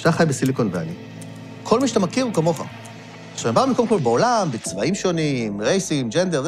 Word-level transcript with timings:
כשאתה 0.00 0.12
חי 0.12 0.24
בסיליקון 0.24 0.68
ואלי, 0.72 0.92
כל 1.62 1.80
מי 1.80 1.88
שאתה 1.88 2.00
מכיר 2.00 2.24
הוא 2.24 2.34
כמוך. 2.34 2.62
עכשיו, 3.32 3.48
הם 3.48 3.54
באו 3.54 3.66
מקום 3.66 3.86
כל 3.86 3.98
בעולם, 3.98 4.48
בצבעים 4.50 4.94
שונים, 4.94 5.60
רייסים, 5.60 6.08
gender, 6.08 6.44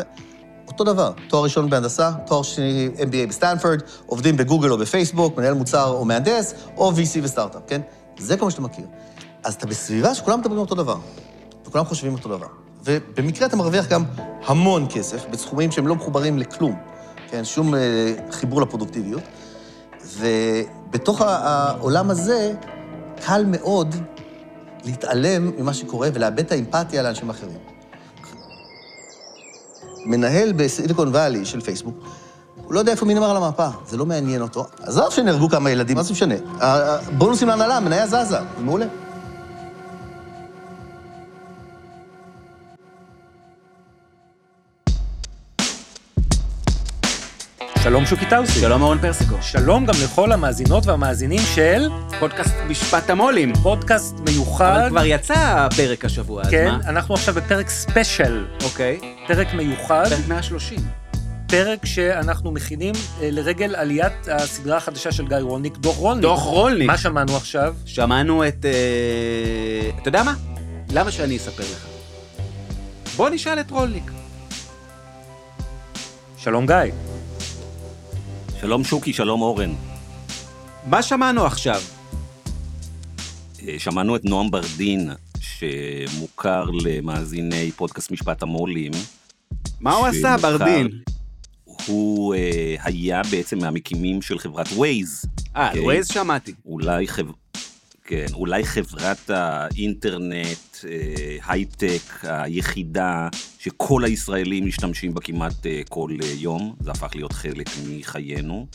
אותו 0.68 0.84
דבר. 0.84 1.12
תואר 1.28 1.44
ראשון 1.44 1.70
בהנדסה, 1.70 2.10
תואר 2.26 2.42
שני 2.42 2.88
MBA 2.96 3.28
בסטנפורד, 3.28 3.82
עובדים 4.06 4.36
בגוגל 4.36 4.70
או 4.70 4.78
בפייסבוק, 4.78 5.38
מנהל 5.38 5.54
מוצר 5.54 5.88
או 5.88 6.04
מהנדס, 6.04 6.54
או 6.76 6.92
VC 6.92 7.18
וסטארט-אפ, 7.22 7.62
כן? 7.66 7.80
זה 8.18 8.36
כל 8.36 8.44
מה 8.44 8.50
שאתה 8.50 8.62
מכיר. 8.62 8.84
אז 9.44 9.54
אתה 9.54 9.66
בסביבה 9.66 10.14
שכולם 10.14 10.40
מדברים 10.40 10.58
אותו 10.58 10.74
דבר, 10.74 10.96
וכולם 11.66 11.84
חושבים 11.84 12.12
אותו 12.12 12.28
דבר. 12.28 12.48
ובמקרה 12.84 13.46
אתה 13.48 13.56
מרוויח 13.56 13.88
גם 13.88 14.04
המון 14.46 14.86
כסף, 14.90 15.26
בסכומים 15.30 15.72
שהם 15.72 15.86
לא 15.86 15.94
מחוברים 15.94 16.38
לכלום, 16.38 16.76
כן? 17.30 17.44
שום 17.44 17.74
אה, 17.74 17.80
חיבור 18.30 18.62
לפרודוקטיביות. 18.62 19.22
ובתוך 20.18 21.20
העולם 21.20 22.10
הזה, 22.10 22.54
קל 23.26 23.44
מאוד 23.46 23.94
להתעלם 24.84 25.50
ממה 25.58 25.74
שקורה 25.74 26.08
ולאבד 26.14 26.38
את 26.38 26.52
האמפתיה 26.52 27.02
לאנשים 27.02 27.30
אחרים. 27.30 27.58
מנהל 30.06 30.52
בסיליקון 30.52 31.08
וואלי 31.08 31.44
של 31.44 31.60
פייסבוק, 31.60 31.94
הוא 32.64 32.74
לא 32.74 32.78
יודע 32.78 32.92
איפה 32.92 33.06
מי 33.06 33.14
נאמר 33.14 33.30
על 33.30 33.36
המפה, 33.36 33.68
זה 33.86 33.96
לא 33.96 34.06
מעניין 34.06 34.42
אותו. 34.42 34.66
עזוב 34.82 35.10
שנהרגו 35.10 35.48
כמה 35.48 35.70
ילדים, 35.70 35.96
מה 35.96 36.02
זה 36.02 36.12
משנה? 36.12 36.34
הבונוסים 36.60 37.48
להנהלה, 37.48 37.76
המניה 37.76 38.06
זזה, 38.06 38.24
זה 38.24 38.38
מעולה. 38.58 38.86
שלום 47.82 48.06
שוקי 48.06 48.26
טאוסיג. 48.26 48.60
שלום 48.60 48.82
אורן 48.82 48.98
פרסיקו. 48.98 49.36
שלום 49.40 49.86
גם 49.86 49.94
לכל 50.04 50.32
המאזינות 50.32 50.86
והמאזינים 50.86 51.40
של... 51.54 51.88
פודקאסט 52.18 52.54
משפט 52.68 53.10
המו"לים. 53.10 53.52
פודקאסט 53.62 54.14
מיוחד. 54.28 54.78
אבל 54.80 54.88
כבר 54.88 55.04
יצא 55.04 55.34
הפרק 55.34 56.04
השבוע, 56.04 56.42
כן, 56.50 56.66
אז 56.66 56.84
מה? 56.84 56.90
אנחנו 56.90 57.14
עכשיו 57.14 57.34
בפרק 57.34 57.70
ספיישל. 57.70 58.46
אוקיי. 58.64 59.00
פרק 59.26 59.54
מיוחד. 59.54 60.04
פרק 60.08 60.28
130. 60.28 60.78
פרק 61.46 61.86
שאנחנו 61.86 62.52
מכינים 62.52 62.94
אה, 63.20 63.28
לרגל 63.30 63.74
עליית 63.74 64.28
הסדרה 64.28 64.76
החדשה 64.76 65.12
של 65.12 65.28
גיא 65.28 65.36
רולניק, 65.36 65.76
דוח 65.76 65.96
רולניק. 65.96 66.22
דוח 66.22 66.42
רולניק. 66.42 66.86
מה 66.86 66.98
שמענו 66.98 67.36
עכשיו? 67.36 67.74
שמענו 67.84 68.48
את... 68.48 68.64
אה, 68.64 69.90
אתה 70.00 70.08
יודע 70.08 70.22
מה? 70.22 70.34
למה 70.90 71.10
שאני 71.10 71.36
אספר 71.36 71.62
לך? 71.62 71.86
בוא 73.16 73.30
נשאל 73.30 73.60
את 73.60 73.70
רולניק. 73.70 74.10
שלום 76.36 76.66
גיא. 76.66 77.11
שלום 78.62 78.84
שוקי, 78.84 79.12
שלום 79.12 79.42
אורן. 79.42 79.74
מה 80.86 81.02
שמענו 81.02 81.46
עכשיו? 81.46 81.80
אה, 83.62 83.74
שמענו 83.78 84.16
את 84.16 84.24
נועם 84.24 84.50
ברדין, 84.50 85.10
שמוכר 85.40 86.64
למאזיני 86.84 87.70
פודקאסט 87.70 88.10
משפט 88.10 88.42
המו"לים. 88.42 88.92
מה 89.80 89.94
הוא 89.94 90.06
עשה, 90.06 90.36
ברדין? 90.42 90.90
הוא 91.86 92.34
אה, 92.34 92.74
היה 92.82 93.22
בעצם 93.30 93.58
מהמקימים 93.58 94.22
של 94.22 94.38
חברת 94.38 94.66
ווייז. 94.66 95.24
אה. 95.56 95.70
ווייז 95.82 96.08
שמעתי. 96.08 96.52
אולי, 96.66 97.08
חב... 97.08 97.26
כן, 98.12 98.26
אולי 98.34 98.64
חברת 98.64 99.30
האינטרנט, 99.30 100.84
אה, 100.88 101.36
הייטק, 101.46 102.02
היחידה 102.22 103.28
שכל 103.58 104.04
הישראלים 104.04 104.66
משתמשים 104.66 105.14
בה 105.14 105.20
כמעט 105.20 105.66
אה, 105.66 105.80
כל 105.88 106.10
אה, 106.22 106.32
יום, 106.36 106.74
זה 106.80 106.90
הפך 106.90 107.10
להיות 107.14 107.32
חלק 107.32 107.66
מחיינו. 107.88 108.66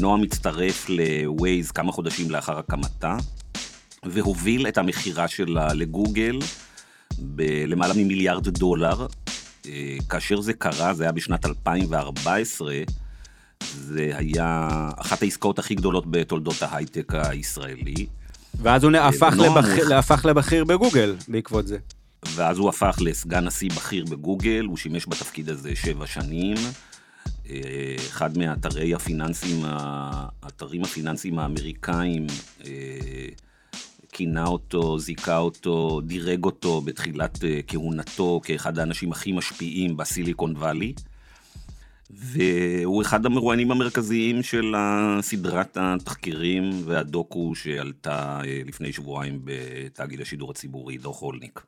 נועם 0.00 0.22
הצטרף 0.22 0.86
לווייז 0.88 1.70
כמה 1.70 1.92
חודשים 1.92 2.30
לאחר 2.30 2.58
הקמתה, 2.58 3.16
והוביל 4.04 4.68
את 4.68 4.78
המכירה 4.78 5.28
שלה 5.28 5.74
לגוגל 5.74 6.38
בלמעלה 7.18 7.94
ממיליארד 7.94 8.48
דולר. 8.48 9.06
כאשר 10.08 10.40
זה 10.40 10.52
קרה, 10.52 10.94
זה 10.94 11.04
היה 11.04 11.12
בשנת 11.12 11.46
2014, 11.46 12.74
זה 13.60 14.10
היה 14.14 14.68
אחת 14.96 15.22
העסקאות 15.22 15.58
הכי 15.58 15.74
גדולות 15.74 16.10
בתולדות 16.10 16.62
ההייטק 16.62 17.12
הישראלי, 17.14 18.06
ואז 18.58 18.84
הוא 18.84 18.92
הפך 18.96 19.34
אחד- 19.38 19.92
הפך 19.92 20.24
לבכיר 20.24 20.64
בגוגל 20.64 21.16
בעקבות 21.28 21.66
זה. 21.66 21.78
ואז 22.34 22.58
הוא 22.58 22.68
הפך 22.68 22.96
לסגן 23.00 23.44
נשיא 23.44 23.70
בכיר 23.70 24.04
בגוגל, 24.04 24.64
הוא 24.68 24.76
שימש 24.76 25.06
בתפקיד 25.08 25.48
הזה 25.48 25.70
שבע 25.76 26.06
שנים. 26.06 26.56
אה, 27.50 27.60
אחד 28.08 28.38
מהאתרי 28.38 28.94
הפיננסים, 28.94 29.62
האתרים 29.64 30.82
הפיננסיים 30.82 31.38
האמריקאים, 31.38 32.26
אה, 32.64 32.70
כינה 34.12 34.44
אותו, 34.46 34.98
זיכה 34.98 35.38
אותו, 35.38 36.00
דירג 36.04 36.44
אותו 36.44 36.80
בתחילת 36.80 37.44
אה, 37.44 37.60
כהונתו 37.66 38.40
כאחד 38.44 38.78
האנשים 38.78 39.12
הכי 39.12 39.32
משפיעים 39.32 39.96
בסיליקון 39.96 40.56
וואלי. 40.56 40.92
והוא 42.10 43.02
אחד 43.02 43.26
המרואיינים 43.26 43.70
המרכזיים 43.70 44.42
של 44.42 44.74
סדרת 45.20 45.76
התחקירים 45.80 46.70
והדוקו 46.84 47.54
שעלתה 47.54 48.40
אה, 48.44 48.60
לפני 48.66 48.92
שבועיים 48.92 49.40
בתאגיד 49.44 50.20
השידור 50.20 50.50
הציבורי, 50.50 50.98
דוח 50.98 51.20
הולניק. 51.20 51.60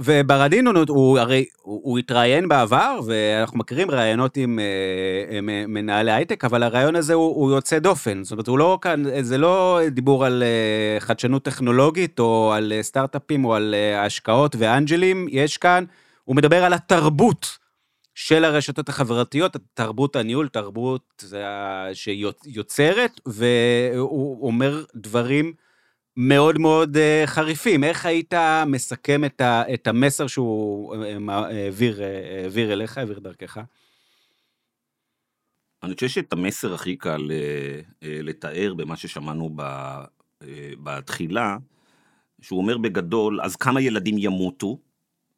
וברדין 0.00 0.66
הוא, 0.88 1.18
הרי, 1.18 1.44
הוא, 1.62 1.80
הוא 1.84 1.98
התראיין 1.98 2.48
בעבר, 2.48 3.00
ואנחנו 3.06 3.58
מכירים 3.58 3.90
ראיונות 3.90 4.36
עם 4.36 4.58
אה, 4.58 5.40
מנהלי 5.68 6.12
הייטק, 6.12 6.44
אבל 6.44 6.62
הרעיון 6.62 6.96
הזה 6.96 7.14
הוא, 7.14 7.34
הוא 7.36 7.50
יוצא 7.50 7.78
דופן. 7.78 8.24
זאת 8.24 8.32
אומרת, 8.32 8.48
הוא 8.48 8.58
לא 8.58 8.78
כאן, 8.82 9.02
זה 9.22 9.38
לא 9.38 9.80
דיבור 9.90 10.24
על 10.24 10.42
אה, 10.42 11.00
חדשנות 11.00 11.42
טכנולוגית, 11.44 12.18
או 12.18 12.52
על 12.52 12.72
אה, 12.72 12.82
סטארט-אפים, 12.82 13.44
או 13.44 13.54
על 13.54 13.74
אה, 13.74 14.04
השקעות 14.04 14.56
ואנג'לים, 14.58 15.26
יש 15.30 15.56
כאן, 15.56 15.84
הוא 16.24 16.36
מדבר 16.36 16.64
על 16.64 16.72
התרבות 16.72 17.58
של 18.16 18.44
הרשתות 18.44 18.88
החברתיות, 18.88 19.56
תרבות 19.74 20.16
הניהול, 20.16 20.48
תרבות 20.48 21.24
אה, 21.34 21.94
שיוצרת, 21.94 23.20
והוא 23.26 24.46
אומר 24.46 24.84
דברים 24.94 25.52
מאוד 26.16 26.58
מאוד 26.58 26.96
uh, 26.96 27.00
חריפים. 27.26 27.84
איך 27.84 28.06
היית 28.06 28.34
מסכם 28.66 29.24
את, 29.24 29.86
המסר 29.86 30.26
שהוא 30.26 30.94
uh, 30.94 31.18
מה- 31.20 31.46
העביר, 31.46 32.00
העביר 32.42 32.72
אליך, 32.72 32.98
העביר 32.98 33.18
דרכך? 33.18 33.60
אני 35.82 35.94
חושב 35.94 36.08
שאת 36.08 36.32
המסר 36.32 36.74
הכי 36.74 36.96
קל 36.96 37.30
אה, 37.30 37.80
אה, 38.02 38.18
לתאר 38.22 38.74
במה 38.76 38.96
ששמענו 38.96 39.56
אה, 39.60 40.04
בתחילה, 40.82 41.56
שהוא 42.40 42.58
אומר 42.58 42.78
בגדול, 42.78 43.40
אז 43.40 43.56
כמה 43.56 43.80
ילדים 43.80 44.14
ימותו, 44.18 44.78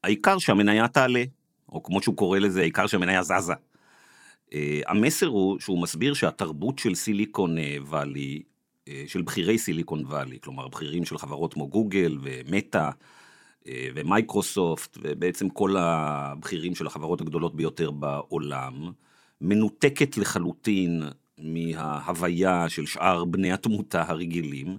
העיקר 0.04 0.38
שהמניה 0.38 0.88
תעלה, 0.88 1.24
או 1.72 1.82
כמו 1.82 2.02
שהוא 2.02 2.16
קורא 2.16 2.38
לזה, 2.38 2.60
העיקר 2.60 2.86
שהמניה 2.86 3.22
זזה. 3.22 3.52
אה, 4.54 4.80
המסר 4.86 5.26
הוא 5.26 5.60
שהוא 5.60 5.82
מסביר 5.82 6.14
שהתרבות 6.14 6.78
של 6.78 6.94
סיליקון 6.94 7.58
אה, 7.58 7.76
וואלי, 7.80 8.42
אה, 8.88 9.04
של 9.06 9.22
בכירי 9.22 9.58
סיליקון 9.58 10.04
וואלי, 10.04 10.38
כלומר 10.40 10.68
בכירים 10.68 11.04
של 11.04 11.18
חברות 11.18 11.54
כמו 11.54 11.68
גוגל 11.68 12.18
ומטא, 12.22 12.90
אה, 13.68 13.88
ומייקרוסופט, 13.94 14.98
ובעצם 15.02 15.48
כל 15.48 15.76
הבכירים 15.76 16.74
של 16.74 16.86
החברות 16.86 17.20
הגדולות 17.20 17.54
ביותר 17.54 17.90
בעולם, 17.90 18.92
מנותקת 19.40 20.16
לחלוטין 20.16 21.02
מההוויה 21.38 22.68
של 22.68 22.86
שאר 22.86 23.24
בני 23.24 23.52
התמותה 23.52 24.04
הרגילים. 24.08 24.78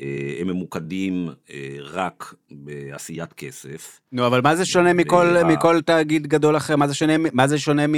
אה, 0.00 0.06
הם 0.40 0.46
ממוקדים 0.48 1.28
אה, 1.50 1.76
רק 1.82 2.34
בעשיית 2.50 3.32
כסף. 3.32 4.00
נו, 4.12 4.26
אבל 4.26 4.40
מה 4.40 4.56
זה 4.56 4.64
שונה 4.64 4.92
מכל, 4.92 5.32
וה- 5.34 5.44
מכל 5.44 5.80
תאגיד 5.80 6.26
גדול 6.26 6.56
אחר? 6.56 6.76
מה 6.76 6.88
זה 6.88 6.94
שונה, 6.94 7.12
מה 7.32 7.48
זה 7.48 7.58
שונה 7.58 7.86
מ, 7.86 7.92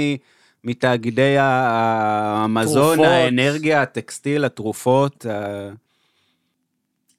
מתאגידי 0.63 1.37
ה- 1.37 2.43
המזון, 2.43 2.95
תרופות. 2.95 3.05
האנרגיה, 3.13 3.81
הטקסטיל, 3.81 4.45
התרופות? 4.45 5.25
ה... 5.25 5.69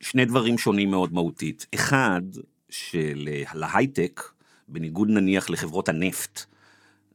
שני 0.01 0.25
דברים 0.25 0.59
שונים 0.59 0.91
מאוד 0.91 1.13
מהותית. 1.13 1.67
אחד, 1.75 2.23
שלהייטק, 2.71 4.23
בניגוד 4.69 5.09
נניח 5.11 5.51
לחברות 5.51 5.89
הנפט, 5.89 6.41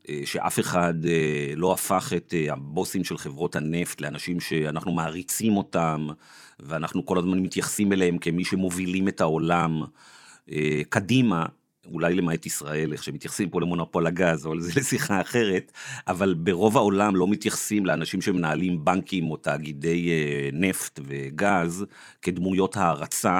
אה, 0.09 0.21
שאף 0.25 0.59
אחד 0.59 0.93
לא 1.55 1.73
הפך 1.73 2.13
את 2.15 2.33
הבוסים 2.49 3.03
של 3.03 3.17
חברות 3.17 3.55
הנפט 3.55 4.01
לאנשים 4.01 4.39
שאנחנו 4.39 4.91
מעריצים 4.91 5.57
אותם, 5.57 6.07
ואנחנו 6.61 7.05
כל 7.05 7.17
הזמן 7.17 7.39
מתייחסים 7.39 7.93
אליהם 7.93 8.17
כמי 8.17 8.45
שמובילים 8.45 9.07
את 9.07 9.21
העולם 9.21 9.81
אה, 10.51 10.81
קדימה, 10.89 11.45
אולי 11.91 12.15
למעט 12.15 12.45
ישראל, 12.45 12.93
איך 12.93 13.03
שמתייחסים 13.03 13.49
פה 13.49 13.61
למונופול 13.61 14.07
הגז, 14.07 14.45
אבל 14.45 14.59
זה 14.59 14.71
לשיחה 14.79 15.21
אחרת, 15.21 15.71
אבל 16.07 16.33
ברוב 16.33 16.77
העולם 16.77 17.15
לא 17.15 17.27
מתייחסים 17.27 17.85
לאנשים 17.85 18.21
שמנהלים 18.21 18.85
בנקים 18.85 19.31
או 19.31 19.37
תאגידי 19.37 20.09
אה, 20.09 20.49
נפט 20.53 20.99
וגז 21.03 21.85
כדמויות 22.21 22.77
הערצה. 22.77 23.39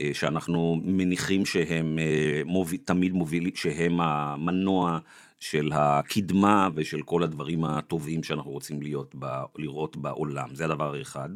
אה, 0.00 0.10
שאנחנו 0.12 0.80
מניחים 0.84 1.46
שהם 1.46 1.98
מוביל, 2.44 2.80
תמיד 2.84 3.12
מובילים, 3.12 3.52
שהם 3.54 4.00
המנוע 4.00 4.98
של 5.40 5.70
הקדמה 5.74 6.68
ושל 6.74 7.02
כל 7.02 7.22
הדברים 7.22 7.64
הטובים 7.64 8.22
שאנחנו 8.22 8.50
רוצים 8.50 8.82
להיות, 8.82 9.14
לראות 9.56 9.96
בעולם. 9.96 10.54
זה 10.54 10.64
הדבר 10.64 10.94
האחד. 10.94 11.28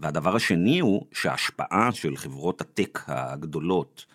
והדבר 0.00 0.36
השני 0.36 0.78
הוא 0.78 1.06
שההשפעה 1.12 1.92
של 1.92 2.16
חברות 2.16 2.60
הטק 2.60 2.98
הגדולות, 3.06 4.06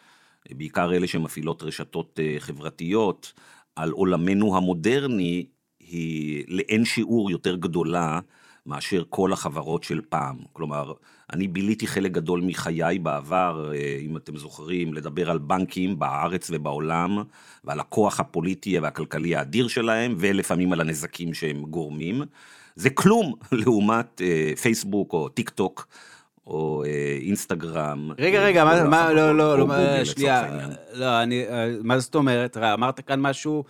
בעיקר 0.51 0.93
אלה 0.93 1.07
שמפעילות 1.07 1.63
רשתות 1.63 2.19
אה, 2.23 2.35
חברתיות, 2.39 3.33
על 3.75 3.91
עולמנו 3.91 4.57
המודרני, 4.57 5.45
היא 5.79 6.43
לאין 6.47 6.85
שיעור 6.85 7.31
יותר 7.31 7.55
גדולה 7.55 8.19
מאשר 8.65 9.03
כל 9.09 9.33
החברות 9.33 9.83
של 9.83 10.01
פעם. 10.09 10.37
כלומר, 10.53 10.93
אני 11.33 11.47
ביליתי 11.47 11.87
חלק 11.87 12.11
גדול 12.11 12.41
מחיי 12.41 12.99
בעבר, 12.99 13.71
אה, 13.75 13.97
אם 14.01 14.17
אתם 14.17 14.37
זוכרים, 14.37 14.93
לדבר 14.93 15.31
על 15.31 15.37
בנקים 15.37 15.99
בארץ 15.99 16.49
ובעולם, 16.53 17.23
ועל 17.63 17.79
הכוח 17.79 18.19
הפוליטי 18.19 18.79
והכלכלי 18.79 19.35
האדיר 19.35 19.67
שלהם, 19.67 20.15
ולפעמים 20.17 20.73
על 20.73 20.81
הנזקים 20.81 21.33
שהם 21.33 21.61
גורמים. 21.61 22.23
זה 22.75 22.89
כלום 22.89 23.33
לעומת 23.51 24.21
אה, 24.21 24.55
פייסבוק 24.61 25.13
או 25.13 25.29
טיק 25.29 25.49
טוק. 25.49 25.87
או 26.47 26.83
אה, 26.85 27.17
אינסטגרם. 27.21 28.11
רגע, 28.19 28.39
אה, 28.39 28.45
רגע, 28.45 28.65
מה, 28.65 28.83
מה, 28.83 29.13
לא, 29.13 29.37
לא, 29.37 29.57
לא, 29.57 29.65
לצורך 29.65 30.05
שנייה. 30.05 30.47
לא, 30.93 31.23
אני, 31.23 31.45
אה, 31.47 31.69
מה 31.83 31.99
זאת 31.99 32.15
אומרת? 32.15 32.57
ראה, 32.57 32.73
אמרת 32.73 32.99
כאן 32.99 33.19
משהו, 33.21 33.63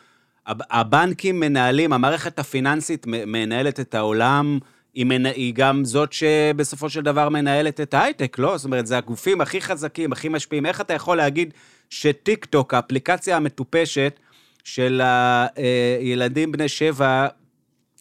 הב- 0.48 0.62
הבנקים 0.72 1.40
מנהלים, 1.40 1.94
המערכת 1.94 2.40
הפיננסית 2.40 3.06
מנהלת 3.08 3.80
את 3.80 3.96
העולם, 3.96 4.60
היא, 4.94 5.06
מנ... 5.06 5.26
היא 5.26 5.54
גם 5.54 5.86
זאת 5.86 6.14
שבסופו 6.14 6.90
של 6.90 7.02
דבר 7.02 7.30
מנהלת 7.30 7.82
את 7.82 7.94
ההייטק, 7.94 8.40
לא? 8.40 8.58
זאת 8.58 8.66
אומרת, 8.66 8.88
זה 8.88 8.98
הגופים 8.98 9.42
הכי 9.42 9.62
חזקים, 9.62 10.12
הכי 10.12 10.30
משפיעים. 10.30 10.66
איך 10.66 10.82
אתה 10.82 10.94
יכול 10.94 11.18
להגיד 11.18 11.54
שטיק 11.90 12.46
טוק, 12.46 12.74
האפליקציה 12.74 13.38
המטופשת 13.38 14.20
של 14.64 15.02
הילדים 16.00 16.52
בני 16.52 16.68
שבע, 16.68 17.28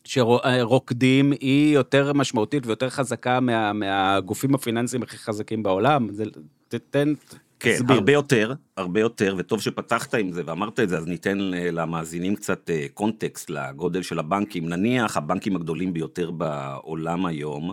שרוקדים, 0.05 1.33
היא 1.41 1.75
יותר 1.75 2.13
משמעותית 2.13 2.67
ויותר 2.67 2.91
חזקה 2.91 3.41
מה, 3.41 3.73
מהגופים 3.73 4.55
הפיננסיים 4.55 5.03
הכי 5.03 5.19
חזקים 5.19 5.63
בעולם? 5.63 6.09
זה, 6.13 6.25
תתן, 6.69 7.13
כן, 7.61 7.75
תסביר. 7.75 7.97
הרבה 7.97 8.13
יותר, 8.13 8.53
הרבה 8.77 9.01
יותר, 9.01 9.35
וטוב 9.39 9.61
שפתחת 9.61 10.15
עם 10.15 10.33
זה 10.33 10.43
ואמרת 10.47 10.81
את 10.81 10.89
זה, 10.89 10.99
אז 10.99 11.07
ניתן 11.07 11.55
אה, 11.55 11.71
למאזינים 11.71 12.37
קצת 12.37 12.71
אה, 12.71 12.87
קונטקסט 12.95 13.51
לגודל 13.51 14.03
של 14.03 14.19
הבנקים. 14.19 14.69
נניח 14.69 15.17
הבנקים 15.17 15.57
הגדולים 15.57 15.93
ביותר 15.93 16.31
בעולם 16.31 17.27
היום, 17.27 17.73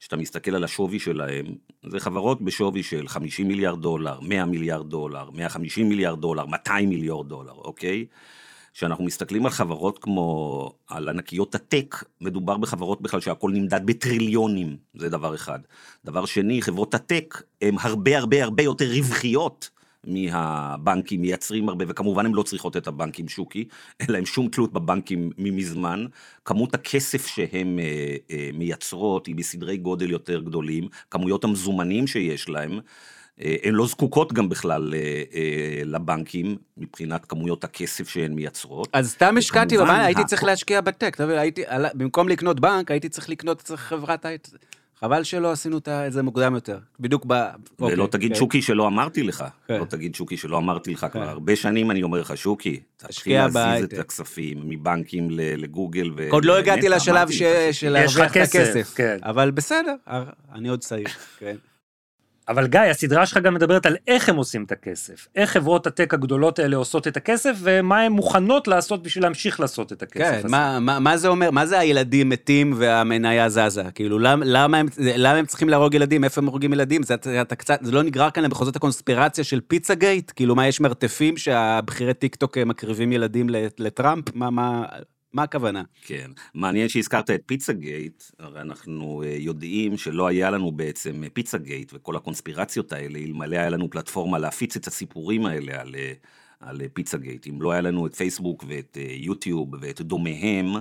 כשאתה 0.00 0.16
מסתכל 0.16 0.54
על 0.54 0.64
השווי 0.64 0.98
שלהם, 0.98 1.46
זה 1.86 2.00
חברות 2.00 2.42
בשווי 2.42 2.82
של 2.82 3.08
50 3.08 3.48
מיליארד 3.48 3.82
דולר, 3.82 4.20
100 4.20 4.44
מיליארד 4.44 4.90
דולר, 4.90 5.30
150 5.30 5.88
מיליארד 5.88 6.20
דולר, 6.20 6.46
200 6.46 6.88
מיליארד 6.88 7.28
דולר, 7.28 7.52
אוקיי? 7.52 8.06
כשאנחנו 8.74 9.04
מסתכלים 9.04 9.46
על 9.46 9.52
חברות 9.52 9.98
כמו, 9.98 10.72
על 10.88 11.08
ענקיות 11.08 11.54
הטק, 11.54 12.04
מדובר 12.20 12.56
בחברות 12.56 13.02
בכלל 13.02 13.20
שהכל 13.20 13.50
נמדד 13.50 13.80
בטריליונים, 13.84 14.76
זה 14.94 15.08
דבר 15.08 15.34
אחד. 15.34 15.58
דבר 16.04 16.24
שני, 16.24 16.62
חברות 16.62 16.94
הטק 16.94 17.42
הן 17.62 17.74
הרבה 17.80 18.18
הרבה 18.18 18.44
הרבה 18.44 18.62
יותר 18.62 18.90
רווחיות 18.90 19.70
מהבנקים, 20.06 21.20
מייצרים 21.20 21.68
הרבה, 21.68 21.84
וכמובן 21.88 22.26
הן 22.26 22.32
לא 22.32 22.42
צריכות 22.42 22.76
את 22.76 22.86
הבנקים 22.86 23.28
שוקי, 23.28 23.64
אין 24.00 24.10
להם 24.10 24.26
שום 24.26 24.48
תלות 24.48 24.72
בבנקים 24.72 25.30
ממזמן. 25.38 26.06
כמות 26.44 26.74
הכסף 26.74 27.26
שהן 27.26 27.78
אה, 27.78 28.16
אה, 28.30 28.50
מייצרות 28.54 29.26
היא 29.26 29.34
בסדרי 29.34 29.76
גודל 29.76 30.10
יותר 30.10 30.40
גדולים, 30.40 30.88
כמויות 31.10 31.44
המזומנים 31.44 32.06
שיש 32.06 32.48
להם. 32.48 32.80
אה, 33.44 33.56
הן 33.62 33.74
לא 33.74 33.86
זקוקות 33.86 34.32
גם 34.32 34.48
בכלל 34.48 34.94
אה, 34.94 34.98
אה, 35.34 35.82
לבנקים 35.84 36.56
מבחינת 36.76 37.24
כמויות 37.24 37.64
הכסף 37.64 38.08
שהן 38.08 38.32
מייצרות. 38.32 38.88
אז 38.92 39.10
סתם 39.10 39.36
השקעתי, 39.38 39.78
במה, 39.78 40.04
הייתי 40.04 40.24
צריך 40.24 40.44
להשקיע 40.44 40.80
בטק, 40.80 41.16
הייתי, 41.20 41.62
במקום 41.94 42.28
לקנות 42.28 42.60
בנק, 42.60 42.90
הייתי 42.90 43.08
צריך 43.08 43.28
לקנות 43.28 43.62
צריך 43.62 43.80
חברת 43.80 44.24
הייטק. 44.24 44.50
חבל 45.00 45.22
שלא 45.22 45.52
עשינו 45.52 45.78
את 45.78 45.88
זה 46.08 46.22
מוקדם 46.22 46.54
יותר. 46.54 46.78
בדיוק 47.00 47.24
ב... 47.26 47.32
ולא 47.32 48.02
אוקיי, 48.02 48.06
תגיד 48.06 48.32
כן. 48.32 48.38
שוקי 48.38 48.62
שלא 48.62 48.86
אמרתי 48.86 49.22
לך, 49.22 49.44
כן. 49.68 49.78
לא 49.78 49.84
תגיד 49.84 50.14
שוקי 50.14 50.36
שלא 50.36 50.58
אמרתי 50.58 50.92
לך, 50.92 51.06
כבר 51.12 51.24
כן. 51.24 51.28
הרבה 51.28 51.56
שנים 51.56 51.90
אני 51.90 52.02
אומר 52.02 52.20
לך, 52.20 52.36
שוקי, 52.36 52.80
תתחיל 52.96 53.36
להזיז 53.36 53.84
את. 53.84 53.98
הכספים 53.98 54.58
מבנקים 54.64 55.30
ל- 55.30 55.62
לגוגל. 55.62 56.10
ו- 56.16 56.28
עוד 56.30 56.44
לא 56.44 56.58
הגעתי 56.58 56.88
לשלב 56.88 57.30
ש-. 57.30 57.42
של 57.72 57.88
להרוויח 57.88 58.30
את 58.30 58.36
כסף, 58.36 58.58
הכסף. 58.58 58.94
כן. 58.94 59.18
אבל 59.22 59.50
בסדר, 59.50 59.94
אני 60.54 60.68
עוד 60.68 60.80
צעיר, 60.80 61.08
כן. 61.38 61.56
אבל 62.48 62.66
גיא, 62.66 62.80
הסדרה 62.80 63.26
שלך 63.26 63.38
גם 63.38 63.54
מדברת 63.54 63.86
על 63.86 63.96
איך 64.08 64.28
הם 64.28 64.36
עושים 64.36 64.64
את 64.64 64.72
הכסף. 64.72 65.28
איך 65.36 65.50
חברות 65.50 65.86
הטק 65.86 66.14
הגדולות 66.14 66.58
האלה 66.58 66.76
עושות 66.76 67.08
את 67.08 67.16
הכסף, 67.16 67.56
ומה 67.60 68.00
הן 68.00 68.12
מוכנות 68.12 68.68
לעשות 68.68 69.02
בשביל 69.02 69.24
להמשיך 69.24 69.60
לעשות 69.60 69.92
את 69.92 70.02
הכסף 70.02 70.42
כן. 70.42 70.50
מה, 70.50 70.78
מה, 70.80 70.98
מה 70.98 71.16
זה 71.16 71.28
אומר? 71.28 71.50
מה 71.50 71.66
זה 71.66 71.78
הילדים 71.78 72.28
מתים 72.28 72.74
והמניה 72.76 73.48
זזה? 73.48 73.82
כאילו, 73.94 74.18
למ, 74.18 74.42
למה, 74.44 74.78
הם, 74.78 74.86
למה 74.98 75.38
הם 75.38 75.46
צריכים 75.46 75.68
להרוג 75.68 75.94
ילדים? 75.94 76.24
איפה 76.24 76.40
הם 76.40 76.46
הורגים 76.46 76.72
ילדים? 76.72 77.02
זה, 77.02 77.14
אתה, 77.14 77.42
אתה 77.42 77.56
קצת, 77.56 77.78
זה 77.82 77.92
לא 77.92 78.02
נגרר 78.02 78.30
כאן 78.30 78.42
למחוזות 78.44 78.76
הקונספירציה 78.76 79.44
של 79.44 79.60
פיצה 79.60 79.94
גייט? 79.94 80.32
כאילו, 80.36 80.54
מה, 80.54 80.68
יש 80.68 80.80
מרתפים 80.80 81.36
שהבכירי 81.36 82.14
טיק 82.14 82.34
טוק 82.34 82.58
אה, 82.58 82.64
מקריבים 82.64 83.12
ילדים 83.12 83.46
לטראמפ? 83.78 84.24
מה, 84.34 84.50
מה, 84.50 84.84
מה 85.32 85.42
הכוונה? 85.42 85.82
כן, 86.06 86.30
מעניין 86.54 86.88
שהזכרת 86.88 87.30
את 87.30 87.42
פיצה 87.46 87.72
גייט, 87.72 88.22
הרי 88.38 88.60
אנחנו 88.60 89.22
אה, 89.22 89.36
יודעים 89.38 89.96
שלא 89.96 90.26
היה 90.26 90.50
לנו 90.50 90.72
בעצם 90.72 91.24
אה, 91.24 91.28
פיצה 91.32 91.58
גייט 91.58 91.92
וכל 91.94 92.16
הקונספירציות 92.16 92.92
האלה, 92.92 93.18
אלמלא 93.18 93.56
היה 93.56 93.70
לנו 93.70 93.90
פלטפורמה 93.90 94.38
להפיץ 94.38 94.76
את 94.76 94.86
הסיפורים 94.86 95.46
האלה 95.46 95.80
על, 95.80 95.94
אה, 95.98 96.12
על 96.60 96.80
פיצה 96.92 97.18
גייט. 97.18 97.46
אם 97.46 97.62
לא 97.62 97.72
היה 97.72 97.80
לנו 97.80 98.06
את 98.06 98.14
פייסבוק 98.14 98.64
ואת 98.68 98.98
יוטיוב 99.10 99.68
ואת 99.80 100.00
דומיהם, 100.00 100.72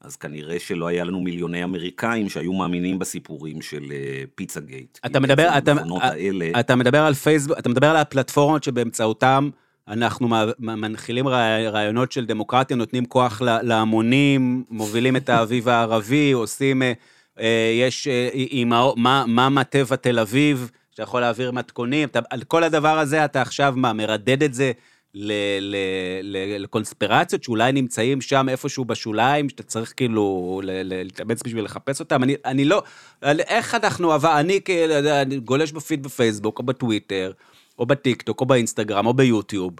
אז 0.00 0.16
כנראה 0.16 0.58
שלא 0.58 0.86
היה 0.86 1.04
לנו 1.04 1.20
מיליוני 1.20 1.64
אמריקאים 1.64 2.28
שהיו 2.28 2.52
מאמינים 2.52 2.98
בסיפורים 2.98 3.62
של 3.62 3.92
פיצה 4.34 4.60
גייט. 4.60 4.98
אתה 5.06 5.20
מדבר, 5.20 5.58
אתה, 5.58 5.72
האלה, 6.00 6.60
אתה 6.60 6.76
מדבר 6.76 7.02
על 7.02 7.14
פייסבוק, 7.14 7.58
אתה 7.58 7.68
מדבר 7.68 7.86
על 7.86 7.96
הפלטפורמות 7.96 8.64
שבאמצעותם 8.64 9.50
אנחנו 9.88 10.28
מנחילים 10.58 11.28
רעי- 11.28 11.68
רעיונות 11.68 12.12
של 12.12 12.26
דמוקרטיה, 12.26 12.76
נותנים 12.76 13.04
כוח 13.06 13.42
להמונים, 13.62 14.64
מובילים 14.70 15.16
את 15.16 15.28
האביב 15.28 15.68
הערבי, 15.68 16.32
עושים, 16.32 16.82
אה, 16.82 16.92
אה, 17.40 17.72
יש 17.80 18.08
אה, 18.08 18.64
מה- 18.96 19.24
מה 19.26 19.48
מטבע 19.48 19.96
תל 19.96 20.18
אביב, 20.18 20.70
שאתה 20.90 21.02
יכול 21.02 21.20
להעביר 21.20 21.50
מתכונים, 21.52 22.08
אתה, 22.08 22.20
על 22.30 22.42
כל 22.42 22.64
הדבר 22.64 22.98
הזה 22.98 23.24
אתה 23.24 23.42
עכשיו 23.42 23.72
מה, 23.76 23.92
מרדד 23.92 24.42
את 24.42 24.54
זה 24.54 24.72
ל, 25.14 25.32
ל, 25.60 25.76
ל, 26.22 26.62
לקונספירציות 26.62 27.42
שאולי 27.44 27.72
נמצאים 27.72 28.20
שם 28.20 28.48
איפשהו 28.48 28.84
בשוליים, 28.84 29.48
שאתה 29.48 29.62
צריך 29.62 29.92
כאילו 29.96 30.60
להתאמץ 30.64 31.42
בשביל 31.42 31.64
לחפש 31.64 32.00
אותם. 32.00 32.22
אני, 32.22 32.34
אני 32.44 32.64
לא, 32.64 32.82
איך 33.22 33.74
אנחנו, 33.74 34.14
אבל 34.14 34.30
אני 34.30 34.60
כאילו, 34.64 34.94
אני 35.22 35.38
גולש 35.40 35.72
בפיד 35.72 36.02
בפייסבוק 36.02 36.58
או 36.58 36.64
בטוויטר, 36.64 37.32
או 37.78 37.86
בטיקטוק, 37.86 38.40
או 38.40 38.46
באינסטגרם, 38.46 39.06
או 39.06 39.14
ביוטיוב. 39.14 39.72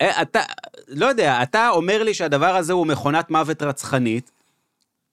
אה, 0.00 0.22
אתה, 0.22 0.40
לא 0.88 1.06
יודע, 1.06 1.42
אתה 1.42 1.70
אומר 1.70 2.02
לי 2.02 2.14
שהדבר 2.14 2.56
הזה 2.56 2.72
הוא 2.72 2.86
מכונת 2.86 3.30
מוות 3.30 3.62
רצחנית, 3.62 4.30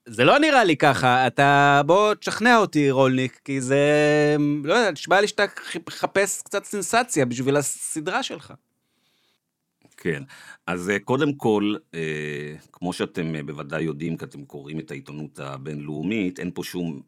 זה 0.06 0.24
לא 0.24 0.40
נראה 0.40 0.64
לי 0.64 0.78
ככה, 0.78 1.28
אתה... 1.28 1.82
בוא 1.86 2.14
תשכנע 2.14 2.58
אותי, 2.58 2.92
רולניק, 2.92 3.40
כי 3.46 3.62
זה... 3.62 3.82
לא 4.64 4.74
יודע, 4.74 4.92
נשמע 4.92 5.22
לי 5.22 5.28
שאתה 5.28 5.44
מחפש 5.88 6.42
קצת 6.42 6.64
סנסציה 6.64 7.26
בשביל 7.26 7.56
הסדרה 7.56 8.24
שלך. 8.24 8.54
כן, 9.98 10.24
אז 10.68 10.90
אה, 10.90 11.00
קודם 11.00 11.34
כל, 11.34 11.76
אה, 11.94 12.56
כמו 12.72 12.94
שאתם 12.94 13.46
בוודאי 13.46 13.84
יודעים, 13.84 14.18
כי 14.18 14.26
אתם 14.26 14.46
קוראים 14.46 14.80
את 14.80 14.92
העיתונות 14.92 15.40
הבינלאומית, 15.40 16.40
אין 16.40 16.52
פה 16.54 16.64
שום. 16.64 17.02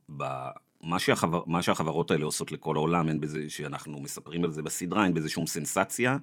מה, 0.85 0.99
שהחבר... 0.99 1.41
מה 1.45 1.61
שהחברות 1.61 2.11
האלה 2.11 2.25
עושות 2.25 2.51
לכל 2.51 2.75
העולם, 2.75 3.09
אין 3.09 3.19
בזה, 3.19 3.49
שאנחנו 3.49 4.01
מספרים 4.01 4.43
על 4.43 4.51
זה 4.51 4.61
בסדרה, 4.61 5.05
אין 5.05 5.13
בזה 5.13 5.29
שום 5.29 5.47
סנסציה, 5.47 6.17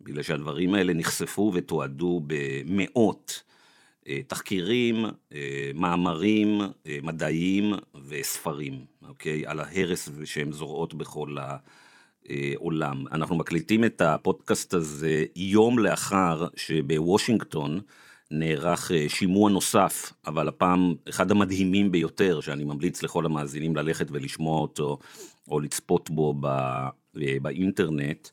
בגלל 0.00 0.22
שהדברים 0.22 0.74
האלה 0.74 0.94
נחשפו 0.94 1.52
ותועדו 1.54 2.22
במאות 2.26 3.42
אה, 4.08 4.20
תחקירים, 4.26 5.04
אה, 5.32 5.70
מאמרים 5.74 6.60
אה, 6.60 6.98
מדעיים 7.02 7.72
וספרים, 8.08 8.84
אוקיי? 9.08 9.46
על 9.46 9.60
ההרס 9.60 10.08
שהן 10.24 10.52
זורעות 10.52 10.94
בכל 10.94 11.38
ה... 11.38 11.56
אה, 12.30 12.52
עולם. 12.56 13.04
אנחנו 13.12 13.36
מקליטים 13.36 13.84
את 13.84 14.00
הפודקאסט 14.00 14.74
הזה 14.74 15.24
יום 15.36 15.78
לאחר 15.78 16.46
שבוושינגטון 16.56 17.80
נערך 18.30 18.90
אה, 18.92 19.08
שימוע 19.08 19.50
נוסף, 19.50 20.12
אבל 20.26 20.48
הפעם 20.48 20.94
אחד 21.08 21.30
המדהימים 21.30 21.92
ביותר, 21.92 22.40
שאני 22.40 22.64
ממליץ 22.64 23.02
לכל 23.02 23.26
המאזינים 23.26 23.76
ללכת 23.76 24.06
ולשמוע 24.10 24.60
אותו, 24.60 24.98
או 25.48 25.60
לצפות 25.60 26.10
בו 26.10 26.34
ב, 26.40 26.46
אה, 26.46 27.36
באינטרנט, 27.42 28.28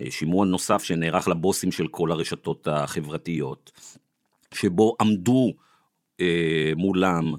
אה, 0.00 0.10
שימוע 0.10 0.46
נוסף 0.46 0.82
שנערך 0.82 1.28
לבוסים 1.28 1.72
של 1.72 1.88
כל 1.88 2.12
הרשתות 2.12 2.68
החברתיות, 2.70 3.72
שבו 4.54 4.96
עמדו 5.00 5.52
אה, 6.20 6.72
מולם 6.76 7.32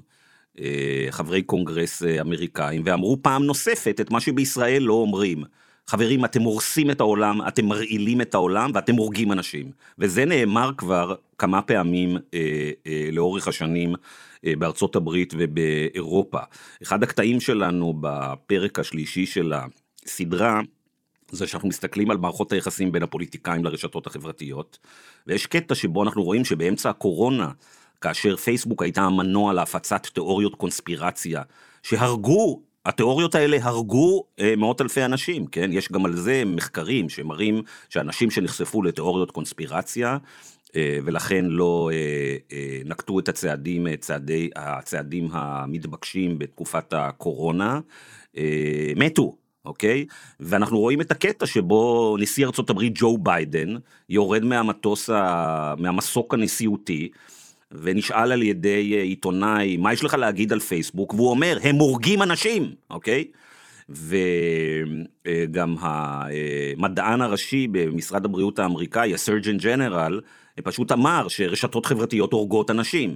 אה, 0.60 1.06
חברי 1.10 1.42
קונגרס 1.42 2.02
אמריקאים 2.20 2.82
ואמרו 2.84 3.16
פעם 3.22 3.44
נוספת 3.44 4.00
את 4.00 4.10
מה 4.10 4.20
שבישראל 4.20 4.82
לא 4.82 4.92
אומרים. 4.92 5.44
חברים, 5.86 6.24
אתם 6.24 6.42
הורסים 6.42 6.90
את 6.90 7.00
העולם, 7.00 7.48
אתם 7.48 7.66
מרעילים 7.66 8.20
את 8.20 8.34
העולם 8.34 8.70
ואתם 8.74 8.94
הורגים 8.94 9.32
אנשים. 9.32 9.70
וזה 9.98 10.24
נאמר 10.24 10.70
כבר 10.76 11.14
כמה 11.40 11.62
פעמים 11.62 12.16
אה, 12.34 12.70
אה, 12.86 13.08
לאורך 13.12 13.48
השנים 13.48 13.94
אה, 14.46 14.52
בארצות 14.58 14.96
הברית 14.96 15.34
ובאירופה. 15.38 16.38
אחד 16.82 17.02
הקטעים 17.02 17.40
שלנו 17.40 17.94
בפרק 18.00 18.78
השלישי 18.78 19.26
של 19.26 19.52
הסדרה, 20.04 20.60
זה 21.30 21.46
שאנחנו 21.46 21.68
מסתכלים 21.68 22.10
על 22.10 22.16
מערכות 22.16 22.52
היחסים 22.52 22.92
בין 22.92 23.02
הפוליטיקאים 23.02 23.64
לרשתות 23.64 24.06
החברתיות, 24.06 24.78
ויש 25.26 25.46
קטע 25.46 25.74
שבו 25.74 26.02
אנחנו 26.02 26.22
רואים 26.22 26.44
שבאמצע 26.44 26.90
הקורונה, 26.90 27.50
כאשר 28.00 28.36
פייסבוק 28.36 28.82
הייתה 28.82 29.02
המנוע 29.02 29.52
להפצת 29.52 30.06
תיאוריות 30.06 30.54
קונספירציה, 30.54 31.42
שהרגו 31.82 32.62
התיאוריות 32.86 33.34
האלה 33.34 33.58
הרגו 33.62 34.24
אה, 34.40 34.54
מאות 34.56 34.80
אלפי 34.80 35.04
אנשים, 35.04 35.46
כן? 35.46 35.70
יש 35.72 35.92
גם 35.92 36.04
על 36.06 36.16
זה 36.16 36.42
מחקרים 36.46 37.08
שמראים 37.08 37.62
שאנשים 37.88 38.30
שנחשפו 38.30 38.82
לתיאוריות 38.82 39.30
קונספירציה, 39.30 40.18
ולכן 40.76 41.44
לא 41.44 41.90
אה, 41.92 42.36
אה, 42.52 42.78
נקטו 42.84 43.18
את 43.18 43.28
הצעדים, 43.28 43.86
אה, 43.86 43.96
צעדי, 43.96 44.50
הצעדים 44.56 45.28
המתבקשים 45.32 46.38
בתקופת 46.38 46.92
הקורונה, 46.92 47.80
אה, 48.36 48.92
מתו. 48.96 49.36
אוקיי? 49.64 50.06
ואנחנו 50.40 50.78
רואים 50.78 51.00
את 51.00 51.10
הקטע 51.10 51.46
שבו 51.46 52.16
נשיא 52.20 52.46
הברית 52.68 52.92
ג'ו 52.96 53.18
ביידן 53.18 53.76
יורד 54.08 54.44
מהמטוס. 54.44 55.10
מהמסוק 55.78 56.34
הנשיאותי, 56.34 57.08
ונשאל 57.72 58.32
על 58.32 58.42
ידי 58.42 58.94
אה, 58.96 59.02
עיתונאי, 59.02 59.76
מה 59.76 59.92
יש 59.92 60.04
לך 60.04 60.14
להגיד 60.14 60.52
על 60.52 60.60
פייסבוק? 60.60 61.14
והוא 61.14 61.30
אומר, 61.30 61.58
הם 61.62 61.76
הורגים 61.76 62.22
אנשים, 62.22 62.72
אוקיי? 62.90 63.24
וגם 63.88 65.76
המדען 65.80 67.20
הראשי 67.20 67.68
במשרד 67.70 68.24
הבריאות 68.24 68.58
האמריקאי, 68.58 69.14
הסרג'ן 69.14 69.56
ג'נרל, 69.56 70.20
פשוט 70.60 70.92
אמר 70.92 71.28
שרשתות 71.28 71.86
חברתיות 71.86 72.32
הורגות 72.32 72.70
אנשים. 72.70 73.14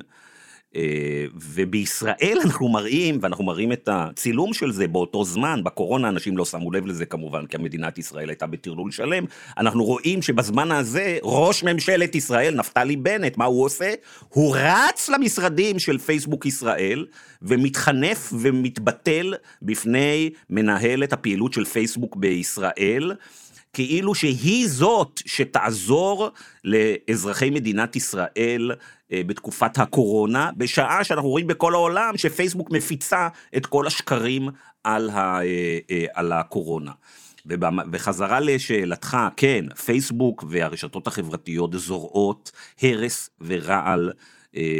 אה, 0.76 1.24
ובישראל 1.34 2.38
אנחנו 2.44 2.68
מראים, 2.68 3.18
ואנחנו 3.22 3.44
מראים 3.44 3.72
את 3.72 3.88
הצילום 3.92 4.54
של 4.54 4.72
זה 4.72 4.88
באותו 4.88 5.24
זמן, 5.24 5.60
בקורונה 5.64 6.08
אנשים 6.08 6.36
לא 6.36 6.44
שמו 6.44 6.72
לב 6.72 6.86
לזה 6.86 7.06
כמובן, 7.06 7.46
כי 7.46 7.56
מדינת 7.58 7.98
ישראל 7.98 8.28
הייתה 8.28 8.46
בטרלול 8.46 8.90
שלם, 8.90 9.24
אנחנו 9.58 9.84
רואים 9.84 10.22
שבזמן 10.22 10.72
הזה 10.72 11.18
ראש 11.22 11.64
ממשלת 11.64 12.14
ישראל, 12.14 12.54
נפתלי 12.54 12.96
בנט, 12.96 13.36
מה 13.36 13.44
הוא 13.44 13.64
עושה? 13.64 13.94
הוא 14.28 14.56
רץ 14.58 15.08
למשרדים 15.08 15.78
של 15.78 15.98
פייסבוק 15.98 16.46
ישראל, 16.46 17.06
ומתחנף 17.42 18.32
ומתבטל 18.40 19.34
בפני 19.62 20.30
מנהלת 20.50 21.12
הפעילות 21.12 21.52
של 21.52 21.64
פייסבוק 21.64 22.16
בישראל. 22.16 23.12
כאילו 23.74 24.14
שהיא 24.14 24.68
זאת 24.68 25.20
שתעזור 25.26 26.30
לאזרחי 26.64 27.50
מדינת 27.50 27.96
ישראל 27.96 28.72
אה, 29.12 29.22
בתקופת 29.26 29.78
הקורונה, 29.78 30.50
בשעה 30.56 31.04
שאנחנו 31.04 31.28
רואים 31.28 31.46
בכל 31.46 31.74
העולם 31.74 32.16
שפייסבוק 32.16 32.70
מפיצה 32.70 33.28
את 33.56 33.66
כל 33.66 33.86
השקרים 33.86 34.48
על, 34.84 35.10
ה, 35.10 35.42
אה, 35.42 35.78
אה, 35.90 36.04
על 36.14 36.32
הקורונה. 36.32 36.92
וחזרה 37.92 38.40
לשאלתך, 38.40 39.16
כן, 39.36 39.64
פייסבוק 39.84 40.44
והרשתות 40.48 41.06
החברתיות 41.06 41.74
זורעות 41.74 42.52
הרס 42.82 43.30
ורעל 43.40 44.12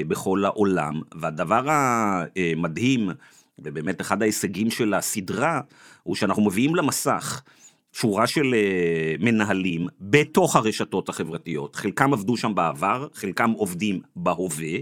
בכל 0.09 0.45
העולם, 0.45 1.01
והדבר 1.21 1.65
המדהים, 1.67 3.11
ובאמת 3.59 4.01
אחד 4.01 4.23
ההישגים 4.23 4.71
של 4.71 4.95
הסדרה, 4.95 5.61
הוא 6.03 6.17
שאנחנו 6.17 6.45
מביאים 6.45 6.75
למסך 6.75 7.43
שורה 7.95 8.27
של 8.27 8.55
uh, 8.55 9.25
מנהלים 9.25 9.87
בתוך 10.01 10.57
הרשתות 10.57 11.09
החברתיות, 11.09 11.77
חלקם 11.77 12.13
עבדו 12.13 12.37
שם 12.37 12.55
בעבר, 12.55 13.07
חלקם 13.15 13.51
עובדים 13.51 14.01
בהווה, 14.17 14.79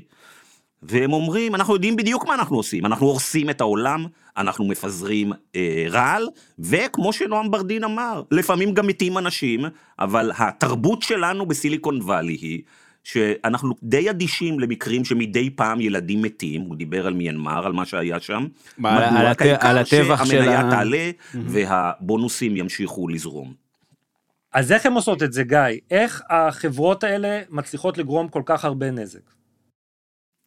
והם 0.82 1.12
אומרים, 1.12 1.54
אנחנו 1.54 1.74
יודעים 1.74 1.96
בדיוק 1.96 2.26
מה 2.26 2.34
אנחנו 2.34 2.56
עושים, 2.56 2.86
אנחנו 2.86 3.06
הורסים 3.06 3.50
את 3.50 3.60
העולם, 3.60 4.06
אנחנו 4.36 4.64
מפזרים 4.64 5.32
uh, 5.32 5.56
רעל, 5.88 6.28
וכמו 6.58 7.12
שנועם 7.12 7.50
ברדין 7.50 7.84
אמר, 7.84 8.22
לפעמים 8.30 8.74
גם 8.74 8.86
מתים 8.86 9.18
אנשים, 9.18 9.64
אבל 9.98 10.32
התרבות 10.38 11.02
שלנו 11.02 11.46
בסיליקון 11.46 12.02
וואלי 12.02 12.32
היא 12.40 12.62
שאנחנו 13.04 13.74
די 13.82 14.10
אדישים 14.10 14.60
למקרים 14.60 15.04
שמדי 15.04 15.50
פעם 15.50 15.80
ילדים 15.80 16.22
מתים, 16.22 16.60
הוא 16.60 16.76
דיבר 16.76 17.06
על 17.06 17.14
מיינמר, 17.14 17.66
על 17.66 17.72
מה 17.72 17.84
שהיה 17.84 18.20
שם. 18.20 18.46
מה? 18.78 19.20
על, 19.20 19.26
הת... 19.26 19.42
על 19.42 19.78
הטבח 19.78 20.24
של... 20.24 20.30
שהמניה 20.30 20.70
תעלה 20.70 21.10
mm-hmm. 21.10 21.38
והבונוסים 21.46 22.56
ימשיכו 22.56 23.08
לזרום. 23.08 23.54
אז 24.52 24.72
איך 24.72 24.86
הן 24.86 24.92
עושות 24.92 25.22
את 25.22 25.32
זה, 25.32 25.44
גיא? 25.44 25.58
איך 25.90 26.22
החברות 26.30 27.04
האלה 27.04 27.40
מצליחות 27.50 27.98
לגרום 27.98 28.28
כל 28.28 28.42
כך 28.46 28.64
הרבה 28.64 28.90
נזק? 28.90 29.41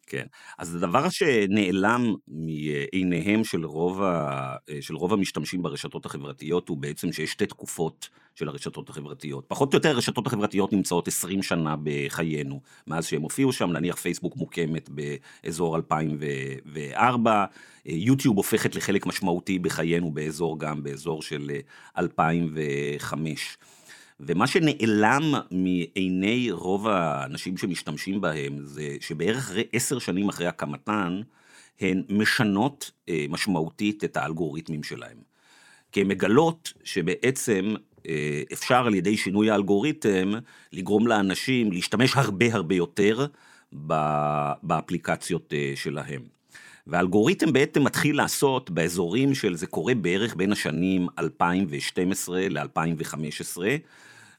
כן, 0.06 0.26
אז 0.58 0.74
הדבר 0.74 1.08
שנעלם 1.08 2.14
מעיניהם 2.28 3.44
של 3.44 3.66
רוב, 3.66 4.02
ה, 4.02 4.56
של 4.80 4.94
רוב 4.94 5.12
המשתמשים 5.12 5.62
ברשתות 5.62 6.06
החברתיות 6.06 6.68
הוא 6.68 6.76
בעצם 6.76 7.12
שיש 7.12 7.32
שתי 7.32 7.46
תקופות 7.46 8.08
של 8.34 8.48
הרשתות 8.48 8.88
החברתיות. 8.88 9.44
פחות 9.48 9.74
או 9.74 9.76
יותר 9.76 9.88
הרשתות 9.88 10.26
החברתיות 10.26 10.72
נמצאות 10.72 11.08
20 11.08 11.42
שנה 11.42 11.76
בחיינו, 11.82 12.60
מאז 12.86 13.06
שהם 13.06 13.22
הופיעו 13.22 13.52
שם, 13.52 13.70
נניח 13.70 13.96
פייסבוק 13.96 14.36
מוקמת 14.36 14.90
באזור 14.90 15.76
2004, 15.76 17.44
יוטיוב 17.86 18.36
הופכת 18.36 18.74
לחלק 18.74 19.06
משמעותי 19.06 19.58
בחיינו 19.58 20.10
באזור 20.10 20.58
גם, 20.58 20.82
באזור 20.82 21.22
של 21.22 21.50
2005. 21.98 23.58
ומה 24.20 24.46
שנעלם 24.46 25.34
מעיני 25.50 26.50
רוב 26.50 26.88
האנשים 26.88 27.56
שמשתמשים 27.56 28.20
בהם 28.20 28.58
זה 28.64 28.96
שבערך 29.00 29.52
עשר 29.72 29.98
שנים 29.98 30.28
אחרי 30.28 30.46
הקמתן, 30.46 31.20
הן 31.80 32.02
משנות 32.08 32.90
אה, 33.08 33.26
משמעותית 33.28 34.04
את 34.04 34.16
האלגוריתמים 34.16 34.82
שלהם. 34.82 35.16
כי 35.92 36.00
הן 36.00 36.08
מגלות 36.08 36.72
שבעצם 36.84 37.74
אה, 38.08 38.42
אפשר 38.52 38.86
על 38.86 38.94
ידי 38.94 39.16
שינוי 39.16 39.50
האלגוריתם 39.50 40.32
לגרום 40.72 41.06
לאנשים 41.06 41.72
להשתמש 41.72 42.16
הרבה 42.16 42.54
הרבה 42.54 42.74
יותר 42.74 43.26
באפליקציות 44.62 45.52
אה, 45.52 45.72
שלהם. 45.74 46.22
והאלגוריתם 46.86 47.52
בעצם 47.52 47.84
מתחיל 47.84 48.16
לעשות 48.16 48.70
באזורים 48.70 49.34
של, 49.34 49.56
זה 49.56 49.66
קורה 49.66 49.94
בערך 49.94 50.36
בין 50.36 50.52
השנים 50.52 51.06
2012 51.18 52.48
ל-2015, 52.50 53.58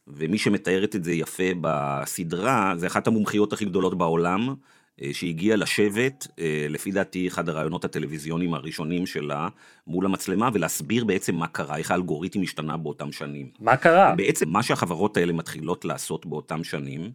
ומי 0.07 0.37
שמתארת 0.37 0.95
את 0.95 1.03
זה 1.03 1.11
יפה 1.11 1.43
בסדרה, 1.61 2.73
זה 2.77 2.87
אחת 2.87 3.07
המומחיות 3.07 3.53
הכי 3.53 3.65
גדולות 3.65 3.97
בעולם, 3.97 4.55
אה, 5.01 5.09
שהגיעה 5.13 5.57
לשבת, 5.57 6.27
אה, 6.39 6.65
לפי 6.69 6.91
דעתי 6.91 7.27
אחד 7.27 7.49
הרעיונות 7.49 7.85
הטלוויזיוניים 7.85 8.53
הראשונים 8.53 9.05
שלה, 9.05 9.47
מול 9.87 10.05
המצלמה, 10.05 10.49
ולהסביר 10.53 11.05
בעצם 11.05 11.35
מה 11.35 11.47
קרה, 11.47 11.77
איך 11.77 11.91
האלגוריתם 11.91 12.41
השתנה 12.41 12.77
באותם 12.77 13.11
שנים. 13.11 13.49
מה 13.59 13.77
קרה? 13.77 14.15
בעצם 14.15 14.49
מה 14.49 14.63
שהחברות 14.63 15.17
האלה 15.17 15.33
מתחילות 15.33 15.85
לעשות 15.85 16.25
באותם 16.25 16.63
שנים, 16.63 17.11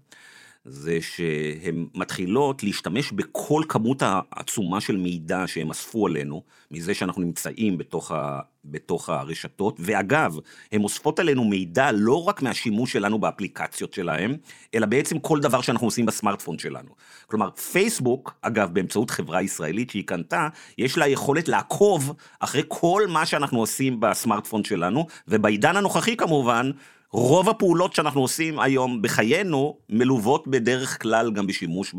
זה 0.64 0.98
שהן 1.00 1.86
מתחילות 1.94 2.62
להשתמש 2.62 3.12
בכל 3.12 3.62
כמות 3.68 4.02
העצומה 4.02 4.80
של 4.80 4.96
מידע 4.96 5.46
שהם 5.46 5.70
אספו 5.70 6.06
עלינו, 6.06 6.42
מזה 6.70 6.94
שאנחנו 6.94 7.22
נמצאים 7.22 7.78
בתוך, 7.78 8.12
בתוך 8.64 9.08
הרשתות, 9.08 9.76
ואגב, 9.80 10.36
הן 10.72 10.82
אוספות 10.82 11.18
עלינו 11.18 11.44
מידע 11.44 11.92
לא 11.92 12.24
רק 12.28 12.42
מהשימוש 12.42 12.92
שלנו 12.92 13.18
באפליקציות 13.18 13.94
שלהם, 13.94 14.36
אלא 14.74 14.86
בעצם 14.86 15.18
כל 15.18 15.40
דבר 15.40 15.60
שאנחנו 15.60 15.86
עושים 15.86 16.06
בסמארטפון 16.06 16.58
שלנו. 16.58 16.90
כלומר, 17.26 17.50
פייסבוק, 17.50 18.34
אגב, 18.42 18.74
באמצעות 18.74 19.10
חברה 19.10 19.42
ישראלית 19.42 19.90
שהיא 19.90 20.06
קנתה, 20.06 20.48
יש 20.78 20.98
לה 20.98 21.08
יכולת 21.08 21.48
לעקוב 21.48 22.14
אחרי 22.40 22.62
כל 22.68 23.02
מה 23.08 23.26
שאנחנו 23.26 23.58
עושים 23.58 24.00
בסמארטפון 24.00 24.64
שלנו, 24.64 25.06
ובעידן 25.28 25.76
הנוכחי 25.76 26.16
כמובן, 26.16 26.70
רוב 27.12 27.48
הפעולות 27.48 27.94
שאנחנו 27.94 28.20
עושים 28.20 28.58
היום 28.60 29.02
בחיינו 29.02 29.76
מלוות 29.88 30.48
בדרך 30.48 31.02
כלל 31.02 31.32
גם 31.32 31.46
בשימוש 31.46 31.94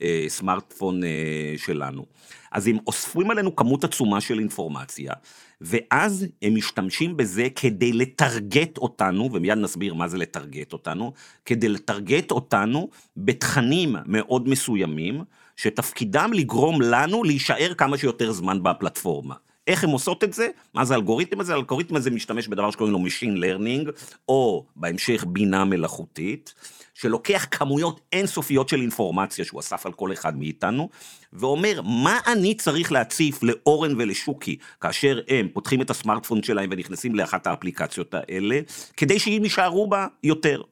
בסמארטפון 0.00 1.04
אה, 1.04 1.54
שלנו. 1.56 2.06
אז 2.52 2.66
הם 2.66 2.78
אוספים 2.86 3.30
עלינו 3.30 3.56
כמות 3.56 3.84
עצומה 3.84 4.20
של 4.20 4.38
אינפורמציה, 4.38 5.12
ואז 5.60 6.26
הם 6.42 6.54
משתמשים 6.54 7.16
בזה 7.16 7.48
כדי 7.56 7.92
לטרגט 7.92 8.78
אותנו, 8.78 9.30
ומיד 9.32 9.58
נסביר 9.58 9.94
מה 9.94 10.08
זה 10.08 10.18
לטרגט 10.18 10.72
אותנו, 10.72 11.12
כדי 11.44 11.68
לטרגט 11.68 12.30
אותנו 12.30 12.88
בתכנים 13.16 13.96
מאוד 14.06 14.48
מסוימים, 14.48 15.24
שתפקידם 15.56 16.30
לגרום 16.34 16.82
לנו 16.82 17.24
להישאר 17.24 17.74
כמה 17.74 17.98
שיותר 17.98 18.32
זמן 18.32 18.62
בפלטפורמה. 18.62 19.34
איך 19.66 19.84
הן 19.84 19.90
עושות 19.90 20.24
את 20.24 20.32
זה? 20.32 20.48
מה 20.74 20.84
זה 20.84 20.94
האלגוריתם 20.94 21.40
הזה? 21.40 21.52
האלגוריתם 21.52 21.96
הזה 21.96 22.10
משתמש 22.10 22.48
בדבר 22.48 22.70
שקוראים 22.70 22.92
לו 22.92 23.00
Machine 23.06 23.38
Learning, 23.44 23.90
או 24.28 24.66
בהמשך 24.76 25.24
בינה 25.28 25.64
מלאכותית, 25.64 26.54
שלוקח 27.00 27.46
כמויות 27.50 28.00
אינסופיות 28.12 28.68
של 28.68 28.80
אינפורמציה 28.80 29.44
שהוא 29.44 29.60
אסף 29.60 29.86
על 29.86 29.92
כל 29.92 30.12
אחד 30.12 30.38
מאיתנו, 30.38 30.88
ואומר, 31.32 31.80
מה 31.82 32.18
אני 32.26 32.54
צריך 32.54 32.92
להציף 32.92 33.42
לאורן 33.42 33.94
ולשוקי, 33.98 34.56
כאשר 34.80 35.20
הם 35.28 35.48
פותחים 35.52 35.82
את 35.82 35.90
הסמארטפון 35.90 36.42
שלהם 36.42 36.68
ונכנסים 36.72 37.14
לאחת 37.14 37.46
האפליקציות 37.46 38.14
האלה, 38.14 38.60
כדי 38.96 39.18
שהם 39.18 39.44
יישארו 39.44 39.86
בה 39.86 40.06
יותר. 40.24 40.62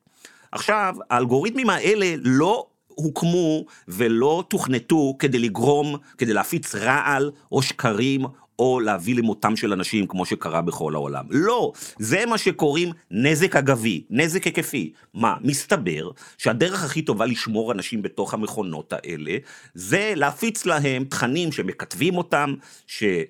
עכשיו, 0.52 0.94
האלגוריתמים 1.10 1.70
האלה 1.70 2.14
לא 2.24 2.66
הוקמו 2.88 3.64
ולא 3.88 4.44
תוכנתו 4.48 5.16
כדי 5.18 5.38
לגרום, 5.38 5.96
כדי 6.18 6.32
להפיץ 6.32 6.74
רעל 6.74 7.30
או 7.52 7.62
שקרים 7.62 8.24
או 8.58 8.80
להביא 8.80 9.14
למותם 9.14 9.56
של 9.56 9.72
אנשים 9.72 10.06
כמו 10.06 10.26
שקרה 10.26 10.62
בכל 10.62 10.94
העולם. 10.94 11.24
לא, 11.30 11.72
זה 11.98 12.26
מה 12.26 12.38
שקוראים 12.38 12.90
נזק 13.10 13.56
אגבי, 13.56 14.04
נזק 14.10 14.44
היקפי. 14.44 14.92
מה, 15.14 15.34
מסתבר 15.40 16.10
שהדרך 16.38 16.84
הכי 16.84 17.02
טובה 17.02 17.26
לשמור 17.26 17.72
אנשים 17.72 18.02
בתוך 18.02 18.34
המכונות 18.34 18.92
האלה, 18.92 19.36
זה 19.74 20.12
להפיץ 20.16 20.66
להם 20.66 21.04
תכנים 21.04 21.52
שמכתבים 21.52 22.16
אותם, 22.16 22.54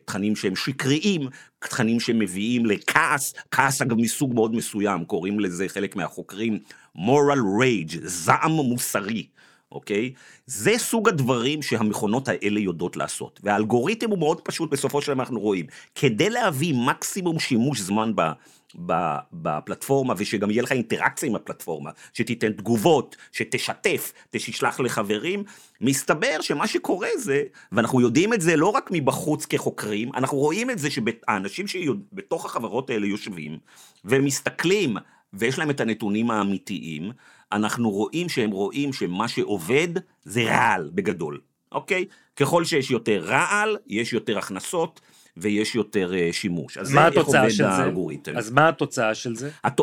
תכנים 0.04 0.37
שהם 0.37 0.57
שקריים, 0.57 1.28
תכנים 1.59 2.00
שמביאים 2.00 2.66
לכעס, 2.66 3.35
כעס 3.50 3.83
אגב 3.83 3.97
מסוג 3.97 4.35
מאוד 4.35 4.54
מסוים, 4.54 5.04
קוראים 5.04 5.40
לזה 5.40 5.69
חלק 5.69 5.97
מהחוקרים 5.97 6.59
moral 6.97 7.61
rage, 7.62 7.97
זעם 8.02 8.52
מוסרי. 8.52 9.26
אוקיי? 9.73 10.12
זה 10.47 10.78
סוג 10.78 11.09
הדברים 11.09 11.62
שהמכונות 11.62 12.28
האלה 12.28 12.61
יודעות 12.61 12.97
לעשות. 12.97 13.40
והאלגוריתם 13.42 14.11
הוא 14.11 14.18
מאוד 14.18 14.40
פשוט, 14.40 14.71
בסופו 14.71 15.02
של 15.02 15.12
דבר 15.12 15.23
אנחנו 15.23 15.40
רואים. 15.40 15.66
כדי 15.94 16.30
להביא 16.30 16.75
מקסימום 16.75 17.38
שימוש 17.38 17.80
זמן 17.80 18.12
ב... 18.16 18.23
בפלטפורמה 19.33 20.14
ושגם 20.16 20.50
יהיה 20.50 20.62
לך 20.62 20.73
אינטראקציה 20.73 21.28
עם 21.28 21.35
הפלטפורמה, 21.35 21.90
שתיתן 22.12 22.52
תגובות, 22.52 23.16
שתשתף, 23.33 24.12
תשלח 24.30 24.80
לחברים, 24.80 25.44
מסתבר 25.80 26.40
שמה 26.40 26.66
שקורה 26.66 27.09
זה, 27.18 27.42
ואנחנו 27.73 28.00
יודעים 28.00 28.33
את 28.33 28.40
זה 28.40 28.56
לא 28.56 28.68
רק 28.68 28.90
מבחוץ 28.92 29.47
כחוקרים, 29.47 30.11
אנחנו 30.14 30.38
רואים 30.38 30.71
את 30.71 30.78
זה 30.78 30.88
שהאנשים 30.90 31.66
שבתוך 31.66 32.44
החברות 32.44 32.90
האלה 32.90 33.06
יושבים 33.06 33.59
ומסתכלים 34.04 34.97
ויש 35.33 35.59
להם 35.59 35.71
את 35.71 35.80
הנתונים 35.80 36.30
האמיתיים, 36.30 37.12
אנחנו 37.54 37.90
רואים 37.90 38.28
שהם 38.28 38.50
רואים 38.50 38.92
שמה 38.92 39.28
שעובד 39.28 39.88
זה 40.23 40.42
רעל 40.42 40.90
בגדול, 40.94 41.40
אוקיי? 41.73 42.04
ככל 42.37 42.64
שיש 42.64 42.90
יותר 42.90 43.25
רעל, 43.25 43.76
יש 43.87 44.12
יותר 44.12 44.38
הכנסות 44.38 45.00
ויש 45.37 45.75
יותר 45.75 46.12
uh, 46.12 46.32
שימוש. 46.32 46.78
אז 46.78 46.92
מה 46.92 47.06
התוצאה 47.06 47.50
של 47.50 47.64
זה? 47.70 48.38
אז 48.38 48.50
מה 48.50 48.68
התוצאה 48.68 49.14
של 49.14 49.37
זה? 49.37 49.50
הת... 49.64 49.80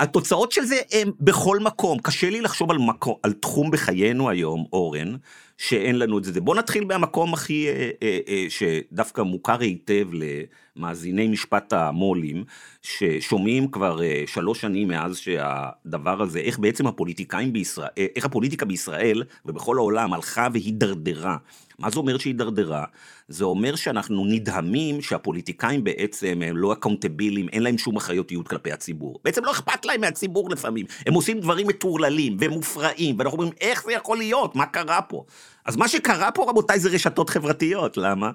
התוצאות 0.00 0.52
של 0.52 0.64
זה 0.64 0.76
הן 0.92 1.10
בכל 1.20 1.58
מקום. 1.58 1.98
קשה 1.98 2.30
לי 2.30 2.40
לחשוב 2.40 2.70
על, 2.70 2.78
מקום, 2.78 3.14
על 3.22 3.32
תחום 3.32 3.70
בחיינו 3.70 4.30
היום, 4.30 4.64
אורן, 4.72 5.16
שאין 5.58 5.98
לנו 5.98 6.18
את 6.18 6.24
זה. 6.24 6.40
בוא 6.40 6.54
נתחיל 6.54 6.84
מהמקום 6.84 7.34
הכי, 7.34 7.68
אה, 7.68 7.90
אה, 8.02 8.18
אה, 8.28 8.46
שדווקא 8.48 9.22
מוכר 9.22 9.60
היטב 9.60 10.08
למאזיני 10.12 11.28
משפט 11.28 11.72
המו"לים, 11.72 12.44
ששומעים 12.82 13.70
כבר 13.70 14.02
אה, 14.02 14.22
שלוש 14.26 14.60
שנים 14.60 14.88
מאז 14.88 15.18
שהדבר 15.18 16.22
הזה, 16.22 16.38
איך 16.38 16.58
בעצם 16.58 16.86
הפוליטיקאים 16.86 17.52
בישראל, 17.52 17.88
אה, 17.98 18.06
איך 18.16 18.24
הפוליטיקה 18.24 18.66
בישראל 18.66 19.22
ובכל 19.46 19.76
העולם 19.76 20.12
הלכה 20.12 20.48
והידרדרה. 20.52 21.36
מה 21.78 21.90
זה 21.90 21.98
אומר 21.98 22.18
שהידרדרה? 22.18 22.84
זה 23.30 23.44
אומר 23.44 23.76
שאנחנו 23.76 24.24
נדהמים 24.26 25.02
שהפוליטיקאים 25.02 25.84
בעצם 25.84 26.42
הם 26.46 26.56
לא 26.56 26.72
accountable 26.72 27.28
יים, 27.28 27.48
אין 27.48 27.62
להם 27.62 27.78
שום 27.78 27.96
אחריותיות 27.96 28.48
כלפי 28.48 28.72
הציבור. 28.72 29.20
בעצם 29.24 29.44
לא 29.44 29.50
אכפת 29.50 29.84
להם 29.84 30.00
מהציבור 30.00 30.50
לפעמים. 30.50 30.86
הם 31.06 31.14
עושים 31.14 31.40
דברים 31.40 31.66
מטורללים 31.66 32.36
ומופרעים, 32.40 33.18
ואנחנו 33.18 33.38
אומרים, 33.38 33.52
איך 33.60 33.84
זה 33.84 33.92
יכול 33.92 34.18
להיות? 34.18 34.56
מה 34.56 34.66
קרה 34.66 35.02
פה? 35.02 35.24
אז 35.64 35.76
מה 35.76 35.88
שקרה 35.88 36.30
פה, 36.30 36.50
רבותיי, 36.50 36.80
זה 36.80 36.88
רשתות 36.88 37.30
חברתיות. 37.30 37.96
למה? 37.96 38.30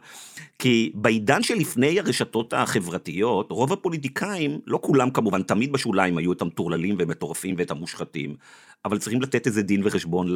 כי 0.59 0.91
בעידן 0.95 1.43
שלפני 1.43 1.99
הרשתות 1.99 2.53
החברתיות, 2.53 3.51
רוב 3.51 3.73
הפוליטיקאים, 3.73 4.59
לא 4.67 4.79
כולם 4.81 5.09
כמובן, 5.09 5.43
תמיד 5.43 5.71
בשוליים 5.71 6.17
היו 6.17 6.33
את 6.33 6.41
המטורללים 6.41 6.95
ומטורפים 6.99 7.55
ואת 7.57 7.71
המושחתים, 7.71 8.35
אבל 8.85 8.97
צריכים 8.97 9.21
לתת 9.21 9.47
איזה 9.47 9.61
דין 9.61 9.81
וחשבון 9.83 10.35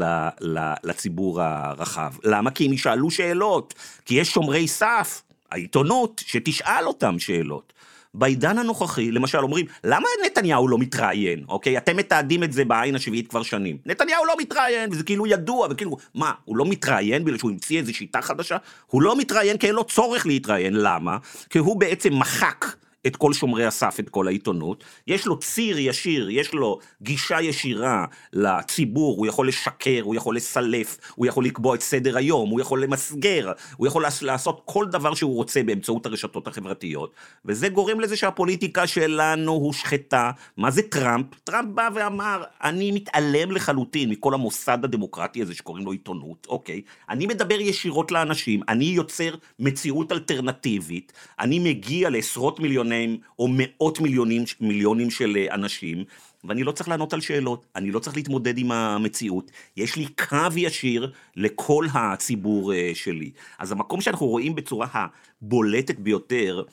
לציבור 0.84 1.42
הרחב. 1.42 2.14
למה? 2.24 2.52
כי 2.52 2.66
הם 2.66 2.74
ישאלו 2.74 3.12
שאלות, 3.12 3.74
כי 4.06 4.16
יש 4.16 4.30
שומרי 4.30 4.68
סף, 4.68 5.22
העיתונות, 5.52 6.24
שתשאל 6.26 6.88
אותם 6.88 7.20
שאלות. 7.20 7.74
בעידן 8.14 8.58
הנוכחי, 8.58 9.12
למשל 9.12 9.38
אומרים, 9.38 9.66
למה 9.84 10.08
נתניהו 10.26 10.68
לא 10.68 10.78
מתראיין, 10.78 11.44
אוקיי? 11.48 11.78
אתם 11.78 11.98
מתעדים 11.98 12.44
את 12.44 12.54
זה 12.54 12.66
בעין 12.66 12.96
השביעית 12.96 13.28
כבר 13.28 13.44
שנים. 13.44 13.78
נתניהו 13.86 14.26
לא 14.26 14.34
מתראיין, 14.40 14.90
וזה 14.92 15.04
כאילו 15.04 15.28
ידוע, 15.28 15.68
וכאילו, 15.72 15.98
מה, 16.16 16.32
הוא 16.46 16.58
לא 16.58 16.66
מתראיין 16.66 17.26
בגלל 17.26 17.38
שהוא 17.38 17.52
המציא 17.52 17.80
איזו 17.80 17.94
שיטה 17.94 18.22
חדשה? 18.22 18.58
הוא 18.88 19.02
לא 19.02 19.16
מתראיין 19.18 19.58
כי 19.58 19.68
אין 19.68 19.76
לו 19.76 19.84
צורך 19.84 20.26
להתראיין, 20.26 20.74
למה? 20.74 21.18
כי 21.50 21.60
הוא 21.60 21.80
בעצם 21.80 22.20
מחק. 22.20 22.66
את 23.08 23.16
כל 23.16 23.34
שומרי 23.34 23.66
הסף, 23.66 23.98
את 24.00 24.10
כל 24.10 24.28
העיתונות, 24.28 24.84
יש 25.08 25.26
לו 25.26 25.40
ציר 25.40 25.80
ישיר, 25.80 26.30
יש 26.30 26.54
לו 26.54 26.80
גישה 27.02 27.42
ישירה 27.42 28.06
לציבור, 28.34 29.18
הוא 29.18 29.28
יכול 29.28 29.48
לשקר, 29.48 30.02
הוא 30.04 30.16
יכול 30.16 30.36
לסלף, 30.36 30.98
הוא 31.16 31.26
יכול 31.26 31.46
לקבוע 31.46 31.76
את 31.76 31.82
סדר 31.82 32.18
היום, 32.18 32.50
הוא 32.50 32.62
יכול 32.62 32.84
למסגר, 32.84 33.52
הוא 33.78 33.88
יכול 33.88 34.06
לעשות 34.22 34.62
כל 34.66 34.86
דבר 34.86 35.14
שהוא 35.14 35.36
רוצה 35.36 35.64
באמצעות 35.64 36.06
הרשתות 36.06 36.48
החברתיות, 36.48 37.14
וזה 37.46 37.70
גורם 37.70 38.00
לזה 38.00 38.16
שהפוליטיקה 38.16 38.88
שלנו 38.88 39.52
הושחתה. 39.52 40.32
מה 40.58 40.72
זה 40.72 40.82
טראמפ? 40.82 41.26
טראמפ 41.44 41.70
בא 41.74 41.90
ואמר, 41.96 42.44
אני 42.64 42.92
מתעלם 42.92 43.52
לחלוטין 43.52 44.10
מכל 44.10 44.34
המוסד 44.34 44.78
הדמוקרטי 44.84 45.42
הזה 45.42 45.54
שקוראים 45.56 45.86
לו 45.86 45.92
עיתונות, 45.92 46.48
אוקיי? 46.50 46.82
אני 47.10 47.28
מדבר 47.28 47.62
ישירות 47.62 48.12
לאנשים, 48.12 48.62
אני 48.70 48.86
יוצר 48.86 49.36
מציאות 49.60 50.12
אלטרנטיבית, 50.12 51.14
אני 51.40 51.60
מגיע 51.60 52.10
לעשרות 52.10 52.60
מיליון 52.60 52.89
מיליוני 52.90 53.20
או 53.40 53.48
מאות 53.52 54.00
מיליונים, 54.00 54.44
מיליונים 54.62 55.10
של 55.10 55.38
אה, 55.38 55.56
אנשים, 55.56 56.04
ואני 56.44 56.64
לא 56.64 56.72
צריך 56.72 56.90
לענות 56.90 57.14
על 57.14 57.22
שאלות, 57.22 57.66
אני 57.76 57.92
לא 57.92 58.00
צריך 58.00 58.16
להתמודד 58.16 58.58
עם 58.58 58.72
המציאות, 58.72 59.52
יש 59.78 59.96
לי 59.96 60.06
קו 60.08 60.48
ישיר 60.56 61.12
לכל 61.36 61.86
הציבור 61.94 62.74
אה, 62.74 62.92
שלי. 62.94 63.32
אז 63.60 63.72
המקום 63.72 64.02
שאנחנו 64.02 64.28
רואים 64.28 64.56
בצורה 64.56 64.88
הבולטת 64.94 66.00
ביותר, 66.00 66.64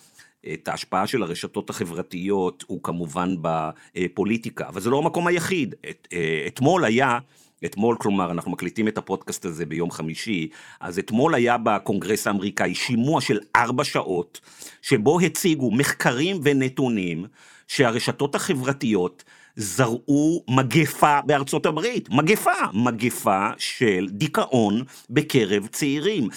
את 0.53 0.69
ההשפעה 0.69 1.07
של 1.07 1.23
הרשתות 1.23 1.71
החברתיות 1.71 2.65
הוא 2.67 2.83
כמובן 2.83 3.35
בפוליטיקה, 3.41 4.69
אבל 4.69 4.81
זה 4.81 4.91
לא 4.91 4.99
המקום 4.99 5.27
היחיד. 5.27 5.75
את, 5.91 6.09
אה, 6.13 6.45
אתמול 6.47 6.85
היה 6.85 7.19
אתמול, 7.67 7.97
כלומר, 7.99 8.31
אנחנו 8.31 8.51
מקליטים 8.51 8.89
את 8.89 8.99
הפודקאסט 8.99 9.45
הזה 9.45 9.67
ביום 9.67 9.91
חמישי, 9.91 10.49
אז 10.81 10.99
אתמול 10.99 11.35
היה 11.35 11.57
בקונגרס 11.63 12.27
האמריקאי 12.27 12.75
שימוע 12.75 13.21
של 13.21 13.39
ארבע 13.57 13.85
שעות, 13.85 14.41
שבו 14.83 15.21
הציגו 15.21 15.71
מחקרים 15.71 16.41
ונתונים 16.43 17.27
שהרשתות 17.69 18.35
החברתיות 18.35 19.25
זרעו 19.57 20.45
מגפה 20.51 21.21
בארצות 21.27 21.67
הברית, 21.67 22.09
מגפה, 22.11 22.51
מגפה 22.73 23.49
של 23.59 24.09
דיכאון 24.11 24.83
בקרב 25.11 25.67
צעירים, 25.67 26.29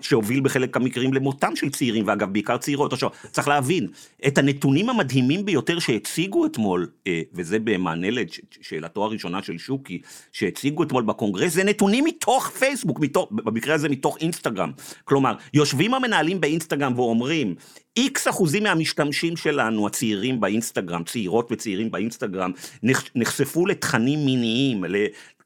שהוביל 0.00 0.40
בחלק 0.40 0.76
המקרים 0.76 1.14
למותם 1.14 1.56
של 1.56 1.70
צעירים, 1.70 2.04
ואגב 2.06 2.32
בעיקר 2.32 2.56
צעירות. 2.56 2.92
עכשיו, 2.92 3.10
צריך 3.32 3.48
להבין, 3.48 3.86
את 4.26 4.38
הנתונים 4.38 4.90
המדהימים 4.90 5.44
ביותר 5.44 5.78
שהציגו 5.78 6.46
אתמול, 6.46 6.88
אה, 7.06 7.22
וזה 7.32 7.58
במענה 7.58 8.08
לשאלתו 8.10 9.04
הראשונה 9.04 9.42
של 9.42 9.58
שוקי, 9.58 10.00
שהציגו 10.32 10.82
אתמול 10.82 11.02
בקונגרס, 11.02 11.52
זה 11.52 11.64
נתונים 11.64 12.04
מתוך 12.04 12.48
פייסבוק, 12.48 13.00
מתוך, 13.00 13.28
במקרה 13.30 13.74
הזה 13.74 13.88
מתוך 13.88 14.16
אינסטגרם. 14.20 14.72
כלומר, 15.04 15.34
יושבים 15.54 15.94
המנהלים 15.94 16.40
באינסטגרם 16.40 16.98
ואומרים, 16.98 17.54
איקס 17.98 18.28
אחוזים 18.28 18.62
מהמשתמשים 18.62 19.36
שלנו, 19.36 19.86
הצעירים 19.86 20.40
באינסטגרם, 20.40 21.04
צעירות 21.04 21.48
וצעירים 21.52 21.90
באינסטגרם, 21.90 22.52
נחשפו 23.14 23.66
לתכנים 23.66 24.24
מיניים, 24.24 24.84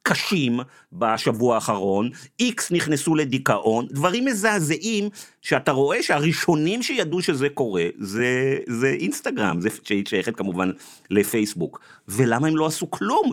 קשים 0.02 0.60
בשבוע 0.92 1.54
האחרון, 1.54 2.10
איקס 2.40 2.72
נכנסו 2.72 3.14
לדיכאון, 3.14 3.86
דברים 3.90 4.24
מזעזעים 4.24 5.08
שאתה 5.40 5.72
רואה 5.72 6.02
שהראשונים 6.02 6.82
שידעו 6.82 7.22
שזה 7.22 7.48
קורה 7.48 7.84
זה, 7.98 8.56
זה 8.68 8.88
אינסטגרם, 8.88 9.60
זה 9.60 9.68
שייכת 10.04 10.36
כמובן 10.36 10.70
לפייסבוק. 11.10 11.80
ולמה 12.08 12.48
הם 12.48 12.56
לא 12.56 12.66
עשו 12.66 12.90
כלום? 12.90 13.32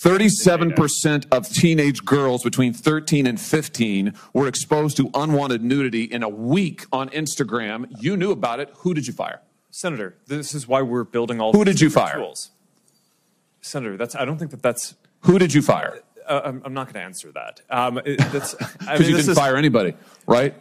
37% 0.00 1.26
of 1.32 1.48
teenage 1.48 2.04
girls 2.04 2.44
between 2.44 2.72
13 2.72 3.26
and 3.26 3.40
15 3.40 4.14
were 4.32 4.46
exposed 4.46 4.96
to 4.96 5.10
unwanted 5.14 5.62
nudity 5.62 6.04
in 6.04 6.22
a 6.22 6.28
week 6.28 6.86
on 6.92 7.08
Instagram. 7.10 7.86
You 8.00 8.16
knew 8.16 8.30
about 8.30 8.60
it. 8.60 8.70
Who 8.78 8.94
did 8.94 9.08
you 9.08 9.12
fire? 9.12 9.40
Senator, 9.70 10.16
this 10.28 10.54
is 10.54 10.68
why 10.68 10.82
we're 10.82 11.04
building 11.04 11.40
all 11.40 11.52
Who 11.52 11.64
did 11.64 11.80
you 11.80 11.90
fire? 11.90 12.14
Tools. 12.14 12.50
Senator, 13.60 13.96
that's 13.96 14.14
I 14.14 14.24
don't 14.24 14.38
think 14.38 14.52
that 14.52 14.62
that's 14.62 14.94
Who 15.20 15.38
did 15.38 15.52
you 15.52 15.62
fire? 15.62 16.00
Uh, 16.26 16.42
I'm, 16.44 16.62
I'm, 16.64 16.74
not 16.74 16.86
going 16.86 16.94
to 16.94 17.00
answer 17.00 17.32
that. 17.32 17.62
Um, 17.70 18.00
Because 18.04 18.54
I 18.86 18.98
mean, 18.98 19.08
you 19.08 19.16
didn't 19.16 19.30
is, 19.30 19.38
fire 19.38 19.56
anybody, 19.56 19.94
right? 20.26 20.54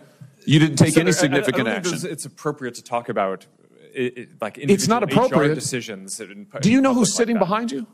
You 0.46 0.60
didn't 0.60 0.78
take 0.78 0.94
Senator, 0.94 1.10
any 1.10 1.12
significant 1.12 1.68
I, 1.68 1.74
I 1.74 1.76
action. 1.76 2.00
It's 2.04 2.26
appropriate 2.26 2.74
to 2.76 2.84
talk 2.84 3.10
about 3.10 3.46
it, 3.94 4.18
it, 4.18 4.30
like 4.42 4.58
it's 4.58 4.88
not 4.88 5.04
appropriate 5.04 5.52
HR 5.52 5.56
decisions. 5.56 6.22
Do 6.62 6.72
you 6.72 6.82
know 6.82 6.94
who's 6.94 7.14
sitting 7.14 7.36
like 7.36 7.42
behind 7.42 7.72
you? 7.72 7.86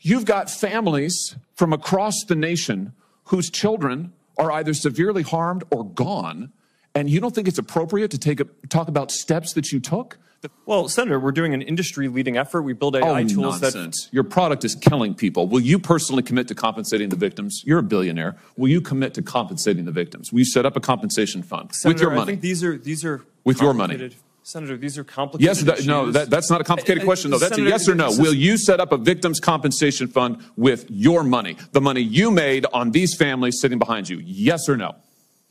You've 0.00 0.24
got 0.24 0.50
families 0.50 1.36
from 1.54 1.72
across 1.72 2.24
the 2.26 2.34
nation 2.34 2.92
whose 3.24 3.50
children 3.50 4.12
are 4.38 4.50
either 4.50 4.72
severely 4.74 5.22
harmed 5.22 5.64
or 5.70 5.84
gone, 5.84 6.52
and 6.94 7.10
you 7.10 7.20
don't 7.20 7.34
think 7.34 7.46
it's 7.46 7.58
appropriate 7.58 8.10
to 8.12 8.18
take 8.18 8.40
a, 8.40 8.44
talk 8.68 8.88
about 8.88 9.10
steps 9.10 9.52
that 9.52 9.70
you 9.72 9.78
took 9.80 10.18
Well, 10.64 10.88
Senator, 10.88 11.20
we're 11.20 11.32
doing 11.32 11.52
an 11.52 11.60
industry-leading 11.62 12.36
effort. 12.36 12.62
We 12.62 12.72
build 12.72 12.96
AI 12.96 13.20
Oh, 13.20 13.28
tools 13.28 13.60
that 13.60 13.74
nonsense. 13.74 14.08
Your 14.10 14.24
product 14.24 14.64
is 14.64 14.74
killing 14.74 15.14
people. 15.14 15.46
Will 15.46 15.60
you 15.60 15.78
personally 15.78 16.22
commit 16.22 16.48
to 16.48 16.54
compensating 16.54 17.10
the 17.10 17.16
victims? 17.16 17.62
You're 17.66 17.80
a 17.80 17.82
billionaire. 17.82 18.36
Will 18.56 18.68
you 18.68 18.80
commit 18.80 19.12
to 19.14 19.22
compensating 19.22 19.84
the 19.84 19.92
victims? 19.92 20.32
Will 20.32 20.40
you 20.40 20.44
set 20.46 20.64
up 20.64 20.76
a 20.76 20.80
compensation 20.80 21.42
fund 21.42 21.68
with 21.68 21.76
Senator, 21.76 22.04
your 22.04 22.18
I 22.18 22.24
think 22.24 22.40
these 22.40 22.64
are 22.64 22.78
these 22.78 23.04
are 23.04 23.22
With 23.44 23.60
your 23.60 23.74
money. 23.74 24.10
Senator, 24.42 24.76
these 24.76 24.96
are 24.98 25.04
complicated. 25.04 25.48
Questions. 25.48 25.68
Yes, 25.68 25.84
that, 25.84 25.86
no, 25.86 26.10
that, 26.10 26.30
that's 26.30 26.50
not 26.50 26.60
a 26.60 26.64
complicated 26.64 27.02
Uh, 27.02 27.04
uh, 27.04 27.06
question, 27.06 27.30
though. 27.30 27.38
That's 27.38 27.58
a 27.58 27.62
yes 27.62 27.88
or 27.88 27.94
no. 27.94 28.10
Will 28.10 28.34
you 28.34 28.56
set 28.56 28.80
up 28.80 28.90
a 28.90 28.96
victims 28.96 29.38
compensation 29.38 30.08
fund 30.08 30.42
with 30.56 30.86
your 30.88 31.22
money, 31.22 31.56
the 31.72 31.80
money 31.80 32.00
you 32.00 32.30
made 32.30 32.66
on 32.72 32.90
these 32.90 33.14
families 33.14 33.60
sitting 33.60 33.78
behind 33.78 34.08
you? 34.08 34.18
Yes 34.24 34.68
or 34.68 34.76
no? 34.76 34.96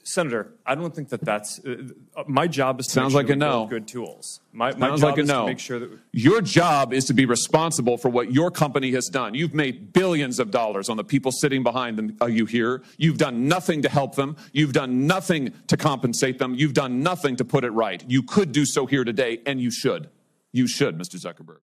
Senator, 0.08 0.52
I 0.66 0.74
don't 0.74 0.94
think 0.94 1.08
that 1.08 1.22
that's 1.22 1.60
uh, 1.64 1.76
uh, 2.14 2.24
my 2.26 2.46
job 2.46 2.78
is 2.78 2.86
to 2.88 2.92
Sounds 2.92 3.14
make 3.14 3.26
sure 3.26 3.36
like 3.36 3.36
a 3.36 3.38
that 3.38 3.46
we 3.46 3.50
build 3.50 3.70
no. 3.70 3.78
good 3.78 3.88
tools. 3.88 4.40
My, 4.52 4.74
my 4.74 4.88
Sounds 4.88 5.00
job 5.00 5.10
like 5.10 5.18
a 5.18 5.22
is 5.22 5.28
no. 5.28 5.40
to 5.40 5.46
make 5.46 5.58
sure 5.58 5.78
that 5.78 5.90
Your 6.12 6.42
job 6.42 6.92
is 6.92 7.06
to 7.06 7.14
be 7.14 7.24
responsible 7.24 7.96
for 7.96 8.10
what 8.10 8.30
your 8.30 8.50
company 8.50 8.92
has 8.92 9.06
done. 9.06 9.32
You've 9.32 9.54
made 9.54 9.94
billions 9.94 10.38
of 10.38 10.50
dollars 10.50 10.90
on 10.90 10.98
the 10.98 11.04
people 11.04 11.32
sitting 11.32 11.62
behind 11.62 11.96
them, 11.96 12.16
uh, 12.20 12.26
you 12.26 12.44
here. 12.44 12.82
You've 12.98 13.16
done 13.16 13.48
nothing 13.48 13.80
to 13.80 13.88
help 13.88 14.14
them. 14.14 14.36
You've 14.52 14.74
done 14.74 15.06
nothing 15.06 15.54
to 15.68 15.76
compensate 15.78 16.38
them. 16.38 16.54
You've 16.54 16.74
done 16.74 17.02
nothing 17.02 17.36
to 17.36 17.44
put 17.44 17.64
it 17.64 17.70
right. 17.70 18.04
You 18.06 18.22
could 18.22 18.52
do 18.52 18.66
so 18.66 18.84
here 18.84 19.04
today, 19.04 19.40
and 19.46 19.58
you 19.58 19.70
should. 19.70 20.10
You 20.52 20.66
should, 20.66 20.98
Mr. 20.98 21.16
Zuckerberg. 21.16 21.60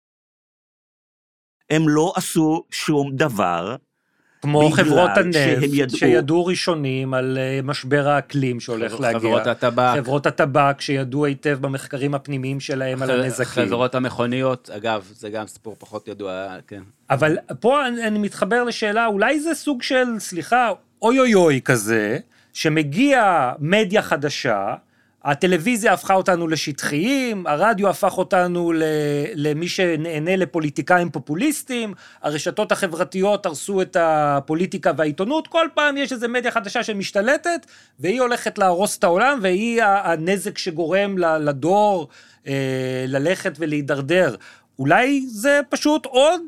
הם 1.70 1.90
לא 1.90 2.14
עשו 2.16 2.64
שום 2.72 3.16
דבר. 3.16 3.76
כמו 4.45 4.71
חברות 4.71 5.11
הנפט, 5.17 5.63
ידעו- 5.73 5.97
שידעו 5.99 6.47
ראשונים 6.47 7.15
על 7.15 7.39
אה, 7.41 7.61
משבר 7.65 8.09
האקלים 8.09 8.61
שהולך 8.61 8.93
חבר- 8.93 9.01
להגיע. 9.01 9.19
חברות 9.21 9.47
הטבק. 9.47 9.93
חברות 9.97 10.27
הטבק, 10.27 10.81
שידעו 10.81 11.25
היטב 11.25 11.59
במחקרים 11.61 12.15
הפנימיים 12.15 12.61
שלהם 12.61 13.03
על 13.03 13.11
הנזקים. 13.11 13.67
חברות 13.67 13.95
המכוניות, 13.95 14.71
אגב, 14.77 15.09
זה 15.17 15.31
גם 15.31 15.47
סיפור 15.47 15.77
פחות 15.79 16.09
ידוע, 16.09 16.33
כן. 16.67 16.83
אבל 17.11 17.37
פה 17.61 17.87
אני, 17.87 18.07
אני 18.07 18.19
מתחבר 18.19 18.65
לשאלה, 18.65 19.07
אולי 19.07 19.41
זה 19.41 19.55
סוג 19.55 19.83
של, 19.83 20.05
סליחה, 20.19 20.71
אוי 21.03 21.19
אוי 21.21 21.35
אוי 21.35 21.61
כזה, 21.65 22.19
שמגיע 22.53 23.23
מדיה 23.59 24.03
חדשה, 24.03 24.75
הטלוויזיה 25.25 25.93
הפכה 25.93 26.15
אותנו 26.15 26.49
לשטחיים, 26.49 27.47
הרדיו 27.47 27.89
הפך 27.89 28.19
אותנו 28.19 28.73
למי 29.35 29.69
שנהנה 29.69 30.37
לפוליטיקאים 30.37 31.11
פופוליסטים, 31.11 31.95
הרשתות 32.23 32.73
החברתיות 32.73 33.47
הרסו 33.47 33.83
את 33.83 33.97
הפוליטיקה 34.01 34.93
והעיתונות, 34.97 35.49
כל 35.49 35.69
פעם 35.75 35.97
יש 35.97 36.13
איזו 36.13 36.29
מדיה 36.29 36.51
חדשה 36.51 36.83
שמשתלטת, 36.83 37.67
והיא 38.01 38.21
הולכת 38.21 38.59
להרוס 38.59 38.99
את 38.99 39.05
העולם, 39.05 39.39
והיא 39.43 39.83
הנזק 39.83 40.59
שגורם 40.59 41.19
לדור 41.19 42.09
אה, 42.47 43.05
ללכת 43.09 43.53
ולהידרדר. 43.59 44.35
אולי 44.79 45.25
זה 45.29 45.61
פשוט 45.69 46.07
עוד 46.07 46.43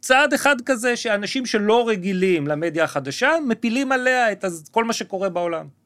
צעד 0.00 0.32
אחד 0.32 0.56
כזה 0.66 0.96
שאנשים 0.96 1.46
שלא 1.46 1.88
רגילים 1.88 2.46
למדיה 2.46 2.84
החדשה, 2.84 3.32
מפילים 3.46 3.92
עליה 3.92 4.32
את 4.32 4.44
כל 4.70 4.84
מה 4.84 4.92
שקורה 4.92 5.28
בעולם. 5.28 5.83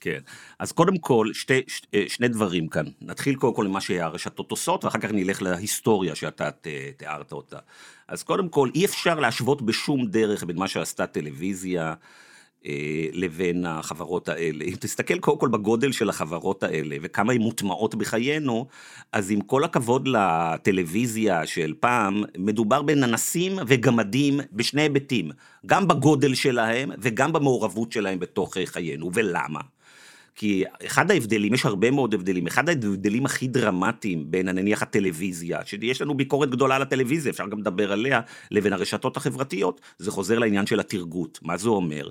כן. 0.00 0.18
אז 0.58 0.72
קודם 0.72 0.98
כל, 0.98 1.30
שתי, 1.32 1.60
ש, 1.66 1.82
אה, 1.94 2.04
שני 2.08 2.28
דברים 2.28 2.68
כאן. 2.68 2.84
נתחיל 3.02 3.34
קודם 3.34 3.54
כל 3.54 3.66
עם 3.66 3.72
מה 3.72 3.80
שהרשתות 3.80 4.50
עושות, 4.50 4.84
ואחר 4.84 4.98
כך 4.98 5.10
נלך 5.12 5.42
להיסטוריה 5.42 6.14
שאתה 6.14 6.50
ת, 6.50 6.66
תיארת 6.96 7.32
אותה. 7.32 7.58
אז 8.08 8.22
קודם 8.22 8.48
כל, 8.48 8.70
אי 8.74 8.84
אפשר 8.84 9.20
להשוות 9.20 9.62
בשום 9.62 10.06
דרך 10.06 10.44
בין 10.44 10.58
מה 10.58 10.68
שעשתה 10.68 11.06
טלוויזיה 11.06 11.94
אה, 12.66 13.06
לבין 13.12 13.66
החברות 13.66 14.28
האלה. 14.28 14.64
אם 14.64 14.74
תסתכל 14.80 15.18
קודם 15.18 15.38
כל 15.38 15.48
בגודל 15.48 15.92
של 15.92 16.08
החברות 16.08 16.62
האלה, 16.62 16.96
וכמה 17.02 17.32
הן 17.32 17.40
מוטמעות 17.40 17.94
בחיינו, 17.94 18.66
אז 19.12 19.30
עם 19.30 19.40
כל 19.40 19.64
הכבוד 19.64 20.08
לטלוויזיה 20.08 21.46
של 21.46 21.74
פעם, 21.80 22.22
מדובר 22.38 22.82
בננסים 22.82 23.58
וגמדים 23.66 24.40
בשני 24.52 24.82
היבטים, 24.82 25.30
גם 25.66 25.88
בגודל 25.88 26.34
שלהם 26.34 26.90
וגם 26.98 27.32
במעורבות 27.32 27.92
שלהם 27.92 28.18
בתוך 28.18 28.56
חיינו. 28.64 29.10
ולמה? 29.14 29.60
כי 30.38 30.64
אחד 30.86 31.10
ההבדלים, 31.10 31.54
יש 31.54 31.66
הרבה 31.66 31.90
מאוד 31.90 32.14
הבדלים, 32.14 32.46
אחד 32.46 32.68
ההבדלים 32.68 33.26
הכי 33.26 33.46
דרמטיים 33.46 34.30
בין 34.30 34.48
נניח 34.48 34.82
הטלוויזיה, 34.82 35.60
שיש 35.64 36.02
לנו 36.02 36.14
ביקורת 36.14 36.50
גדולה 36.50 36.76
על 36.76 36.82
הטלוויזיה, 36.82 37.32
אפשר 37.32 37.48
גם 37.48 37.58
לדבר 37.58 37.92
עליה, 37.92 38.20
לבין 38.50 38.72
הרשתות 38.72 39.16
החברתיות, 39.16 39.80
זה 39.98 40.10
חוזר 40.10 40.38
לעניין 40.38 40.66
של 40.66 40.80
התרגות. 40.80 41.38
מה 41.42 41.56
זה 41.56 41.68
אומר? 41.68 42.08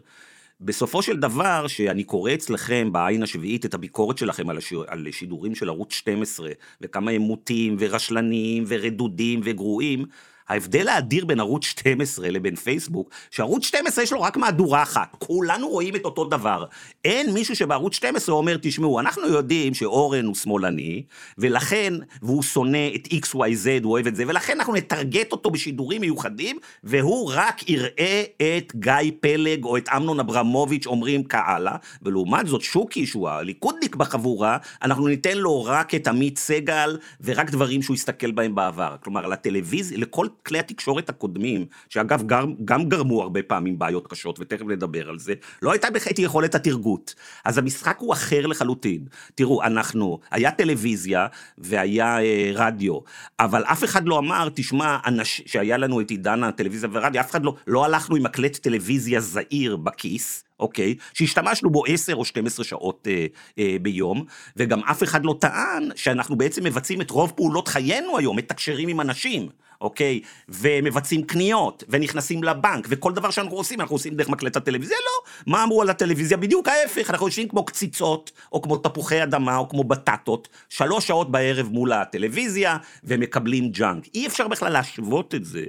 בסופו 0.61 1.01
של 1.01 1.17
דבר, 1.17 1.67
שאני 1.67 2.03
קורא 2.03 2.33
אצלכם 2.33 2.89
בעין 2.91 3.23
השביעית 3.23 3.65
את 3.65 3.73
הביקורת 3.73 4.17
שלכם 4.17 4.49
על, 4.49 4.57
השיר, 4.57 4.83
על 4.87 5.07
שידורים 5.11 5.55
של 5.55 5.69
ערוץ 5.69 5.93
12, 5.93 6.49
וכמה 6.81 7.11
הם 7.11 7.21
מוטים 7.21 7.75
ורשלניים 7.79 8.63
ורדודים 8.67 9.41
וגרועים, 9.43 10.05
ההבדל 10.49 10.87
האדיר 10.87 11.25
בין 11.25 11.39
ערוץ 11.39 11.65
12 11.65 12.29
לבין 12.29 12.55
פייסבוק, 12.55 13.09
שערוץ 13.31 13.65
12 13.65 14.03
יש 14.03 14.11
לו 14.11 14.21
רק 14.21 14.37
מהדורה 14.37 14.83
אחת, 14.83 15.15
כולנו 15.19 15.69
רואים 15.69 15.95
את 15.95 16.05
אותו 16.05 16.25
דבר. 16.25 16.65
אין 17.05 17.33
מישהו 17.33 17.55
שבערוץ 17.55 17.95
12 17.95 18.35
אומר, 18.35 18.57
תשמעו, 18.61 18.99
אנחנו 18.99 19.27
יודעים 19.27 19.73
שאורן 19.73 20.25
הוא 20.25 20.35
שמאלני, 20.35 21.03
ולכן, 21.37 21.93
והוא 22.21 22.43
שונא 22.43 22.89
את 22.95 23.07
XYZ, 23.07 23.83
הוא 23.83 23.91
אוהב 23.91 24.07
את 24.07 24.15
זה, 24.15 24.23
ולכן 24.27 24.57
אנחנו 24.57 24.75
נטרגט 24.75 25.31
אותו 25.31 25.51
בשידורים 25.51 26.01
מיוחדים, 26.01 26.57
והוא 26.83 27.31
רק 27.35 27.69
יראה 27.69 28.23
את 28.37 28.73
גיא 28.75 29.11
פלג 29.19 29.63
או 29.63 29.77
את 29.77 29.89
אמנון 29.89 30.19
אברמוביץ' 30.19 30.85
אומרים 30.85 31.23
כהלאה, 31.23 31.75
ולעומת 32.01 32.47
זאת 32.47 32.61
שוקי, 32.61 33.05
שהוא 33.05 33.29
הליכודניק 33.29 33.95
בחבורה, 33.95 34.57
אנחנו 34.81 35.07
ניתן 35.07 35.37
לו 35.37 35.63
רק 35.63 35.95
את 35.95 36.07
עמית 36.07 36.37
סגל, 36.37 36.97
ורק 37.21 37.49
דברים 37.49 37.81
שהוא 37.81 37.93
הסתכל 37.93 38.31
בהם 38.31 38.55
בעבר. 38.55 38.95
כלומר, 39.03 39.27
לטלוויזיה, 39.27 39.97
לכל 39.97 40.27
כלי 40.45 40.59
התקשורת 40.59 41.09
הקודמים, 41.09 41.65
שאגב 41.89 42.23
גם, 42.25 42.53
גם 42.65 42.89
גרמו 42.89 43.21
הרבה 43.21 43.43
פעמים 43.43 43.79
בעיות 43.79 44.07
קשות, 44.07 44.39
ותכף 44.39 44.65
נדבר 44.65 45.09
על 45.09 45.19
זה, 45.19 45.33
לא 45.61 45.71
הייתה 45.71 45.89
בהחלט 45.89 46.19
יכולת 46.19 46.55
התרגות. 46.55 47.15
אז 47.45 47.57
המשחק 47.57 47.97
הוא 47.99 48.13
אחר 48.13 48.47
לחלוטין. 48.47 49.05
תראו, 49.35 49.63
אנחנו, 49.63 50.19
היה 50.31 50.51
טלוויזיה 50.51 51.27
והיה 51.57 52.19
אה, 52.19 52.51
רדיו, 52.53 52.99
אבל 53.39 53.63
אף 53.63 53.83
אחד 53.83 54.07
לא 54.07 54.19
אמר, 54.19 54.49
תשמע, 54.55 54.97
אנש, 55.07 55.41
שהיה 55.45 55.77
לנו 55.77 56.01
את 56.01 56.09
עידן 56.09 56.43
הטלוויזיה 56.43 56.89
והרדיו, 56.91 57.21
אף 57.21 57.31
אחד 57.31 57.43
לא, 57.43 57.55
לא 57.67 57.85
הלכנו 57.85 58.15
עם 58.15 58.23
מקלט 58.23 58.57
טלוויזיה 58.57 59.19
זעיר 59.19 59.75
בכיס. 59.77 60.46
אוקיי? 60.59 60.95
שהשתמשנו 61.13 61.69
בו 61.69 61.83
10 61.87 62.15
או 62.15 62.25
12 62.25 62.65
שעות 62.65 63.07
אה, 63.07 63.25
אה, 63.59 63.75
ביום, 63.81 64.23
וגם 64.57 64.83
אף 64.83 65.03
אחד 65.03 65.25
לא 65.25 65.35
טען 65.39 65.89
שאנחנו 65.95 66.35
בעצם 66.35 66.63
מבצעים 66.63 67.01
את 67.01 67.11
רוב 67.11 67.33
פעולות 67.35 67.67
חיינו 67.67 68.17
היום, 68.17 68.37
מתקשרים 68.37 68.87
עם 68.87 69.01
אנשים, 69.01 69.49
אוקיי? 69.81 70.21
ומבצעים 70.49 71.23
קניות, 71.23 71.83
ונכנסים 71.89 72.43
לבנק, 72.43 72.87
וכל 72.89 73.13
דבר 73.13 73.31
שאנחנו 73.31 73.57
עושים, 73.57 73.81
אנחנו 73.81 73.95
עושים 73.95 74.15
דרך 74.15 74.29
מקלט 74.29 74.57
הטלוויזיה, 74.57 74.97
לא. 74.97 75.51
מה 75.53 75.63
אמרו 75.63 75.81
על 75.81 75.89
הטלוויזיה? 75.89 76.37
בדיוק 76.37 76.67
ההפך, 76.67 77.09
אנחנו 77.09 77.27
יושבים 77.27 77.47
כמו 77.47 77.65
קציצות, 77.65 78.31
או 78.51 78.61
כמו 78.61 78.77
תפוחי 78.77 79.23
אדמה, 79.23 79.57
או 79.57 79.69
כמו 79.69 79.83
בטטות, 79.83 80.47
שלוש 80.69 81.07
שעות 81.07 81.31
בערב 81.31 81.69
מול 81.69 81.91
הטלוויזיה, 81.91 82.77
ומקבלים 83.03 83.71
ג'אנק. 83.71 84.03
אי 84.15 84.27
אפשר 84.27 84.47
בכלל 84.47 84.71
להשוות 84.71 85.35
את 85.35 85.45
זה 85.45 85.63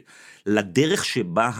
לדרך 0.46 1.04
שבה 1.04 1.50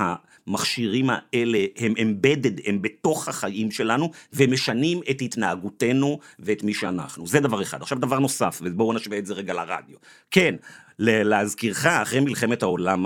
המכשירים 0.48 1.10
האלה 1.10 1.58
הם 1.76 1.94
אמבדד, 2.02 2.68
הם 2.68 2.82
בתוך 2.82 3.28
החיים 3.28 3.70
שלנו, 3.70 4.10
ומשנים 4.32 5.00
את 5.10 5.22
התנהגותנו 5.22 6.18
ואת 6.38 6.62
מי 6.62 6.74
שאנחנו. 6.74 7.26
זה 7.26 7.40
דבר 7.40 7.62
אחד. 7.62 7.82
עכשיו 7.82 7.98
דבר 7.98 8.18
נוסף, 8.18 8.60
ובואו 8.64 8.92
נשווה 8.92 9.18
את 9.18 9.26
זה 9.26 9.34
רגע 9.34 9.54
לרדיו. 9.54 9.96
כן, 10.30 10.54
להזכירך, 10.98 11.86
אחרי 11.86 12.20
מלחמת 12.20 12.62
העולם 12.62 13.04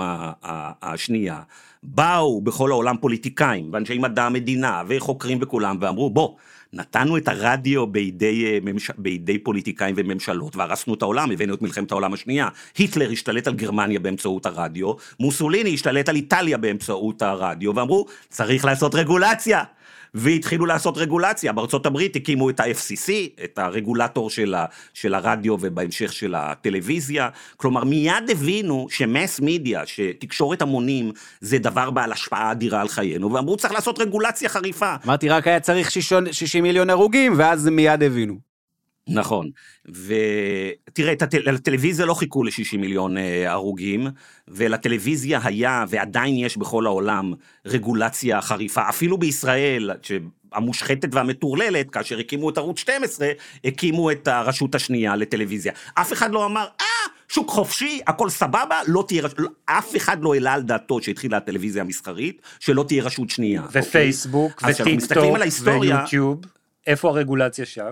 השנייה, 0.81 1.41
באו 1.83 2.41
בכל 2.41 2.71
העולם 2.71 2.97
פוליטיקאים, 3.01 3.69
ואנשי 3.73 3.97
מדע 3.97 4.23
המדינה, 4.23 4.83
וחוקרים 4.87 5.37
וכולם, 5.41 5.77
ואמרו, 5.81 6.09
בוא, 6.09 6.35
נתנו 6.73 7.17
את 7.17 7.27
הרדיו 7.27 7.87
בידי, 7.87 8.45
אה, 8.45 8.57
ממש... 8.63 8.91
בידי 8.97 9.37
פוליטיקאים 9.37 9.95
וממשלות, 9.97 10.55
והרסנו 10.55 10.93
את 10.93 11.01
העולם, 11.01 11.31
הבאנו 11.31 11.53
את 11.53 11.61
מלחמת 11.61 11.91
העולם 11.91 12.13
השנייה. 12.13 12.47
היטלר 12.77 13.11
השתלט 13.11 13.47
על 13.47 13.53
גרמניה 13.53 13.99
באמצעות 13.99 14.45
הרדיו, 14.45 14.93
מוסוליני 15.19 15.73
השתלט 15.73 16.09
על 16.09 16.15
איטליה 16.15 16.57
באמצעות 16.57 17.21
הרדיו, 17.21 17.75
ואמרו, 17.75 18.05
צריך 18.29 18.65
לעשות 18.65 18.95
רגולציה. 18.95 19.63
והתחילו 20.13 20.65
לעשות 20.65 20.97
רגולציה, 20.97 21.51
בארצות 21.53 21.85
הברית 21.85 22.15
הקימו 22.15 22.49
את 22.49 22.59
ה-FCC, 22.59 23.11
את 23.43 23.59
הרגולטור 23.59 24.29
של, 24.29 24.53
ה, 24.53 24.65
של 24.93 25.13
הרדיו 25.13 25.57
ובהמשך 25.59 26.13
של 26.13 26.35
הטלוויזיה, 26.35 27.29
כלומר 27.57 27.83
מיד 27.83 28.29
הבינו 28.31 28.87
שמס 28.89 29.39
מידיה, 29.39 29.85
שתקשורת 29.85 30.61
המונים 30.61 31.11
זה 31.41 31.57
דבר 31.57 31.89
בעל 31.91 32.11
השפעה 32.11 32.51
אדירה 32.51 32.81
על 32.81 32.87
חיינו, 32.87 33.33
ואמרו 33.33 33.57
צריך 33.57 33.73
לעשות 33.73 33.99
רגולציה 33.99 34.49
חריפה. 34.49 34.95
אמרתי, 35.05 35.29
רק 35.29 35.47
היה 35.47 35.59
צריך 35.59 35.91
60 35.91 36.63
מיליון 36.63 36.89
הרוגים, 36.89 37.33
ואז 37.37 37.67
מיד 37.67 38.03
הבינו. 38.03 38.52
נכון, 39.07 39.49
ותראה, 39.85 41.13
לטלוויזיה 41.51 42.05
לא 42.05 42.13
חיכו 42.13 42.43
ל-60 42.43 42.77
מיליון 42.77 43.17
אה, 43.17 43.51
הרוגים, 43.51 44.07
ולטלוויזיה 44.47 45.39
היה, 45.43 45.85
ועדיין 45.89 46.35
יש 46.35 46.57
בכל 46.57 46.85
העולם, 46.85 47.33
רגולציה 47.65 48.41
חריפה, 48.41 48.89
אפילו 48.89 49.17
בישראל, 49.17 49.91
המושחתת 50.53 51.15
והמטורללת, 51.15 51.89
כאשר 51.89 52.19
הקימו 52.19 52.49
את 52.49 52.57
ערוץ 52.57 52.79
12, 52.79 53.27
הקימו 53.65 54.11
את 54.11 54.27
הרשות 54.27 54.75
השנייה 54.75 55.15
לטלוויזיה. 55.15 55.73
אף 55.93 56.13
אחד 56.13 56.31
לא 56.31 56.45
אמר, 56.45 56.65
אה, 56.81 56.85
שוק 57.29 57.49
חופשי, 57.49 58.01
הכל 58.07 58.29
סבבה, 58.29 58.79
לא 58.87 59.03
תהיה 59.07 59.23
רשות, 59.23 59.37
אף 59.65 59.95
אחד 59.95 60.23
לא 60.23 60.33
העלה 60.33 60.53
על 60.53 60.61
דעתו 60.61 61.01
שהתחילה 61.01 61.37
הטלוויזיה 61.37 61.81
המסחרית, 61.81 62.41
שלא 62.59 62.85
תהיה 62.87 63.03
רשות 63.03 63.29
שנייה. 63.29 63.63
אוקיי? 63.63 63.81
ופייסבוק, 63.81 64.53
כשאנחנו 64.53 64.83
וטיק 64.83 65.13
טוק, 65.13 65.37
ויוטיוב, 65.63 66.41
איפה 66.87 67.09
הרגולציה 67.09 67.65
שם? 67.65 67.91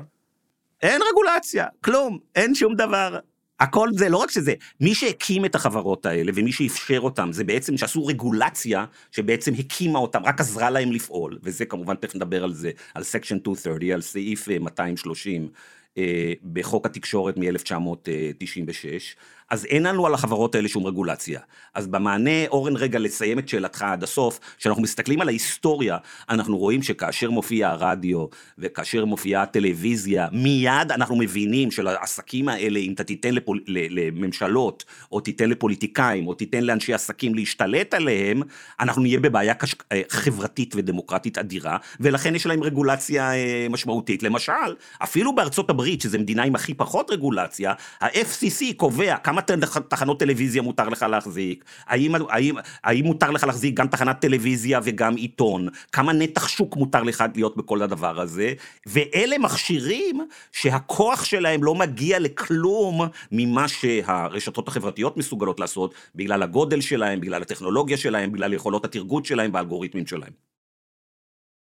אין 0.81 1.01
רגולציה, 1.11 1.65
כלום, 1.81 2.19
אין 2.35 2.55
שום 2.55 2.75
דבר. 2.75 3.19
הכל 3.59 3.89
זה, 3.93 4.09
לא 4.09 4.17
רק 4.17 4.31
שזה, 4.31 4.53
מי 4.79 4.95
שהקים 4.95 5.45
את 5.45 5.55
החברות 5.55 6.05
האלה 6.05 6.31
ומי 6.35 6.51
שאפשר 6.51 6.99
אותם, 6.99 7.29
זה 7.31 7.43
בעצם 7.43 7.77
שעשו 7.77 8.05
רגולציה 8.05 8.85
שבעצם 9.11 9.53
הקימה 9.59 9.99
אותם, 9.99 10.21
רק 10.25 10.39
עזרה 10.39 10.69
להם 10.69 10.91
לפעול, 10.91 11.39
וזה 11.43 11.65
כמובן, 11.65 11.95
תכף 11.95 12.15
נדבר 12.15 12.43
על 12.43 12.53
זה, 12.53 12.71
על 12.93 13.03
section 13.03 13.36
230, 13.35 13.93
על 13.93 14.01
סעיף 14.01 14.49
אה, 14.49 14.59
230 14.59 15.49
אה, 15.97 16.33
בחוק 16.53 16.85
התקשורת 16.85 17.37
מ-1996, 17.37 19.15
אז 19.51 19.65
אין 19.65 19.83
לנו 19.83 20.05
על 20.05 20.13
החברות 20.13 20.55
האלה 20.55 20.67
שום 20.67 20.85
רגולציה. 20.85 21.39
אז 21.73 21.87
במענה, 21.87 22.47
אורן, 22.47 22.75
רגע, 22.75 22.99
לסיים 22.99 23.39
את 23.39 23.49
שאלתך 23.49 23.81
עד 23.81 24.03
הסוף, 24.03 24.39
כשאנחנו 24.57 24.83
מסתכלים 24.83 25.21
על 25.21 25.27
ההיסטוריה, 25.27 25.97
אנחנו 26.29 26.57
רואים 26.57 26.83
שכאשר 26.83 27.29
מופיע 27.29 27.69
הרדיו 27.69 28.25
וכאשר 28.57 29.05
מופיעה 29.05 29.43
הטלוויזיה, 29.43 30.27
מיד 30.31 30.91
אנחנו 30.91 31.15
מבינים 31.15 31.71
שלעסקים 31.71 32.49
האלה, 32.49 32.79
אם 32.79 32.93
אתה 32.93 33.03
תיתן 33.03 33.33
לפול, 33.33 33.63
לממשלות, 33.67 34.85
או 35.11 35.19
תיתן 35.19 35.49
לפוליטיקאים, 35.49 36.27
או 36.27 36.33
תיתן 36.33 36.63
לאנשי 36.63 36.93
עסקים 36.93 37.35
להשתלט 37.35 37.93
עליהם, 37.93 38.41
אנחנו 38.79 39.01
נהיה 39.01 39.19
בבעיה 39.19 39.53
קש... 39.53 39.75
אה, 39.91 40.01
חברתית 40.09 40.73
ודמוקרטית 40.77 41.37
אדירה, 41.37 41.77
ולכן 41.99 42.35
יש 42.35 42.45
להם 42.45 42.63
רגולציה 42.63 43.33
אה, 43.33 43.67
משמעותית. 43.69 44.23
למשל, 44.23 44.75
אפילו 45.03 45.35
בארצות 45.35 45.69
הברית, 45.69 46.01
שזו 46.01 46.19
מדינה 46.19 46.43
עם 46.43 46.55
הכי 46.55 46.73
פחות 46.73 47.11
רגולציה, 47.11 47.73
ה-FCC 48.01 48.73
קובע 48.77 49.17
כמה 49.17 49.40
תח- 49.41 49.77
תחנות 49.77 50.19
טלוויזיה 50.19 50.62
מותר 50.62 50.89
לך 50.89 51.04
להחזיק, 51.04 51.65
האם, 51.86 52.15
האם, 52.30 52.56
האם 52.84 53.06
מותר 53.06 53.32
לך 53.32 53.43
להחזיק 53.43 53.75
גם 53.75 53.88
תחנת 53.88 54.19
טלוויזיה 54.19 54.80
וגם 54.84 55.15
עיתון, 55.15 55.67
כמה 55.91 56.13
נתח 56.13 56.47
שוק 56.47 56.75
מותר 56.75 57.04
לך 57.04 57.23
להיות 57.36 57.58
בכל 57.58 57.82
הדבר 57.82 58.21
הזה, 58.21 58.54
ואלה 58.86 59.38
מכשירים 59.38 60.27
שהכוח 60.51 61.23
שלהם 61.23 61.63
לא 61.63 61.75
מגיע 61.75 62.19
לכלום 62.19 63.01
ממה 63.32 63.67
שהרשתות 63.67 64.67
החברתיות 64.67 65.17
מסוגלות 65.17 65.60
לעשות, 65.60 65.93
בגלל 66.15 66.43
הגודל 66.43 66.82
שלהם, 66.82 67.21
בגלל 67.21 67.41
הטכנולוגיה 67.41 67.97
שלהם, 67.97 68.32
בגלל 68.32 68.54
יכולות 68.54 68.86
התרגות 68.86 69.25
שלהם 69.25 69.54
והאלגוריתמים 69.54 70.08
שלהם. 70.08 70.34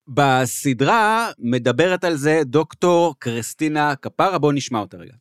בסדרה 0.07 1.31
מדברת 1.39 2.03
על 2.03 2.15
זה 2.15 2.41
דוקטור 2.45 3.15
קריסטינה 3.19 3.95
קפרה, 3.95 4.37
בואו 4.37 4.51
נשמע 4.51 4.79
אותה 4.79 4.97
רגע. 4.97 5.13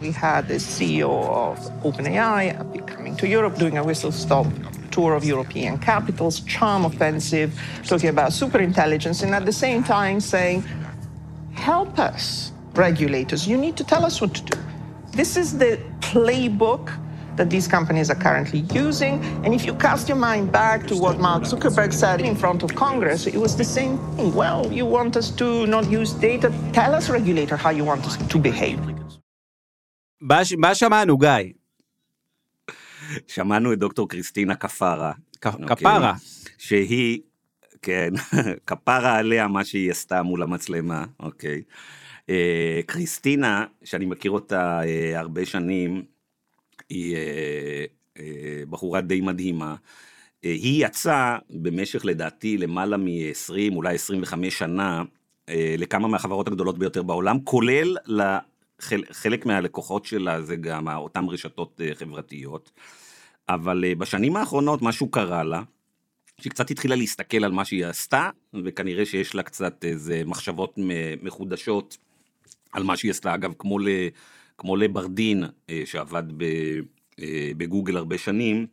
We 0.00 0.12
had 0.12 0.48
the 0.48 0.54
CEO 0.54 1.10
of 1.28 1.58
OpenAI 1.82 2.86
coming 2.86 3.16
to 3.16 3.28
Europe, 3.28 3.56
doing 3.56 3.76
a 3.76 3.84
whistle 3.84 4.12
stop 4.12 4.46
tour 4.90 5.14
of 5.14 5.24
European 5.24 5.78
capitals, 5.78 6.40
charm 6.40 6.84
offensive, 6.84 7.58
talking 7.84 8.08
about 8.08 8.30
superintelligence, 8.32 9.22
and 9.22 9.34
at 9.34 9.44
the 9.44 9.52
same 9.52 9.84
time 9.84 10.20
saying, 10.20 10.64
help 11.52 11.98
us, 11.98 12.52
regulators, 12.74 13.46
you 13.46 13.58
need 13.58 13.76
to 13.76 13.84
tell 13.84 14.04
us 14.06 14.20
what 14.20 14.34
to 14.34 14.42
do. 14.42 14.58
This 15.12 15.36
is 15.36 15.58
the 15.58 15.78
playbook 16.00 16.90
that 17.36 17.50
these 17.50 17.68
companies 17.68 18.10
are 18.10 18.16
currently 18.16 18.60
using. 18.72 19.22
And 19.44 19.54
if 19.54 19.64
you 19.64 19.74
cast 19.74 20.08
your 20.08 20.16
mind 20.16 20.50
back 20.50 20.86
to 20.88 20.96
what 20.96 21.18
Mark 21.18 21.44
Zuckerberg 21.44 21.92
said 21.92 22.20
in 22.20 22.34
front 22.34 22.62
of 22.62 22.74
Congress, 22.74 23.26
it 23.26 23.36
was 23.36 23.56
the 23.56 23.64
same 23.64 23.98
thing. 24.16 24.34
Well, 24.34 24.70
you 24.72 24.86
want 24.86 25.16
us 25.16 25.30
to 25.32 25.66
not 25.66 25.90
use 25.90 26.12
data? 26.12 26.52
Tell 26.72 26.94
us, 26.94 27.08
regulator, 27.08 27.56
how 27.56 27.70
you 27.70 27.84
want 27.84 28.06
us 28.06 28.16
to 28.16 28.38
behave. 28.38 28.80
מה 30.20 30.40
מה 30.58 30.74
שמענו, 30.74 31.18
גיא? 31.18 31.28
שמענו 33.26 33.72
את 33.72 33.78
דוקטור 33.78 34.08
קריסטינה 34.08 34.54
קפרה. 34.54 35.12
כ- 35.40 35.46
אוקיי? 35.46 35.66
שהיא, 36.58 37.20
כן, 37.82 38.10
כפרה 38.66 39.16
עליה 39.18 39.48
מה 39.48 39.64
שהיא 39.64 39.90
עשתה 39.90 40.22
מול 40.22 40.42
המצלמה, 40.42 41.04
אוקיי. 41.20 41.62
אה, 42.30 42.80
קריסטינה, 42.86 43.66
שאני 43.84 44.06
מכיר 44.06 44.30
אותה 44.30 44.80
אה, 44.84 45.18
הרבה 45.20 45.46
שנים, 45.46 46.02
היא 46.88 47.16
אה, 47.16 47.84
אה, 48.18 48.62
בחורה 48.70 49.00
די 49.00 49.20
מדהימה. 49.20 49.74
אה, 50.44 50.50
היא 50.50 50.86
יצאה 50.86 51.38
במשך 51.50 52.04
לדעתי 52.04 52.58
למעלה 52.58 52.96
מ-20, 52.96 53.74
אולי 53.74 53.94
25 53.94 54.58
שנה, 54.58 55.02
אה, 55.48 55.74
לכמה 55.78 56.08
מהחברות 56.08 56.48
הגדולות 56.48 56.78
ביותר 56.78 57.02
בעולם, 57.02 57.38
כולל 57.44 57.96
חלק 59.10 59.46
מהלקוחות 59.46 60.04
שלה 60.04 60.42
זה 60.42 60.56
גם 60.56 60.88
אותן 60.88 61.24
רשתות 61.24 61.80
אה, 61.84 61.94
חברתיות. 61.94 62.70
אבל 63.48 63.84
אה, 63.84 63.94
בשנים 63.94 64.36
האחרונות 64.36 64.82
משהו 64.82 65.10
קרה 65.10 65.44
לה, 65.44 65.62
שהיא 66.40 66.50
קצת 66.50 66.70
התחילה 66.70 66.96
להסתכל 66.96 67.44
על 67.44 67.52
מה 67.52 67.64
שהיא 67.64 67.86
עשתה, 67.86 68.30
וכנראה 68.64 69.06
שיש 69.06 69.34
לה 69.34 69.42
קצת 69.42 69.84
איזה 69.84 70.22
מחשבות 70.26 70.74
מחודשות 71.22 71.96
על 72.72 72.82
מה 72.82 72.96
שהיא 72.96 73.10
עשתה. 73.10 73.34
אגב, 73.34 73.52
כמו, 73.58 73.78
ל, 73.78 73.88
כמו 74.58 74.76
לברדין, 74.76 75.44
אה, 75.70 75.82
שעבד 75.84 76.22
בגוגל 77.56 77.96
הרבה 77.96 78.18
שנים, 78.18 78.66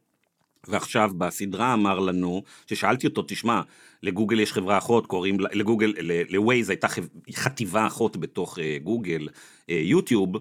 ועכשיו 0.69 1.11
בסדרה 1.17 1.73
אמר 1.73 1.99
לנו, 1.99 2.43
ששאלתי 2.67 3.07
אותו, 3.07 3.23
תשמע, 3.27 3.61
לגוגל 4.03 4.39
יש 4.39 4.53
חברה 4.53 4.77
אחות, 4.77 5.07
קוראים, 5.07 5.39
לה- 5.39 5.49
לגוגל, 5.53 5.93
לווייז 6.29 6.69
הייתה 6.69 6.87
חטיבה 7.35 7.87
אחות 7.87 8.17
בתוך 8.17 8.59
אה, 8.59 8.77
גוגל, 8.83 9.27
אה, 9.69 9.79
יוטיוב, 9.83 10.35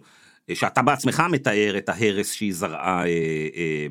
אה, 0.51 0.55
שאתה 0.55 0.83
בעצמך 0.83 1.23
מתאר 1.31 1.75
את 1.79 1.89
ההרס 1.89 2.33
שהיא 2.33 2.55
זרעה 2.55 3.03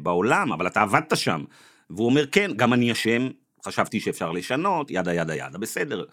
בעולם, 0.02 0.52
אבל 0.54 0.68
אתה 0.68 0.82
עבדת 0.82 1.18
שם. 1.18 1.44
והוא 1.90 2.06
אומר, 2.06 2.26
כן, 2.28 2.52
גם 2.56 2.74
אני 2.74 2.92
אשם, 2.92 3.28
חשבתי 3.66 4.00
שאפשר 4.00 4.32
לשנות, 4.32 4.92
ידה 4.92 5.14
ידה 5.14 5.36
ידה, 5.36 5.58
בסדר. 5.58 6.04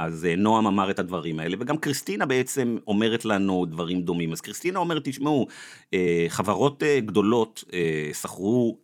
אז 0.00 0.24
אה, 0.24 0.36
נועם 0.36 0.66
אמר 0.66 0.90
את 0.90 0.98
הדברים 0.98 1.40
האלה, 1.40 1.56
וגם 1.60 1.76
קריסטינה 1.76 2.26
בעצם 2.26 2.76
אומרת 2.86 3.24
לנו 3.24 3.66
דברים 3.66 4.02
דומים. 4.02 4.32
אז 4.32 4.40
קריסטינה 4.40 4.78
אומרת, 4.78 5.02
תשמעו, 5.04 5.46
אה, 5.94 6.26
חברות 6.28 6.82
אה, 6.82 7.00
גדולות 7.00 7.64
שכרו 8.12 8.78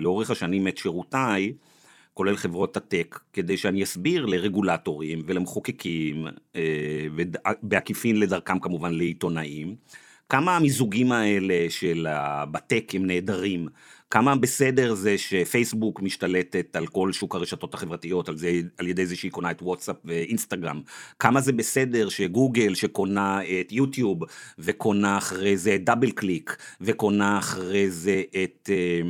לאורך 0.00 0.30
השנים 0.30 0.68
את 0.68 0.78
שירותיי, 0.78 1.52
כולל 2.14 2.36
חברות 2.36 2.76
הטק, 2.76 3.18
כדי 3.32 3.56
שאני 3.56 3.82
אסביר 3.82 4.26
לרגולטורים 4.26 5.22
ולמחוקקים, 5.26 6.26
ובעקיפין 7.14 8.20
לדרכם 8.20 8.58
כמובן 8.58 8.94
לעיתונאים, 8.94 9.76
כמה 10.28 10.56
המיזוגים 10.56 11.12
האלה 11.12 11.66
של 11.68 12.06
בטק 12.50 12.92
הם 12.94 13.06
נהדרים, 13.06 13.68
כמה 14.10 14.36
בסדר 14.36 14.94
זה 14.94 15.18
שפייסבוק 15.18 16.02
משתלטת 16.02 16.76
על 16.76 16.86
כל 16.86 17.12
שוק 17.12 17.34
הרשתות 17.34 17.74
החברתיות, 17.74 18.28
על, 18.28 18.36
זה, 18.36 18.60
על 18.78 18.88
ידי 18.88 19.06
זה 19.06 19.16
שהיא 19.16 19.30
קונה 19.30 19.50
את 19.50 19.62
וואטסאפ 19.62 19.96
ואינסטגרם, 20.04 20.80
כמה 21.18 21.40
זה 21.40 21.52
בסדר 21.52 22.08
שגוגל 22.08 22.74
שקונה 22.74 23.40
את 23.60 23.72
יוטיוב 23.72 24.18
וקונה 24.58 25.18
אחרי 25.18 25.56
זה 25.56 25.74
את 25.74 25.84
דאבל 25.84 26.10
קליק, 26.10 26.56
וקונה 26.80 27.38
אחרי 27.38 27.90
זה 27.90 28.22
את... 28.42 28.70
אה, 28.72 29.00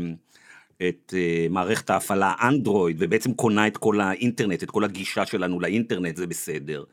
את 0.88 1.14
uh, 1.16 1.52
מערכת 1.52 1.90
ההפעלה 1.90 2.34
אנדרואיד, 2.42 2.96
ובעצם 3.00 3.32
קונה 3.32 3.66
את 3.66 3.76
כל 3.76 4.00
האינטרנט, 4.00 4.62
את 4.62 4.70
כל 4.70 4.84
הגישה 4.84 5.26
שלנו 5.26 5.60
לאינטרנט, 5.60 6.16
זה 6.16 6.26
בסדר. 6.26 6.84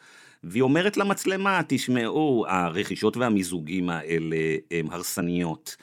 והיא 0.43 0.63
אומרת 0.63 0.97
למצלמה, 0.97 1.61
תשמעו, 1.67 2.45
הרכישות 2.47 3.17
והמיזוגים 3.17 3.89
האלה 3.89 4.35
הם 4.71 4.91
הרסניות 4.91 5.75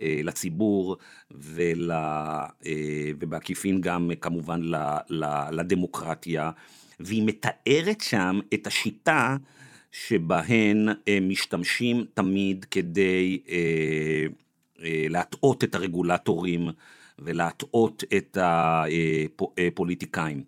לציבור, 0.00 0.96
ול, 1.30 1.90
uh, 1.90 2.66
ובעקיפין 3.20 3.80
גם 3.80 4.10
uh, 4.10 4.16
כמובן 4.16 4.60
לדמוקרטיה, 5.50 6.50
והיא 7.00 7.22
מתארת 7.26 8.00
שם 8.00 8.40
את 8.54 8.66
השיטה 8.66 9.36
שבהן 9.92 10.88
uh, 10.88 10.92
משתמשים 11.22 12.04
תמיד 12.14 12.66
כדי 12.70 13.38
להטעות 15.08 15.64
את 15.64 15.74
הרגולטורים. 15.74 16.68
ולהטעות 17.18 18.04
את 18.16 18.38
הפוליטיקאים. 18.40 20.42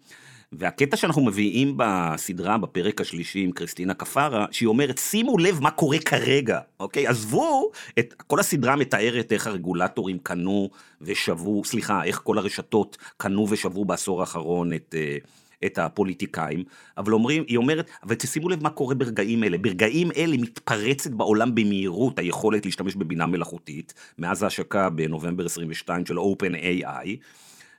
והקטע 0.53 0.97
שאנחנו 0.97 1.25
מביאים 1.25 1.75
בסדרה, 1.77 2.59
בפרק 2.59 3.01
השלישי 3.01 3.41
עם 3.41 3.53
קריסטינה 3.53 3.95
קפרה, 3.95 4.47
שהיא 4.51 4.67
אומרת, 4.67 4.99
שימו 4.99 5.39
לב 5.39 5.61
מה 5.61 5.71
קורה 5.71 5.99
כרגע, 5.99 6.61
אוקיי? 6.81 7.07
עזבו, 7.07 7.71
את, 7.99 8.15
כל 8.27 8.41
הסדרה 8.41 8.77
מתארת 8.77 9.33
איך 9.33 9.47
הרגולטורים 9.47 10.19
קנו 10.19 10.71
ושבו, 11.01 11.65
סליחה, 11.65 12.05
איך 12.05 12.21
כל 12.25 12.39
הרשתות 12.39 12.97
קנו 13.17 13.47
ושבו 13.51 13.85
בעשור 13.85 14.21
האחרון 14.21 14.73
את... 14.73 14.95
אה, 14.99 15.17
את 15.65 15.79
הפוליטיקאים, 15.79 16.65
אבל 16.99 17.13
אומרים, 17.13 17.45
היא 17.49 17.57
אומרת, 17.57 17.91
אבל 18.03 18.15
תשימו 18.15 18.49
לב 18.49 18.63
מה 18.63 18.71
קורה 18.71 18.95
ברגעים 18.95 19.45
אלה. 19.45 19.59
ברגעים 19.59 20.11
אלה 20.17 20.37
מתפרצת 20.37 21.11
בעולם 21.11 21.55
במהירות 21.55 22.19
היכולת 22.19 22.65
להשתמש 22.67 22.95
בבינה 22.95 23.27
מלאכותית, 23.27 23.95
מאז 24.19 24.43
ההשקה 24.43 24.91
בנובמבר 24.91 25.47
22 25.47 26.07
של 26.07 26.19
OpenAI, 26.19 27.09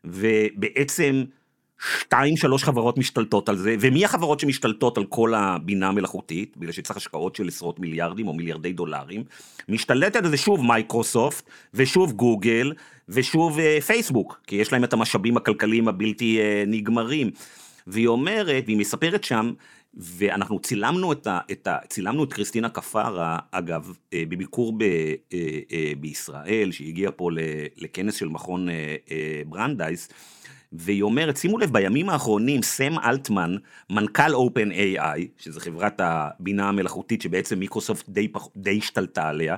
ובעצם 0.04 1.24
שתיים, 2.00 2.38
שלוש 2.38 2.64
חברות 2.64 2.98
משתלטות 2.98 3.50
על 3.50 3.58
זה, 3.58 3.76
ומי 3.80 4.06
החברות 4.06 4.40
שמשתלטות 4.40 4.98
על 4.98 5.06
כל 5.06 5.34
הבינה 5.34 5.88
המלאכותית, 5.88 6.58
בגלל 6.58 6.72
שצריך 6.72 6.98
השקעות 6.98 7.36
של 7.36 7.48
עשרות 7.48 7.80
מיליארדים 7.80 8.28
או 8.28 8.34
מיליארדי 8.34 8.74
דולרים, 8.74 9.24
משתלטת 9.70 10.16
על 10.16 10.30
זה 10.30 10.38
שוב 10.38 10.66
מייקרוסופט, 10.66 11.50
ושוב 11.74 12.12
גוגל, 12.12 12.74
ושוב 13.10 13.60
אה, 13.60 13.82
פייסבוק, 13.82 14.42
כי 14.48 14.56
יש 14.56 14.74
להם 14.74 14.84
את 14.84 14.94
המשאבים 14.94 15.38
הכלכליים 15.38 15.88
הבלתי 15.88 16.40
אה, 16.40 16.64
נגמרים. 16.68 17.32
והיא 17.88 18.08
אומרת, 18.08 18.64
והיא 18.66 18.78
מספרת 18.78 19.24
שם, 19.24 19.54
ואנחנו 19.94 20.60
צילמנו 20.60 21.12
את, 21.12 21.28
ה, 21.28 21.40
את, 21.52 21.68
ה, 21.68 21.78
צילמנו 21.90 22.24
את 22.24 22.34
קריסטינה 22.34 22.70
קפרה, 22.70 23.40
אגב, 23.52 23.94
אה, 24.14 24.24
בביקור 24.30 24.78
ב, 24.78 24.84
אה, 24.84 25.16
אה, 25.72 25.92
בישראל, 26.00 26.72
שהיא 26.72 26.88
הגיעה 26.88 27.12
פה 27.12 27.32
ל, 27.32 27.40
לכנס 27.78 28.16
של 28.16 28.28
מכון 28.28 28.70
אה, 28.70 28.96
אה, 29.12 29.42
ברנדייס, 29.46 30.10
והיא 30.72 31.02
אומרת, 31.04 31.38
שימו 31.38 31.58
לב, 31.58 31.74
בימים 31.74 32.10
האחרונים 32.10 32.62
סם 32.62 33.00
אלטמן, 33.00 33.56
מנכ"ל 33.90 34.36
OpenAI, 34.36 35.20
שזה 35.38 35.60
חברת 35.60 36.02
הבינה 36.04 36.70
המלאכותית 36.70 37.22
שבעצם 37.22 37.60
מיקרוסופט 37.60 38.10
די, 38.10 38.28
פח- 38.28 38.48
די 38.56 38.78
השתלטה 38.78 39.30
עליה, 39.30 39.56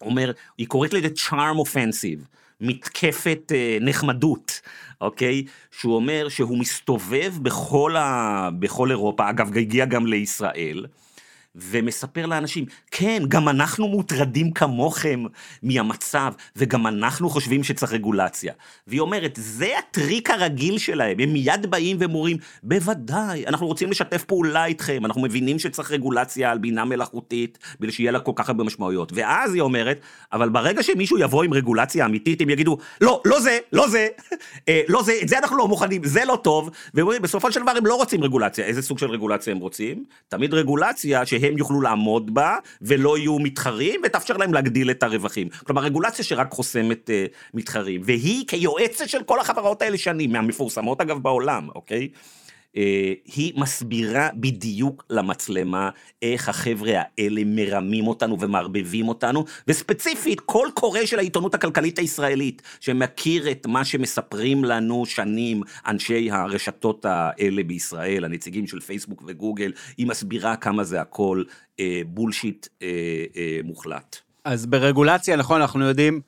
אומר, 0.00 0.32
היא 0.58 0.66
קוראת 0.66 0.92
לזה 0.92 1.08
charm 1.16 1.58
offensive, 1.66 2.24
מתקפת 2.60 3.52
אה, 3.54 3.78
נחמדות, 3.80 4.60
אוקיי? 5.00 5.44
שהוא 5.70 5.94
אומר 5.96 6.28
שהוא 6.28 6.58
מסתובב 6.58 7.34
בכל, 7.42 7.96
ה... 7.96 8.48
בכל 8.58 8.90
אירופה, 8.90 9.30
אגב, 9.30 9.56
הגיע 9.56 9.84
גם 9.84 10.06
לישראל, 10.06 10.86
ומספר 11.56 12.26
לאנשים, 12.26 12.64
כן, 12.90 13.22
גם 13.28 13.48
אנחנו 13.48 13.88
מוטרדים 13.88 14.52
כמוכם 14.52 15.24
מהמצב, 15.62 16.32
וגם 16.56 16.86
אנחנו 16.86 17.30
חושבים 17.30 17.64
שצריך 17.64 17.92
רגולציה. 17.92 18.52
והיא 18.86 19.00
אומרת, 19.00 19.38
זה 19.42 19.78
הטריק 19.78 20.30
הרגיל 20.30 20.78
שלהם, 20.78 21.20
הם 21.20 21.32
מיד 21.32 21.66
באים 21.70 21.96
ומורים, 22.00 22.36
בוודאי, 22.62 23.46
אנחנו 23.46 23.66
רוצים 23.66 23.90
לשתף 23.90 24.24
פעולה 24.24 24.66
איתכם, 24.66 25.04
אנחנו 25.04 25.22
מבינים 25.22 25.58
שצריך 25.58 25.90
רגולציה 25.90 26.50
על 26.50 26.58
בינה 26.58 26.84
מלאכותית, 26.84 27.58
בגלל 27.80 27.90
שיהיה 27.90 28.10
לה 28.10 28.20
כל 28.20 28.32
כך 28.34 28.48
הרבה 28.48 28.64
משמעויות. 28.64 29.12
ואז 29.14 29.54
היא 29.54 29.62
אומרת, 29.62 30.00
אבל 30.32 30.48
ברגע 30.48 30.82
שמישהו 30.82 31.18
יבוא 31.18 31.44
עם 31.44 31.52
רגולציה 31.54 32.06
אמיתית, 32.06 32.40
הם 32.40 32.50
יגידו, 32.50 32.78
לא, 33.00 33.20
לא 33.24 33.40
זה, 33.40 33.58
לא 33.72 33.88
זה, 33.88 34.08
אה, 34.68 34.80
לא 34.88 35.02
זה, 35.02 35.12
את 35.22 35.28
זה 35.28 35.38
אנחנו 35.38 35.56
לא 35.56 35.68
מוכנים, 35.68 36.04
זה 36.04 36.24
לא 36.24 36.38
טוב, 36.42 36.70
והם 36.94 37.02
אומרים, 37.02 37.22
בסופו 37.22 37.52
של 37.52 37.62
דבר 37.62 37.72
הם 37.76 37.86
לא 37.86 37.94
רוצים 37.94 38.24
רגולציה. 38.24 38.64
איזה 38.64 38.82
סוג 38.82 38.98
של 38.98 39.10
רגולציה 39.10 39.52
הם 39.52 39.58
רוצים? 39.58 40.04
תמיד 40.28 40.54
רגולציה 40.54 41.26
שהם 41.44 41.58
יוכלו 41.58 41.80
לעמוד 41.80 42.34
בה, 42.34 42.56
ולא 42.82 43.18
יהיו 43.18 43.38
מתחרים, 43.38 44.00
ותאפשר 44.04 44.36
להם 44.36 44.54
להגדיל 44.54 44.90
את 44.90 45.02
הרווחים. 45.02 45.48
כלומר, 45.66 45.82
רגולציה 45.82 46.24
שרק 46.24 46.52
חוסמת 46.52 47.10
אה, 47.10 47.26
מתחרים. 47.54 48.00
והיא 48.04 48.44
כיועצת 48.46 49.08
של 49.08 49.22
כל 49.22 49.40
החברות 49.40 49.82
האלה 49.82 49.98
שנים, 49.98 50.32
מהמפורסמות 50.32 51.00
אגב 51.00 51.18
בעולם, 51.18 51.68
אוקיי? 51.74 52.08
אה, 52.76 53.12
היא 53.34 53.52
מסבירה 53.56 54.28
בדיוק 54.34 55.04
למצלמה 55.10 55.90
איך 56.22 56.48
החבר'ה 56.48 56.92
האלה 57.18 57.42
מרמים 57.46 58.06
אותנו 58.06 58.40
ומערבבים 58.40 59.08
אותנו, 59.08 59.44
וספציפית 59.68 60.40
כל 60.40 60.68
קורא 60.74 61.04
של 61.04 61.18
העיתונות 61.18 61.54
הכלכלית 61.54 61.98
הישראלית, 61.98 62.62
שמכיר 62.80 63.50
את 63.50 63.66
מה 63.66 63.84
שמספרים 63.84 64.64
לנו 64.64 65.06
שנים 65.06 65.62
אנשי 65.86 66.30
הרשתות 66.30 67.04
האלה 67.08 67.62
בישראל, 67.62 68.24
הנציגים 68.24 68.66
של 68.66 68.80
פייסבוק 68.80 69.22
וגוגל, 69.26 69.72
היא 69.96 70.06
מסבירה 70.06 70.56
כמה 70.56 70.84
זה 70.84 71.00
הכל 71.00 71.42
אה, 71.80 72.02
בולשיט 72.06 72.66
אה, 72.82 72.88
אה, 73.36 73.60
מוחלט. 73.64 74.16
אז 74.44 74.66
ברגולציה, 74.66 75.36
נכון, 75.36 75.60
אנחנו 75.60 75.84
יודעים, 75.84 76.20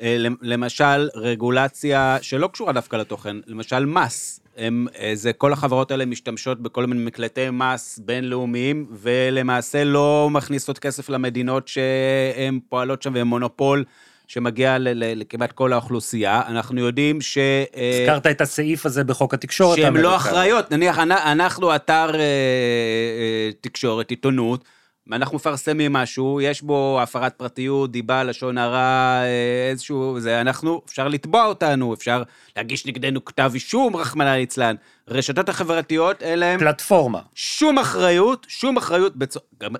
אה, 0.00 0.16
למ- 0.18 0.36
למשל, 0.42 1.08
רגולציה 1.14 2.18
שלא 2.22 2.46
קשורה 2.46 2.72
דווקא 2.72 2.96
לתוכן, 2.96 3.36
למשל 3.46 3.86
מס. 3.86 4.40
הם, 4.58 4.86
אה, 5.00 5.10
זה 5.14 5.32
כל 5.32 5.52
החברות 5.52 5.90
האלה 5.90 6.06
משתמשות 6.06 6.62
בכל 6.62 6.86
מיני 6.86 7.04
מקלטי 7.04 7.50
מס 7.52 7.98
בינלאומיים, 8.04 8.86
ולמעשה 9.02 9.84
לא 9.84 10.28
מכניסות 10.30 10.78
כסף 10.78 11.08
למדינות 11.08 11.68
שהן 11.68 12.58
פועלות 12.68 13.02
שם, 13.02 13.14
והן 13.14 13.26
מונופול 13.26 13.84
שמגיע 14.28 14.76
לכמעט 14.80 15.52
כל 15.52 15.72
האוכלוסייה. 15.72 16.42
אנחנו 16.48 16.80
יודעים 16.80 17.20
ש... 17.20 17.38
אה, 17.38 17.90
הזכרת 18.02 18.26
את 18.26 18.40
הסעיף 18.40 18.86
הזה 18.86 19.04
בחוק 19.04 19.34
התקשורת 19.34 19.76
שהן 19.76 19.96
לא. 19.96 20.16
אחראיות, 20.16 20.70
נניח 20.72 20.98
אנ- 20.98 21.12
אנחנו 21.12 21.76
אתר 21.76 22.14
אה, 22.14 23.50
תקשורת, 23.60 24.10
עיתונות, 24.10 24.64
ואנחנו 25.08 25.36
מפרסמים 25.36 25.92
משהו, 25.92 26.40
יש 26.40 26.62
בו 26.62 26.98
הפרת 27.02 27.34
פרטיות, 27.36 27.92
דיבה, 27.92 28.24
לשון 28.24 28.58
הרע, 28.58 29.20
אה, 29.22 29.70
איזשהו, 29.70 30.20
זה, 30.20 30.40
אנחנו, 30.40 30.82
אפשר 30.86 31.08
לתבוע 31.08 31.44
אותנו, 31.44 31.94
אפשר 31.94 32.22
להגיש 32.56 32.86
נגדנו 32.86 33.24
כתב 33.24 33.50
אישום, 33.54 33.96
רחמנא 33.96 34.28
ליצלן. 34.28 34.74
רשתות 35.08 35.48
החברתיות, 35.48 36.22
אין 36.22 36.38
להן 36.38 36.58
פלטפורמה. 36.58 37.20
שום 37.34 37.78
אחריות, 37.78 38.46
שום 38.48 38.76
אחריות, 38.76 39.16
בצ... 39.16 39.36
גם, 39.60 39.72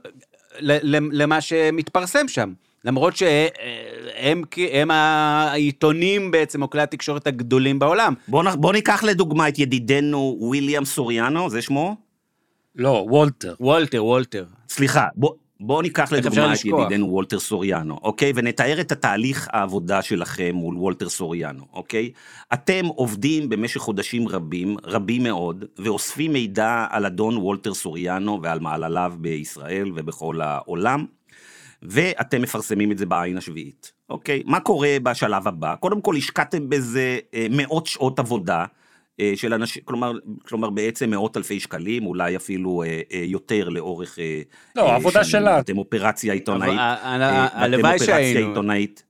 ל- 0.58 0.96
ל- 0.96 1.22
למה 1.22 1.40
שמתפרסם 1.40 2.28
שם. 2.28 2.52
למרות 2.84 3.16
שהם 3.16 4.42
הם 4.72 4.90
העיתונים 4.90 6.30
בעצם, 6.30 6.62
או 6.62 6.70
כלי 6.70 6.82
התקשורת 6.82 7.26
הגדולים 7.26 7.78
בעולם. 7.78 8.14
בוא, 8.28 8.42
נ- 8.42 8.60
בוא 8.60 8.72
ניקח 8.72 9.04
לדוגמה 9.04 9.48
את 9.48 9.58
ידידנו 9.58 10.36
וויליאם 10.40 10.84
סוריאנו, 10.84 11.50
זה 11.50 11.62
שמו? 11.62 12.07
לא, 12.76 13.04
וולטר. 13.08 13.54
וולטר, 13.60 14.04
וולטר. 14.04 14.44
סליחה, 14.68 15.08
בוא, 15.14 15.34
בוא 15.60 15.82
ניקח 15.82 16.12
לדוגמה 16.12 16.54
את? 16.54 16.64
ידידנו 16.64 17.06
וולטר 17.06 17.38
סוריאנו, 17.38 17.98
אוקיי? 18.02 18.32
ונתאר 18.34 18.80
את 18.80 18.92
התהליך 18.92 19.48
העבודה 19.52 20.02
שלכם 20.02 20.50
מול 20.54 20.76
וולטר 20.76 21.08
סוריאנו, 21.08 21.64
אוקיי? 21.72 22.12
אתם 22.52 22.86
עובדים 22.86 23.48
במשך 23.48 23.80
חודשים 23.80 24.28
רבים, 24.28 24.76
רבים 24.84 25.22
מאוד, 25.22 25.64
ואוספים 25.78 26.32
מידע 26.32 26.86
על 26.90 27.06
אדון 27.06 27.36
וולטר 27.36 27.74
סוריאנו 27.74 28.40
ועל 28.42 28.60
מעלליו 28.60 29.12
בישראל 29.18 29.92
ובכל 29.94 30.40
העולם, 30.40 31.06
ואתם 31.82 32.42
מפרסמים 32.42 32.92
את 32.92 32.98
זה 32.98 33.06
בעין 33.06 33.36
השביעית, 33.36 33.92
אוקיי? 34.10 34.42
מה 34.46 34.60
קורה 34.60 34.96
בשלב 35.02 35.48
הבא? 35.48 35.74
קודם 35.80 36.00
כל 36.00 36.16
השקעתם 36.16 36.68
בזה 36.68 37.18
אה, 37.34 37.46
מאות 37.50 37.86
שעות 37.86 38.18
עבודה. 38.18 38.64
אה, 39.20 39.32
של 39.36 39.54
אנשים, 39.54 39.82
כלומר, 39.84 40.12
כלומר 40.48 40.70
בעצם 40.70 41.10
מאות 41.10 41.36
אלפי 41.36 41.60
שקלים, 41.60 42.06
אולי 42.06 42.36
אפילו 42.36 42.82
אה, 42.82 42.88
אה, 43.12 43.22
יותר 43.24 43.68
לאורך 43.68 44.18
לא, 44.76 44.90
אה, 44.90 45.00
שנים. 45.12 45.24
שלה. 45.24 45.60
אתם 45.60 45.78
אופרציה 45.78 46.32
עיתונאית. 46.34 46.70
אבל, 46.70 46.78
אה, 46.78 46.84
ה- 46.84 47.14
ה- 47.14 47.44
ואתם 47.44 47.58
הלוואי 47.58 47.92
אופרציה 47.94 48.06
שהיינו. 48.06 48.48
עיתונאית. 48.48 49.04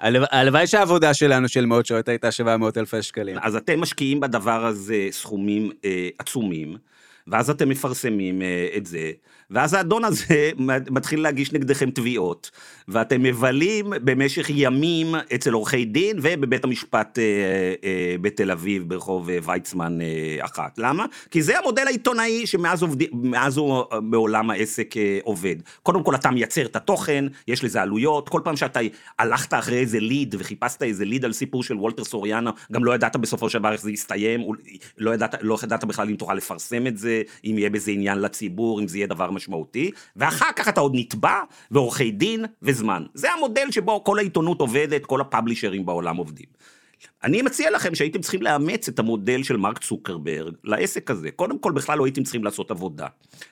הלו- 0.00 0.24
הלוואי 0.30 0.66
שהעבודה 0.66 1.14
שלנו 1.14 1.48
של 1.48 1.66
מאות 1.66 1.86
שעות 1.86 2.08
הייתה 2.08 2.32
שווה 2.32 2.56
מאות 2.56 2.78
אלפי 2.78 3.02
שקלים. 3.02 3.36
אז 3.42 3.56
אתם 3.56 3.80
משקיעים 3.80 4.20
בדבר 4.20 4.64
הזה 4.66 5.06
סכומים 5.10 5.70
אה, 5.84 6.08
עצומים, 6.18 6.76
ואז 7.26 7.50
אתם 7.50 7.68
מפרסמים 7.68 8.42
אה, 8.42 8.68
את 8.76 8.86
זה, 8.86 9.10
ואז 9.52 9.74
האדון 9.74 10.04
הזה 10.04 10.50
מתחיל 10.90 11.22
להגיש 11.22 11.52
נגדכם 11.52 11.90
תביעות, 11.90 12.50
ואתם 12.88 13.22
מבלים 13.22 13.92
במשך 14.04 14.50
ימים 14.50 15.14
אצל 15.34 15.52
עורכי 15.52 15.84
דין 15.84 16.18
ובבית 16.22 16.64
המשפט 16.64 17.18
אה, 17.18 17.24
אה, 17.84 18.16
בתל 18.20 18.50
אביב 18.50 18.88
ברחוב 18.88 19.30
אה, 19.30 19.38
ויצמן 19.42 20.00
אה, 20.00 20.44
אחת. 20.44 20.78
למה? 20.78 21.04
כי 21.30 21.42
זה 21.42 21.58
המודל 21.58 21.86
העיתונאי 21.86 22.46
שמאז 22.46 22.82
עובד, 22.82 22.96
הוא 23.56 23.82
אה, 23.92 24.00
בעולם 24.00 24.50
העסק 24.50 24.96
אה, 24.96 25.18
עובד. 25.22 25.56
קודם 25.82 26.02
כל 26.02 26.14
אתה 26.14 26.30
מייצר 26.30 26.66
את 26.66 26.76
התוכן, 26.76 27.24
יש 27.48 27.64
לזה 27.64 27.82
עלויות, 27.82 28.28
כל 28.28 28.40
פעם 28.44 28.56
שאתה 28.56 28.80
הלכת 29.18 29.54
אחרי 29.54 29.78
איזה 29.78 30.00
ליד 30.00 30.34
וחיפשת 30.38 30.82
איזה 30.82 31.04
ליד 31.04 31.24
על 31.24 31.32
סיפור 31.32 31.62
של 31.62 31.76
וולטר 31.76 32.04
סוריאנו, 32.04 32.50
גם 32.72 32.84
לא 32.84 32.94
ידעת 32.94 33.16
בסופו 33.16 33.50
של 33.50 33.58
דבר 33.58 33.72
איך 33.72 33.80
זה 33.80 33.90
יסתיים, 33.90 34.40
לא 34.98 35.14
ידעת, 35.14 35.34
לא 35.40 35.58
ידעת 35.62 35.84
בכלל 35.84 36.08
אם 36.08 36.16
תוכל 36.16 36.34
לפרסם 36.34 36.86
את 36.86 36.98
זה, 36.98 37.22
אם 37.44 37.54
יהיה 37.58 37.70
בזה 37.70 37.90
עניין 37.90 38.18
לציבור, 38.18 38.80
אם 38.80 38.88
זה 38.88 38.98
יהיה 38.98 39.06
דבר 39.06 39.30
משמעותי, 39.30 39.41
ואחר 40.16 40.52
כך 40.56 40.68
אתה 40.68 40.80
עוד 40.80 40.92
נתבע, 40.94 41.40
ועורכי 41.70 42.10
דין 42.10 42.44
וזמן. 42.62 43.04
זה 43.14 43.32
המודל 43.32 43.70
שבו 43.70 44.04
כל 44.04 44.18
העיתונות 44.18 44.60
עובדת, 44.60 45.06
כל 45.06 45.20
הפאבלישרים 45.20 45.86
בעולם 45.86 46.16
עובדים. 46.16 46.46
אני 47.24 47.42
מציע 47.42 47.70
לכם 47.70 47.94
שהייתם 47.94 48.20
צריכים 48.20 48.42
לאמץ 48.42 48.88
את 48.88 48.98
המודל 48.98 49.42
של 49.42 49.56
מרק 49.56 49.78
צוקרברג 49.78 50.54
לעסק 50.64 51.10
הזה. 51.10 51.30
קודם 51.30 51.58
כל, 51.58 51.72
בכלל 51.72 51.98
לא 51.98 52.04
הייתם 52.04 52.22
צריכים 52.22 52.44
לעשות 52.44 52.70
עבודה. 52.70 53.06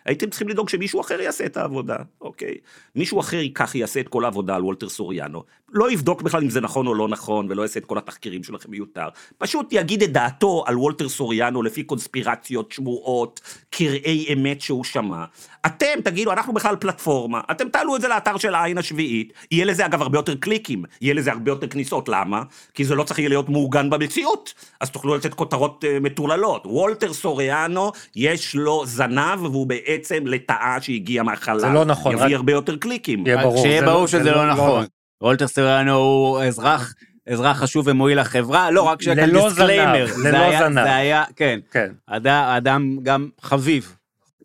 הייתם 0.04 0.30
צריכים 0.30 0.48
לדאוג 0.48 0.68
שמישהו 0.68 1.00
אחר 1.00 1.20
יעשה 1.20 1.46
את 1.46 1.56
העבודה, 1.56 1.96
אוקיי? 2.20 2.54
מישהו 2.96 3.20
אחר 3.20 3.36
ייקח, 3.36 3.74
יעשה 3.74 4.00
את 4.00 4.08
כל 4.08 4.24
העבודה 4.24 4.56
על 4.56 4.64
וולטר 4.64 4.88
סוריאנו. 4.88 5.42
לא 5.72 5.90
יבדוק 5.90 6.22
בכלל 6.22 6.42
אם 6.42 6.50
זה 6.50 6.60
נכון 6.60 6.86
או 6.86 6.94
לא 6.94 7.08
נכון, 7.08 7.46
ולא 7.50 7.62
יעשה 7.62 7.80
את 7.80 7.84
כל 7.84 7.98
התחקירים 7.98 8.44
שלכם 8.44 8.70
מיותר. 8.70 9.08
פשוט 9.38 9.66
יגיד 9.70 10.02
את 10.02 10.12
דעתו 10.12 10.64
על 10.66 10.76
וולטר 10.76 11.08
סוריאנו 11.08 11.62
לפי 11.62 11.82
קונספירציות, 11.82 12.72
שמועות, 12.72 13.40
קרעי 13.70 14.32
אמת 14.32 14.60
שהוא 14.60 14.84
שמע. 14.84 15.24
אתם 15.66 16.00
תגידו, 16.04 16.32
אנחנו 16.32 16.52
בכלל 16.52 16.76
פלטפורמה, 16.76 17.40
אתם 17.50 17.68
תעלו 17.68 17.96
את 17.96 18.00
זה 18.00 18.08
לאתר 18.08 18.36
של 18.36 18.54
העין 18.54 18.78
השביעית, 18.78 19.32
יהיה 19.50 19.64
לזה 19.64 19.86
אגב 19.86 20.02
הרבה 20.02 20.18
יותר 20.18 20.34
קליקים, 20.34 20.84
יהיה 21.00 21.14
לזה 21.14 21.32
הרבה 21.32 21.50
יותר 21.50 21.66
כניסות, 21.66 22.08
למה? 22.08 22.42
כי 22.74 22.84
זה 22.84 22.94
לא 22.94 23.04
צריך 23.04 23.18
להיות 23.18 23.48
מעוגן 23.60 23.90
במציאות, 23.90 24.54
אז 24.80 24.90
תוכלו 24.90 25.16
לתת 25.16 25.34
כותרות 25.34 25.84
uh, 25.84 26.00
מטורללות. 26.00 26.62
וולטר 26.66 27.12
סוריאנו, 27.12 27.92
יש 28.16 28.54
לו 28.54 28.86
זנב, 28.86 29.42
והוא 29.42 29.66
בעצם 29.66 30.26
לטאה 30.26 30.76
שהגיע 30.80 31.22
מהחלל. 31.22 31.58
זה 31.60 31.68
לא 31.68 31.84
נכון, 31.84 32.12
יביא 32.14 32.24
רק- 32.26 32.32
הרבה 32.32 32.52
יותר 32.52 32.76
קליקים. 32.76 33.26
יהיה 33.26 33.36
ברור. 33.36 33.62
שיהיה 33.62 33.82
ברור 33.82 34.00
לא- 34.00 34.06
שזה 34.06 34.22
זה 34.22 34.30
לא 34.30 34.50
נכון. 34.52 34.84
וולטר 35.22 35.46
סטרנו 35.48 35.92
הוא 35.94 36.42
אזרח 36.42 36.94
אזרח 37.28 37.56
חשוב 37.58 37.84
ומועיל 37.88 38.20
לחברה, 38.20 38.70
לא, 38.70 38.82
רק 38.82 39.02
שיהיה 39.02 39.16
כאן 39.16 39.28
ללא 39.28 39.48
disclaimer. 39.48 40.06
ללא 40.24 40.58
זנב. 40.58 40.84
זה 40.84 40.94
היה, 40.94 41.24
כן. 41.36 41.58
כן. 41.72 41.90
אד- 42.06 42.26
אדם 42.26 42.96
גם 43.02 43.28
חביב. 43.42 43.96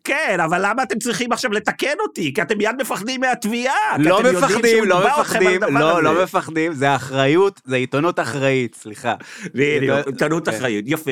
כן, 0.06 0.40
אבל 0.44 0.60
למה 0.66 0.82
אתם 0.82 0.98
צריכים 0.98 1.32
עכשיו 1.32 1.52
לתקן 1.52 1.94
אותי? 2.00 2.34
כי 2.34 2.42
אתם 2.42 2.58
מיד 2.58 2.76
מפחדים 2.80 3.20
מהתביעה. 3.20 3.98
לא 3.98 4.22
מפחדים, 4.22 4.84
לא 4.84 5.06
מפחדים, 5.06 5.62
לא. 5.62 6.02
לא 6.02 6.22
מפחדים, 6.22 6.72
זה 6.72 6.94
אחריות, 6.94 7.60
זה 7.64 7.76
עיתונות 7.76 8.20
אחראית, 8.20 8.74
סליחה. 8.74 9.14
בדיוק, 9.54 10.06
עיתונות 10.06 10.48
כן. 10.48 10.56
אחריות, 10.56 10.84
יפה. 10.86 11.10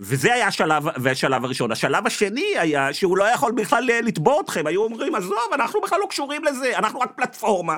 וזה 0.00 0.34
היה 0.34 0.46
השלב, 0.46 0.84
והשלב 0.96 1.44
הראשון. 1.44 1.72
השלב 1.72 2.06
השני 2.06 2.54
היה 2.58 2.92
שהוא 2.92 3.16
לא 3.16 3.24
יכול 3.24 3.52
בכלל 3.52 3.90
לתבוע 4.02 4.40
אתכם, 4.40 4.66
היו 4.66 4.82
אומרים, 4.82 5.14
עזוב, 5.14 5.48
אנחנו 5.54 5.80
בכלל 5.80 5.98
לא 6.00 6.06
קשורים 6.10 6.44
לזה, 6.44 6.78
אנחנו 6.78 7.00
רק 7.00 7.10
פלטפורמה. 7.16 7.76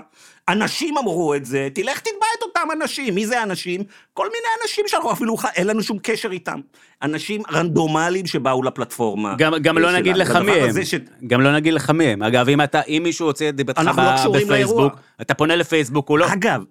אנשים 0.49 0.99
אמרו 0.99 1.35
את 1.35 1.45
זה, 1.45 1.69
תלך 1.75 2.01
תתבע 2.01 2.11
את 2.39 2.43
אותם 2.43 2.69
אנשים. 2.73 3.15
מי 3.15 3.27
זה 3.27 3.41
האנשים? 3.41 3.81
כל 4.13 4.27
מיני 4.27 4.47
אנשים 4.63 4.85
שאנחנו 4.89 5.13
אפילו, 5.13 5.37
אין 5.57 5.67
לנו 5.67 5.83
שום 5.83 5.99
קשר 6.03 6.31
איתם. 6.33 6.61
אנשים 7.03 7.43
רנדומליים 7.53 8.27
שבאו 8.27 8.63
לפלטפורמה. 8.63 9.35
גם, 9.39 9.53
גם 9.63 9.79
לא. 9.79 9.93
נגיד 9.93 10.17
לך 10.17 10.37
מי 10.37 10.53
הם, 10.53 10.85
ש- 10.85 10.95
גם 11.27 11.41
לא 11.41 11.53
נגיד 11.53 11.75
לך 11.75 11.91
מי 11.91 12.05
הם. 12.05 12.23
אגב, 12.23 12.49
אם 12.49 12.61
אתה, 12.61 12.81
אם 12.89 13.01
מישהו 13.05 13.27
רוצה 13.27 13.49
את 13.49 13.57
דיבתך 13.57 13.83
לא 13.85 13.93
בפייסבוק, 13.93 14.51
לאירוע. 14.51 14.89
אתה 15.21 15.35
פונה 15.35 15.57
לפייסבוק, 15.57 16.09
הוא 16.09 16.19
לא, 16.19 16.33
אגב, 16.33 16.63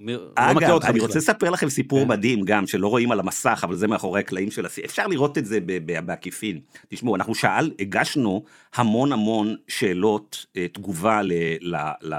לא 0.00 0.32
אגב, 0.34 0.70
אותך 0.70 0.84
אני 0.84 0.92
בכלל. 0.92 1.06
רוצה 1.06 1.18
לספר 1.18 1.50
לכם 1.50 1.68
סיפור 1.68 2.02
כן. 2.02 2.08
מדהים 2.08 2.44
גם, 2.44 2.66
שלא 2.66 2.88
רואים 2.88 3.12
על 3.12 3.20
המסך, 3.20 3.60
אבל 3.64 3.76
זה 3.76 3.88
מאחורי 3.88 4.20
הקלעים 4.20 4.50
של 4.50 4.66
הסיפור. 4.66 4.88
אפשר 4.90 5.06
לראות 5.06 5.38
את 5.38 5.46
זה 5.46 5.58
בעקיפין. 6.04 6.60
תשמעו, 6.88 7.16
אנחנו 7.16 7.34
שאל, 7.34 7.72
הגשנו 7.78 8.44
המון 8.74 9.12
המון 9.12 9.56
שאלות 9.68 10.46
אה, 10.56 10.66
תגובה 10.68 11.22
ל, 11.22 11.32
ל, 11.60 11.76
ל, 12.02 12.14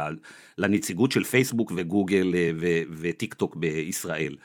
לנציגות 0.58 1.12
של 1.12 1.24
פייסבוק 1.24 1.72
וגוגל 1.76 2.32
אה, 2.36 2.52
ו- 2.60 2.82
וטיק 3.00 3.34
טוק 3.34 3.56
בישראל. 3.56 4.36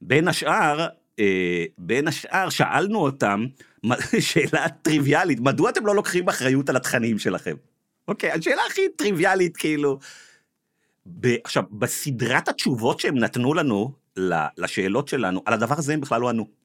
בין 0.00 0.28
השאר, 0.28 0.86
אה, 1.18 1.64
בין 1.78 2.08
השאר 2.08 2.48
שאלנו 2.48 2.98
אותם, 2.98 3.46
שאלה 4.20 4.68
טריוויאלית, 4.82 5.40
מדוע 5.40 5.70
אתם 5.70 5.86
לא 5.86 5.94
לוקחים 5.94 6.28
אחריות 6.28 6.68
על 6.68 6.76
התכנים 6.76 7.18
שלכם? 7.18 7.54
אוקיי, 8.08 8.30
השאלה 8.32 8.62
הכי 8.70 8.82
טריוויאלית, 8.96 9.56
כאילו, 9.56 9.98
ב, 11.06 11.34
עכשיו, 11.44 11.62
בסדרת 11.70 12.48
התשובות 12.48 13.00
שהם 13.00 13.18
נתנו 13.18 13.54
לנו 13.54 13.92
לשאלות 14.58 15.08
שלנו, 15.08 15.42
על 15.46 15.54
הדבר 15.54 15.74
הזה 15.78 15.92
הם 15.94 16.00
בכלל 16.00 16.20
לא 16.20 16.28
ענו. 16.28 16.62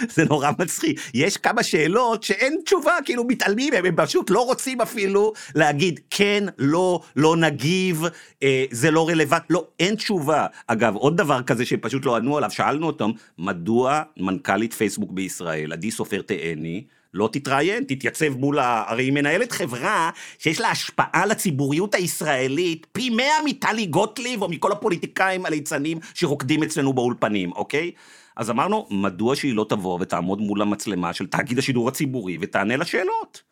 זה 0.14 0.24
נורא 0.24 0.50
מצחיק. 0.58 1.00
יש 1.14 1.36
כמה 1.36 1.62
שאלות 1.62 2.22
שאין 2.22 2.60
תשובה, 2.64 2.92
כאילו 3.04 3.24
מתעלמים 3.24 3.74
הם 3.74 3.96
פשוט 3.96 4.30
לא 4.30 4.46
רוצים 4.46 4.80
אפילו 4.80 5.32
להגיד 5.54 6.00
כן, 6.10 6.44
לא, 6.58 7.00
לא 7.16 7.36
נגיב, 7.36 8.02
אה, 8.42 8.64
זה 8.70 8.90
לא 8.90 9.08
רלוונטי, 9.08 9.46
לא, 9.50 9.66
אין 9.80 9.94
תשובה. 9.94 10.46
אגב, 10.66 10.94
עוד 10.94 11.16
דבר 11.16 11.42
כזה 11.42 11.66
שהם 11.66 11.80
פשוט 11.82 12.06
לא 12.06 12.16
ענו 12.16 12.36
עליו, 12.36 12.50
שאלנו 12.50 12.86
אותם, 12.86 13.10
מדוע 13.38 14.02
מנכ"לית 14.16 14.72
פייסבוק 14.74 15.10
בישראל, 15.12 15.72
עדי 15.72 15.90
סופר 15.90 16.22
תאני, 16.22 16.84
לא 17.14 17.28
תתראיין, 17.32 17.84
תתייצב 17.84 18.36
מול 18.36 18.58
ה... 18.58 18.84
הרי 18.86 19.04
היא 19.04 19.12
מנהלת 19.12 19.52
חברה 19.52 20.10
שיש 20.38 20.60
לה 20.60 20.70
השפעה 20.70 21.26
לציבוריות 21.26 21.94
הישראלית 21.94 22.86
פי 22.92 23.10
מאה 23.10 23.42
מטלי 23.44 23.86
גוטליב 23.86 24.42
או 24.42 24.48
מכל 24.48 24.72
הפוליטיקאים 24.72 25.46
הליצנים 25.46 25.98
שרוקדים 26.14 26.62
אצלנו 26.62 26.92
באולפנים, 26.92 27.52
אוקיי? 27.52 27.90
אז 28.36 28.50
אמרנו, 28.50 28.86
מדוע 28.90 29.36
שהיא 29.36 29.54
לא 29.54 29.66
תבוא 29.68 29.98
ותעמוד 30.00 30.40
מול 30.40 30.62
המצלמה 30.62 31.12
של 31.12 31.26
תאגיד 31.26 31.58
השידור 31.58 31.88
הציבורי 31.88 32.38
ותענה 32.40 32.76
לשאלות? 32.76 33.42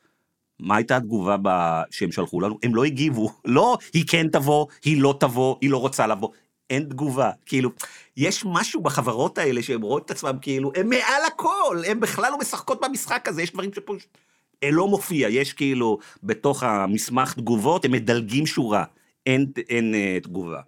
מה 0.60 0.76
הייתה 0.76 0.96
התגובה 0.96 1.36
ב... 1.42 1.48
שהם 1.90 2.12
שלחו 2.12 2.40
לנו? 2.40 2.58
הם 2.62 2.74
לא 2.74 2.84
הגיבו. 2.84 3.32
לא, 3.44 3.78
היא 3.92 4.04
כן 4.08 4.28
תבוא, 4.28 4.66
היא 4.84 5.02
לא 5.02 5.16
תבוא, 5.20 5.56
היא 5.60 5.70
לא 5.70 5.76
רוצה 5.76 6.06
לבוא. 6.06 6.28
אין 6.70 6.84
תגובה. 6.84 7.30
כאילו, 7.46 7.70
יש 8.18 8.44
משהו 8.46 8.82
בחברות 8.82 9.38
האלה 9.38 9.62
שהם 9.62 9.82
רואות 9.82 10.04
את 10.04 10.10
עצמם 10.10 10.36
כאילו, 10.40 10.72
הם 10.74 10.88
מעל 10.88 11.22
הכל, 11.26 11.82
הם 11.86 12.00
בכלל 12.00 12.30
לא 12.30 12.38
משחקות 12.38 12.80
במשחק 12.84 13.28
הזה, 13.28 13.42
יש 13.42 13.52
דברים 13.52 13.72
שפה... 13.74 13.94
אה, 14.62 14.70
לא 14.70 14.88
מופיע, 14.88 15.28
יש 15.28 15.52
כאילו, 15.52 15.98
בתוך 16.22 16.62
המסמך 16.62 17.34
תגובות, 17.34 17.84
הם 17.84 17.92
מדלגים 17.92 18.46
שורה. 18.46 18.84
אין, 19.26 19.46
אין 19.68 19.94
אה, 19.94 20.18
תגובה. 20.22 20.60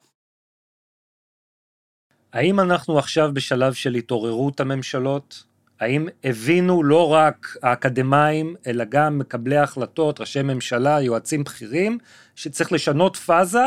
האם 2.32 2.60
אנחנו 2.60 2.98
עכשיו 2.98 3.30
בשלב 3.34 3.72
של 3.72 3.94
התעוררות 3.94 4.60
הממשלות? 4.60 5.44
האם 5.80 6.08
הבינו 6.24 6.82
לא 6.82 7.12
רק 7.12 7.56
האקדמאים, 7.62 8.56
אלא 8.66 8.84
גם 8.88 9.18
מקבלי 9.18 9.56
ההחלטות, 9.56 10.20
ראשי 10.20 10.42
ממשלה, 10.42 11.00
יועצים 11.00 11.44
בכירים, 11.44 11.98
שצריך 12.34 12.72
לשנות 12.72 13.16
פאזה, 13.16 13.66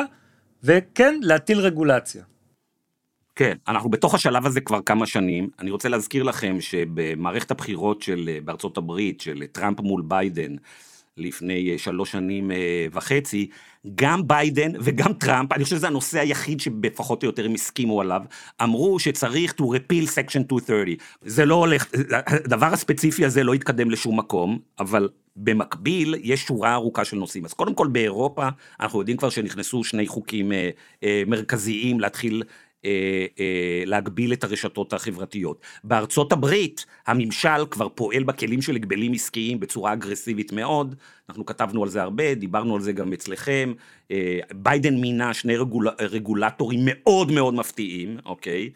וכן, 0.63 1.19
להטיל 1.21 1.59
רגולציה. 1.59 2.23
כן, 3.35 3.57
אנחנו 3.67 3.89
בתוך 3.89 4.15
השלב 4.15 4.45
הזה 4.45 4.61
כבר 4.61 4.81
כמה 4.81 5.05
שנים. 5.05 5.49
אני 5.59 5.71
רוצה 5.71 5.89
להזכיר 5.89 6.23
לכם 6.23 6.61
שבמערכת 6.61 7.51
הבחירות 7.51 8.01
של, 8.01 8.29
אה, 8.29 8.37
בארצות 8.45 8.77
הברית, 8.77 9.21
של 9.21 9.43
טראמפ 9.51 9.79
מול 9.79 10.03
ביידן, 10.07 10.55
לפני 11.17 11.71
אה, 11.71 11.77
שלוש 11.77 12.11
שנים 12.11 12.51
אה, 12.51 12.85
וחצי, 12.91 13.49
גם 13.95 14.27
ביידן 14.27 14.71
וגם 14.79 15.13
טראמפ, 15.13 15.51
אני 15.51 15.63
חושב 15.63 15.75
שזה 15.75 15.87
הנושא 15.87 16.19
היחיד 16.19 16.59
שבפחות 16.59 17.23
או 17.23 17.27
יותר 17.27 17.45
הם 17.45 17.53
הסכימו 17.53 18.01
עליו, 18.01 18.21
אמרו 18.63 18.99
שצריך 18.99 19.53
to 19.61 19.63
repeal 19.63 20.07
section 20.07 20.39
230. 20.39 20.97
זה 21.21 21.45
לא 21.45 21.55
הולך, 21.55 21.85
הדבר 22.27 22.65
הספציפי 22.65 23.25
הזה 23.25 23.43
לא 23.43 23.55
יתקדם 23.55 23.91
לשום 23.91 24.19
מקום, 24.19 24.59
אבל 24.79 25.09
במקביל 25.35 26.15
יש 26.21 26.45
שורה 26.45 26.73
ארוכה 26.73 27.05
של 27.05 27.17
נושאים. 27.17 27.45
אז 27.45 27.53
קודם 27.53 27.73
כל 27.73 27.87
באירופה, 27.87 28.49
אנחנו 28.79 28.99
יודעים 28.99 29.17
כבר 29.17 29.29
שנכנסו 29.29 29.83
שני 29.83 30.07
חוקים 30.07 30.51
אה, 30.51 30.69
אה, 31.03 31.23
מרכזיים 31.27 31.99
להתחיל 31.99 32.43
אה, 32.85 33.25
אה, 33.39 33.83
להגביל 33.85 34.33
את 34.33 34.43
הרשתות 34.43 34.93
החברתיות. 34.93 35.61
בארצות 35.83 36.31
הברית 36.31 36.85
הממשל 37.07 37.65
כבר 37.71 37.89
פועל 37.89 38.23
בכלים 38.23 38.61
של 38.61 38.75
הגבלים 38.75 39.13
עסקיים 39.13 39.59
בצורה 39.59 39.93
אגרסיבית 39.93 40.51
מאוד, 40.51 40.95
אנחנו 41.29 41.45
כתבנו 41.45 41.83
על 41.83 41.89
זה 41.89 42.01
הרבה, 42.01 42.35
דיברנו 42.35 42.75
על 42.75 42.81
זה 42.81 42.91
גם 42.91 43.13
אצלכם, 43.13 43.73
אה, 44.11 44.39
ביידן 44.53 44.95
מינה 44.95 45.33
שני 45.33 45.57
רגול, 45.57 45.87
רגולטורים 45.99 46.79
מאוד 46.83 47.31
מאוד 47.31 47.53
מפתיעים, 47.53 48.17
אוקיי? 48.25 48.69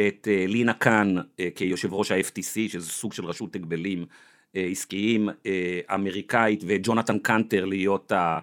את 0.00 0.28
אה, 0.30 0.44
לינה 0.48 0.72
קאן 0.72 1.14
אה, 1.40 1.48
כיושב 1.54 1.94
ראש 1.94 2.10
ה-FTC, 2.10 2.68
שזה 2.68 2.90
סוג 2.90 3.12
של 3.12 3.24
רשות 3.24 3.54
הגבלים 3.54 4.06
אה, 4.56 4.66
עסקיים 4.70 5.28
אה, 5.46 5.80
אמריקאית, 5.94 6.64
וג'ונתן 6.66 7.18
קנטר 7.18 7.64
להיות 7.64 8.12
ה... 8.12 8.38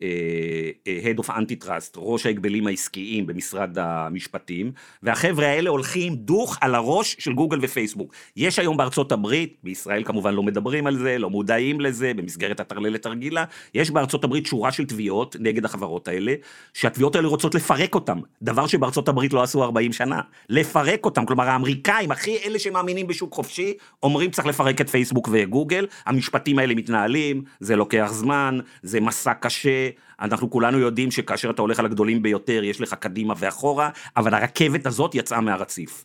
Head 0.00 1.24
of 1.24 1.28
Antitrust, 1.28 1.96
ראש 1.96 2.26
ההגבלים 2.26 2.66
העסקיים 2.66 3.26
במשרד 3.26 3.78
המשפטים, 3.78 4.72
והחבר'ה 5.02 5.46
האלה 5.46 5.70
הולכים 5.70 6.14
דוך 6.14 6.58
על 6.60 6.74
הראש 6.74 7.16
של 7.18 7.32
גוגל 7.32 7.58
ופייסבוק. 7.62 8.14
יש 8.36 8.58
היום 8.58 8.76
בארצות 8.76 9.12
הברית, 9.12 9.56
בישראל 9.62 10.04
כמובן 10.04 10.34
לא 10.34 10.42
מדברים 10.42 10.86
על 10.86 10.98
זה, 10.98 11.18
לא 11.18 11.30
מודעים 11.30 11.80
לזה, 11.80 12.12
במסגרת 12.14 12.60
הטרללת 12.60 13.06
הרגילה, 13.06 13.44
יש 13.74 13.90
בארצות 13.90 14.24
הברית 14.24 14.46
שורה 14.46 14.72
של 14.72 14.86
תביעות 14.86 15.36
נגד 15.40 15.64
החברות 15.64 16.08
האלה, 16.08 16.34
שהתביעות 16.74 17.16
האלה 17.16 17.28
רוצות 17.28 17.54
לפרק 17.54 17.94
אותם, 17.94 18.18
דבר 18.42 18.66
שבארצות 18.66 19.08
הברית 19.08 19.32
לא 19.32 19.42
עשו 19.42 19.62
40 19.62 19.92
שנה. 19.92 20.20
לפרק 20.48 21.04
אותם, 21.04 21.26
כלומר 21.26 21.48
האמריקאים, 21.48 22.10
הכי 22.10 22.36
אלה 22.44 22.58
שמאמינים 22.58 23.06
בשוק 23.06 23.34
חופשי, 23.34 23.74
אומרים 24.02 24.30
צריך 24.30 24.46
לפרק 24.46 24.80
את 24.80 24.90
פייסבוק 24.90 25.28
וגוגל, 25.32 25.86
המשפטים 26.06 26.58
האלה 26.58 26.74
מתנהלים, 26.74 27.42
זה 27.60 27.76
לוקח 27.76 28.08
זמן, 28.12 28.58
זה 28.82 29.00
מסע 29.00 29.34
קשה, 29.34 29.85
אנחנו 30.20 30.50
כולנו 30.50 30.78
יודעים 30.78 31.10
שכאשר 31.10 31.50
אתה 31.50 31.62
הולך 31.62 31.78
על 31.78 31.86
הגדולים 31.86 32.22
ביותר, 32.22 32.64
יש 32.64 32.80
לך 32.80 32.94
קדימה 32.94 33.34
ואחורה, 33.38 33.90
אבל 34.16 34.34
הרכבת 34.34 34.86
הזאת 34.86 35.14
יצאה 35.14 35.40
מהרציף. 35.40 36.04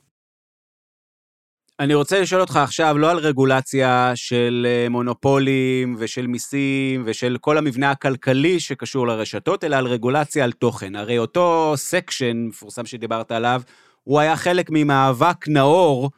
אני 1.82 1.94
רוצה 1.94 2.22
לשאול 2.22 2.42
אותך 2.42 2.56
עכשיו 2.56 2.98
לא 2.98 3.12
על 3.12 3.18
רגולציה 3.18 4.12
של 4.16 4.68
אה, 4.70 4.90
מונופולים 4.90 5.96
ושל 5.98 6.28
מיסים 6.28 7.04
ושל 7.06 7.38
כל 7.42 7.58
המבנה 7.58 7.92
הכלכלי 7.92 8.60
שקשור 8.60 9.08
לרשתות, 9.08 9.64
אלא 9.64 9.76
על 9.76 9.88
רגולציה 9.88 10.44
על 10.44 10.52
תוכן. 10.52 10.96
הרי 10.96 11.18
אותו 11.18 11.74
section 11.76 12.38
מפורסם 12.38 12.86
שדיברת 12.86 13.32
עליו, 13.32 13.62
הוא 14.04 14.20
היה 14.20 14.36
חלק 14.36 14.68
ממאבק 14.70 15.48
נאור 15.48 16.12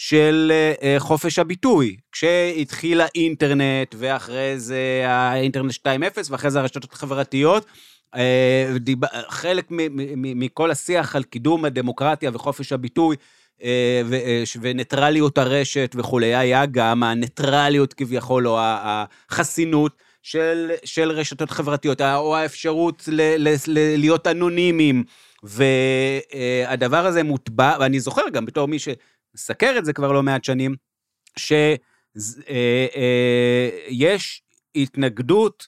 של 0.00 0.52
אה, 0.82 0.94
חופש 0.98 1.38
הביטוי. 1.38 1.96
כשהתחיל 2.12 3.00
האינטרנט, 3.00 3.94
ואחרי 3.98 4.58
זה 4.58 5.02
האינטרנט 5.06 5.72
2.0, 5.72 5.78
ואחרי 6.30 6.50
זה 6.50 6.60
הרשתות 6.60 6.92
החברתיות, 6.92 7.66
אה. 8.14 8.72
חלק 9.28 9.66
מכל 10.16 10.70
השיח 10.70 11.16
על 11.16 11.22
קידום 11.22 11.64
הדמוקרטיה 11.64 12.30
וחופש 12.34 12.72
הביטוי, 12.72 13.16
אה, 13.62 14.02
ש- 14.44 14.56
וניטרליות 14.60 15.38
הרשת 15.38 15.94
וכולי, 15.98 16.34
היה 16.34 16.66
גם 16.66 17.02
הניטרליות 17.02 17.94
כביכול, 17.94 18.48
או 18.48 18.58
החסינות 18.60 19.92
של, 20.22 20.70
של 20.84 21.10
רשתות 21.10 21.50
חברתיות, 21.50 22.00
או 22.00 22.36
האפשרות 22.36 23.02
ל- 23.08 23.48
ל- 23.48 23.54
ל- 23.66 23.96
להיות 23.98 24.26
אנונימיים. 24.26 25.04
והדבר 25.42 27.06
הזה 27.06 27.22
מוטבע, 27.22 27.76
ואני 27.80 28.00
זוכר 28.00 28.28
גם 28.32 28.46
בתור 28.46 28.68
מי 28.68 28.78
שמסקר 29.32 29.74
את 29.78 29.84
זה 29.84 29.92
כבר 29.92 30.12
לא 30.12 30.22
מעט 30.22 30.44
שנים, 30.44 30.74
שיש 31.36 31.78
התנגדות 34.74 35.66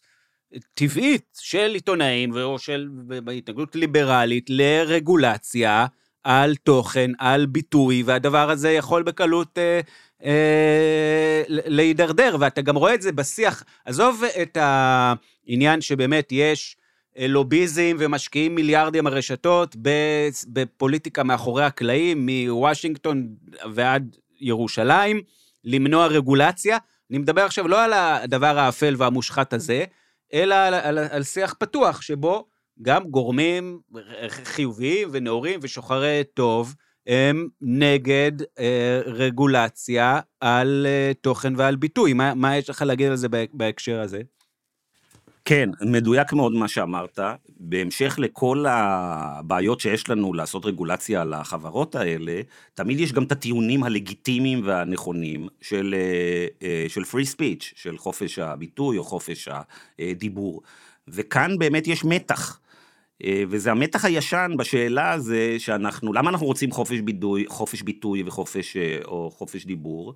טבעית 0.75 1.39
של 1.41 1.71
עיתונאים, 1.75 2.37
או 2.37 2.59
של 2.59 2.89
התנגדות 3.37 3.77
ליברלית 3.77 4.47
לרגולציה 4.49 5.87
על 6.25 6.57
תוכן, 6.57 7.11
על 7.19 7.47
ביטוי, 7.47 8.03
והדבר 8.03 8.51
הזה 8.51 8.71
יכול 8.71 9.03
בקלות 9.03 9.59
אה, 9.59 9.81
אה, 10.25 11.43
להידרדר, 11.49 12.37
ואתה 12.41 12.61
גם 12.63 12.77
רואה 12.77 12.95
את 12.95 13.03
זה 13.03 13.13
בשיח. 13.13 13.65
עזוב 13.85 14.25
את 14.43 14.59
העניין 14.61 15.81
שבאמת 15.81 16.29
יש 16.33 16.77
אה, 16.77 16.80
לוביזם 17.19 17.97
ומשקיעים 17.99 18.55
מיליארדים 18.55 19.07
הרשתות 19.07 19.77
בפוליטיקה 20.47 21.23
מאחורי 21.23 21.65
הקלעים, 21.65 22.29
מוושינגטון 22.29 23.29
ועד 23.75 24.17
ירושלים, 24.41 25.21
למנוע 25.65 26.07
רגולציה. 26.07 26.79
אני 27.11 27.19
מדבר 27.19 27.43
עכשיו 27.43 27.69
לא 27.69 27.85
על 27.85 27.93
הדבר 27.93 28.59
האפל 28.59 28.95
והמושחת 28.99 29.53
הזה, 29.53 29.85
אלא 30.33 30.55
על, 30.55 30.75
על, 30.75 30.99
על 30.99 31.23
שיח 31.23 31.55
פתוח, 31.59 32.03
שבו 32.03 32.47
גם 32.83 33.05
גורמים 33.05 33.81
חיוביים 34.29 35.09
ונאורים 35.13 35.61
ושוחרי 35.63 36.23
טוב, 36.35 36.75
הם 37.07 37.49
נגד 37.61 38.33
אה, 38.59 39.01
רגולציה 39.05 40.21
על 40.41 40.87
אה, 40.89 41.13
תוכן 41.21 41.53
ועל 41.57 41.77
ביטוי. 41.77 42.13
מה, 42.13 42.35
מה 42.35 42.57
יש 42.57 42.71
לך 42.71 42.83
להגיד 42.83 43.07
על 43.07 43.17
זה 43.17 43.29
בהקשר 43.53 44.01
הזה? 44.01 44.21
כן, 45.51 45.71
מדויק 45.81 46.33
מאוד 46.33 46.53
מה 46.53 46.69
שאמרת. 46.69 47.19
בהמשך 47.61 48.19
לכל 48.19 48.65
הבעיות 48.69 49.81
שיש 49.81 50.09
לנו 50.09 50.35
לעשות 50.35 50.67
רגולציה 50.67 51.23
על 51.23 51.35
החברות 51.35 51.95
האלה, 51.95 52.41
תמיד 52.75 53.01
יש 53.01 53.13
גם 53.13 53.23
את 53.23 53.33
הטיעונים 53.33 53.85
הלגיטימיים 53.85 54.61
והנכונים 54.65 55.49
של, 55.61 55.95
אה, 55.99 56.47
אה, 56.63 56.85
של 56.89 57.03
free 57.03 57.35
speech, 57.35 57.73
של 57.75 57.99
חופש 57.99 58.39
הביטוי 58.39 58.99
או 58.99 59.05
חופש 59.05 59.49
הדיבור. 59.99 60.63
וכאן 61.09 61.59
באמת 61.59 61.87
יש 61.87 62.05
מתח. 62.05 62.61
אה, 63.25 63.43
וזה 63.49 63.71
המתח 63.71 64.05
הישן 64.05 64.53
בשאלה 64.59 65.13
הזה 65.13 65.57
שאנחנו, 65.59 66.13
למה 66.13 66.31
אנחנו 66.31 66.47
רוצים 66.47 66.71
חופש 66.71 67.01
ביטוי, 67.01 67.45
חופש 67.49 67.83
ביטוי 67.83 68.23
וחופש, 68.27 68.77
או 69.05 69.31
חופש 69.31 69.65
דיבור? 69.65 70.15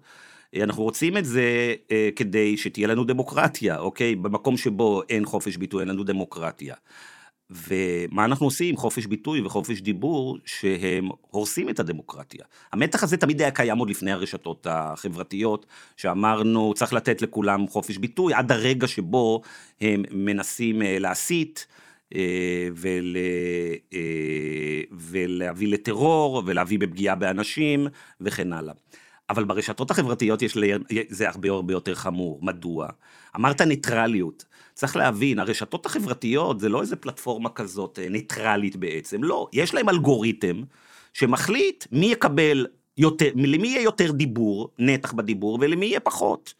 אנחנו 0.63 0.83
רוצים 0.83 1.17
את 1.17 1.25
זה 1.25 1.75
אה, 1.91 2.09
כדי 2.17 2.57
שתהיה 2.57 2.89
לנו 2.89 3.05
דמוקרטיה, 3.05 3.79
אוקיי? 3.79 4.15
במקום 4.15 4.57
שבו 4.57 5.03
אין 5.09 5.25
חופש 5.25 5.57
ביטוי, 5.57 5.81
אין 5.81 5.89
לנו 5.89 6.05
דמוקרטיה. 6.05 6.75
ומה 7.51 8.25
אנחנו 8.25 8.47
עושים 8.47 8.69
עם 8.69 8.77
חופש 8.77 9.07
ביטוי 9.07 9.41
וחופש 9.41 9.81
דיבור 9.81 10.39
שהם 10.45 11.09
הורסים 11.31 11.69
את 11.69 11.81
הדמוקרטיה. 11.81 12.45
המתח 12.73 13.03
הזה 13.03 13.17
תמיד 13.17 13.41
היה 13.41 13.51
קיים 13.51 13.79
עוד 13.79 13.91
לפני 13.91 14.13
הרשתות 14.13 14.67
החברתיות, 14.71 15.67
שאמרנו 15.97 16.75
צריך 16.77 16.93
לתת 16.93 17.23
לכולם 17.23 17.69
חופש 17.69 17.97
ביטוי, 17.97 18.35
עד 18.35 18.53
הרגע 18.53 18.87
שבו 18.87 19.43
הם 19.81 20.03
מנסים 20.11 20.83
אה, 20.83 20.99
להסית. 20.99 21.67
אה, 22.15 22.69
ול, 22.77 23.17
ולהביא 24.93 25.69
לטרור 25.69 26.43
ולהביא 26.47 26.79
בפגיעה 26.79 27.15
באנשים 27.15 27.87
וכן 28.21 28.53
הלאה. 28.53 28.75
אבל 29.31 29.45
ברשתות 29.45 29.91
החברתיות 29.91 30.43
יש 30.43 30.57
לי, 30.57 30.72
זה 31.09 31.29
הרבה 31.29 31.51
הרבה 31.51 31.72
יותר 31.72 31.95
חמור. 31.95 32.39
מדוע? 32.43 32.89
אמרת 33.37 33.61
ניטרליות. 33.61 34.45
צריך 34.75 34.97
להבין, 34.97 35.39
הרשתות 35.39 35.87
החברתיות 35.87 36.61
זה 36.61 36.68
לא 36.68 36.81
איזה 36.81 36.97
פלטפורמה 36.97 37.51
כזאת 37.51 37.99
אה, 37.99 38.09
ניטרלית 38.09 38.77
בעצם, 38.77 39.25
לא. 39.25 39.49
יש 39.53 39.75
להם 39.75 39.89
אלגוריתם 39.89 40.62
שמחליט 41.12 41.85
מי 41.93 42.07
יקבל 42.07 42.66
יותר, 42.99 43.31
למי 43.35 43.68
יהיה 43.68 43.83
יותר 43.83 44.12
דיבור, 44.12 44.68
נתח 44.79 45.12
בדיבור, 45.12 45.59
ולמי 45.61 45.87
יהיה 45.87 46.01
פחות. 46.01 46.55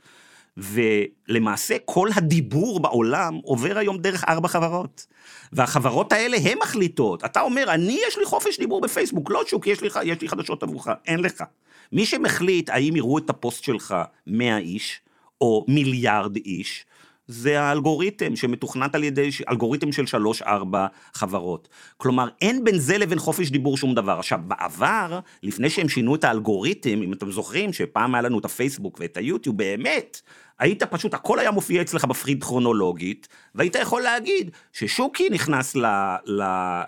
ולמעשה 0.57 1.77
כל 1.85 2.09
הדיבור 2.15 2.81
בעולם 2.81 3.35
עובר 3.45 3.79
היום 3.79 3.99
דרך 3.99 4.25
ארבע 4.29 4.49
חברות. 4.49 5.07
והחברות 5.53 6.13
האלה 6.13 6.37
הן 6.37 6.59
מחליטות. 6.63 7.25
אתה 7.25 7.41
אומר, 7.41 7.65
אני 7.75 8.01
יש 8.09 8.19
לי 8.19 8.25
חופש 8.25 8.59
דיבור 8.59 8.81
בפייסבוק, 8.81 9.31
לא 9.31 9.43
שוק, 9.47 9.67
יש 9.67 9.81
לי, 9.81 9.89
יש 10.05 10.21
לי 10.21 10.29
חדשות 10.29 10.63
עבורך, 10.63 10.89
אין 11.07 11.21
לך. 11.21 11.45
מי 11.93 12.07
שמחליט 12.07 12.71
האם 12.71 12.97
יראו 12.97 13.19
את 13.19 13.31
הפוסט 13.31 13.65
שלך 13.65 13.95
100 14.27 14.59
איש, 14.59 15.01
או 15.41 15.65
מיליארד 15.69 16.37
איש, 16.37 16.87
זה 17.27 17.61
האלגוריתם 17.61 18.37
שמתוכנת 18.37 18.95
על 18.95 19.05
ידי, 19.05 19.29
אלגוריתם 19.49 19.93
של 19.93 20.07
שלוש-ארבע 20.07 20.87
חברות. 21.15 21.69
כלומר, 21.97 22.29
אין 22.41 22.65
בין 22.65 22.79
זה 22.79 22.99
לבין 22.99 23.19
חופש 23.19 23.51
דיבור 23.51 23.77
שום 23.77 23.95
דבר. 23.95 24.19
עכשיו, 24.19 24.39
בעבר, 24.47 25.19
לפני 25.43 25.71
שהם 25.71 25.89
שינו 25.89 26.15
את 26.15 26.25
האלגוריתם, 26.25 27.03
אם 27.03 27.13
אתם 27.13 27.31
זוכרים 27.31 27.73
שפעם 27.73 28.15
היה 28.15 28.23
לנו 28.23 28.39
את 28.39 28.45
הפייסבוק 28.45 28.97
ואת 29.01 29.17
היוטיוב, 29.17 29.57
באמת, 29.57 30.21
היית 30.59 30.83
פשוט, 30.83 31.15
הכל 31.15 31.39
היה 31.39 31.51
מופיע 31.51 31.83
אצלך 31.83 32.05
בפריד 32.05 32.45
כרונולוגית, 32.45 33.29
והיית 33.55 33.75
יכול 33.75 34.03
להגיד 34.03 34.51
ששוקי 34.73 35.29
נכנס 35.31 35.77
ל, 35.77 35.87
ל, 36.27 36.43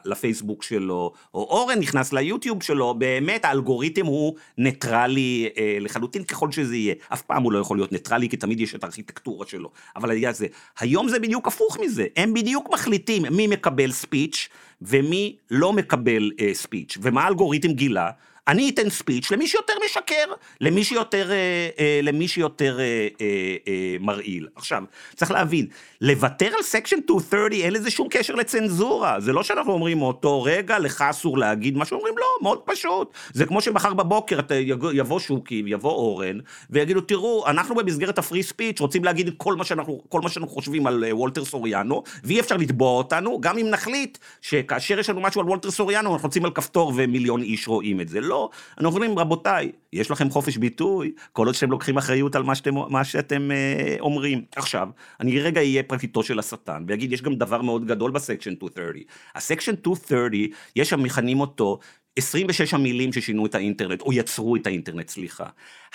לפייסבוק 0.04 0.62
שלו, 0.62 1.12
או 1.34 1.40
אורן 1.40 1.78
נכנס 1.78 2.12
ליוטיוב 2.12 2.62
שלו, 2.62 2.94
באמת 2.94 3.44
האלגוריתם 3.44 4.06
הוא 4.06 4.34
ניטרלי 4.58 5.48
אה, 5.58 5.76
לחלוטין 5.80 6.24
ככל 6.24 6.52
שזה 6.52 6.76
יהיה. 6.76 6.94
אף 7.12 7.22
פעם 7.22 7.42
הוא 7.42 7.52
לא 7.52 7.58
יכול 7.58 7.76
להיות 7.76 7.92
ניטרלי, 7.92 8.28
כי 8.28 8.36
תמיד 8.36 8.60
יש 8.60 8.74
את 8.74 8.84
הארכיטקטורה 8.84 9.46
שלו. 9.46 9.70
אבל 9.96 10.10
היה 10.10 10.32
זה. 10.32 10.46
היום 10.78 11.08
זה 11.08 11.18
בדיוק 11.18 11.48
הפוך 11.48 11.78
מזה, 11.80 12.06
הם 12.16 12.34
בדיוק 12.34 12.68
מחליטים 12.72 13.22
מי 13.30 13.46
מקבל 13.46 13.92
speech 13.92 14.48
ומי 14.82 15.36
לא 15.50 15.72
מקבל 15.72 16.30
אה, 16.40 16.54
speech, 16.54 16.98
ומה 17.02 17.24
האלגוריתם 17.24 17.72
גילה? 17.72 18.10
אני 18.48 18.70
אתן 18.70 18.90
speech 18.90 19.30
למי 19.30 19.46
שיותר 19.46 19.72
משקר, 19.84 20.24
למי 20.60 20.84
שיותר, 20.84 21.30
אה, 21.30 21.68
אה, 21.78 22.00
למי 22.02 22.28
שיותר 22.28 22.80
אה, 22.80 22.84
אה, 23.20 23.56
אה, 23.68 23.96
מרעיל. 24.00 24.48
עכשיו, 24.56 24.82
צריך 25.16 25.30
להבין, 25.30 25.66
לוותר 26.00 26.46
על 26.56 26.62
section 26.62 26.96
230 26.96 27.64
אין 27.64 27.72
לזה 27.72 27.90
שום 27.90 28.08
קשר 28.10 28.34
לצנזורה, 28.34 29.20
זה 29.20 29.32
לא 29.32 29.42
שאנחנו 29.42 29.72
אומרים 29.72 29.98
מאותו 29.98 30.42
רגע 30.42 30.78
לך 30.78 31.02
אסור 31.10 31.38
להגיד 31.38 31.78
משהו, 31.78 31.96
אומרים 31.96 32.18
לא, 32.18 32.26
מאוד 32.42 32.60
פשוט. 32.64 33.12
זה 33.32 33.46
כמו 33.46 33.60
שמחר 33.60 33.94
בבוקר 33.94 34.38
אתה 34.38 34.54
יבוא 34.92 35.20
שוקי, 35.20 35.62
יבוא 35.66 35.92
אורן, 35.92 36.38
ויגידו 36.70 37.00
תראו, 37.00 37.44
אנחנו 37.46 37.74
במסגרת 37.74 38.18
ה 38.18 38.23
free 38.23 38.42
speech 38.42 38.80
רוצים 38.80 39.04
להגיד 39.04 39.34
כל 39.36 39.54
מה 39.54 39.64
שאנחנו, 39.64 40.02
כל 40.08 40.20
מה 40.20 40.28
שאנחנו 40.28 40.52
חושבים 40.52 40.86
על 40.86 41.04
אה, 41.04 41.16
וולטר 41.16 41.44
סוריאנו, 41.44 42.02
ואי 42.24 42.40
אפשר 42.40 42.56
לתבוע 42.56 42.90
אותנו, 42.90 43.40
גם 43.40 43.58
אם 43.58 43.66
נחליט 43.70 44.18
שכאשר 44.42 44.98
יש 44.98 45.10
לנו 45.10 45.20
משהו 45.20 45.40
על 45.40 45.46
וולטר 45.46 45.70
סוריאנו, 45.70 46.12
אנחנו 46.14 46.26
רוצים 46.26 46.44
על 46.44 46.50
כפתור 46.50 46.92
ומיליון 46.96 47.42
איש 47.42 47.68
רואים 47.68 48.00
את 48.00 48.08
זה. 48.08 48.20
לא, 48.20 48.35
אנחנו 48.78 48.88
אומרים 48.88 49.18
רבותיי, 49.18 49.72
יש 49.92 50.10
לכם 50.10 50.30
חופש 50.30 50.56
ביטוי, 50.56 51.12
כל 51.32 51.46
עוד 51.46 51.54
שאתם 51.54 51.70
לוקחים 51.70 51.96
אחריות 51.96 52.36
על 52.36 52.42
מה 52.42 52.54
שאתם, 52.54 52.74
מה 52.88 53.04
שאתם 53.04 53.50
אה, 53.50 53.96
אומרים. 54.00 54.44
עכשיו, 54.56 54.88
אני 55.20 55.40
רגע 55.40 55.60
אהיה 55.60 55.82
פרקליטו 55.82 56.22
של 56.22 56.38
השטן, 56.38 56.84
ויגיד, 56.88 57.12
יש 57.12 57.22
גם 57.22 57.34
דבר 57.34 57.62
מאוד 57.62 57.86
גדול 57.86 58.10
ב 58.10 58.15
section 58.15 58.50
230. 58.50 59.02
ה 59.34 59.39
section 59.39 59.72
230, 59.72 60.50
יש 60.76 60.90
שם 60.90 61.02
מכנים 61.02 61.40
אותו 61.40 61.78
26 62.18 62.74
המילים 62.74 63.12
ששינו 63.12 63.46
את 63.46 63.54
האינטרנט, 63.54 64.00
או 64.00 64.12
יצרו 64.12 64.56
את 64.56 64.66
האינטרנט, 64.66 65.08
סליחה. 65.08 65.44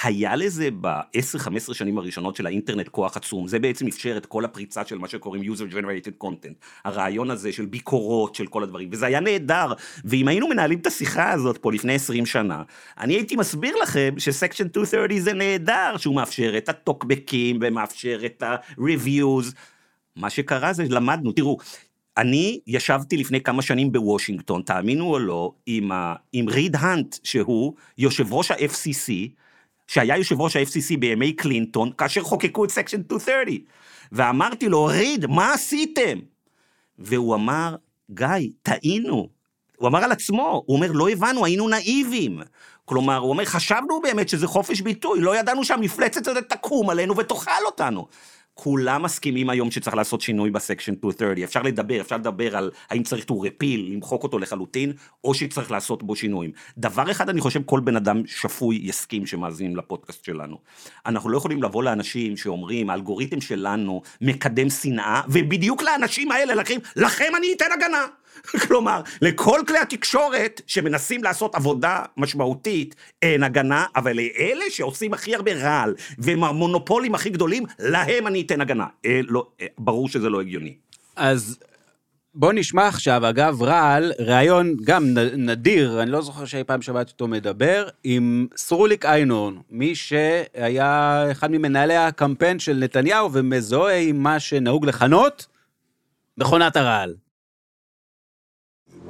היה 0.04 0.36
לזה 0.36 0.70
ב-10-15 0.82 1.74
שנים 1.74 1.98
הראשונות 1.98 2.36
של 2.36 2.46
האינטרנט 2.46 2.88
כוח 2.88 3.18
עצום, 3.18 3.48
זה 3.48 3.60
בעצם 3.60 3.88
אפשר 3.88 4.18
את 4.18 4.26
כל 4.26 4.46
הפריצה 4.46 4.86
של 4.86 4.98
מה 4.98 5.08
שקוראים 5.08 5.54
user 5.54 5.74
generated 5.74 6.26
content, 6.26 6.66
הרעיון 6.86 7.32
הזה 7.32 7.52
של 7.52 7.66
ביקורות, 7.66 8.36
של 8.36 8.48
כל 8.48 8.64
הדברים, 8.64 8.90
וזה 8.92 9.06
היה 9.06 9.20
נהדר, 9.20 9.74
ואם 10.06 10.28
היינו 10.28 10.48
מנהלים 10.48 10.80
את 10.80 10.88
השיחה 10.88 11.32
הזאת 11.32 11.58
פה 11.58 11.72
לפני 11.72 11.94
20 11.94 12.26
שנה, 12.26 12.64
אני 13.00 13.14
הייתי 13.14 13.36
מסביר 13.36 13.76
לכם 13.84 14.14
שסקשן 14.18 14.64
230 14.64 15.20
זה 15.20 15.34
נהדר, 15.34 15.98
שהוא 15.98 16.16
מאפשר 16.16 16.58
את 16.58 16.70
הטוקבקים 16.70 17.60
ומאפשר 17.62 18.20
את 18.26 18.44
ה-reviews. 18.44 19.56
מה 20.16 20.30
שקרה 20.30 20.74
זה 20.74 20.84
למדנו, 20.90 21.32
תראו, 21.32 21.58
אני 22.18 22.60
ישבתי 22.68 23.18
לפני 23.18 23.42
כמה 23.42 23.62
שנים 23.62 23.92
בוושינגטון, 23.92 24.62
תאמינו 24.62 25.06
או 25.14 25.20
לא, 25.20 25.54
עם, 25.66 25.92
ה, 25.92 26.16
עם 26.34 26.50
ריד 26.50 26.76
האנט, 26.76 27.16
שהוא 27.24 27.74
יושב 27.98 28.34
ראש 28.34 28.52
ה-FCC, 28.52 29.12
שהיה 29.88 30.18
יושב 30.18 30.42
ראש 30.42 30.56
ה-FCC 30.56 30.98
בימי 31.00 31.34
קלינטון, 31.34 31.92
כאשר 31.98 32.22
חוקקו 32.22 32.66
את 32.66 32.70
section 32.70 32.98
230. 32.98 33.62
ואמרתי 34.12 34.70
לו, 34.70 34.86
ריד, 34.86 35.26
מה 35.26 35.54
עשיתם? 35.54 36.20
והוא 37.00 37.36
אמר, 37.36 37.76
גיא, 38.12 38.28
טעינו. 38.62 39.30
הוא 39.78 39.88
אמר 39.88 40.04
על 40.04 40.12
עצמו, 40.12 40.64
הוא 40.66 40.76
אומר, 40.76 40.92
לא 40.92 41.10
הבנו, 41.10 41.46
היינו 41.46 41.70
נאיבים. 41.70 42.40
כלומר, 42.86 43.18
הוא 43.18 43.30
אומר, 43.30 43.46
חשבנו 43.46 44.02
באמת 44.02 44.30
שזה 44.30 44.48
חופש 44.48 44.82
ביטוי, 44.82 45.22
לא 45.22 45.36
ידענו 45.36 45.64
שהמפלצת 45.64 46.28
הזאת 46.28 46.50
תקום 46.50 46.90
עלינו 46.90 47.18
ותאכל 47.18 47.66
אותנו. 47.66 48.08
כולם 48.54 49.04
מסכימים 49.04 49.50
היום 49.50 49.72
שצריך 49.72 49.96
לעשות 49.96 50.22
שינוי 50.22 50.52
בסקשן 50.52 50.92
230, 50.92 51.44
אפשר 51.44 51.62
לדבר, 51.62 52.02
אפשר 52.02 52.18
לדבר 52.18 52.58
על 52.58 52.72
האם 52.90 53.04
צריך 53.04 53.26
to 53.26 53.34
repeal, 53.34 53.92
למחוק 53.94 54.24
אותו 54.24 54.40
לחלוטין, 54.40 54.94
או 55.24 55.34
שצריך 55.34 55.72
לעשות 55.72 56.04
בו 56.04 56.16
שינויים. 56.16 56.52
דבר 56.78 57.12
אחד 57.12 57.30
אני 57.30 57.42
חושב 57.42 57.64
כל 57.66 57.80
בן 57.80 57.96
אדם 57.96 58.22
שפוי 58.26 58.80
יסכים 58.84 59.26
שמאזינים 59.26 59.76
לפודקאסט 59.76 60.26
שלנו. 60.26 60.58
אנחנו 61.06 61.30
לא 61.30 61.38
יכולים 61.38 61.64
לבוא 61.64 61.84
לאנשים 61.84 62.38
שאומרים, 62.38 62.90
האלגוריתם 62.90 63.42
שלנו 63.42 64.02
מקדם 64.22 64.70
שנאה, 64.70 65.22
ובדיוק 65.30 65.84
לאנשים 65.84 66.32
האלה 66.32 66.56
לכם, 66.56 66.78
לכם 66.96 67.32
אני 67.38 67.48
אתן 67.58 67.66
הגנה. 67.74 68.06
כלומר, 68.68 69.02
לכל 69.22 69.60
כלי 69.68 69.78
התקשורת 69.78 70.62
שמנסים 70.68 71.24
לעשות 71.24 71.56
עבודה 71.56 72.04
משמעותית, 72.18 72.96
אין 73.22 73.44
הגנה, 73.44 73.86
אבל 73.96 74.16
לאלה 74.16 74.66
שעושים 74.70 75.14
הכי 75.14 75.36
הרבה 75.36 75.54
רעל, 75.54 75.96
והם 76.18 76.44
המונופולים 76.44 77.16
הכי 77.16 77.30
גדולים, 77.30 77.64
להם 77.80 78.28
אני 78.28 78.42
אתן 78.42 78.62
הגנה. 78.62 78.86
אה, 79.06 79.20
לא, 79.24 79.48
אה, 79.62 79.68
ברור 79.78 80.10
שזה 80.10 80.30
לא 80.30 80.42
הגיוני. 80.42 80.76
אז 81.16 81.60
בוא 82.34 82.54
נשמע 82.54 82.88
עכשיו, 82.88 83.30
אגב, 83.30 83.64
רעל, 83.64 84.14
ראיון 84.20 84.76
גם 84.84 85.06
נדיר, 85.38 86.02
אני 86.02 86.12
לא 86.12 86.22
זוכר 86.22 86.46
שאי 86.46 86.64
פעם 86.64 86.82
שמעתי 86.82 87.12
אותו 87.12 87.28
מדבר, 87.28 87.88
עם 88.04 88.48
סרוליק 88.56 89.06
איינורן, 89.06 89.56
מי 89.70 89.96
שהיה 89.96 91.26
אחד 91.32 91.52
ממנהלי 91.52 91.96
הקמפיין 91.96 92.60
של 92.60 92.78
נתניהו 92.78 93.34
ומזוהה 93.34 93.98
עם 93.98 94.24
מה 94.24 94.40
שנהוג 94.40 94.86
לכנות 94.86 95.48
מכונת 96.38 96.76
הרעל. 96.76 97.16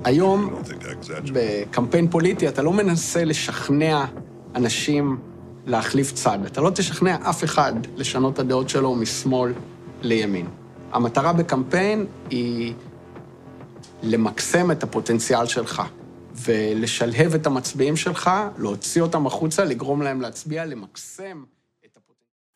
היום, 0.03 0.53
בקמפיין 1.33 2.07
פוליטי, 2.07 2.47
אתה 2.47 2.61
לא 2.61 2.73
מנסה 2.73 3.25
לשכנע 3.25 4.05
אנשים 4.55 5.19
להחליף 5.65 6.11
צד. 6.11 6.39
אתה 6.45 6.61
לא 6.61 6.69
תשכנע 6.69 7.15
אף 7.29 7.43
אחד 7.43 7.73
לשנות 7.95 8.33
את 8.33 8.39
הדעות 8.39 8.69
שלו 8.69 8.95
משמאל 8.95 9.53
לימין. 10.01 10.47
המטרה 10.91 11.33
בקמפיין 11.33 12.05
היא 12.29 12.73
למקסם 14.03 14.71
את 14.71 14.83
הפוטנציאל 14.83 15.45
שלך, 15.45 15.81
ולשלהב 16.35 17.35
את 17.35 17.47
המצביעים 17.47 17.95
שלך, 17.95 18.31
להוציא 18.57 19.01
אותם 19.01 19.27
החוצה, 19.27 19.65
לגרום 19.65 20.01
להם 20.01 20.21
להצביע, 20.21 20.65
למקסם. 20.65 21.43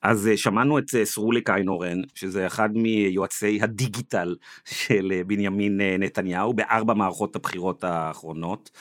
אז 0.06 0.28
אה, 0.28 0.38
שמענו 0.38 0.80
את 0.80 0.96
אה, 0.96 1.06
סרוליק 1.06 1.50
איינורן, 1.50 2.02
שזה 2.16 2.48
אחד 2.48 2.70
מיועצי 2.78 3.60
הדיגיטל 3.62 4.36
של 4.66 5.14
אה, 5.16 5.24
בנימין 5.24 5.82
נתניהו, 6.00 6.54
בארבע 6.54 6.94
מערכות 6.94 7.36
הבחירות 7.36 7.84
האחרונות, 7.84 8.72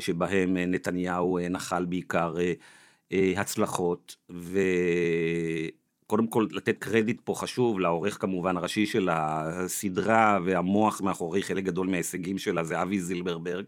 שבהם 0.00 0.56
נתניהו 0.56 1.38
נחל 1.50 1.84
בעיקר 1.84 2.34
הצלחות, 3.12 4.16
וקודם 6.06 6.26
כל 6.26 6.46
לתת 6.50 6.78
קרדיט 6.78 7.20
פה 7.24 7.34
חשוב 7.34 7.80
לעורך 7.80 8.20
כמובן 8.20 8.56
הראשי 8.56 8.86
של 8.86 9.08
הסדרה 9.12 10.38
והמוח 10.44 11.00
מאחורי 11.00 11.42
חלק 11.42 11.64
גדול 11.64 11.86
מההישגים 11.86 12.38
שלה 12.38 12.64
זה 12.64 12.82
אבי 12.82 13.00
זילברברג. 13.00 13.64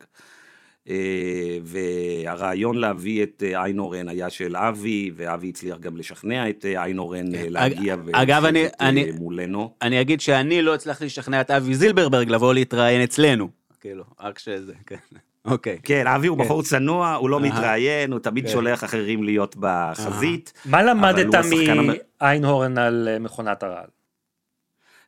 אה, 0.88 1.58
והרעיון 1.64 2.76
להביא 2.78 3.22
את 3.22 3.42
אה, 3.46 3.62
איינורן 3.64 4.08
היה 4.08 4.30
של 4.30 4.56
אבי, 4.56 5.10
ואבי 5.16 5.48
הצליח 5.48 5.78
גם 5.78 5.96
לשכנע 5.96 6.48
את 6.50 6.64
אה, 6.68 6.82
איינורן 6.84 7.34
אה, 7.34 7.44
להגיע 7.48 7.94
אגב, 8.12 8.44
אני- 8.44 8.60
ולשבת, 8.62 8.80
אה, 8.80 8.88
אני- 8.88 9.10
מולנו. 9.12 9.74
אני 9.82 10.00
אגיד 10.00 10.20
שאני 10.20 10.62
לא 10.62 10.74
הצלחתי 10.74 11.04
לשכנע 11.04 11.40
את 11.40 11.50
אבי 11.50 11.74
זילברברג 11.74 12.28
לבוא 12.30 12.54
להתראיין 12.54 13.02
אצלנו. 13.02 13.48
כאילו, 13.80 14.04
רק 14.20 14.38
שזה, 14.38 14.72
כן. 14.86 14.96
אוקיי. 15.44 15.78
כן, 15.82 16.06
אבי 16.06 16.26
הוא 16.26 16.38
כן. 16.38 16.44
בחור 16.44 16.62
צנוע, 16.62 17.14
הוא 17.14 17.30
לא. 17.30 17.40
מתראיין, 17.40 18.12
הוא 18.12 18.20
תמיד 18.20 18.44
כן. 18.46 18.50
שולח 18.52 18.84
אחרים 18.84 19.22
להיות 19.22 19.56
בחזית. 19.60 20.52
מה 20.64 20.82
למדת 20.82 21.34
מאיינהורן 22.20 22.78
על 22.78 23.08
אה, 23.12 23.18
מכונת 23.18 23.62
הרעל? 23.62 23.86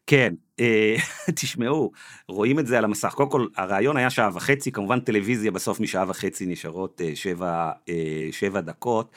כן, 0.07 0.34
אה, 0.61 0.96
תשמעו, 1.40 1.92
רואים 2.28 2.59
את 2.59 2.66
זה 2.66 2.78
על 2.78 2.84
המסך. 2.84 3.14
קודם 3.14 3.30
כל, 3.30 3.46
הרעיון 3.57 3.96
היה 3.96 4.11
שעה 4.11 4.30
וחצי, 4.34 4.72
כמובן 4.72 5.00
טלוויזיה 5.00 5.50
בסוף 5.50 5.80
משעה 5.80 6.05
וחצי 6.09 6.46
נשארות 6.46 7.00
אה, 7.05 7.11
שבע, 7.14 7.70
אה, 7.88 8.28
שבע 8.30 8.61
דקות. 8.61 9.11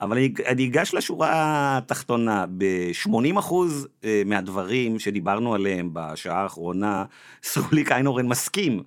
אבל 0.00 0.16
אני, 0.16 0.32
אני 0.46 0.66
אגש 0.66 0.94
לשורה 0.94 1.30
התחתונה, 1.78 2.44
ב-80 2.58 3.38
אחוז 3.38 3.88
אה, 4.04 4.22
מהדברים 4.26 4.98
שדיברנו 4.98 5.54
עליהם 5.54 5.90
בשעה 5.92 6.42
האחרונה, 6.42 7.04
סרוליק 7.42 7.92
איינורן 7.92 8.26
מסכים. 8.26 8.82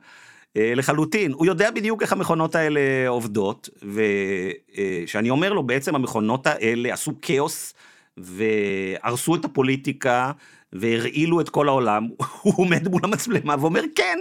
לחלוטין, 0.56 1.32
הוא 1.32 1.46
יודע 1.46 1.72
בדיוק 1.72 2.02
איך 2.02 2.14
המכונות 2.14 2.56
האלה 2.56 2.80
עובדות, 3.08 3.70
וכשאני 3.84 5.30
אומר 5.30 5.54
לו, 5.54 5.64
בעצם 5.64 5.96
המכונות 5.96 6.48
האלה 6.48 6.94
עשו 6.94 7.12
כאוס 7.22 7.74
והרסו 8.18 9.36
את 9.36 9.46
הפוליטיקה 9.46 10.32
והרעילו 10.74 11.42
את 11.42 11.50
כל 11.50 11.68
העולם, 11.68 12.08
הוא 12.42 12.54
עומד 12.58 12.88
מול 12.88 13.02
המצלמה 13.04 13.56
ואומר 13.60 13.82
כן. 13.96 14.20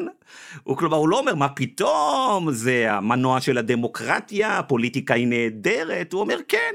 הוא 0.63 0.77
כלומר, 0.77 0.97
הוא 0.97 1.09
לא 1.09 1.19
אומר 1.19 1.35
מה 1.35 1.49
פתאום, 1.49 2.53
זה 2.53 2.93
המנוע 2.93 3.41
של 3.41 3.59
הדמוקרטיה, 3.59 4.59
הפוליטיקה 4.59 5.15
היא 5.15 5.27
נהדרת, 5.27 6.13
הוא 6.13 6.21
אומר 6.21 6.39
כן. 6.49 6.75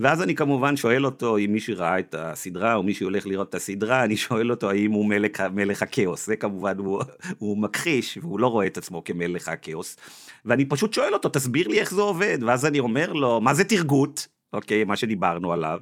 ואז 0.00 0.22
אני 0.22 0.34
כמובן 0.34 0.76
שואל 0.76 1.06
אותו, 1.06 1.38
אם 1.38 1.52
מישהו 1.52 1.74
ראה 1.76 1.98
את 1.98 2.14
הסדרה, 2.18 2.74
או 2.74 2.82
מישהו 2.82 3.06
הולך 3.06 3.26
לראות 3.26 3.48
את 3.48 3.54
הסדרה, 3.54 4.04
אני 4.04 4.16
שואל 4.16 4.50
אותו 4.50 4.70
האם 4.70 4.92
הוא 4.92 5.06
מלך, 5.06 5.40
מלך 5.40 5.82
הכאוס. 5.82 6.26
זה 6.26 6.36
כמובן, 6.36 6.78
הוא, 6.78 7.02
הוא 7.38 7.58
מכחיש, 7.58 8.18
והוא 8.22 8.40
לא 8.40 8.46
רואה 8.46 8.66
את 8.66 8.78
עצמו 8.78 9.04
כמלך 9.04 9.48
הכאוס. 9.48 9.96
ואני 10.44 10.64
פשוט 10.64 10.92
שואל 10.92 11.14
אותו, 11.14 11.28
תסביר 11.28 11.68
לי 11.68 11.80
איך 11.80 11.94
זה 11.94 12.00
עובד. 12.00 12.38
ואז 12.46 12.66
אני 12.66 12.78
אומר 12.78 13.12
לו, 13.12 13.40
מה 13.40 13.54
זה 13.54 13.64
תרגות? 13.64 14.26
אוקיי, 14.52 14.84
מה 14.84 14.96
שדיברנו 14.96 15.52
עליו. 15.52 15.78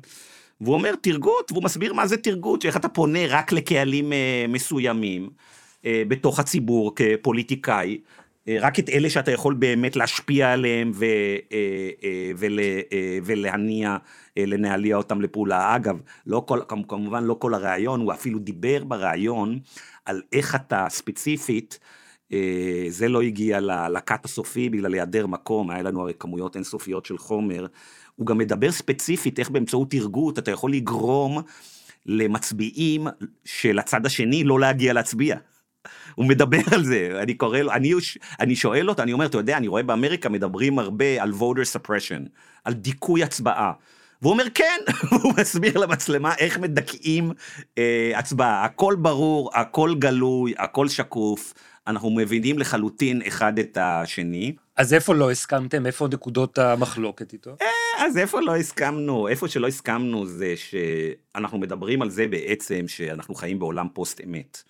והוא 0.61 0.75
אומר 0.75 0.95
תרגות, 1.01 1.53
והוא 1.53 1.65
מסביר 1.65 1.93
מה 1.93 2.07
זה 2.07 2.17
תרגות, 2.17 2.63
שאיך 2.63 2.77
אתה 2.77 2.89
פונה 2.89 3.19
רק 3.29 3.53
לקהלים 3.53 4.13
אה, 4.13 4.45
מסוימים 4.49 5.31
אה, 5.87 6.03
בתוך 6.09 6.39
הציבור 6.41 6.93
כפוליטיקאי, 6.97 7.99
אה, 8.49 8.57
רק 8.61 8.79
את 8.79 8.89
אלה 8.89 9.11
שאתה 9.11 9.31
יכול 9.33 9.55
באמת 9.55 9.97
להשפיע 9.97 10.53
עליהם 10.53 10.91
ו, 10.95 11.05
אה, 11.53 11.59
אה, 12.05 12.31
ול, 12.37 12.59
אה, 12.93 13.19
ולהניע, 13.25 13.97
אה, 14.39 14.47
לנהליע 14.47 14.97
אותם 14.97 15.21
לפעולה. 15.21 15.77
אגב, 15.77 15.97
לא 16.27 16.43
כל, 16.47 16.61
כמ- 16.69 16.83
כמובן 16.89 17.25
לא 17.25 17.37
כל 17.39 17.55
הרעיון, 17.55 18.01
הוא 18.01 18.13
אפילו 18.13 18.39
דיבר 18.39 18.85
ברעיון 18.85 19.59
על 20.05 20.23
איך 20.33 20.55
אתה 20.55 20.87
ספציפית, 20.89 21.79
אה, 22.33 22.85
זה 22.89 23.09
לא 23.09 23.23
הגיע 23.23 23.61
לקאט 23.89 24.25
הסופי 24.25 24.71
בגלל 24.71 24.95
היעדר 24.95 25.27
מקום, 25.27 25.71
היה 25.71 25.83
לנו 25.83 26.01
הרי 26.01 26.13
כמויות 26.19 26.57
אינסופיות 26.57 27.07
של 27.07 27.19
חומר. 27.19 27.67
הוא 28.17 28.27
גם 28.27 28.39
מדבר 28.39 28.73
ספציפית 28.73 29.39
איך 29.39 29.51
באמצעות 29.51 29.91
תרגות 29.91 30.39
אתה 30.39 30.51
יכול 30.51 30.73
לגרום 30.73 31.43
למצביעים 32.07 33.07
של 33.45 33.79
הצד 33.79 34.07
השני 34.07 34.45
לא 34.45 34.61
להגיע 34.61 34.93
להצביע. 34.93 35.37
הוא 36.15 36.27
מדבר 36.27 36.61
על 36.73 36.85
זה, 36.85 37.11
אני 37.23 37.35
קורא 37.35 37.59
לו, 37.59 37.73
אני, 37.73 37.93
אני 38.41 38.57
שואל 38.57 38.89
אותו, 38.89 39.03
אני 39.03 39.13
אומר, 39.13 39.27
אתה 39.27 39.39
יודע, 39.39 39.57
אני 39.57 39.69
רואה 39.69 39.83
באמריקה 39.83 40.29
מדברים 40.29 40.79
הרבה 40.79 41.23
על 41.23 41.33
voter 41.33 41.77
suppression, 41.77 42.29
על 42.65 42.73
דיכוי 42.73 43.23
הצבעה. 43.23 43.73
והוא 44.23 44.33
אומר 44.33 44.45
כן, 44.55 44.81
והוא 45.11 45.33
מסביר 45.41 45.79
למצלמה 45.79 46.35
איך 46.39 46.59
מדכאים 46.59 47.33
אה, 47.79 48.13
הצבעה, 48.15 48.65
הכל 48.65 48.97
ברור, 48.99 49.51
הכל 49.55 49.95
גלוי, 49.99 50.55
הכל 50.59 50.89
שקוף, 50.89 51.55
אנחנו 51.87 52.11
מבינים 52.11 52.59
לחלוטין 52.59 53.23
אחד 53.27 53.59
את 53.59 53.79
השני. 53.81 54.55
אז 54.77 54.95
איפה 54.95 55.15
לא 55.15 55.31
הסכמתם? 55.31 55.87
איפה 55.87 56.09
נקודות 56.13 56.59
המחלוקת 56.59 57.33
איתו? 57.33 57.57
אז 57.99 58.19
איפה 58.19 58.41
לא 58.41 58.57
הסכמנו, 58.57 59.29
איפה 59.29 59.49
שלא 59.49 59.67
הסכמנו 59.67 60.27
זה 60.27 60.55
שאנחנו 60.57 61.59
מדברים 61.59 62.03
על 62.03 62.11
זה 62.11 62.27
בעצם 62.27 62.89
שאנחנו 62.89 63.35
חיים 63.35 63.59
בעולם 63.59 63.87
פוסט 63.93 64.21
אמת. 64.25 64.63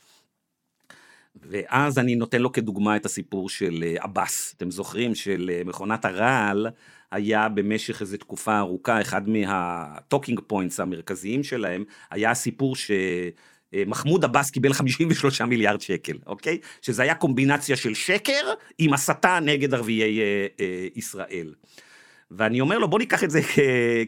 ואז 1.42 1.98
אני 1.98 2.14
נותן 2.14 2.42
לו 2.42 2.52
כדוגמה 2.52 2.96
את 2.96 3.06
הסיפור 3.06 3.48
של 3.48 3.84
אה, 3.86 3.94
עבאס. 3.98 4.54
אתם 4.56 4.70
זוכרים 4.70 5.14
של 5.14 5.50
אה, 5.54 5.62
מכונת 5.64 6.04
הרעל 6.04 6.66
היה 7.10 7.48
במשך 7.48 8.00
איזו 8.00 8.16
תקופה 8.16 8.58
ארוכה, 8.58 9.00
אחד 9.00 9.28
מה 9.28 9.53
talking 9.53 10.40
points 10.46 10.80
המרכזיים 10.80 11.42
שלהם, 11.42 11.84
היה 12.10 12.30
הסיפור 12.30 12.76
ש... 12.76 12.90
אה, 13.76 13.82
מחמוד 13.86 14.24
עבאס 14.24 14.50
קיבל 14.50 14.72
53 14.72 15.40
מיליארד 15.40 15.80
שקל, 15.80 16.16
אוקיי? 16.26 16.58
שזה 16.82 17.02
היה 17.02 17.14
קומבינציה 17.14 17.76
של 17.76 17.94
שקר 17.94 18.52
עם 18.78 18.92
הסתה 18.94 19.38
נגד 19.42 19.74
ערביי 19.74 20.20
אה, 20.20 20.46
אה, 20.60 20.86
ישראל. 20.94 21.54
ואני 22.30 22.60
אומר 22.60 22.78
לו, 22.78 22.88
בוא 22.88 22.98
ניקח 22.98 23.24
את 23.24 23.30
זה 23.30 23.42
כ- 23.42 23.58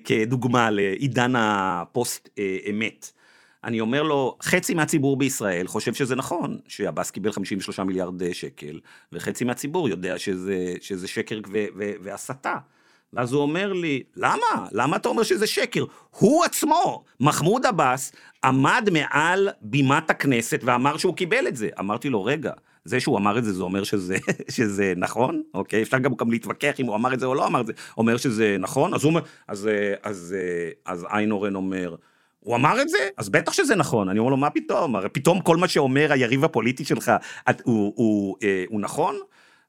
כדוגמה 0.05 0.71
לעידן 0.71 1.33
הפוסט 1.37 2.29
אה, 2.39 2.57
אמת. 2.71 3.13
אני 3.65 3.81
אומר 3.81 4.03
לו, 4.03 4.37
חצי 4.43 4.75
מהציבור 4.75 5.17
בישראל 5.17 5.67
חושב 5.67 5.95
שזה 5.95 6.17
נכון, 6.17 6.59
שעבאס 6.69 7.11
קיבל 7.11 7.33
53 7.33 7.81
מיליארד 7.81 8.23
אה, 8.23 8.35
שקל, 8.35 8.81
וחצי 9.13 9.45
מהציבור 9.45 9.89
יודע 9.89 10.19
שזה, 10.19 10.75
שזה 10.81 11.09
שקר 11.09 11.41
ו- 11.53 11.67
ו- 11.77 11.93
והסתה. 12.03 12.57
ואז 13.13 13.33
הוא 13.33 13.43
אומר 13.43 13.73
לי, 13.73 14.03
למה? 14.17 14.67
למה 14.73 14.97
אתה 14.97 15.09
אומר 15.09 15.23
שזה 15.23 15.47
שקר? 15.47 15.85
הוא 16.11 16.45
עצמו, 16.45 17.05
מחמוד 17.21 17.67
עבאס, 17.67 18.13
עמד 18.45 18.89
מעל 18.93 19.49
בימת 19.61 20.11
הכנסת 20.11 20.61
ואמר 20.65 20.97
שהוא 20.97 21.15
קיבל 21.15 21.49
את 21.49 21.57
זה. 21.57 21.69
אמרתי 21.81 22.09
לו, 22.09 22.25
רגע, 22.25 22.53
זה 22.85 23.01
שהוא 23.01 23.19
אמר 23.19 23.39
את 23.39 23.45
זה, 23.45 23.53
זה 23.53 23.63
אומר 23.63 23.85
שזה, 23.85 24.17
שזה 24.57 24.93
נכון, 24.97 25.43
אוקיי? 25.55 25.83
אפשר 25.83 25.99
גם, 25.99 26.15
גם 26.15 26.31
להתווכח 26.31 26.81
אם 26.81 26.87
הוא 26.87 26.95
אמר 26.95 27.15
את 27.15 27.21
זה 27.21 27.27
או 27.27 27.35
לא 27.35 27.47
אמר 27.47 27.61
את 27.61 27.67
זה. 27.67 27.73
אומר 27.97 28.17
שזה 28.17 28.57
נכון, 28.61 28.95
אז 28.95 29.05
הוא 29.05 29.11
אומר, 29.11 29.21
אז, 29.49 29.69
אה, 29.69 29.95
אז, 30.03 30.37
אה, 30.39 30.71
אז 30.93 31.07
איינורן 31.11 31.55
אומר, 31.55 31.95
הוא 32.41 32.57
אמר 32.57 32.83
את 32.83 32.89
זה? 32.89 33.09
אז 33.17 33.29
בטח 33.29 33.53
שזה 33.53 33.75
נכון. 33.75 34.09
אני 34.09 34.19
אומר 34.19 34.31
לו, 34.31 34.37
מה 34.37 34.51
פתאום? 34.51 34.97
הרי 34.97 35.09
פתאום 35.09 35.41
כל 35.41 35.57
מה 35.57 35.69
שאומר 35.69 36.13
היריב 36.13 36.45
הפוליטי 36.45 36.85
שלך, 36.85 37.13
את, 37.51 37.63
הוא, 37.65 37.93
הוא, 37.97 38.37
אה, 38.43 38.65
הוא 38.69 38.81
נכון? 38.81 39.17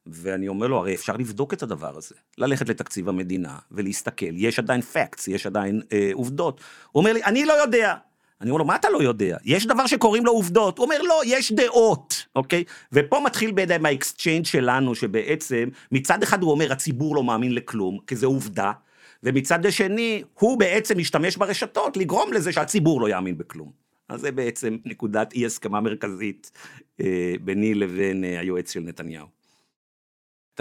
ואני 0.06 0.48
אומר 0.48 0.66
לו, 0.66 0.76
הרי 0.76 0.94
אפשר 0.94 1.16
לבדוק 1.16 1.54
את 1.54 1.62
הדבר 1.62 1.96
הזה. 1.96 2.14
ללכת 2.38 2.68
לתקציב 2.68 3.08
המדינה 3.08 3.58
ולהסתכל, 3.70 4.26
יש 4.32 4.58
עדיין 4.58 4.80
facts, 4.94 5.24
יש 5.28 5.46
עדיין 5.46 5.82
אה, 5.92 6.10
עובדות. 6.12 6.60
הוא 6.92 7.00
אומר 7.00 7.12
לי, 7.12 7.24
אני 7.24 7.44
לא 7.44 7.52
יודע. 7.52 7.94
אני 8.40 8.50
אומר 8.50 8.58
לו, 8.58 8.64
מה 8.64 8.76
אתה 8.76 8.90
לא 8.90 9.02
יודע? 9.02 9.36
יש 9.44 9.66
דבר 9.66 9.86
שקוראים 9.86 10.26
לו 10.26 10.32
עובדות. 10.32 10.78
הוא 10.78 10.84
אומר, 10.84 11.02
לא, 11.02 11.22
יש 11.26 11.52
דעות, 11.52 12.26
אוקיי? 12.36 12.64
ופה 12.92 13.20
מתחיל 13.24 13.52
בידיים 13.52 13.86
האקסצ'יינג' 13.86 14.44
שלנו, 14.44 14.94
שבעצם, 14.94 15.68
מצד 15.92 16.22
אחד 16.22 16.42
הוא 16.42 16.50
אומר, 16.50 16.72
הציבור 16.72 17.16
לא 17.16 17.24
מאמין 17.24 17.54
לכלום, 17.54 17.98
כי 18.06 18.16
זה 18.16 18.26
עובדה, 18.26 18.72
ומצד 19.22 19.66
השני, 19.66 20.22
הוא 20.34 20.58
בעצם 20.58 20.98
משתמש 20.98 21.36
ברשתות 21.36 21.96
לגרום 21.96 22.32
לזה 22.32 22.52
שהציבור 22.52 23.00
לא 23.00 23.08
יאמין 23.08 23.38
בכלום. 23.38 23.72
אז 24.08 24.20
זה 24.20 24.32
בעצם 24.32 24.76
נקודת 24.84 25.32
אי 25.32 25.46
הסכמה 25.46 25.80
מרכזית 25.80 26.50
אה, 27.00 27.34
ביני 27.40 27.74
לבין 27.74 28.24
אה, 28.24 28.40
היועץ 28.40 28.72
של 28.72 28.80
נתניהו. 28.80 29.39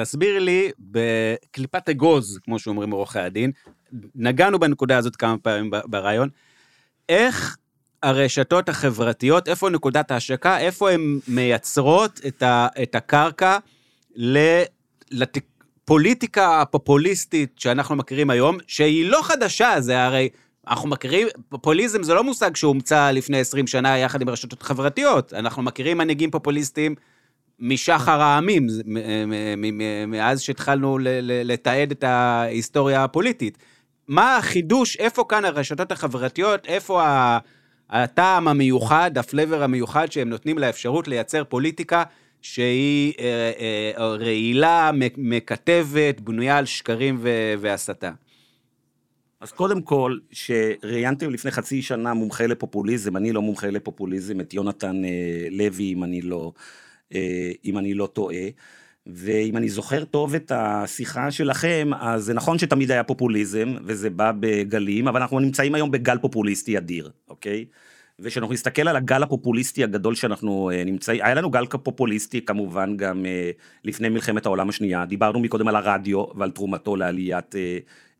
תסביר 0.01 0.39
לי 0.39 0.71
בקליפת 0.79 1.89
אגוז, 1.89 2.39
כמו 2.43 2.59
שאומרים 2.59 2.91
עורכי 2.91 3.19
הדין, 3.19 3.51
נגענו 4.15 4.59
בנקודה 4.59 4.97
הזאת 4.97 5.15
כמה 5.15 5.37
פעמים 5.37 5.71
ברעיון, 5.85 6.29
איך 7.09 7.57
הרשתות 8.03 8.69
החברתיות, 8.69 9.49
איפה 9.49 9.69
נקודת 9.69 10.11
ההשקה, 10.11 10.59
איפה 10.59 10.91
הן 10.91 11.19
מייצרות 11.27 12.21
את, 12.27 12.43
ה, 12.43 12.67
את 12.83 12.95
הקרקע 12.95 13.57
לפוליטיקה 15.11 16.61
הפופוליסטית 16.61 17.59
שאנחנו 17.59 17.95
מכירים 17.95 18.29
היום, 18.29 18.57
שהיא 18.67 19.09
לא 19.09 19.19
חדשה, 19.23 19.75
זה 19.79 20.03
הרי, 20.03 20.29
אנחנו 20.67 20.89
מכירים, 20.89 21.27
פופוליזם 21.49 22.03
זה 22.03 22.13
לא 22.13 22.23
מושג 22.23 22.55
שהומצא 22.55 23.11
לפני 23.11 23.39
20 23.39 23.67
שנה 23.67 23.97
יחד 23.97 24.21
עם 24.21 24.29
הרשתות 24.29 24.61
החברתיות, 24.61 25.33
אנחנו 25.33 25.63
מכירים 25.63 25.97
מנהיגים 25.97 26.31
פופוליסטים 26.31 26.95
משחר 27.59 28.21
הימים, 28.21 28.67
מ- 28.85 29.29
מ- 29.29 29.77
מ- 29.77 30.11
מאז 30.11 30.41
שהתחלנו 30.41 30.97
לתעד 31.23 31.91
את 31.91 32.03
ההיסטוריה 32.03 33.03
הפוליטית. 33.03 33.57
מה 34.07 34.37
החידוש, 34.37 34.97
איפה 34.97 35.25
כאן 35.29 35.45
הרשתות 35.45 35.91
החברתיות, 35.91 36.65
איפה 36.65 37.03
הטעם 37.89 38.47
המיוחד, 38.47 39.17
ה 39.17 39.24
flavor 39.24 39.63
המיוחד 39.63 40.11
שהם 40.11 40.29
נותנים 40.29 40.57
לאפשרות 40.57 41.07
לייצר 41.07 41.43
פוליטיקה 41.43 42.03
שהיא 42.41 43.13
אה, 43.19 43.51
אה, 43.59 44.07
רעילה, 44.07 44.91
מקטבת, 45.17 46.19
בנויה 46.19 46.57
על 46.57 46.65
שקרים 46.65 47.19
והסתה. 47.59 48.11
אז 49.41 49.51
קודם 49.51 49.81
כל, 49.81 50.17
שראיינתם 50.31 51.29
לפני 51.29 51.51
חצי 51.51 51.81
שנה 51.81 52.13
מומחה 52.13 52.47
לפופוליזם, 52.47 53.17
אני 53.17 53.31
לא 53.31 53.41
מומחה 53.41 53.67
לפופוליזם, 53.67 54.39
את 54.39 54.53
יונתן 54.53 55.05
אה, 55.05 55.47
לוי, 55.51 55.93
אם 55.93 56.03
אני 56.03 56.21
לא, 56.21 56.51
אה, 56.55 56.61
אם 57.65 57.77
אני 57.77 57.93
לא 57.93 58.07
טועה. 58.07 58.43
ואם 59.07 59.57
אני 59.57 59.69
זוכר 59.69 60.03
טוב 60.05 60.35
את 60.35 60.51
השיחה 60.55 61.31
שלכם, 61.31 61.89
אז 61.99 62.23
זה 62.23 62.33
נכון 62.33 62.57
שתמיד 62.59 62.91
היה 62.91 63.03
פופוליזם, 63.03 63.75
וזה 63.83 64.09
בא 64.09 64.31
בגלים, 64.39 65.07
אבל 65.07 65.21
אנחנו 65.21 65.39
נמצאים 65.39 65.75
היום 65.75 65.91
בגל 65.91 66.17
פופוליסטי 66.17 66.77
אדיר, 66.77 67.09
אוקיי? 67.27 67.65
וכשאנחנו 68.19 68.53
נסתכל 68.53 68.87
על 68.87 68.95
הגל 68.95 69.23
הפופוליסטי 69.23 69.83
הגדול 69.83 70.15
שאנחנו 70.15 70.71
אה, 70.73 70.83
נמצאים, 70.83 71.21
היה 71.23 71.33
לנו 71.33 71.49
גל 71.49 71.65
פופוליסטי 71.65 72.41
כמובן 72.41 72.97
גם 72.97 73.25
אה, 73.25 73.51
לפני 73.83 74.09
מלחמת 74.09 74.45
העולם 74.45 74.69
השנייה, 74.69 75.05
דיברנו 75.05 75.39
מקודם 75.39 75.67
על 75.67 75.75
הרדיו 75.75 76.25
ועל 76.35 76.51
תרומתו 76.51 76.95
לעליית 76.95 77.55
אה, 77.55 77.77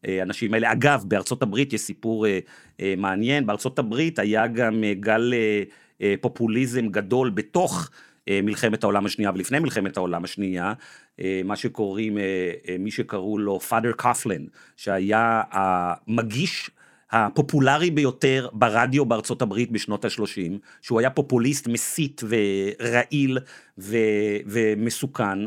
אה, 0.08 0.24
אנשים 0.24 0.54
האלה. 0.54 0.72
אגב, 0.72 1.04
בארצות 1.08 1.44
הברית 1.44 1.74
יש 1.74 1.82
סיפור 1.82 2.28
אה, 2.28 2.40
אה, 2.82 2.94
מעניין, 2.98 3.46
בארצות 3.46 3.80
הברית 3.80 4.20
היה 4.20 4.48
גם 4.48 4.84
אה, 4.84 4.94
גל 4.94 5.34
אה, 5.34 5.64
אה, 6.02 6.16
פופוליזם 6.22 6.88
גדול 6.88 7.30
בתוך 7.30 7.90
אה, 7.94 8.09
מלחמת 8.44 8.84
העולם 8.84 9.06
השנייה 9.06 9.32
ולפני 9.36 9.60
מלחמת 9.60 9.98
העולם 9.98 10.24
השנייה, 10.24 10.74
אה, 11.22 11.42
מה 11.46 11.56
שקוראים, 11.56 12.18
אה, 12.18 12.24
אה, 12.70 12.76
מי 12.80 12.92
שקראו 12.92 13.38
לו 13.38 13.60
פאדר 13.60 13.92
קפלן, 13.92 14.46
שהיה 14.78 15.42
המגיש 15.52 16.72
הפופולרי 17.12 17.92
ביותר 17.92 18.50
ברדיו 18.54 19.06
בארצות 19.06 19.42
הברית 19.42 19.72
בשנות 19.72 20.06
ה-30, 20.06 20.58
שהוא 20.82 21.00
היה 21.00 21.10
פופוליסט 21.10 21.68
מסית 21.68 22.22
ורעיל 22.30 23.38
ו- 23.78 24.38
ומסוכן, 24.46 25.40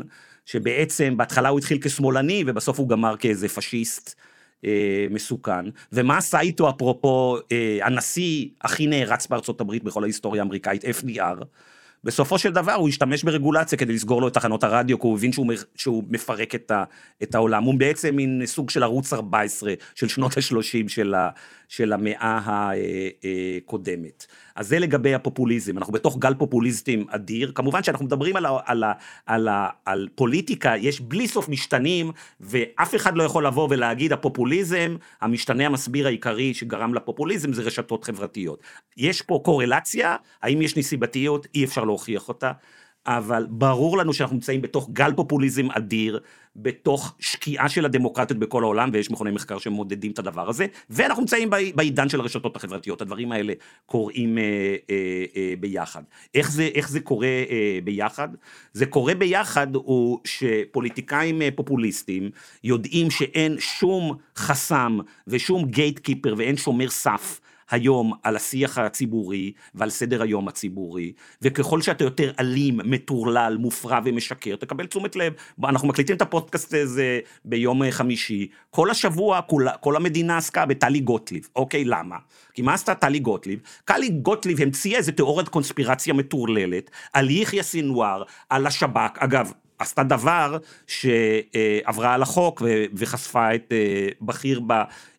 שבעצם 0.45 1.17
בהתחלה 1.17 1.49
הוא 1.49 1.59
התחיל 1.59 1.77
כשמאלני 1.81 2.43
ובסוף 2.47 2.79
הוא 2.79 2.89
גמר 2.89 3.17
כאיזה 3.17 3.49
פשיסט. 3.49 4.15
אה, 4.65 5.05
מסוכן, 5.09 5.65
ומה 5.91 6.17
עשה 6.17 6.39
איתו 6.39 6.69
אפרופו 6.69 7.37
אה, 7.51 7.79
הנשיא 7.81 8.47
הכי 8.61 8.87
נערץ 8.87 9.27
בארצות 9.27 9.61
הברית 9.61 9.83
בכל 9.83 10.03
ההיסטוריה 10.03 10.41
האמריקאית, 10.41 10.83
FDR, 10.85 11.43
בסופו 12.03 12.37
של 12.37 12.51
דבר 12.51 12.73
הוא 12.73 12.89
השתמש 12.89 13.23
ברגולציה 13.23 13.77
כדי 13.77 13.93
לסגור 13.93 14.21
לו 14.21 14.27
את 14.27 14.33
תחנות 14.33 14.63
הרדיו, 14.63 14.99
כי 14.99 15.07
הוא 15.07 15.17
הבין 15.17 15.31
שהוא, 15.31 15.47
שהוא 15.75 16.03
מפרק 16.09 16.55
את, 16.55 16.71
ה, 16.71 16.83
את 17.23 17.35
העולם. 17.35 17.63
הוא 17.63 17.75
בעצם 17.75 18.15
מין 18.15 18.41
סוג 18.45 18.69
של 18.69 18.83
ערוץ 18.83 19.13
14 19.13 19.73
של 19.95 20.07
שנות 20.07 20.37
ה-30 20.37 20.89
של, 20.89 21.15
של 21.75 21.93
המאה 21.93 22.39
הקודמת. 23.57 24.25
אז 24.55 24.67
זה 24.67 24.79
לגבי 24.79 25.13
הפופוליזם, 25.13 25.77
אנחנו 25.77 25.93
בתוך 25.93 26.17
גל 26.19 26.33
פופוליסטים 26.33 27.05
אדיר. 27.09 27.51
כמובן 27.55 27.83
שאנחנו 27.83 28.05
מדברים 28.05 28.35
על, 28.35 28.45
ה, 28.45 28.59
על, 28.65 28.83
ה, 28.83 28.93
על, 29.25 29.47
ה, 29.47 29.69
על 29.85 30.07
פוליטיקה, 30.15 30.73
יש 30.77 31.01
בלי 31.01 31.27
סוף 31.27 31.49
משתנים, 31.49 32.11
ואף 32.39 32.95
אחד 32.95 33.17
לא 33.17 33.23
יכול 33.23 33.47
לבוא 33.47 33.67
ולהגיד 33.71 34.13
הפופוליזם, 34.13 34.95
המשתנה 35.21 35.65
המסביר 35.65 36.07
העיקרי 36.07 36.53
שגרם 36.53 36.93
לפופוליזם 36.93 37.53
זה 37.53 37.61
רשתות 37.61 38.03
חברתיות. 38.03 38.59
יש 38.97 39.21
פה 39.21 39.41
קורלציה, 39.45 40.15
האם 40.41 40.61
יש 40.61 40.77
נסיבתיות? 40.77 41.47
אי 41.55 41.63
אפשר 41.63 41.83
להוכיח 41.83 42.27
אותה. 42.27 42.51
אבל 43.07 43.45
ברור 43.49 43.97
לנו 43.97 44.13
שאנחנו 44.13 44.35
נמצאים 44.35 44.61
בתוך 44.61 44.89
גל 44.93 45.13
פופוליזם 45.15 45.71
אדיר, 45.71 46.19
בתוך 46.55 47.15
שקיעה 47.19 47.69
של 47.69 47.85
הדמוקרטיות 47.85 48.39
בכל 48.39 48.63
העולם, 48.63 48.89
ויש 48.93 49.11
מכוני 49.11 49.31
מחקר 49.31 49.57
שמודדים 49.57 50.11
את 50.11 50.19
הדבר 50.19 50.49
הזה, 50.49 50.65
ואנחנו 50.89 51.21
נמצאים 51.21 51.49
בעי- 51.49 51.73
בעידן 51.75 52.09
של 52.09 52.19
הרשתות 52.19 52.55
החברתיות, 52.55 53.01
הדברים 53.01 53.31
האלה 53.31 53.53
קורים 53.85 54.37
אה, 54.37 54.43
אה, 54.89 54.95
אה, 55.35 55.53
ביחד. 55.59 56.01
איך 56.35 56.51
זה, 56.51 56.69
איך 56.73 56.89
זה 56.89 56.99
קורה 56.99 57.27
אה, 57.27 57.79
ביחד? 57.83 58.27
זה 58.73 58.85
קורה 58.85 59.15
ביחד 59.15 59.67
הוא 59.75 60.19
שפוליטיקאים 60.25 61.41
אה, 61.41 61.49
פופוליסטים 61.55 62.29
יודעים 62.63 63.11
שאין 63.11 63.55
שום 63.59 64.17
חסם 64.37 64.97
ושום 65.27 65.65
גייט 65.65 65.99
קיפר 65.99 66.33
ואין 66.37 66.57
שומר 66.57 66.89
סף. 66.89 67.39
היום 67.73 68.13
על 68.23 68.35
השיח 68.35 68.77
הציבורי 68.77 69.51
ועל 69.75 69.89
סדר 69.89 70.21
היום 70.21 70.47
הציבורי, 70.47 71.13
וככל 71.41 71.81
שאתה 71.81 72.03
יותר 72.03 72.31
אלים, 72.39 72.79
מטורלל, 72.83 73.57
מופרע 73.59 73.99
ומשקר, 74.05 74.55
תקבל 74.55 74.85
תשומת 74.85 75.15
לב. 75.15 75.33
אנחנו 75.63 75.87
מקליטים 75.87 76.15
את 76.15 76.21
הפודקאסט 76.21 76.73
הזה 76.73 77.19
ביום 77.45 77.83
אה, 77.83 77.91
חמישי, 77.91 78.47
כל 78.69 78.89
השבוע 78.89 79.41
כל, 79.41 79.65
כל 79.79 79.95
המדינה 79.95 80.37
עסקה 80.37 80.65
בטלי 80.65 80.99
גוטליב, 80.99 81.47
אוקיי, 81.55 81.85
למה? 81.85 82.15
כי 82.53 82.61
מה 82.61 82.73
עשתה 82.73 82.95
טלי 82.95 83.19
גוטליב? 83.19 83.59
טלי 83.85 84.09
גוטליב 84.09 84.61
המציאה 84.61 84.97
איזה 84.97 85.11
תיאוריית 85.11 85.49
קונספירציה 85.49 86.13
מטורללת 86.13 86.91
על 87.13 87.29
יחיא 87.29 87.61
סינואר, 87.61 88.23
על 88.49 88.67
השב"כ, 88.67 89.17
אגב, 89.17 89.51
עשתה 89.79 90.03
דבר 90.03 90.57
שעברה 90.87 92.13
על 92.13 92.21
החוק 92.21 92.61
וחשפה 92.93 93.55
את 93.55 93.71
אה, 93.71 94.07
בכיר 94.21 94.59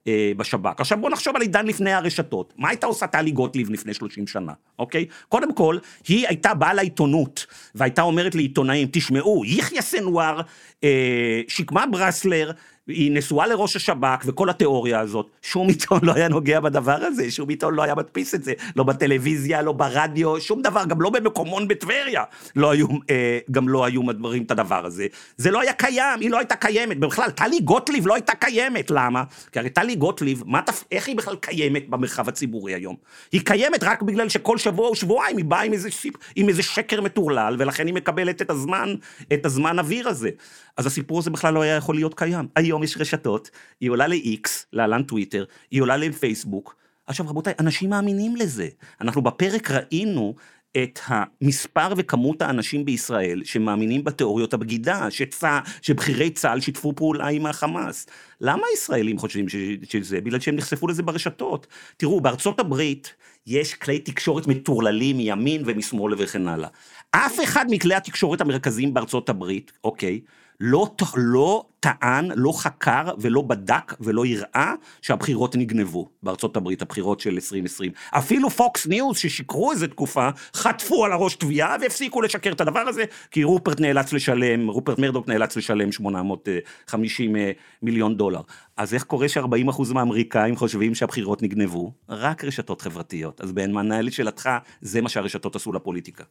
אה, 0.08 0.32
בשב"כ. 0.36 0.80
עכשיו 0.80 0.98
בוא 1.00 1.10
נחשוב 1.10 1.36
על 1.36 1.42
עידן 1.42 1.66
לפני 1.66 1.92
הרשתות. 1.92 2.52
מה 2.56 2.68
הייתה 2.68 2.86
עושה 2.86 3.06
טלי 3.06 3.30
גוטליב 3.30 3.70
לפני 3.70 3.94
30 3.94 4.26
שנה, 4.26 4.52
אוקיי? 4.78 5.06
קודם 5.28 5.54
כל, 5.54 5.78
היא 6.08 6.28
הייתה 6.28 6.54
באה 6.54 6.74
לעיתונות 6.74 7.46
והייתה 7.74 8.02
אומרת 8.02 8.34
לעיתונאים, 8.34 8.88
תשמעו, 8.92 9.44
יחיא 9.44 9.80
סנוואר, 9.80 10.40
אה, 10.84 11.40
שקמה 11.48 11.84
ברסלר, 11.86 12.50
היא 12.88 13.12
נשואה 13.12 13.46
לראש 13.46 13.76
השב"כ 13.76 14.24
וכל 14.26 14.50
התיאוריה 14.50 15.00
הזאת, 15.00 15.30
שום 15.42 15.68
עיתון 15.68 15.98
לא 16.02 16.12
היה 16.14 16.28
נוגע 16.28 16.60
בדבר 16.60 16.96
הזה, 17.04 17.30
שום 17.30 17.48
עיתון 17.48 17.74
לא 17.74 17.82
היה 17.82 17.94
מדפיס 17.94 18.34
את 18.34 18.44
זה, 18.44 18.52
לא 18.76 18.84
בטלוויזיה, 18.84 19.62
לא 19.62 19.72
ברדיו, 19.72 20.40
שום 20.40 20.62
דבר, 20.62 20.84
גם 20.84 21.00
לא 21.00 21.10
במקומון 21.10 21.68
בטבריה, 21.68 22.22
לא 22.56 22.70
היו, 22.70 22.86
אה, 23.10 23.38
גם 23.50 23.68
לא 23.68 23.84
היו 23.84 24.02
מדברים 24.02 24.42
את 24.42 24.50
הדבר 24.50 24.86
הזה. 24.86 25.06
זה 25.36 25.50
לא 25.50 25.60
היה 25.60 25.72
קיים, 25.72 26.20
היא 26.20 26.30
לא 26.30 26.38
הייתה 26.38 26.56
קיימת, 26.56 26.98
בכלל, 26.98 27.30
טלי 27.30 27.60
גוטליב 27.60 28.06
לא 28.06 28.14
הייתה 28.14 28.34
קיימת, 28.34 28.90
למה? 28.90 29.24
כי 29.52 29.58
הרי 29.58 29.70
טלי 29.70 29.94
גוטליב, 29.96 30.42
מה 30.46 30.62
תפ... 30.62 30.84
איך 30.92 31.08
היא 31.08 31.16
בכלל 31.16 31.36
קיימת 31.36 31.88
במרחב 31.88 32.28
הציבורי 32.28 32.74
היום? 32.74 32.96
היא 33.32 33.40
קיימת 33.44 33.84
רק 33.84 34.02
בגלל 34.02 34.28
שכל 34.28 34.58
שבוע 34.58 34.88
או 34.88 34.94
שבועיים 34.94 35.36
היא 35.36 35.44
באה 35.44 35.62
עם 35.62 35.72
איזה, 35.72 35.90
סיפ... 35.90 36.14
עם 36.36 36.48
איזה 36.48 36.62
שקר 36.62 37.00
מטורלל, 37.00 37.56
ולכן 37.58 37.86
היא 37.86 37.94
מקבלת 37.94 38.42
את 38.42 38.50
הזמן, 38.50 38.94
את 39.32 39.46
הזמן 39.46 39.78
אוויר 39.78 40.08
הזה. 40.08 40.30
אז 40.76 40.86
הסיפור 40.86 41.18
הזה 41.18 41.30
בכלל 41.30 41.54
לא 41.54 41.62
היה 41.62 41.76
יכול 41.76 41.94
להיות 41.94 42.14
קיים. 42.14 42.46
היום 42.56 42.73
יש 42.82 42.96
רשתות, 42.96 43.50
היא 43.80 43.90
עולה 43.90 44.06
ל-X, 44.06 44.48
להלן 44.72 45.02
טוויטר, 45.02 45.44
היא 45.70 45.82
עולה 45.82 45.96
לפייסבוק. 45.96 46.76
עכשיו 47.06 47.28
רבותיי, 47.28 47.54
אנשים 47.58 47.90
מאמינים 47.90 48.36
לזה. 48.36 48.68
אנחנו 49.00 49.22
בפרק 49.22 49.70
ראינו 49.70 50.34
את 50.82 50.98
המספר 51.06 51.92
וכמות 51.96 52.42
האנשים 52.42 52.84
בישראל 52.84 53.44
שמאמינים 53.44 54.04
בתיאוריות 54.04 54.54
הבגידה, 54.54 55.10
שצה, 55.10 55.60
שבכירי 55.82 56.30
צה"ל 56.30 56.60
שיתפו 56.60 56.92
פעולה 56.96 57.26
עם 57.26 57.46
החמאס. 57.46 58.06
למה 58.40 58.62
הישראלים 58.70 59.18
חושבים 59.18 59.48
ש, 59.48 59.56
שזה? 59.82 60.20
בגלל 60.20 60.40
שהם 60.40 60.56
נחשפו 60.56 60.88
לזה 60.88 61.02
ברשתות. 61.02 61.66
תראו, 61.96 62.20
בארצות 62.20 62.60
הברית 62.60 63.14
יש 63.46 63.74
כלי 63.74 63.98
תקשורת 63.98 64.46
מטורללים 64.46 65.16
מימין 65.16 65.62
ומשמאל 65.66 66.14
וכן 66.18 66.48
הלאה. 66.48 66.68
אף 67.10 67.40
אחד 67.44 67.66
מכלי 67.70 67.94
התקשורת 67.94 68.40
המרכזיים 68.40 68.94
בארצות 68.94 69.28
הברית, 69.28 69.72
אוקיי, 69.84 70.20
לא, 70.60 70.94
לא 71.16 71.64
טען, 71.80 72.30
לא 72.34 72.52
חקר 72.56 73.04
ולא 73.18 73.42
בדק 73.42 73.94
ולא 74.00 74.24
הראה 74.24 74.74
שהבחירות 75.02 75.56
נגנבו 75.56 76.08
בארצות 76.22 76.56
הברית, 76.56 76.82
הבחירות 76.82 77.20
של 77.20 77.30
2020. 77.30 77.92
אפילו 78.10 78.50
פוקס 78.50 78.86
ניוז 78.86 79.18
ששיקרו 79.18 79.72
איזה 79.72 79.88
תקופה, 79.88 80.28
חטפו 80.54 81.04
על 81.04 81.12
הראש 81.12 81.34
תביעה 81.34 81.76
והפסיקו 81.80 82.22
לשקר 82.22 82.52
את 82.52 82.60
הדבר 82.60 82.80
הזה, 82.80 83.04
כי 83.30 83.44
רופרט 83.44 83.80
נאלץ 83.80 84.12
לשלם, 84.12 84.68
רופרט 84.68 84.98
מרדוק 84.98 85.28
נאלץ 85.28 85.56
לשלם 85.56 85.92
850 85.92 87.36
אה, 87.36 87.50
מיליון 87.82 88.16
דולר. 88.16 88.40
אז 88.76 88.94
איך 88.94 89.04
קורה 89.04 89.28
ש-40% 89.28 89.94
מהאמריקאים 89.94 90.56
חושבים 90.56 90.94
שהבחירות 90.94 91.42
נגנבו? 91.42 91.92
רק 92.08 92.44
רשתות 92.44 92.82
חברתיות. 92.82 93.40
אז 93.40 93.52
במענה 93.52 94.02
לשאלתך, 94.02 94.50
זה 94.80 95.00
מה 95.00 95.08
שהרשתות 95.08 95.56
עשו 95.56 95.72
לפוליטיקה. 95.72 96.24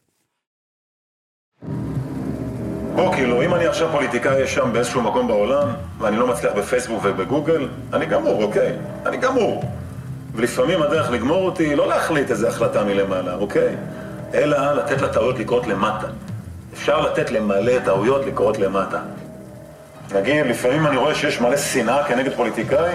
בוא, 2.94 3.14
כאילו, 3.14 3.42
אם 3.42 3.54
אני 3.54 3.66
עכשיו 3.66 3.88
פוליטיקאי 3.92 4.46
שם 4.46 4.72
באיזשהו 4.72 5.02
מקום 5.02 5.28
בעולם, 5.28 5.68
ואני 5.98 6.16
לא 6.16 6.26
מצליח 6.26 6.52
בפייסבוק 6.52 7.00
ובגוגל, 7.04 7.68
אני 7.92 8.06
גמור, 8.06 8.42
אוקיי? 8.42 8.72
אני 9.06 9.16
גמור. 9.16 9.64
ולפעמים 10.34 10.82
הדרך 10.82 11.10
לגמור 11.10 11.44
אותי 11.44 11.64
היא 11.64 11.74
לא 11.74 11.88
להחליט 11.88 12.30
איזו 12.30 12.48
החלטה 12.48 12.84
מלמעלה, 12.84 13.34
אוקיי? 13.34 13.76
אלא 14.34 14.72
לתת 14.72 15.00
לטעויות 15.00 15.38
לקרות 15.38 15.66
למטה. 15.66 16.06
אפשר 16.74 17.00
לתת 17.00 17.30
למלא 17.30 17.72
טעויות 17.84 18.26
לקרות 18.26 18.58
למטה. 18.58 18.98
נגיד, 20.14 20.46
לפעמים 20.46 20.86
אני 20.86 20.96
רואה 20.96 21.14
שיש 21.14 21.40
מלא 21.40 21.56
שנאה 21.56 22.04
כנגד 22.04 22.32
פוליטיקאי, 22.32 22.94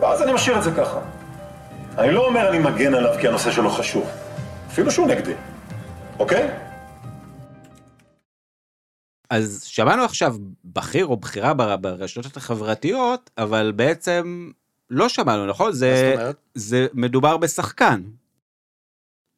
ואז 0.00 0.22
אני 0.22 0.32
משאיר 0.32 0.58
את 0.58 0.62
זה 0.62 0.70
ככה. 0.70 0.98
אני 1.98 2.10
לא 2.10 2.26
אומר 2.26 2.48
אני 2.48 2.58
מגן 2.58 2.94
עליו 2.94 3.14
כי 3.20 3.28
הנושא 3.28 3.50
שלו 3.50 3.70
חשוב, 3.70 4.10
אפילו 4.72 4.90
שהוא 4.90 5.08
נגדי, 5.08 5.34
אוקיי? 6.18 6.48
אז 9.30 9.64
שמענו 9.64 10.02
עכשיו 10.02 10.36
בכיר 10.64 11.06
או 11.06 11.16
בכירה 11.16 11.54
בר- 11.54 11.76
ברשתות 11.76 12.36
החברתיות, 12.36 13.30
אבל 13.38 13.72
בעצם 13.76 14.50
לא 14.90 15.08
שמענו, 15.08 15.46
נכון? 15.46 15.72
זה? 15.72 16.14
זה 16.54 16.86
מדובר 16.94 17.36
בשחקן. 17.36 18.02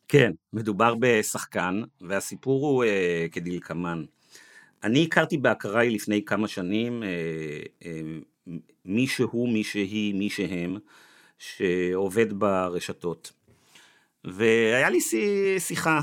כן, 0.08 0.32
מדובר 0.52 0.94
בשחקן, 1.00 1.82
והסיפור 2.00 2.66
הוא 2.66 2.84
אה, 2.84 3.26
כדלקמן. 3.32 4.04
אני 4.84 5.04
הכרתי 5.04 5.36
באקראי 5.36 5.90
לפני 5.90 6.24
כמה 6.24 6.48
שנים 6.48 7.02
אה, 7.02 7.08
אה, 7.84 8.00
מישהו, 8.84 9.46
מישהי, 9.46 10.12
מי 10.12 10.30
שהם, 10.30 10.76
שעובד 11.38 12.32
ברשתות. 12.32 13.32
והיה 14.24 14.90
לי 14.90 15.00
שי- 15.00 15.60
שיחה 15.60 16.00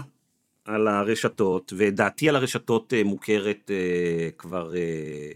על 0.66 0.88
הרשתות, 0.88 1.74
ודעתי 1.78 2.30
על 2.30 2.36
הרשתות 2.36 2.94
אה, 2.94 3.04
מוכרת 3.04 3.72
אה, 3.72 4.30
כבר, 4.38 4.74
אה, 4.76 5.32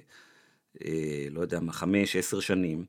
לא 1.31 1.41
יודע 1.41 1.59
מה, 1.59 1.71
חמש, 1.71 2.15
עשר 2.15 2.39
שנים. 2.39 2.85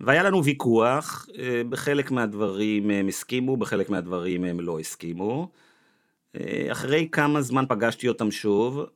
והיה 0.00 0.22
לנו 0.22 0.44
ויכוח, 0.44 1.26
בחלק 1.68 2.10
מהדברים 2.10 2.90
הם 2.90 3.08
הסכימו, 3.08 3.56
בחלק 3.56 3.90
מהדברים 3.90 4.44
הם 4.44 4.60
לא 4.60 4.80
הסכימו. 4.80 5.48
אחרי 6.72 7.08
כמה 7.12 7.42
זמן 7.42 7.64
פגשתי 7.68 8.08
אותם 8.08 8.30
שוב, 8.30 8.86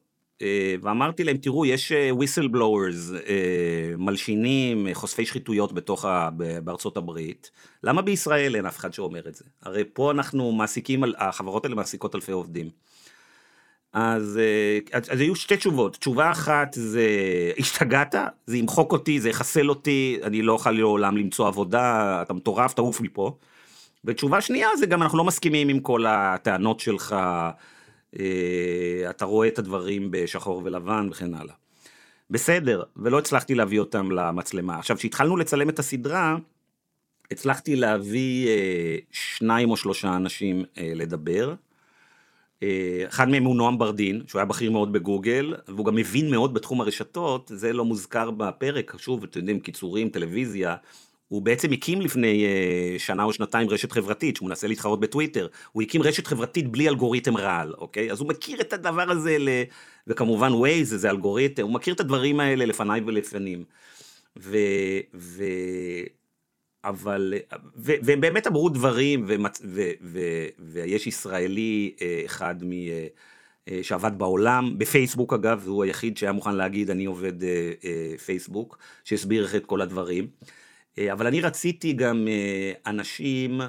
ואמרתי 0.83 1.25
להם, 1.25 1.37
תראו, 1.37 1.67
יש 1.67 1.93
אה, 1.93 2.11
whistleblowers, 2.11 3.15
אה, 3.29 3.95
מלשינים, 3.99 4.87
אה, 4.87 4.95
חושפי 4.95 5.27
שחיתויות 5.27 5.73
בתוך 5.73 6.05
ה... 6.05 6.29
בארצות 6.65 6.97
הברית. 6.97 7.51
למה 7.83 8.03
בישראל 8.03 8.57
אין 8.57 8.67
אף 8.67 8.77
אחד 8.77 8.93
שאומר 8.93 9.29
את 9.29 9.35
זה? 9.35 9.45
הרי 9.63 9.85
פה 9.93 10.11
אנחנו 10.11 10.53
מעסיקים, 10.53 11.05
החברות 11.19 11.65
האלה 11.65 11.77
מעסיקות 11.77 12.15
אלפי 12.15 12.33
עובדים. 12.33 12.71
אז, 13.93 14.39
אה, 14.43 14.99
אז, 15.11 15.21
היו 15.21 15.37
שתי 15.37 15.57
תשובות. 15.57 15.97
תשובה 15.97 16.31
אחת 16.31 16.69
זה, 16.73 17.07
השתגעת? 17.59 18.15
זה 18.47 18.57
ימחוק 18.57 18.93
אותי, 18.93 19.21
זה 19.21 19.29
יחסל 19.29 19.69
אותי, 19.69 20.19
אני 20.23 20.43
לא 20.43 20.53
אוכל 20.53 20.71
לעולם 20.71 21.17
למצוא 21.17 21.49
עבודה, 21.49 22.19
אתה 22.23 22.33
מטורף, 22.33 22.75
תעוף 22.75 23.01
מפה. 23.01 23.37
ותשובה 24.05 24.41
שנייה 24.41 24.69
זה 24.79 24.87
גם 24.87 25.03
אנחנו 25.03 25.19
לא 25.19 25.25
מסכימים 25.25 25.69
עם 25.69 25.81
כל 25.81 26.05
הטענות 26.09 26.81
שלך, 26.81 27.13
אה, 27.13 27.51
אתה 29.11 29.25
רואה 29.25 29.49
את 29.49 29.59
הדברים 29.59 30.09
בשחור 30.11 30.63
ולבן 30.65 31.09
וכן 31.11 31.35
הלאה. 31.35 31.55
בסדר, 32.31 32.83
ולא 32.97 33.19
הצלחתי 33.19 33.55
להביא 33.55 33.81
אותם 33.81 34.11
למצלמה. 34.11 34.79
עכשיו, 34.79 34.97
כשהתחלנו 34.97 35.37
לצלם 35.37 35.69
את 35.69 35.79
הסדרה, 35.79 36.37
הצלחתי 37.31 37.77
להביא 37.77 38.49
אה, 38.49 38.97
שניים 39.11 39.71
או 39.71 39.77
שלושה 39.77 40.17
אנשים 40.17 40.65
אה, 40.79 40.93
לדבר. 40.95 41.55
אה, 42.63 43.05
אחד 43.09 43.29
מהם 43.29 43.45
הוא 43.45 43.57
נועם 43.57 43.79
ברדין, 43.79 44.23
שהוא 44.27 44.39
היה 44.39 44.47
בכיר 44.47 44.71
מאוד 44.71 44.93
בגוגל, 44.93 45.55
והוא 45.69 45.87
גם 45.87 45.95
מבין 45.95 46.31
מאוד 46.31 46.55
בתחום 46.55 46.81
הרשתות, 46.81 47.53
זה 47.55 47.73
לא 47.73 47.85
מוזכר 47.85 48.31
בפרק, 48.31 48.95
שוב, 48.99 49.25
אתם 49.25 49.39
יודעים, 49.39 49.61
קיצורים, 49.61 50.09
טלוויזיה. 50.09 50.77
הוא 51.31 51.43
בעצם 51.43 51.73
הקים 51.73 52.01
לפני 52.01 52.45
אה, 52.45 52.99
שנה 52.99 53.25
או 53.25 53.33
שנתיים 53.33 53.69
רשת 53.69 53.93
חברתית, 53.93 54.37
שהוא 54.37 54.49
מנסה 54.49 54.67
להתחרות 54.67 55.01
בטוויטר. 55.01 55.47
הוא 55.73 55.83
הקים 55.83 56.03
רשת 56.03 56.27
חברתית 56.27 56.69
בלי 56.69 56.89
אלגוריתם 56.89 57.37
רעל, 57.37 57.75
אוקיי? 57.79 58.13
אז 58.13 58.21
הוא 58.21 58.29
מכיר 58.29 58.61
את 58.61 58.73
הדבר 58.73 59.11
הזה, 59.11 59.37
ל... 59.39 59.49
וכמובן 60.07 60.53
ווייז 60.53 60.95
זה 60.95 61.11
אלגוריתם, 61.11 61.63
הוא 61.63 61.73
מכיר 61.73 61.95
את 61.95 62.01
הדברים 62.01 62.41
האלה 62.41 62.65
לפניי 62.65 63.01
ולפנים. 63.07 63.65
ו... 64.39 64.57
ו... 65.15 65.45
אבל, 66.85 67.35
ו, 67.77 67.93
והם 68.03 68.21
באמת 68.21 68.47
אמרו 68.47 68.69
דברים, 68.69 69.25
ומצ, 69.29 69.63
ו, 69.65 69.91
ו, 70.03 70.19
ויש 70.59 71.07
ישראלי 71.07 71.95
אה, 72.03 72.23
אחד 72.25 72.65
מ, 72.65 72.73
אה, 72.73 73.83
שעבד 73.83 74.19
בעולם, 74.19 74.79
בפייסבוק 74.79 75.33
אגב, 75.33 75.65
הוא 75.67 75.85
היחיד 75.85 76.17
שהיה 76.17 76.33
מוכן 76.33 76.55
להגיד 76.55 76.91
אני 76.91 77.05
עובד 77.05 77.33
פייסבוק, 78.25 78.79
שהסביר 79.05 79.57
את 79.57 79.67
כל 79.67 79.81
הדברים. 79.81 80.27
אה, 80.99 81.13
אבל 81.13 81.27
אני 81.27 81.41
רציתי 81.41 81.93
גם 81.93 82.29
אה, 82.29 82.73
אנשים 82.87 83.61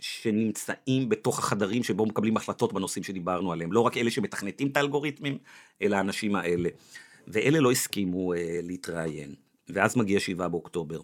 שנמצאים 0.00 1.08
בתוך 1.08 1.38
החדרים 1.38 1.82
שבו 1.82 2.06
מקבלים 2.06 2.36
החלטות 2.36 2.72
בנושאים 2.72 3.04
שדיברנו 3.04 3.52
עליהם, 3.52 3.72
לא 3.72 3.80
רק 3.80 3.96
אלה 3.96 4.10
שמתכנתים 4.10 4.68
את 4.68 4.76
האלגוריתמים, 4.76 5.38
אלא 5.82 5.96
האנשים 5.96 6.36
האלה. 6.36 6.68
ואלה 7.28 7.60
לא 7.60 7.70
הסכימו 7.70 8.34
אה, 8.34 8.60
להתראיין. 8.62 9.34
ואז 9.68 9.96
מגיע 9.96 10.20
7 10.20 10.48
באוקטובר. 10.48 11.00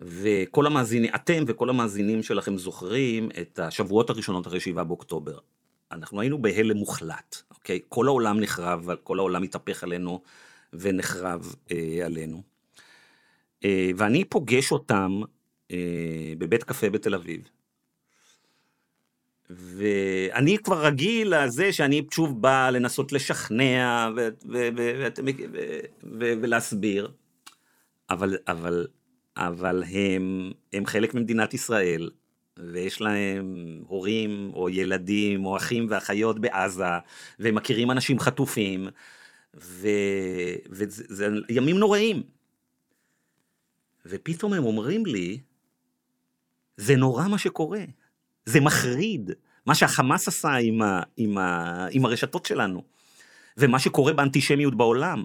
וכל 0.00 0.66
המאזינים, 0.66 1.10
אתם 1.14 1.44
וכל 1.46 1.70
המאזינים 1.70 2.22
שלכם 2.22 2.58
זוכרים 2.58 3.28
את 3.40 3.58
השבועות 3.58 4.10
הראשונות 4.10 4.46
אחרי 4.46 4.60
7 4.60 4.84
באוקטובר. 4.84 5.38
אנחנו 5.92 6.20
היינו 6.20 6.42
בהלם 6.42 6.76
מוחלט, 6.76 7.36
אוקיי? 7.50 7.80
כל 7.88 8.06
העולם 8.06 8.40
נחרב, 8.40 8.88
כל 9.02 9.18
העולם 9.18 9.42
התהפך 9.42 9.84
עלינו 9.84 10.22
ונחרב 10.72 11.54
אה, 11.70 12.06
עלינו. 12.06 12.42
אה, 13.64 13.90
ואני 13.96 14.24
פוגש 14.24 14.72
אותם 14.72 15.20
אה, 15.70 16.32
בבית 16.38 16.64
קפה 16.64 16.90
בתל 16.90 17.14
אביב. 17.14 17.40
ואני 19.50 20.58
כבר 20.58 20.86
רגיל 20.86 21.34
לזה 21.36 21.72
שאני 21.72 22.06
שוב 22.10 22.42
בא 22.42 22.70
לנסות 22.70 23.12
לשכנע 23.12 24.10
ולהסביר, 26.20 27.10
אבל, 28.10 28.36
אבל, 28.48 28.86
אבל 29.36 29.84
הם, 29.90 30.52
הם 30.72 30.86
חלק 30.86 31.14
ממדינת 31.14 31.54
ישראל, 31.54 32.10
ויש 32.58 33.00
להם 33.00 33.78
הורים 33.86 34.50
או 34.54 34.68
ילדים 34.68 35.44
או 35.44 35.56
אחים 35.56 35.86
ואחיות 35.90 36.38
בעזה, 36.38 36.84
והם 37.38 37.54
מכירים 37.54 37.90
אנשים 37.90 38.18
חטופים, 38.18 38.88
וזה 39.54 40.84
זה 40.88 41.28
ימים 41.48 41.78
נוראים. 41.78 42.37
ופתאום 44.08 44.52
הם 44.52 44.64
אומרים 44.64 45.06
לי, 45.06 45.38
זה 46.76 46.96
נורא 46.96 47.28
מה 47.28 47.38
שקורה, 47.38 47.84
זה 48.46 48.60
מחריד, 48.60 49.30
מה 49.66 49.74
שהחמאס 49.74 50.28
עשה 50.28 50.54
עם, 50.54 50.82
ה, 50.82 51.02
עם, 51.16 51.38
ה, 51.38 51.86
עם 51.90 52.04
הרשתות 52.04 52.46
שלנו, 52.46 52.82
ומה 53.56 53.78
שקורה 53.78 54.12
באנטישמיות 54.12 54.74
בעולם. 54.74 55.24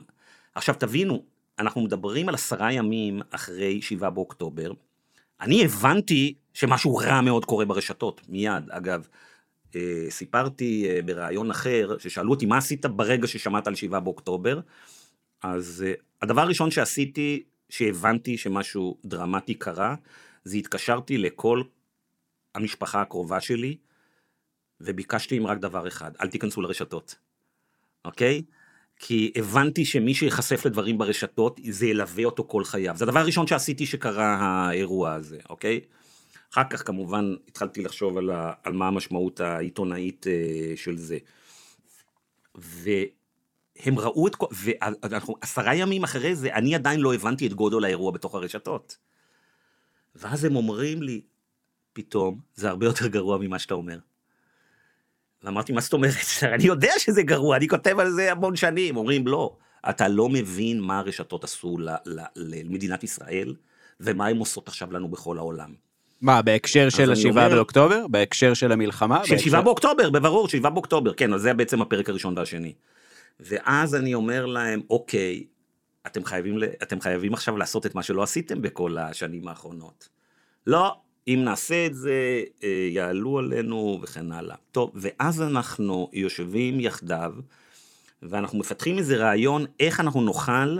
עכשיו 0.55 0.75
תבינו, 0.79 1.23
אנחנו 1.59 1.81
מדברים 1.81 2.29
על 2.29 2.35
עשרה 2.35 2.73
ימים 2.73 3.21
אחרי 3.29 3.81
שבעה 3.81 4.09
באוקטובר, 4.09 4.71
אני 5.41 5.65
הבנתי 5.65 6.33
שמשהו 6.53 6.95
רע 6.95 7.21
מאוד 7.21 7.45
קורה 7.45 7.65
ברשתות, 7.65 8.21
מיד, 8.29 8.69
אגב. 8.69 9.07
אה, 9.75 10.05
סיפרתי 10.09 10.87
אה, 10.89 11.01
בריאיון 11.01 11.51
אחר, 11.51 11.97
ששאלו 11.99 12.31
אותי 12.31 12.45
מה 12.45 12.57
עשית 12.57 12.85
ברגע 12.85 13.27
ששמעת 13.27 13.67
על 13.67 13.75
שבעה 13.75 13.99
באוקטובר, 13.99 14.59
אז 15.43 15.85
אה, 15.87 15.93
הדבר 16.21 16.41
הראשון 16.41 16.71
שעשיתי, 16.71 17.43
שהבנתי 17.69 18.37
שמשהו 18.37 18.97
דרמטי 19.05 19.53
קרה, 19.53 19.95
זה 20.43 20.57
התקשרתי 20.57 21.17
לכל 21.17 21.63
המשפחה 22.55 23.01
הקרובה 23.01 23.39
שלי, 23.39 23.77
וביקשתי 24.81 25.35
עם 25.35 25.47
רק 25.47 25.57
דבר 25.57 25.87
אחד, 25.87 26.11
אל 26.21 26.27
תיכנסו 26.27 26.61
לרשתות, 26.61 27.15
אוקיי? 28.05 28.41
כי 28.97 29.31
הבנתי 29.35 29.85
שמי 29.85 30.13
שיחשף 30.13 30.65
לדברים 30.65 30.97
ברשתות, 30.97 31.59
זה 31.69 31.85
ילווה 31.85 32.25
אותו 32.25 32.43
כל 32.47 32.63
חייו. 32.63 32.97
זה 32.97 33.05
הדבר 33.05 33.19
הראשון 33.19 33.47
שעשיתי 33.47 33.85
שקרה 33.85 34.35
האירוע 34.35 35.13
הזה, 35.13 35.39
אוקיי? 35.49 35.81
אחר 36.53 36.63
כך 36.69 36.87
כמובן 36.87 37.35
התחלתי 37.47 37.81
לחשוב 37.81 38.17
על, 38.17 38.29
ה, 38.29 38.53
על 38.63 38.73
מה 38.73 38.87
המשמעות 38.87 39.39
העיתונאית 39.39 40.27
אה, 40.27 40.73
של 40.75 40.97
זה. 40.97 41.17
הם 43.79 43.99
ראו 43.99 44.27
את 44.27 44.35
כל... 44.35 44.45
ואנחנו 45.03 45.35
עשרה 45.41 45.75
ימים 45.75 46.03
אחרי 46.03 46.35
זה, 46.35 46.53
אני 46.53 46.75
עדיין 46.75 46.99
לא 46.99 47.13
הבנתי 47.13 47.47
את 47.47 47.53
גודל 47.53 47.83
האירוע 47.85 48.11
בתוך 48.11 48.35
הרשתות. 48.35 48.97
ואז 50.15 50.45
הם 50.45 50.55
אומרים 50.55 51.01
לי, 51.01 51.21
פתאום, 51.93 52.39
זה 52.55 52.69
הרבה 52.69 52.85
יותר 52.85 53.07
גרוע 53.07 53.37
ממה 53.37 53.59
שאתה 53.59 53.73
אומר. 53.73 53.97
ואמרתי, 55.43 55.73
מה 55.73 55.81
זאת 55.81 55.93
אומרת? 55.93 56.13
אני 56.53 56.63
יודע 56.63 56.91
שזה 56.97 57.23
גרוע, 57.23 57.57
אני 57.57 57.67
כותב 57.67 57.99
על 57.99 58.11
זה 58.11 58.31
המון 58.31 58.55
שנים. 58.55 58.97
אומרים, 58.97 59.27
לא, 59.27 59.55
אתה 59.89 60.07
לא 60.07 60.29
מבין 60.29 60.79
מה 60.79 60.99
הרשתות 60.99 61.43
עשו 61.43 61.77
ל- 61.77 61.89
ל- 62.05 62.21
למדינת 62.35 63.03
ישראל, 63.03 63.55
ומה 63.99 64.27
הן 64.27 64.37
עושות 64.37 64.67
עכשיו 64.67 64.91
לנו 64.93 65.07
בכל 65.07 65.37
העולם. 65.37 65.73
מה, 66.21 66.41
בהקשר 66.41 66.89
של 66.89 67.11
השבעה 67.11 67.45
אומר- 67.45 67.55
באוקטובר? 67.55 68.07
בהקשר 68.07 68.53
של 68.53 68.71
המלחמה? 68.71 69.25
של 69.25 69.37
שבעה 69.37 69.61
באוקטובר, 69.61 70.09
בברור, 70.09 70.47
שבעה 70.49 70.71
באוקטובר, 70.71 71.13
כן, 71.13 71.33
אז 71.33 71.41
זה 71.41 71.53
בעצם 71.53 71.81
הפרק 71.81 72.09
הראשון 72.09 72.37
והשני. 72.37 72.73
ואז 73.39 73.95
אני 73.95 74.13
אומר 74.13 74.45
להם, 74.45 74.81
אוקיי, 74.89 75.45
אתם 76.07 76.23
חייבים, 76.23 76.57
אתם 76.83 77.01
חייבים 77.01 77.33
עכשיו 77.33 77.57
לעשות 77.57 77.85
את 77.85 77.95
מה 77.95 78.03
שלא 78.03 78.23
עשיתם 78.23 78.61
בכל 78.61 78.97
השנים 78.97 79.47
האחרונות. 79.47 80.09
לא, 80.67 80.95
אם 81.27 81.41
נעשה 81.43 81.85
את 81.85 81.95
זה, 81.95 82.43
אה, 82.63 82.87
יעלו 82.91 83.39
עלינו 83.39 83.99
וכן 84.01 84.31
הלאה. 84.31 84.55
טוב, 84.71 84.91
ואז 84.95 85.41
אנחנו 85.41 86.09
יושבים 86.13 86.79
יחדיו, 86.79 87.33
ואנחנו 88.21 88.59
מפתחים 88.59 88.97
איזה 88.97 89.17
רעיון 89.17 89.65
איך 89.79 89.99
אנחנו 89.99 90.21
נוכל 90.21 90.77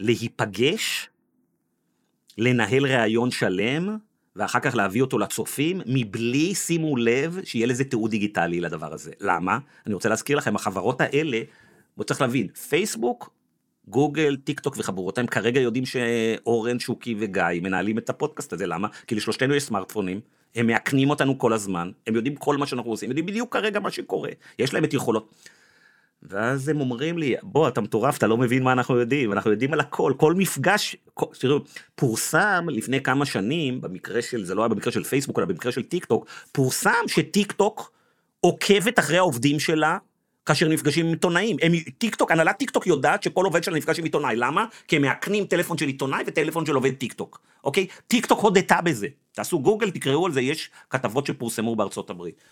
להיפגש, 0.00 1.08
לנהל 2.38 2.86
ראיון 2.86 3.30
שלם, 3.30 3.96
ואחר 4.38 4.60
כך 4.60 4.74
להביא 4.74 5.02
אותו 5.02 5.18
לצופים, 5.18 5.80
מבלי, 5.86 6.54
שימו 6.54 6.96
לב, 6.96 7.40
שיהיה 7.44 7.66
לזה 7.66 7.84
תיעוד 7.84 8.10
דיגיטלי 8.10 8.60
לדבר 8.60 8.94
הזה. 8.94 9.12
למה? 9.20 9.58
אני 9.86 9.94
רוצה 9.94 10.08
להזכיר 10.08 10.36
לכם, 10.38 10.56
החברות 10.56 11.00
האלה, 11.00 11.40
בוא 11.96 12.04
צריך 12.04 12.20
להבין, 12.20 12.48
פייסבוק, 12.48 13.30
גוגל, 13.88 14.36
טיק 14.36 14.60
טוק 14.60 14.74
וחבורותיהם 14.78 15.26
כרגע 15.26 15.60
יודעים 15.60 15.84
שאורן, 15.86 16.78
שוקי 16.78 17.14
וגיא 17.18 17.60
מנהלים 17.62 17.98
את 17.98 18.10
הפודקאסט 18.10 18.52
הזה, 18.52 18.66
למה? 18.66 18.88
כי 19.06 19.14
לשלושתנו 19.14 19.54
יש 19.54 19.62
סמארטפונים, 19.62 20.20
הם 20.54 20.66
מאכנים 20.66 21.10
אותנו 21.10 21.38
כל 21.38 21.52
הזמן, 21.52 21.90
הם 22.06 22.14
יודעים 22.14 22.36
כל 22.36 22.56
מה 22.56 22.66
שאנחנו 22.66 22.90
עושים, 22.90 23.06
הם 23.06 23.10
יודעים 23.10 23.26
בדיוק 23.26 23.52
כרגע 23.52 23.80
מה 23.80 23.90
שקורה, 23.90 24.30
יש 24.58 24.74
להם 24.74 24.84
את 24.84 24.94
יכולות. 24.94 25.34
ואז 26.22 26.68
הם 26.68 26.80
אומרים 26.80 27.18
לי, 27.18 27.34
בוא, 27.42 27.68
אתה 27.68 27.80
מטורף, 27.80 28.18
אתה 28.18 28.26
לא 28.26 28.36
מבין 28.36 28.62
מה 28.62 28.72
אנחנו 28.72 28.98
יודעים, 28.98 29.32
אנחנו 29.32 29.50
יודעים 29.50 29.72
על 29.72 29.80
הכל, 29.80 30.12
כל 30.16 30.34
מפגש, 30.34 30.96
כל, 31.14 31.26
תראו, 31.38 31.58
פורסם 31.94 32.66
לפני 32.68 33.02
כמה 33.02 33.26
שנים, 33.26 33.80
במקרה 33.80 34.22
של, 34.22 34.44
זה 34.44 34.54
לא 34.54 34.62
היה 34.62 34.68
במקרה 34.68 34.92
של 34.92 35.04
פייסבוק, 35.04 35.38
אלא 35.38 35.46
במקרה 35.46 35.72
של 35.72 35.82
טיק 35.82 36.04
טוק, 36.04 36.26
פורסם 36.52 36.92
שטיק 37.06 37.52
טוק 37.52 37.92
עוקבת 38.40 38.98
אחרי 38.98 39.18
העובדים 39.18 39.60
שלה, 39.60 39.98
כאשר 40.46 40.68
נפגשים 40.68 41.06
עם 41.06 41.12
עיתונאים. 41.12 41.56
הם, 41.62 41.72
טיק 41.98 42.14
טוק, 42.14 42.30
הנהלת 42.30 42.56
טיק 42.58 42.70
טוק 42.70 42.86
יודעת 42.86 43.22
שכל 43.22 43.44
עובד 43.44 43.64
שלה 43.64 43.76
נפגש 43.76 43.98
עם 43.98 44.04
עיתונאי, 44.04 44.36
למה? 44.36 44.64
כי 44.88 44.96
הם 44.96 45.02
מאכנים 45.02 45.44
טלפון 45.44 45.78
של 45.78 45.86
עיתונאי 45.86 46.22
וטלפון 46.26 46.66
של 46.66 46.74
עובד 46.74 46.94
טיק 46.94 47.12
טוק, 47.12 47.40
אוקיי? 47.64 47.86
טיק 48.06 48.26
טוק 48.26 48.40
הודתה 48.40 48.80
בזה. 48.80 49.06
תעשו 49.32 49.60
גוגל, 49.60 49.90
תקראו 49.90 50.26
על 50.26 50.32
זה, 50.32 50.40
יש 50.40 50.70
כתבות 50.90 51.26
שפורסמו 51.26 51.76
בארצות 51.76 52.10
הברית. 52.10 52.42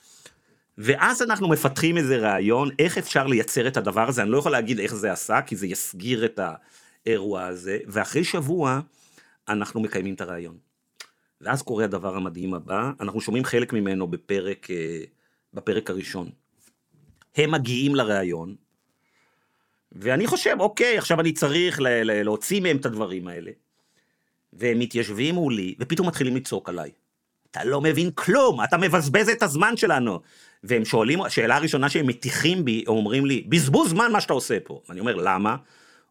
ואז 0.78 1.22
אנחנו 1.22 1.48
מפתחים 1.48 1.96
איזה 1.96 2.16
רעיון, 2.16 2.70
איך 2.78 2.98
אפשר 2.98 3.26
לייצר 3.26 3.68
את 3.68 3.76
הדבר 3.76 4.08
הזה, 4.08 4.22
אני 4.22 4.30
לא 4.30 4.38
יכול 4.38 4.52
להגיד 4.52 4.80
איך 4.80 4.94
זה 4.94 5.12
עשה, 5.12 5.42
כי 5.42 5.56
זה 5.56 5.66
יסגיר 5.66 6.24
את 6.24 6.40
האירוע 7.06 7.44
הזה, 7.44 7.78
ואחרי 7.86 8.24
שבוע 8.24 8.80
אנחנו 9.48 9.80
מקיימים 9.80 10.14
את 10.14 10.20
הרעיון. 10.20 10.56
ואז 11.40 11.62
קורה 11.62 11.84
הדבר 11.84 12.16
המדהים 12.16 12.54
הבא, 12.54 12.90
אנחנו 13.00 13.20
שומעים 13.20 13.44
חלק 13.44 13.72
ממנו 13.72 14.06
בפרק, 14.06 14.70
אה, 14.70 15.00
בפרק 15.54 15.90
הראשון. 15.90 16.30
הם 17.36 17.50
מגיעים 17.50 17.94
לראיון, 17.94 18.54
ואני 19.92 20.26
חושב, 20.26 20.56
אוקיי, 20.60 20.98
עכשיו 20.98 21.20
אני 21.20 21.32
צריך 21.32 21.80
ל- 21.80 21.88
ל- 21.88 22.22
להוציא 22.22 22.60
מהם 22.60 22.76
את 22.76 22.86
הדברים 22.86 23.28
האלה. 23.28 23.50
והם 24.52 24.78
מתיישבים 24.78 25.34
מולי, 25.34 25.74
ופתאום 25.78 26.08
מתחילים 26.08 26.36
לצעוק 26.36 26.68
עליי. 26.68 26.90
אתה 27.50 27.64
לא 27.64 27.80
מבין 27.80 28.10
כלום, 28.10 28.64
אתה 28.64 28.76
מבזבז 28.76 29.28
את 29.28 29.42
הזמן 29.42 29.76
שלנו. 29.76 30.20
והם 30.68 30.84
שואלים, 30.84 31.22
השאלה 31.22 31.56
הראשונה 31.56 31.88
שהם 31.88 32.06
מטיחים 32.06 32.64
בי, 32.64 32.84
הם 32.86 32.92
אומרים 32.92 33.26
לי, 33.26 33.44
בזבוז 33.48 33.90
זמן 33.90 34.12
מה 34.12 34.20
שאתה 34.20 34.32
עושה 34.32 34.56
פה. 34.64 34.80
ואני 34.88 35.00
אומר, 35.00 35.14
למה? 35.14 35.56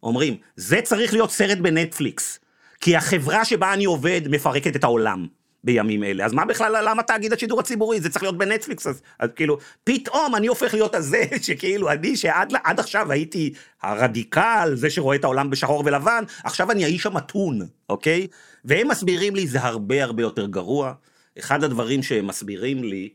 אומרים, 0.03 0.37
זה 0.55 0.81
צריך 0.81 1.13
להיות 1.13 1.31
סרט 1.31 1.57
בנטפליקס, 1.57 2.39
כי 2.81 2.95
החברה 2.95 3.45
שבה 3.45 3.73
אני 3.73 3.85
עובד 3.85 4.21
מפרקת 4.29 4.75
את 4.75 4.83
העולם 4.83 5.27
בימים 5.63 6.03
אלה. 6.03 6.25
אז 6.25 6.33
מה 6.33 6.45
בכלל, 6.45 6.89
למה 6.89 7.03
תאגיד 7.03 7.33
השידור 7.33 7.59
הציבורי? 7.59 8.01
זה 8.01 8.09
צריך 8.09 8.23
להיות 8.23 8.37
בנטפליקס. 8.37 8.87
אז, 8.87 9.01
אז 9.19 9.29
כאילו, 9.35 9.57
פתאום 9.83 10.35
אני 10.35 10.47
הופך 10.47 10.73
להיות 10.73 10.95
הזה, 10.95 11.23
שכאילו, 11.45 11.91
אני 11.91 12.15
שעד 12.15 12.53
עד 12.63 12.79
עכשיו 12.79 13.11
הייתי 13.11 13.53
הרדיקל, 13.81 14.71
זה 14.73 14.89
שרואה 14.89 15.15
את 15.15 15.23
העולם 15.23 15.49
בשחור 15.49 15.83
ולבן, 15.85 16.23
עכשיו 16.43 16.71
אני 16.71 16.83
האיש 16.83 17.05
המתון, 17.05 17.61
אוקיי? 17.89 18.27
והם 18.65 18.87
מסבירים 18.87 19.35
לי, 19.35 19.47
זה 19.47 19.61
הרבה 19.61 20.03
הרבה 20.03 20.23
יותר 20.23 20.45
גרוע. 20.45 20.93
אחד 21.39 21.63
הדברים 21.63 22.03
שהם 22.03 22.27
מסבירים 22.27 22.83
לי, 22.83 23.09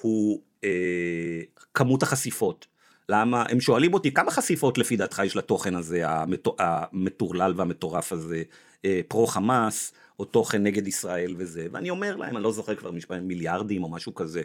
הוא 0.00 0.40
אה, 0.64 1.40
כמות 1.74 2.02
החשיפות. 2.02 2.66
למה? 3.08 3.44
הם 3.48 3.60
שואלים 3.60 3.94
אותי, 3.94 4.12
כמה 4.12 4.30
חשיפות 4.30 4.78
לפי 4.78 4.96
דעתך 4.96 5.22
יש 5.24 5.36
לתוכן 5.36 5.74
הזה, 5.74 6.08
המטו- 6.08 6.56
המטורלל 6.58 7.52
והמטורף 7.56 8.12
הזה, 8.12 8.42
אה, 8.84 9.00
פרו 9.08 9.26
חמאס, 9.26 9.92
או 10.18 10.24
תוכן 10.24 10.62
נגד 10.62 10.88
ישראל 10.88 11.34
וזה, 11.38 11.66
ואני 11.72 11.90
אומר 11.90 12.16
להם, 12.16 12.36
אני 12.36 12.44
לא 12.44 12.52
זוכר 12.52 12.74
כבר 12.74 12.90
משפט, 12.90 13.16
מיליארדים 13.22 13.84
או 13.84 13.88
משהו 13.88 14.14
כזה. 14.14 14.42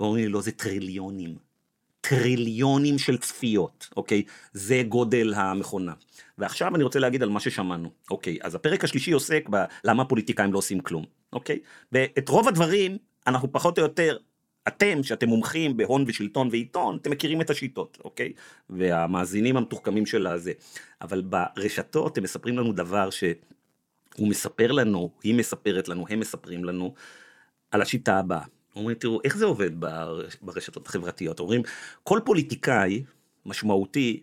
ואומרים 0.00 0.24
לי, 0.24 0.30
לא, 0.30 0.40
זה 0.40 0.52
טריליונים. 0.52 1.36
טריליונים 2.00 2.98
של 2.98 3.18
צפיות, 3.18 3.88
אוקיי? 3.96 4.22
זה 4.52 4.82
גודל 4.88 5.34
המכונה. 5.34 5.92
ועכשיו 6.38 6.74
אני 6.74 6.84
רוצה 6.84 6.98
להגיד 6.98 7.22
על 7.22 7.28
מה 7.28 7.40
ששמענו, 7.40 7.90
אוקיי? 8.10 8.38
אז 8.42 8.54
הפרק 8.54 8.84
השלישי 8.84 9.12
עוסק 9.12 9.48
בלמה 9.48 10.02
הפוליטיקאים 10.02 10.52
לא 10.52 10.58
עושים 10.58 10.80
כלום, 10.80 11.04
אוקיי? 11.32 11.58
ואת 11.92 12.28
רוב 12.28 12.48
הדברים, 12.48 12.98
אנחנו 13.26 13.52
פחות 13.52 13.78
או 13.78 13.82
יותר, 13.82 14.16
אתם, 14.68 15.02
שאתם 15.02 15.28
מומחים 15.28 15.76
בהון 15.76 16.04
ושלטון 16.06 16.48
ועיתון, 16.50 16.98
אתם 17.02 17.10
מכירים 17.10 17.40
את 17.40 17.50
השיטות, 17.50 17.98
אוקיי? 18.04 18.32
והמאזינים 18.70 19.56
המתוחכמים 19.56 20.06
של 20.06 20.26
הזה. 20.26 20.52
אבל 21.02 21.20
ברשתות 21.20 22.18
הם 22.18 22.24
מספרים 22.24 22.58
לנו 22.58 22.72
דבר 22.72 23.10
שהוא 23.10 24.28
מספר 24.28 24.72
לנו, 24.72 25.10
היא 25.22 25.34
מספרת 25.34 25.88
לנו, 25.88 26.06
הם 26.10 26.20
מספרים 26.20 26.64
לנו, 26.64 26.94
על 27.70 27.82
השיטה 27.82 28.18
הבאה. 28.18 28.44
אומרים, 28.76 28.96
תראו, 28.96 29.20
איך 29.24 29.36
זה 29.36 29.44
עובד 29.44 29.80
ברש- 29.80 30.36
ברשתות 30.42 30.86
החברתיות? 30.86 31.40
אומרים, 31.40 31.62
כל 32.02 32.20
פוליטיקאי 32.24 33.02
משמעותי, 33.46 34.22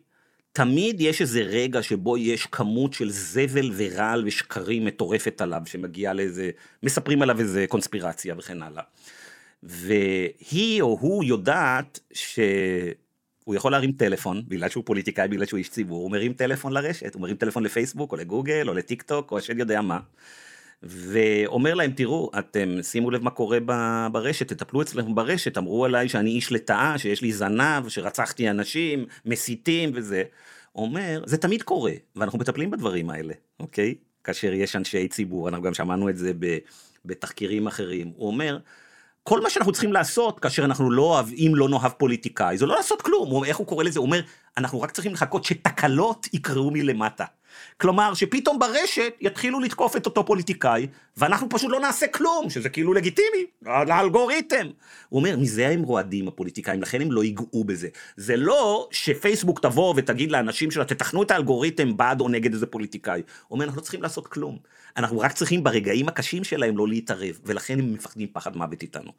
תמיד 0.51 1.01
יש 1.01 1.21
איזה 1.21 1.41
רגע 1.41 1.83
שבו 1.83 2.17
יש 2.17 2.45
כמות 2.45 2.93
של 2.93 3.09
זבל 3.09 3.71
ורעל 3.75 4.23
ושקרים 4.25 4.85
מטורפת 4.85 5.41
עליו, 5.41 5.61
שמגיעה 5.65 6.13
לאיזה, 6.13 6.49
מספרים 6.83 7.21
עליו 7.21 7.39
איזה 7.39 7.65
קונספירציה 7.69 8.35
וכן 8.37 8.61
הלאה. 8.61 8.83
והיא 9.64 10.82
או 10.82 10.97
הוא 11.01 11.24
יודעת 11.24 11.99
שהוא 12.14 13.55
יכול 13.55 13.72
להרים 13.72 13.91
טלפון, 13.91 14.41
בגלל 14.47 14.70
שהוא 14.70 14.84
פוליטיקאי, 14.86 15.28
בגלל 15.28 15.45
שהוא 15.45 15.57
איש 15.57 15.70
ציבור, 15.70 16.03
הוא 16.03 16.11
מרים 16.11 16.34
טלפון 16.34 16.74
לרשת, 16.74 17.14
הוא 17.14 17.22
מרים 17.22 17.36
טלפון 17.36 17.64
לפייסבוק 17.64 18.11
או 18.11 18.18
לגוגל 18.18 18.70
או 18.70 18.74
לטיק 18.74 19.01
טוק 19.01 19.32
או 19.32 19.38
השד 19.38 19.59
יודע 19.59 19.82
מה. 19.82 19.99
ואומר 20.84 21.74
להם, 21.74 21.91
תראו, 21.91 22.32
אתם 22.39 22.78
שימו 22.82 23.11
לב 23.11 23.24
מה 23.24 23.30
קורה 23.30 23.57
ברשת, 24.11 24.47
תטפלו 24.53 24.82
אצלכם 24.82 25.16
ברשת, 25.16 25.57
אמרו 25.57 25.86
עליי 25.86 26.09
שאני 26.09 26.30
איש 26.30 26.51
לטאה, 26.51 26.97
שיש 26.97 27.22
לי 27.22 27.34
זנב, 27.34 27.89
שרצחתי 27.89 28.49
אנשים, 28.49 29.05
מסיתים 29.26 29.91
וזה. 29.93 30.24
אומר, 30.76 31.24
זה 31.26 31.38
תמיד 31.38 31.64
קורה, 31.64 31.91
ואנחנו 32.16 32.39
מטפלים 32.39 32.72
בדברים 32.72 33.09
האלה, 33.09 33.34
אוקיי? 33.59 33.95
כאשר 34.24 34.53
יש 34.53 34.76
אנשי 34.76 35.07
ציבור, 35.07 35.49
אנחנו 35.49 35.64
גם 35.64 35.74
שמענו 35.74 36.09
את 36.09 36.18
זה 36.18 36.32
בתחקירים 37.05 37.68
אחרים. 37.68 38.11
הוא 38.16 38.28
אומר, 38.28 38.57
כל 39.24 39.41
מה 39.41 39.49
שאנחנו 39.49 39.71
צריכים 39.71 39.93
לעשות 39.93 40.39
כאשר 40.39 40.65
אנחנו 40.65 40.91
לא 40.91 41.01
אוהב, 41.01 41.28
אם 41.34 41.51
לא 41.55 41.69
נאהב 41.69 41.91
פוליטיקאי, 41.91 42.57
זה 42.57 42.65
לא 42.65 42.76
לעשות 42.76 43.01
כלום. 43.01 43.30
הוא, 43.30 43.45
איך 43.45 43.57
הוא 43.57 43.67
קורא 43.67 43.84
לזה? 43.84 43.99
הוא 43.99 44.05
אומר, 44.05 44.21
אנחנו 44.57 44.82
רק 44.82 44.91
צריכים 44.91 45.13
לחכות 45.13 45.43
שתקלות 45.43 46.28
יקרו 46.34 46.71
מלמטה. 46.71 47.26
כלומר, 47.78 48.13
שפתאום 48.13 48.59
ברשת 48.59 49.13
יתחילו 49.21 49.59
לתקוף 49.59 49.97
את 49.97 50.05
אותו 50.05 50.26
פוליטיקאי, 50.26 50.88
ואנחנו 51.17 51.49
פשוט 51.49 51.71
לא 51.71 51.80
נעשה 51.80 52.07
כלום, 52.07 52.49
שזה 52.49 52.69
כאילו 52.69 52.93
לגיטימי, 52.93 53.45
לאלגוריתם. 53.61 54.67
הוא 55.09 55.19
אומר, 55.19 55.38
מזה 55.38 55.67
הם 55.67 55.82
רועדים 55.82 56.28
הפוליטיקאים, 56.28 56.82
לכן 56.82 57.01
הם 57.01 57.11
לא 57.11 57.24
ייגעו 57.24 57.63
בזה. 57.63 57.88
זה 58.17 58.38
לא 58.38 58.88
שפייסבוק 58.91 59.59
תבוא 59.59 59.93
ותגיד 59.97 60.32
לאנשים 60.32 60.71
שלה, 60.71 60.86
תתכנו 60.86 61.24
את 61.24 61.32
האלגוריתם 61.32 61.97
בעד 61.97 62.21
או 62.21 62.30
נגד 62.30 62.53
איזה 62.53 62.65
פוליטיקאי. 62.65 63.21
הוא 63.47 63.55
אומר, 63.55 63.65
אנחנו 63.65 63.78
לא 63.78 63.84
צריכים 63.84 64.01
לעשות 64.01 64.28
כלום. 64.28 64.57
אנחנו 64.97 65.19
רק 65.19 65.32
צריכים 65.32 65.63
ברגעים 65.63 66.07
הקשים 66.07 66.43
שלהם 66.43 66.78
לא 66.78 66.88
להתערב, 66.88 67.39
ולכן 67.45 67.80
הם 67.80 67.93
מפחדים 67.93 68.28
פחד 68.34 68.57
מוות 68.57 68.82
איתנו. 68.82 69.11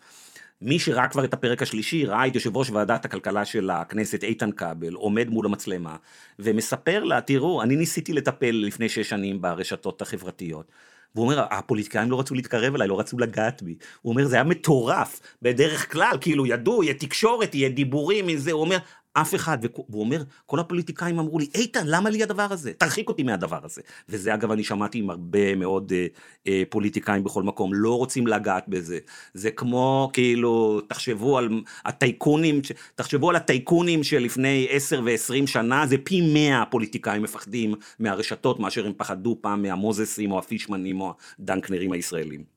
מי 0.61 0.79
שראה 0.79 1.09
כבר 1.09 1.25
את 1.25 1.35
הפרק 1.35 1.63
השלישי, 1.63 2.07
ראה 2.07 2.27
את 2.27 2.35
יושב 2.35 2.57
ראש 2.57 2.71
ועדת 2.71 3.05
הכלכלה 3.05 3.45
של 3.45 3.71
הכנסת, 3.71 4.25
איתן 4.25 4.53
כבל, 4.53 4.95
עומד 4.95 5.29
מול 5.29 5.47
המצלמה, 5.47 5.97
ומספר 6.39 7.05
לה, 7.05 7.21
תראו, 7.21 7.63
אני 7.63 7.77
ניסיתי 7.77 8.13
לטפל 8.13 8.51
לפני 8.51 8.89
שש 8.89 9.09
שנים 9.09 9.43
ברשתות 9.43 10.03
החברתיות. 10.03 10.73
והוא 11.15 11.25
אומר, 11.25 11.47
הפוליטיקאים 11.51 12.11
לא 12.11 12.21
רצו 12.21 12.35
להתקרב 12.35 12.75
אליי, 12.75 12.89
לא 12.89 13.01
רצו 13.01 13.19
לגעת 13.19 13.63
בי. 13.63 13.77
הוא 14.03 14.11
אומר, 14.11 14.27
זה 14.27 14.37
היה 14.37 14.45
מטורף. 14.45 15.21
בדרך 15.43 15.93
כלל, 15.93 16.19
כאילו, 16.21 16.47
ידעו, 16.47 16.85
יהיה 16.85 16.95
תקשורת, 16.95 17.55
יהיה 17.55 17.69
דיבורים, 17.69 18.37
זה, 18.37 18.53
הוא 18.53 18.61
אומר, 18.61 18.79
אף 19.15 19.35
אחד, 19.35 19.59
והוא 19.89 20.01
אומר, 20.01 20.23
כל 20.47 20.59
הפוליטיקאים 20.59 21.19
אמרו 21.19 21.39
לי, 21.39 21.49
איתן, 21.55 21.87
למה 21.87 22.11
לי 22.11 22.23
הדבר 22.23 22.47
הזה? 22.51 22.73
תרחיק 22.73 23.09
אותי 23.09 23.23
מהדבר 23.23 23.61
הזה. 23.65 23.83
וזה 24.09 24.35
אגב, 24.35 24.51
אני 24.51 24.65
שמעתי 24.65 24.99
עם 24.99 25.11
הרבה 25.11 25.55
מאוד 25.55 25.93
אה, 25.93 26.07
אה, 26.47 26.63
פוליטיקאים 26.69 27.25
בכל 27.25 27.43
מקום, 27.43 27.75
לא 27.75 27.99
רוצים 27.99 28.27
לגעת 28.27 28.69
בזה. 28.69 28.99
זה 29.35 29.51
כמו, 29.51 30.11
כאילו, 30.13 30.81
תחשבו 30.81 31.39
על 31.39 31.63
הטייקונים, 31.85 32.61
תחשבו 32.95 33.31
על 33.31 33.37
הטייקונים 33.37 34.03
שלפני 34.03 34.67
10 34.71 35.03
ו-20 35.05 35.47
שנה, 35.47 35.87
זה 35.87 35.97
פי 36.05 36.21
100 36.35 36.65
פוליטיקאים 36.71 37.23
מפחדים 37.23 37.75
מהרשתות, 37.99 38.61
מאשר 38.61 38.87
הם 38.87 38.93
פחדו 38.97 39.39
פעם 39.41 39.63
מהמוזסים 39.63 40.33
או 40.33 40.39
הפישמנים 40.39 41.01
או 41.01 41.15
הדנקנרים 41.39 41.93
הישראלים. 41.93 42.54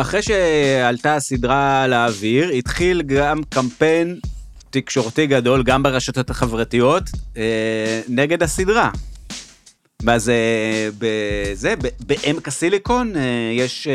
אחרי 0.00 0.22
שעלתה 0.22 1.14
הסדרה 1.14 1.86
לאוויר, 1.86 2.48
התחיל 2.48 3.02
גם 3.02 3.42
קמפיין 3.48 4.18
תקשורתי 4.70 5.26
גדול, 5.26 5.62
גם 5.62 5.82
ברשתות 5.82 6.30
החברתיות, 6.30 7.02
אה, 7.36 8.00
נגד 8.08 8.42
הסדרה. 8.42 8.90
ואז 10.02 10.28
אה, 10.28 10.88
בזה, 10.98 11.74
בעמק 12.00 12.48
הסיליקון, 12.48 13.16
אה, 13.16 13.52
יש 13.52 13.88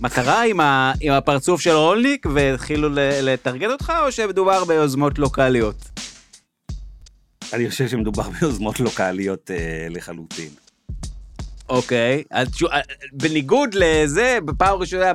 מטרה 0.00 0.44
עם, 0.44 0.60
ה, 0.60 0.92
עם 1.00 1.12
הפרצוף 1.12 1.60
של 1.60 1.74
רולניק, 1.74 2.26
והתחילו 2.34 2.88
לטרגט 3.22 3.70
אותך, 3.70 3.92
או 4.06 4.12
שמדובר 4.12 4.64
ביוזמות 4.64 5.18
לוקאליות? 5.18 6.00
אני 7.52 7.70
חושב 7.70 7.88
שמדובר 7.88 8.30
ביוזמות 8.30 8.80
לוקאליות 8.80 9.50
לחלוטין. 9.90 10.63
אוקיי, 11.68 12.22
אז 12.30 12.48
אה, 12.72 12.80
בניגוד 13.12 13.74
לזה, 13.74 14.38
בפעם 14.44 14.78
ראשונה 14.78 15.12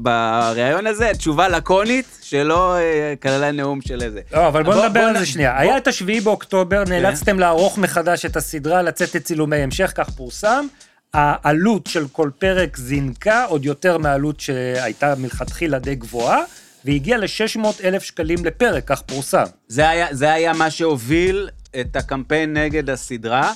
בריאיון 0.00 0.86
הזה, 0.86 1.10
תשובה 1.18 1.48
לקונית, 1.48 2.18
שלא 2.22 2.76
אה, 2.76 3.14
כללה 3.22 3.50
נאום 3.52 3.80
של 3.80 4.02
איזה. 4.02 4.20
לא, 4.32 4.48
אבל 4.48 4.62
בוא 4.62 4.74
בוא- 4.74 4.84
נדבר 4.86 5.00
בוא 5.00 5.08
על 5.08 5.16
נ- 5.16 5.18
זה 5.18 5.26
שנייה. 5.26 5.52
בוא- 5.52 5.60
היה 5.60 5.76
את 5.76 5.86
השביעי 5.88 6.20
באוקטובר, 6.20 6.84
נאלצתם 6.88 7.38
לערוך 7.38 7.78
מחדש 7.78 8.24
את 8.24 8.36
הסדרה, 8.36 8.82
לצאת 8.82 9.14
לצילומי 9.14 9.56
המשך, 9.56 9.92
כך 9.94 10.10
פורסם. 10.10 10.66
העלות 11.14 11.86
של 11.86 12.04
כל 12.12 12.30
פרק 12.38 12.76
זינקה 12.76 13.44
עוד 13.44 13.64
יותר 13.64 13.98
מהעלות 13.98 14.40
שהייתה 14.40 15.14
מלכתחילה 15.18 15.78
די 15.78 15.94
גבוהה, 15.94 16.40
והגיעה 16.84 17.18
ל-600 17.18 17.58
אלף 17.84 18.02
שקלים 18.02 18.44
לפרק, 18.44 18.84
כך 18.86 19.00
פורסם. 19.02 19.44
זה 19.68 19.88
היה, 19.88 20.06
זה 20.10 20.32
היה 20.32 20.52
מה 20.52 20.70
שהוביל 20.70 21.48
את 21.80 21.96
הקמפיין 21.96 22.52
נגד 22.56 22.90
הסדרה. 22.90 23.52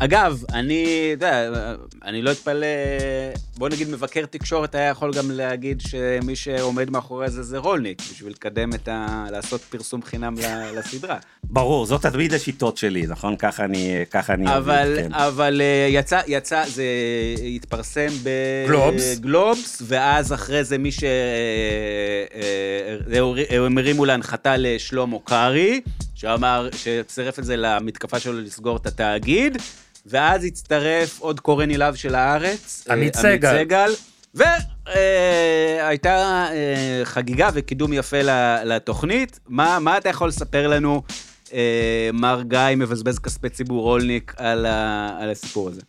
אגב, 0.00 0.44
אני, 0.52 1.10
אתה 1.12 1.26
יודע, 1.26 1.74
אני 2.04 2.22
לא 2.22 2.32
אתפלא, 2.32 2.66
בוא 3.56 3.68
נגיד 3.68 3.88
מבקר 3.88 4.26
תקשורת 4.26 4.74
היה 4.74 4.88
יכול 4.88 5.12
גם 5.12 5.30
להגיד 5.30 5.80
שמי 5.80 6.36
שעומד 6.36 6.90
מאחורי 6.90 7.30
זה 7.30 7.42
זה 7.42 7.58
רולניק, 7.58 8.02
בשביל 8.12 8.32
לקדם 8.32 8.74
את 8.74 8.88
ה... 8.88 9.26
לעשות 9.30 9.60
פרסום 9.60 10.02
חינם 10.02 10.34
לסדרה. 10.76 11.18
ברור, 11.44 11.86
זאת 11.86 12.06
תמיד 12.06 12.34
השיטות 12.34 12.76
שלי, 12.76 13.06
נכון? 13.06 13.36
ככה 13.36 13.64
אני, 13.64 14.04
ככה 14.10 14.34
אני 14.34 14.56
אבל, 14.56 14.88
עובד, 14.88 14.96
כן. 14.96 15.12
אבל 15.12 15.60
אה, 15.60 15.86
יצא, 15.90 16.20
יצא, 16.26 16.64
זה 16.66 16.84
התפרסם 17.56 18.08
גלובס. 18.66 19.18
בגלובס, 19.18 19.82
ואז 19.86 20.32
אחרי 20.32 20.64
זה 20.64 20.78
מי 20.78 20.92
ש... 20.92 21.04
הם 23.50 23.78
הרימו 23.78 24.04
להנחתה 24.04 24.54
לשלמה 24.56 25.16
קרעי, 25.24 25.80
שאמר, 26.14 26.68
שצירף 26.76 27.38
את 27.38 27.44
זה 27.44 27.56
למתקפה 27.56 28.20
שלו 28.20 28.40
לסגור 28.40 28.76
את 28.76 28.86
התאגיד, 28.86 29.58
ואז 30.06 30.44
הצטרף 30.44 31.20
עוד 31.20 31.40
קורא 31.40 31.64
נלהב 31.66 31.94
של 31.94 32.14
הארץ, 32.14 32.84
אה, 32.88 32.94
עמית 32.94 33.16
סגל. 33.16 33.58
סגל, 33.58 33.92
והייתה 34.94 36.46
חגיגה 37.04 37.48
וקידום 37.54 37.92
יפה 37.92 38.22
ל- 38.22 38.62
לתוכנית. 38.64 39.40
מה, 39.48 39.78
מה 39.78 39.98
אתה 39.98 40.08
יכול 40.08 40.28
לספר 40.28 40.68
לנו, 40.68 41.02
אה, 41.52 42.10
מר 42.12 42.42
גיא 42.42 42.58
מבזבז 42.76 43.18
כספי 43.18 43.48
ציבור 43.48 43.82
רולניק, 43.82 44.34
על, 44.36 44.66
ה, 44.66 45.08
על 45.20 45.30
הסיפור 45.30 45.68
הזה? 45.68 45.80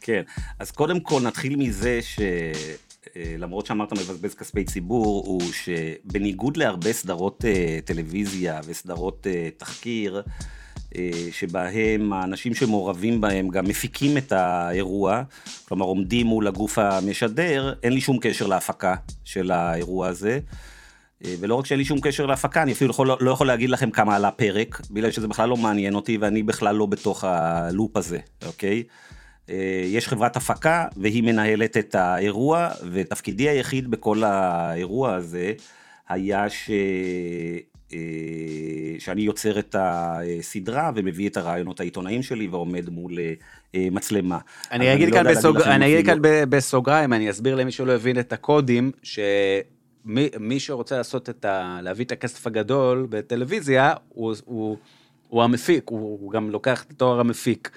כן, 0.00 0.22
אז 0.58 0.70
קודם 0.70 1.00
כל 1.00 1.20
נתחיל 1.22 1.56
מזה 1.56 2.00
שלמרות 2.02 3.66
שאמרת 3.66 3.92
מבזבז 3.92 4.34
כספי 4.34 4.64
ציבור, 4.64 5.22
הוא 5.26 5.42
שבניגוד 5.52 6.56
להרבה 6.56 6.92
סדרות 6.92 7.44
אה, 7.44 7.78
טלוויזיה 7.84 8.60
וסדרות 8.66 9.26
אה, 9.30 9.48
תחקיר, 9.56 10.16
אה, 10.16 10.22
שבהם 11.32 12.12
האנשים 12.12 12.54
שמעורבים 12.54 13.20
בהם 13.20 13.48
גם 13.48 13.64
מפיקים 13.64 14.16
את 14.16 14.32
האירוע, 14.32 15.22
כלומר 15.64 15.86
עומדים 15.86 16.26
מול 16.26 16.46
הגוף 16.46 16.78
המשדר, 16.78 17.74
אין 17.82 17.92
לי 17.92 18.00
שום 18.00 18.18
קשר 18.20 18.46
להפקה 18.46 18.94
של 19.24 19.50
האירוע 19.50 20.08
הזה. 20.08 20.40
אה, 21.24 21.34
ולא 21.40 21.54
רק 21.54 21.66
שאין 21.66 21.78
לי 21.78 21.84
שום 21.84 22.00
קשר 22.00 22.26
להפקה, 22.26 22.62
אני 22.62 22.72
אפילו 22.72 22.90
יכול, 22.90 23.10
לא 23.20 23.30
יכול 23.30 23.46
להגיד 23.46 23.70
לכם 23.70 23.90
כמה 23.90 24.16
עלה 24.16 24.30
פרק, 24.30 24.80
בגלל 24.90 25.10
שזה 25.10 25.28
בכלל 25.28 25.48
לא 25.48 25.56
מעניין 25.56 25.94
אותי 25.94 26.18
ואני 26.18 26.42
בכלל 26.42 26.76
לא 26.76 26.86
בתוך 26.86 27.24
הלופ 27.24 27.96
הזה, 27.96 28.18
אוקיי? 28.46 28.82
אה, 29.50 29.84
יש 29.86 30.08
חברת 30.08 30.36
הפקה 30.36 30.86
והיא 30.96 31.22
מנהלת 31.22 31.76
את 31.76 31.94
האירוע, 31.94 32.68
ותפקידי 32.92 33.48
היחיד 33.48 33.90
בכל 33.90 34.24
האירוע 34.24 35.14
הזה 35.14 35.52
היה 36.08 36.50
ש... 36.50 36.70
אה, 37.94 38.00
שאני 39.00 39.22
יוצר 39.22 39.58
את 39.58 39.76
הסדרה 39.78 40.90
ומביא 40.94 41.28
את 41.28 41.36
הרעיונות 41.36 41.80
העיתונאיים 41.80 42.22
שלי 42.22 42.46
ועומד 42.46 42.88
מול 42.88 43.18
אה, 43.74 43.88
מצלמה. 43.90 44.38
אני 44.72 44.90
אז 44.90 44.96
אגיד 44.96 45.08
לא 45.08 45.14
כאן, 45.14 45.24
להגיד 45.24 45.38
בסוג... 45.38 45.60
אני 45.60 45.86
אגיד 45.86 46.08
אפילו- 46.10 46.22
כאן 46.24 46.50
בסוגריים, 46.50 47.12
אני 47.12 47.30
אסביר 47.30 47.54
למי 47.54 47.72
שלא 47.72 47.92
הבין 47.92 48.18
את 48.18 48.32
הקודים, 48.32 48.90
שמי 49.02 50.28
מי 50.40 50.60
שרוצה 50.60 50.96
לעשות 50.96 51.30
את 51.30 51.44
ה... 51.44 51.78
להביא 51.82 52.04
את 52.04 52.12
הכסף 52.12 52.46
הגדול 52.46 53.06
בטלוויזיה, 53.10 53.92
הוא, 54.08 54.34
הוא, 54.44 54.76
הוא 55.28 55.42
המפיק, 55.42 55.84
הוא, 55.88 56.18
הוא 56.20 56.30
גם 56.32 56.50
לוקח 56.50 56.82
את 56.82 56.92
תואר 56.96 57.20
המפיק. 57.20 57.70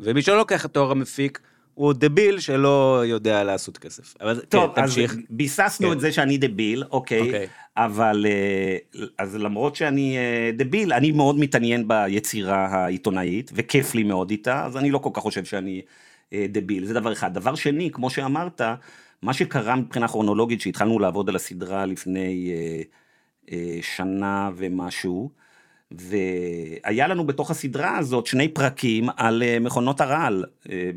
ומי 0.00 0.22
שלא 0.22 0.36
לוקח 0.36 0.64
את 0.66 0.70
תואר 0.72 0.90
המפיק, 0.90 1.40
הוא 1.74 1.92
דביל 1.92 2.40
שלא 2.40 3.02
יודע 3.06 3.44
לעשות 3.44 3.78
כסף. 3.78 4.14
אבל 4.20 4.40
טוב, 4.48 4.72
כן, 4.74 4.82
אז 4.82 4.88
תמשיך. 4.90 5.16
ביססנו 5.30 5.86
כן. 5.86 5.92
את 5.92 6.00
זה 6.00 6.12
שאני 6.12 6.38
דביל, 6.38 6.84
אוקיי, 6.90 7.20
אוקיי. 7.20 7.46
אבל 7.78 8.26
אה, 8.28 8.76
אז 9.18 9.36
למרות 9.36 9.76
שאני 9.76 10.16
אה, 10.18 10.50
דביל, 10.56 10.92
אני 10.92 11.12
מאוד 11.12 11.38
מתעניין 11.38 11.88
ביצירה 11.88 12.66
העיתונאית, 12.66 13.50
וכיף 13.54 13.94
לי 13.94 14.02
מאוד 14.02 14.30
איתה, 14.30 14.64
אז 14.66 14.76
אני 14.76 14.90
לא 14.90 14.98
כל 14.98 15.10
כך 15.12 15.22
חושב 15.22 15.44
שאני 15.44 15.82
אה, 16.32 16.46
דביל, 16.48 16.84
זה 16.84 16.94
דבר 16.94 17.12
אחד. 17.12 17.34
דבר 17.34 17.54
שני, 17.54 17.90
כמו 17.92 18.10
שאמרת, 18.10 18.60
מה 19.22 19.32
שקרה 19.32 19.76
מבחינה 19.76 20.08
כרונולוגית, 20.08 20.60
שהתחלנו 20.60 20.98
לעבוד 20.98 21.28
על 21.28 21.36
הסדרה 21.36 21.86
לפני 21.86 22.52
שנה 23.82 24.50
ומשהו, 24.56 25.30
והיה 25.90 27.08
לנו 27.08 27.26
בתוך 27.26 27.50
הסדרה 27.50 27.98
הזאת 27.98 28.26
שני 28.26 28.48
פרקים 28.48 29.08
על 29.16 29.42
מכונות 29.60 30.00
הרעל, 30.00 30.44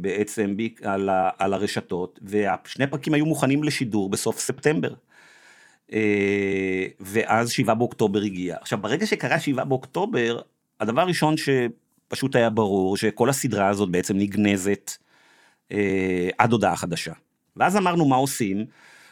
בעצם 0.02 0.56
על, 0.84 1.10
ה- 1.10 1.30
על 1.38 1.54
הרשתות, 1.54 2.20
והשני 2.24 2.88
פרקים 2.88 3.14
היו 3.14 3.26
מוכנים 3.26 3.64
לשידור 3.64 4.10
בסוף 4.10 4.40
ספטמבר. 4.40 4.94
אה, 5.94 6.86
ואז 7.00 7.50
שבעה 7.50 7.76
באוקטובר 7.76 8.22
הגיע. 8.22 8.58
עכשיו, 8.62 8.80
ברגע 8.82 9.06
שקרה 9.06 9.40
שבעה 9.40 9.66
באוקטובר, 9.66 10.42
הדבר 10.80 11.02
הראשון 11.02 11.36
שפשוט 11.38 12.36
היה 12.36 12.50
ברור, 12.50 12.98
שכל 12.98 13.30
הסדרה 13.30 13.68
הזאת 13.68 13.90
בעצם 13.90 14.18
נגנזת 14.18 14.98
אה, 15.72 16.30
עד 16.38 16.52
הודעה 16.52 16.76
חדשה. 16.76 17.14
ואז 17.56 17.78
אמרנו 17.78 18.06
מה 18.06 18.16
עושים, 18.16 18.66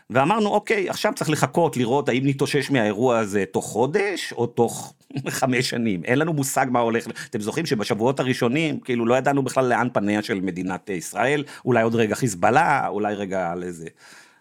ואמרנו 0.10 0.50
אוקיי, 0.50 0.90
עכשיו 0.90 1.14
צריך 1.16 1.30
לחכות 1.30 1.78
לראות 1.78 2.10
האם 2.10 2.28
נתאושש 2.28 2.72
מהאירוע 2.72 3.18
הזה 3.18 3.44
תוך 3.52 3.66
חודש 3.66 4.34
או 4.34 4.48
תוך 4.48 4.94
חמש 5.30 5.70
שנים. 5.70 6.04
אין 6.06 6.20
לנו 6.20 6.34
מושג 6.34 6.66
מה 6.70 6.80
הולך, 6.80 7.08
אתם 7.30 7.42
זוכרים 7.42 7.66
שבשבועות 7.66 8.20
הראשונים, 8.20 8.80
כאילו 8.80 9.06
לא 9.06 9.16
ידענו 9.16 9.44
בכלל 9.44 9.66
לאן 9.66 9.88
פניה 9.94 10.22
של 10.22 10.42
מדינת 10.42 10.90
ישראל, 10.90 11.44
אולי 11.66 11.84
עוד 11.84 11.96
רגע 11.96 12.16
חיזבאללה, 12.16 12.88
אולי 12.88 13.16
רגע 13.16 13.52
על 13.52 13.64
איזה. 13.64 13.88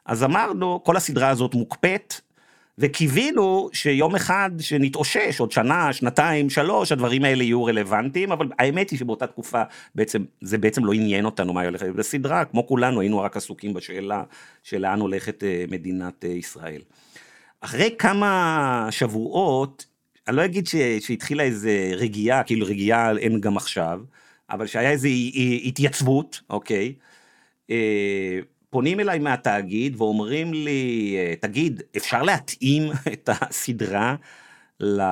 אז 0.06 0.24
אמרנו, 0.24 0.80
כל 0.84 0.96
הסדרה 0.96 1.28
הזאת 1.28 1.54
מוקפאת, 1.54 2.20
וקיווינו 2.78 3.68
שיום 3.72 4.14
אחד 4.14 4.50
שנתאושש, 4.60 5.40
עוד 5.40 5.52
שנה, 5.52 5.92
שנתיים, 5.92 6.50
שלוש, 6.50 6.92
הדברים 6.92 7.24
האלה 7.24 7.42
יהיו 7.42 7.64
רלוונטיים, 7.64 8.32
אבל 8.32 8.48
האמת 8.58 8.90
היא 8.90 8.98
שבאותה 8.98 9.26
תקופה 9.26 9.62
בעצם, 9.94 10.24
זה 10.40 10.58
בעצם 10.58 10.84
לא 10.84 10.92
עניין 10.92 11.24
אותנו 11.24 11.52
מה 11.52 11.62
הולך 11.62 11.82
בסדרה, 11.82 12.44
כמו 12.44 12.66
כולנו 12.66 13.00
היינו 13.00 13.18
רק 13.18 13.36
עסוקים 13.36 13.74
בשאלה 13.74 14.22
של 14.62 14.78
לאן 14.78 15.00
הולכת 15.00 15.44
אה, 15.44 15.64
מדינת 15.70 16.24
אה, 16.24 16.30
ישראל. 16.30 16.80
אחרי 17.60 17.94
כמה 17.98 18.86
שבועות, 18.90 19.86
אני 20.28 20.36
לא 20.36 20.44
אגיד 20.44 20.66
ש, 20.66 20.76
שהתחילה 21.00 21.42
איזה 21.42 21.90
רגיעה, 21.94 22.42
כאילו 22.42 22.66
רגיעה 22.66 23.18
אין 23.18 23.40
גם 23.40 23.56
עכשיו, 23.56 24.00
אבל 24.50 24.66
שהיה 24.66 24.90
איזו 24.90 25.08
התייצבות, 25.64 26.40
אוקיי? 26.50 26.94
פונים 28.70 29.00
אליי 29.00 29.18
מהתאגיד 29.18 29.96
ואומרים 29.96 30.54
לי, 30.54 31.14
אה, 31.18 31.34
תגיד, 31.40 31.82
אפשר 31.96 32.22
להתאים 32.22 32.82
את 33.12 33.28
הסדרה 33.32 34.16
ל... 34.80 35.02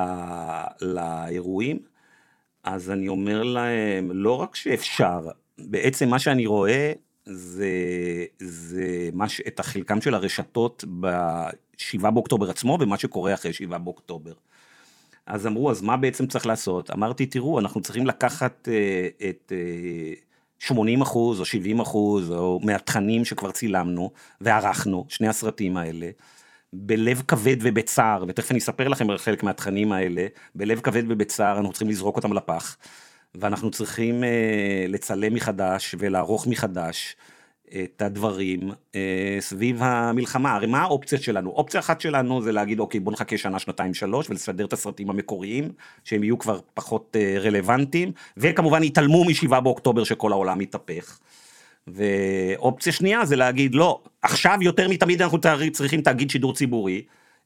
לאירועים? 0.82 1.78
אז 2.64 2.90
אני 2.90 3.08
אומר 3.08 3.42
להם, 3.42 4.10
לא 4.14 4.40
רק 4.40 4.54
שאפשר, 4.56 5.20
בעצם 5.58 6.08
מה 6.08 6.18
שאני 6.18 6.46
רואה 6.46 6.92
זה, 7.24 7.70
זה 8.38 9.10
מה 9.12 9.28
ש... 9.28 9.40
את 9.46 9.60
החלקם 9.60 10.00
של 10.00 10.14
הרשתות 10.14 10.84
שבעה 11.76 12.10
באוקטובר 12.10 12.50
עצמו 12.50 12.78
ומה 12.80 12.98
שקורה 12.98 13.34
אחרי 13.34 13.52
שבעה 13.52 13.78
באוקטובר. 13.78 14.32
אז 15.26 15.46
אמרו, 15.46 15.70
אז 15.70 15.82
מה 15.82 15.96
בעצם 15.96 16.26
צריך 16.26 16.46
לעשות? 16.46 16.90
אמרתי, 16.90 17.26
תראו, 17.26 17.58
אנחנו 17.58 17.80
צריכים 17.80 18.06
לקחת 18.06 18.68
אה, 18.68 19.08
את 19.30 19.52
אה, 19.52 20.12
80 20.58 21.02
אחוז 21.02 21.40
או 21.40 21.44
70 21.44 21.80
אחוז 21.80 22.30
או 22.30 22.60
מהתכנים 22.62 23.24
שכבר 23.24 23.50
צילמנו 23.50 24.10
וערכנו, 24.40 25.04
שני 25.08 25.28
הסרטים 25.28 25.76
האלה, 25.76 26.10
בלב 26.72 27.22
כבד 27.28 27.56
ובצער, 27.60 28.24
ותכף 28.28 28.50
אני 28.50 28.58
אספר 28.58 28.88
לכם 28.88 29.10
על 29.10 29.18
חלק 29.18 29.42
מהתכנים 29.42 29.92
האלה, 29.92 30.26
בלב 30.54 30.80
כבד 30.80 31.02
ובצער 31.08 31.56
אנחנו 31.56 31.72
צריכים 31.72 31.88
לזרוק 31.88 32.16
אותם 32.16 32.32
לפח, 32.32 32.76
ואנחנו 33.34 33.70
צריכים 33.70 34.24
אה, 34.24 34.84
לצלם 34.88 35.34
מחדש 35.34 35.94
ולערוך 35.98 36.46
מחדש. 36.46 37.16
את 37.74 38.02
הדברים 38.02 38.70
אה, 38.94 39.36
סביב 39.40 39.82
המלחמה. 39.82 40.54
הרי 40.54 40.66
מה 40.66 40.82
האופציה 40.82 41.18
שלנו? 41.18 41.50
אופציה 41.50 41.80
אחת 41.80 42.00
שלנו 42.00 42.42
זה 42.42 42.52
להגיד, 42.52 42.80
אוקיי, 42.80 43.00
בוא 43.00 43.12
נחכה 43.12 43.38
שנה, 43.38 43.58
שנתיים, 43.58 43.94
שלוש, 43.94 44.30
ולסדר 44.30 44.64
את 44.64 44.72
הסרטים 44.72 45.10
המקוריים, 45.10 45.68
שהם 46.04 46.22
יהיו 46.22 46.38
כבר 46.38 46.60
פחות 46.74 47.16
אה, 47.20 47.38
רלוונטיים, 47.38 48.12
וכמובן 48.36 48.82
יתעלמו 48.82 49.24
משבעה 49.24 49.60
באוקטובר 49.60 50.04
שכל 50.04 50.32
העולם 50.32 50.58
מתהפך. 50.58 51.18
ואופציה 51.88 52.92
שנייה 52.92 53.24
זה 53.24 53.36
להגיד, 53.36 53.74
לא, 53.74 54.00
עכשיו 54.22 54.58
יותר 54.60 54.88
מתמיד 54.88 55.22
אנחנו 55.22 55.38
צריכים 55.72 56.00
תאגיד 56.00 56.30
שידור 56.30 56.54
ציבורי. 56.54 57.02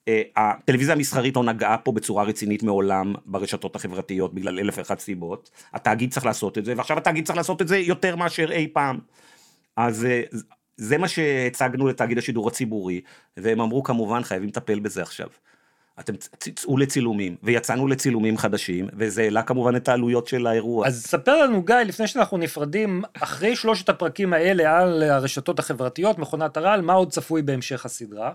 אה, 0.09 0.23
הטלוויזיה 0.37 0.95
המסחרית 0.95 1.37
לא 1.37 1.45
נגעה 1.45 1.79
פה 1.79 1.93
בצורה 1.93 2.25
רצינית 2.25 2.63
מעולם 2.63 3.15
ברשתות 3.27 3.77
החברתיות 3.77 4.35
בגלל 4.35 4.59
אלף 4.59 4.79
ואחת 4.79 5.01
סיבות. 5.01 5.51
התאגיד 5.75 6.13
צריך 6.13 6.27
לעשות 6.27 6.59
את 6.59 6.65
זה, 6.65 6.75
ועכשיו 6.77 6.99
התאגיד 6.99 7.27
צריך 7.27 7.37
לעשות 7.37 7.63
את 7.63 7.69
זה 7.69 7.79
יותר 7.79 8.17
מאשר 8.17 8.53
אי 8.53 8.69
פעם. 8.73 8.99
אז 9.77 10.05
אה, 10.05 10.23
זה 10.77 10.99
מה 10.99 11.09
שהצגנו 11.09 11.89
לתאגיד 11.89 12.19
השידור 12.19 12.49
הציבורי, 12.49 13.01
והם 13.37 13.61
אמרו 13.61 13.83
כמובן 13.83 14.23
חייבים 14.23 14.49
לטפל 14.49 14.81
בזה 14.81 15.03
עכשיו. 15.03 15.29
אתם 16.01 16.13
תצאו 16.39 16.77
לצילומים, 16.77 17.37
ויצאנו 17.43 17.87
לצילומים 17.89 18.39
חדשים, 18.39 18.89
וזה 18.99 19.23
העלה 19.23 19.43
כמובן 19.43 19.77
את 19.77 19.89
העלויות 19.89 20.27
של 20.27 20.47
האירוע. 20.47 20.87
אז 20.87 21.07
ספר 21.07 21.43
לנו 21.43 21.63
גיא, 21.63 21.77
לפני 21.77 22.07
שאנחנו 22.07 22.39
נפרדים, 22.39 23.03
אחרי 23.15 23.57
שלושת 23.57 23.89
הפרקים 23.89 24.33
האלה 24.33 24.79
על 24.79 25.03
הרשתות 25.03 25.59
החברתיות, 25.59 26.19
מכונת 26.19 26.57
הרעל, 26.57 26.81
מה 26.81 26.93
עוד 26.93 27.11
צפוי 27.13 27.43
בהמשך 27.43 27.87
הסדרה? 27.87 28.33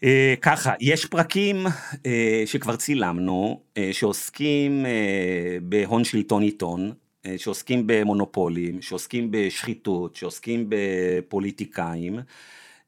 Uh, 0.00 0.04
ככה, 0.40 0.72
יש 0.80 1.06
פרקים 1.06 1.66
uh, 1.66 1.98
שכבר 2.46 2.76
צילמנו, 2.76 3.60
שעוסקים 3.92 4.86
בהון 5.62 6.04
שלטון 6.04 6.42
עיתון, 6.42 6.80
אה, 6.86 7.01
שעוסקים 7.36 7.82
במונופולים, 7.86 8.82
שעוסקים 8.82 9.28
בשחיתות, 9.30 10.16
שעוסקים 10.16 10.66
בפוליטיקאים. 10.68 12.18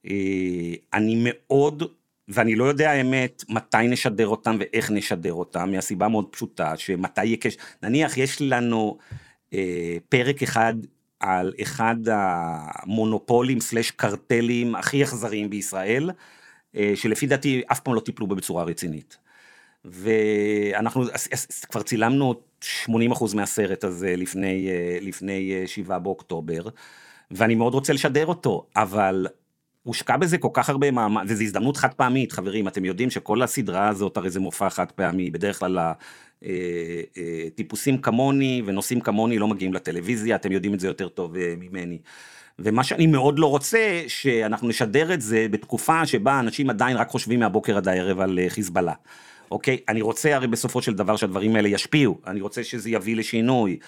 אה, 0.07 0.75
אני 0.95 1.23
מאוד, 1.25 1.83
ואני 2.29 2.55
לא 2.55 2.65
יודע 2.65 2.91
האמת 2.91 3.45
מתי 3.49 3.89
נשדר 3.89 4.27
אותם 4.27 4.57
ואיך 4.61 4.91
נשדר 4.91 5.33
אותם, 5.33 5.71
מהסיבה 5.73 6.09
מאוד 6.09 6.27
פשוטה, 6.31 6.77
שמתי 6.77 7.37
קשר, 7.37 7.59
נניח 7.83 8.19
יש 8.19 8.43
לנו 8.43 8.99
אה, 9.55 9.97
פרק 10.09 10.43
אחד 10.43 10.75
על 11.21 11.53
אחד 11.63 11.97
המונופולים 12.07 13.61
סלש 13.61 13.91
קרטלים 13.91 14.75
הכי 14.75 15.03
אכזריים 15.03 15.51
בישראל, 15.51 16.11
שלפי 16.95 17.27
דעתי 17.27 17.63
אף 17.73 17.81
פעם 17.81 17.95
לא 17.95 18.01
טיפלו 18.01 18.27
בו 18.27 18.37
בצורה 18.37 18.65
רצינית. 18.65 19.17
ואנחנו 19.85 21.05
כבר 21.69 21.83
צילמנו 21.83 22.35
80% 22.87 23.35
מהסרט 23.35 23.85
הזה 23.85 24.15
לפני, 24.17 24.69
אה, 24.69 24.99
לפני 25.01 25.63
7 25.67 25.95
אה, 25.95 25.99
באוקטובר, 25.99 26.63
ואני 27.31 27.55
מאוד 27.55 27.75
רוצה 27.75 27.93
לשדר 27.93 28.27
אותו, 28.27 28.67
אבל 28.77 29.27
הושקע 29.83 30.17
בזה 30.17 30.39
כל 30.39 30.49
כך 30.53 30.69
הרבה 30.69 30.91
מאמץ, 30.91 31.23
וזו 31.29 31.43
הזדמנות 31.43 31.77
חד 31.77 31.95
פעמית, 31.95 32.33
חברים, 32.33 32.69
אתם 32.69 32.85
יודעים 32.85 33.11
שכל 33.11 33.43
הסדרה 33.43 33.89
הזאת 33.89 34.17
הרי 34.17 34.31
זה 34.31 34.41
מופע 34.41 34.71
חד 34.71 34.93
פעמי, 34.93 35.31
בדרך 35.31 35.59
כלל 35.59 35.79
אה, 36.45 36.51
טיפוסים 37.55 37.99
כמוני 37.99 38.63
ונושאים 38.67 39.01
כמוני 39.01 39.39
לא 39.39 39.49
מגיעים 39.49 39.75
לטלוויזיה, 39.75 40.37
אתם 40.37 40.53
יודעים 40.53 40.75
את 40.75 40.81
זה 40.81 40.87
יותר 40.87 41.09
טוב 41.09 41.35
ממני. 41.59 41.99
ומה 42.59 42.85
שאני 42.85 43.07
מאוד 43.07 43.39
לא 43.39 43.47
רוצה, 43.47 44.03
שאנחנו 44.09 44.69
נשדר 44.69 45.15
את 45.15 45.21
זה 45.21 45.47
בתקופה 45.51 46.07
שבה 46.07 46.41
אנשים 46.41 46.71
עדיין 46.71 46.97
רק 46.97 47.09
חושבים 47.09 47.41
מהבוקר 47.41 47.77
עד 47.77 47.89
הערב 47.89 48.21
על 48.21 48.39
חיזבאללה. 48.49 48.95
אוקיי? 49.51 49.79
אני 49.89 50.03
רוצה 50.03 50.37
הרי 50.37 50.47
בסופו 50.47 50.83
של 50.83 50.95
דבר 50.95 51.17
שהדברים 51.17 51.57
האלה 51.57 51.69
ישפיעו, 51.69 52.21
אני 52.27 52.41
רוצה 52.41 52.65
שזה 52.65 52.91
יביא 52.91 53.17
לשינוי. 53.17 53.79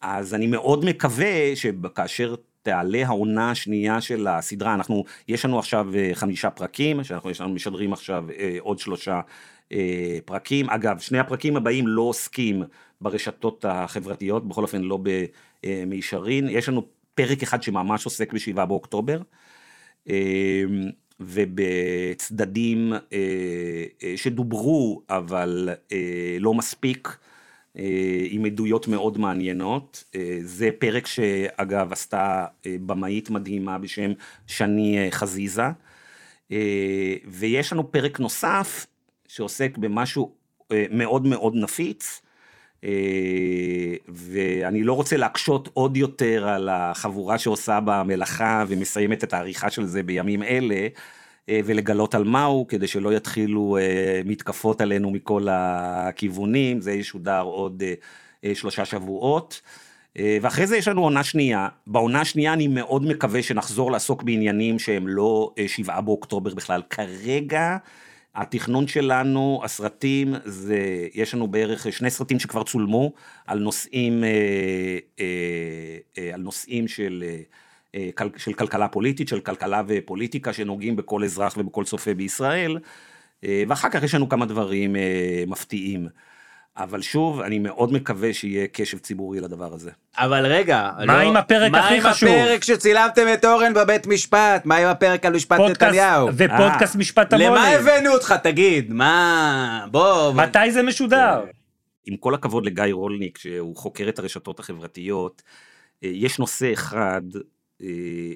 אז 0.00 0.34
אני 0.34 0.46
מאוד 0.46 0.84
מקווה 0.84 1.56
שכאשר 1.56 2.34
תעלה 2.62 3.06
העונה 3.06 3.50
השנייה 3.50 4.00
של 4.00 4.26
הסדרה, 4.26 4.74
אנחנו, 4.74 5.04
יש 5.28 5.44
לנו 5.44 5.58
עכשיו 5.58 5.94
אה, 5.94 6.10
חמישה 6.14 6.50
פרקים, 6.50 7.04
שאנחנו 7.04 7.30
יש 7.30 7.40
לנו 7.40 7.54
משדרים 7.54 7.92
עכשיו 7.92 8.24
אה, 8.38 8.56
עוד 8.60 8.78
שלושה 8.78 9.20
אה, 9.72 10.18
פרקים. 10.24 10.70
אגב, 10.70 10.98
שני 10.98 11.18
הפרקים 11.18 11.56
הבאים 11.56 11.88
לא 11.88 12.02
עוסקים 12.02 12.62
ברשתות 13.00 13.64
החברתיות, 13.68 14.48
בכל 14.48 14.62
אופן 14.62 14.82
לא 14.82 14.98
במישרין. 15.62 16.48
יש 16.48 16.68
לנו 16.68 16.86
פרק 17.14 17.42
אחד 17.42 17.62
שממש 17.62 18.04
עוסק 18.04 18.32
בשבעה 18.32 18.66
באוקטובר. 18.66 19.20
אה, 20.08 20.64
ובצדדים 21.26 22.92
אה, 22.92 22.98
אה, 24.02 24.12
שדוברו, 24.16 25.02
אבל 25.10 25.68
אה, 25.92 26.36
לא 26.40 26.54
מספיק, 26.54 27.18
עם 28.30 28.44
עדויות 28.44 28.88
מאוד 28.88 29.18
מעניינות. 29.18 30.04
זה 30.42 30.70
פרק 30.78 31.06
שאגב 31.06 31.92
עשתה 31.92 32.46
במאית 32.66 33.30
מדהימה 33.30 33.78
בשם 33.78 34.12
שני 34.46 35.06
חזיזה. 35.10 35.62
ויש 37.26 37.72
לנו 37.72 37.92
פרק 37.92 38.20
נוסף 38.20 38.86
שעוסק 39.28 39.78
במשהו 39.78 40.34
מאוד 40.90 41.26
מאוד 41.26 41.54
נפיץ. 41.56 42.21
ואני 44.08 44.82
לא 44.82 44.92
רוצה 44.92 45.16
להקשות 45.16 45.68
עוד 45.74 45.96
יותר 45.96 46.48
על 46.48 46.68
החבורה 46.68 47.38
שעושה 47.38 47.78
במלאכה 47.84 48.64
ומסיימת 48.68 49.24
את 49.24 49.32
העריכה 49.32 49.70
של 49.70 49.86
זה 49.86 50.02
בימים 50.02 50.42
אלה, 50.42 50.88
אה, 51.48 51.60
ולגלות 51.64 52.14
על 52.14 52.24
מהו, 52.24 52.66
כדי 52.68 52.86
שלא 52.86 53.16
יתחילו 53.16 53.78
אה, 53.80 54.20
מתקפות 54.24 54.80
עלינו 54.80 55.10
מכל 55.10 55.46
הכיוונים, 55.50 56.80
זה 56.80 56.92
ישודר 56.92 57.42
עוד 57.42 57.82
אה, 58.44 58.54
שלושה 58.54 58.84
שבועות. 58.84 59.60
ואחרי 60.42 60.66
זה 60.66 60.76
יש 60.76 60.88
לנו 60.88 61.02
עונה 61.02 61.24
שנייה, 61.24 61.68
בעונה 61.86 62.20
השנייה 62.20 62.52
אני 62.52 62.68
מאוד 62.68 63.06
מקווה 63.06 63.42
שנחזור 63.42 63.92
לעסוק 63.92 64.22
בעניינים 64.22 64.78
שהם 64.78 65.08
לא 65.08 65.54
שבעה 65.66 66.00
באוקטובר 66.00 66.54
בכלל, 66.54 66.82
כרגע 66.90 67.76
התכנון 68.34 68.86
שלנו, 68.86 69.60
הסרטים, 69.64 70.34
זה, 70.44 71.08
יש 71.14 71.34
לנו 71.34 71.46
בערך 71.46 71.92
שני 71.92 72.10
סרטים 72.10 72.38
שכבר 72.38 72.62
צולמו 72.62 73.12
על 73.46 73.58
נושאים, 73.58 74.24
על 76.34 76.40
נושאים 76.40 76.88
של 76.88 77.24
אה, 77.94 78.10
של 78.36 78.52
כלכלה 78.52 78.88
פוליטית, 78.88 79.28
של 79.28 79.40
כלכלה 79.40 79.82
ופוליטיקה 79.86 80.52
שנוגעים 80.52 80.96
בכל 80.96 81.24
אזרח 81.24 81.56
ובכל 81.58 81.84
צופה 81.84 82.14
בישראל, 82.14 82.78
אה, 83.44 83.62
ואחר 83.68 83.88
כך 83.90 84.02
יש 84.02 84.14
לנו 84.14 84.28
כמה 84.28 84.46
דברים 84.46 84.96
אה, 84.96 85.44
מפתיעים. 85.46 86.08
אבל 86.76 87.02
שוב, 87.02 87.40
אני 87.40 87.58
מאוד 87.58 87.92
מקווה 87.92 88.34
שיהיה 88.34 88.66
קשב 88.66 88.98
ציבורי 88.98 89.40
לדבר 89.40 89.74
הזה. 89.74 89.90
אבל 90.16 90.46
רגע, 90.46 90.90
מה 91.06 91.22
לא, 91.22 91.28
עם 91.28 91.36
הפרק 91.36 91.74
הכי 91.74 92.00
חשוב? 92.00 92.28
מה 92.28 92.34
עם 92.34 92.42
הפרק 92.42 92.64
שצילמתם 92.64 93.26
את 93.34 93.44
אורן 93.44 93.74
בבית 93.74 94.06
משפט? 94.06 94.66
מה 94.66 94.76
עם 94.76 94.88
הפרק 94.88 95.26
על 95.26 95.32
משפט 95.32 95.56
פודקאסט, 95.56 95.82
נתניהו? 95.82 96.28
ופודקאסט 96.36 96.94
아, 96.94 96.98
משפט 96.98 97.32
המוני. 97.32 97.48
למה 97.48 97.68
הבאנו 97.68 98.10
אותך, 98.12 98.34
תגיד? 98.42 98.92
מה... 98.92 99.86
בוא... 99.90 100.32
מתי 100.32 100.70
זה 100.70 100.82
משודר? 100.82 101.44
עם 102.06 102.16
כל 102.16 102.34
הכבוד 102.34 102.66
לגיא 102.66 102.84
רולניק, 102.92 103.38
שהוא 103.38 103.76
חוקר 103.76 104.08
את 104.08 104.18
הרשתות 104.18 104.60
החברתיות, 104.60 105.42
יש 106.02 106.38
נושא 106.38 106.72
אחד 106.72 107.22
אה, 107.82 107.88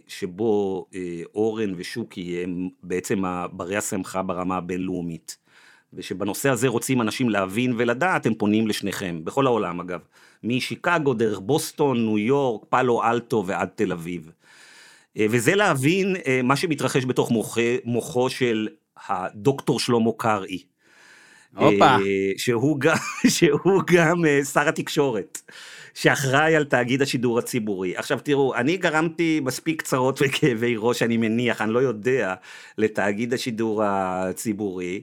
שבו 0.07 0.87
אה, 0.95 1.23
אורן 1.35 1.73
ושוקי 1.77 2.43
הם 2.43 2.69
בעצם 2.83 3.23
ברי 3.53 3.77
השמחה 3.77 4.23
ברמה 4.23 4.57
הבינלאומית. 4.57 5.46
ושבנושא 5.95 6.49
הזה 6.49 6.69
רוצים 6.69 7.01
אנשים 7.01 7.31
להבין 7.31 7.75
ולדעת, 7.77 8.27
הם 8.27 8.35
פונים 8.35 8.67
לשניכם, 8.67 9.21
בכל 9.25 9.47
העולם 9.47 9.81
אגב. 9.81 10.01
משיקגו, 10.45 11.15
דרך 11.15 11.39
בוסטון, 11.39 12.07
ניו 12.07 12.19
יורק, 12.19 12.65
פאלו 12.69 13.05
אלטו 13.05 13.45
ועד 13.47 13.69
תל 13.75 13.93
אביב. 13.93 14.31
אה, 15.17 15.27
וזה 15.31 15.55
להבין 15.55 16.17
מה 16.45 16.57
שמתרחש 16.57 17.05
בתוך 17.05 17.31
מוחו, 17.31 17.61
מוחו 17.85 18.31
של 18.31 18.69
הדוקטור 19.07 19.81
שלמה 19.81 20.11
קרעי. 20.17 20.63
הופה. 21.57 21.97
שהוא 22.37 22.81
גם, 22.81 22.97
שהוא 23.29 23.83
גם 23.87 24.25
שר 24.53 24.69
התקשורת. 24.69 25.41
שאחראי 25.97 26.57
על 26.57 26.65
תאגיד 26.65 27.03
השידור 27.03 27.39
הציבורי. 27.39 27.97
עכשיו 27.97 28.19
תראו, 28.23 28.55
אני 28.55 28.77
גרמתי 28.77 29.41
מספיק 29.45 29.83
צרות 29.83 30.21
וכאבי 30.23 30.75
ראש, 30.79 31.03
אני 31.03 31.17
מניח, 31.17 31.63
אני 31.63 31.73
לא 31.73 31.79
יודע, 31.79 32.35
לתאגיד 32.79 33.35
השידור 33.35 33.83
הציבורי. 33.85 35.01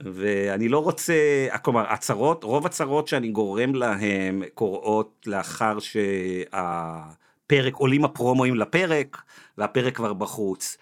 ואני 0.00 0.68
לא 0.68 0.78
רוצה, 0.78 1.14
כלומר, 1.62 1.92
הצרות, 1.92 2.44
רוב 2.44 2.66
הצרות 2.66 3.08
שאני 3.08 3.28
גורם 3.28 3.74
להם 3.74 4.42
קורות 4.54 5.24
לאחר 5.26 5.78
שהפרק, 5.78 7.74
עולים 7.74 8.04
הפרומואים 8.04 8.54
לפרק, 8.54 9.22
והפרק 9.58 9.96
כבר 9.96 10.12
בחוץ. 10.12 10.76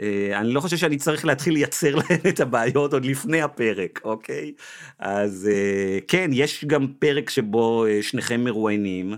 אה, 0.00 0.40
אני 0.40 0.52
לא 0.52 0.60
חושב 0.60 0.76
שאני 0.76 0.96
צריך 0.96 1.24
להתחיל 1.24 1.54
לייצר 1.54 1.94
להם 1.94 2.20
את 2.28 2.40
הבעיות 2.40 2.92
עוד 2.92 3.04
לפני 3.04 3.42
הפרק, 3.42 4.00
אוקיי? 4.04 4.52
אז 4.98 5.48
אה, 5.52 5.98
כן, 6.08 6.30
יש 6.32 6.64
גם 6.64 6.86
פרק 6.98 7.30
שבו 7.30 7.86
אה, 7.86 8.02
שניכם 8.02 8.44
מרואיינים, 8.44 9.14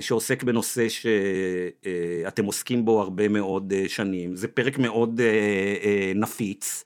שעוסק 0.00 0.42
בנושא 0.42 0.86
שאתם 0.88 2.44
עוסקים 2.44 2.84
בו 2.84 3.00
הרבה 3.00 3.28
מאוד 3.28 3.72
שנים. 3.88 4.36
זה 4.36 4.48
פרק 4.48 4.78
מאוד 4.78 5.20
נפיץ. 6.14 6.84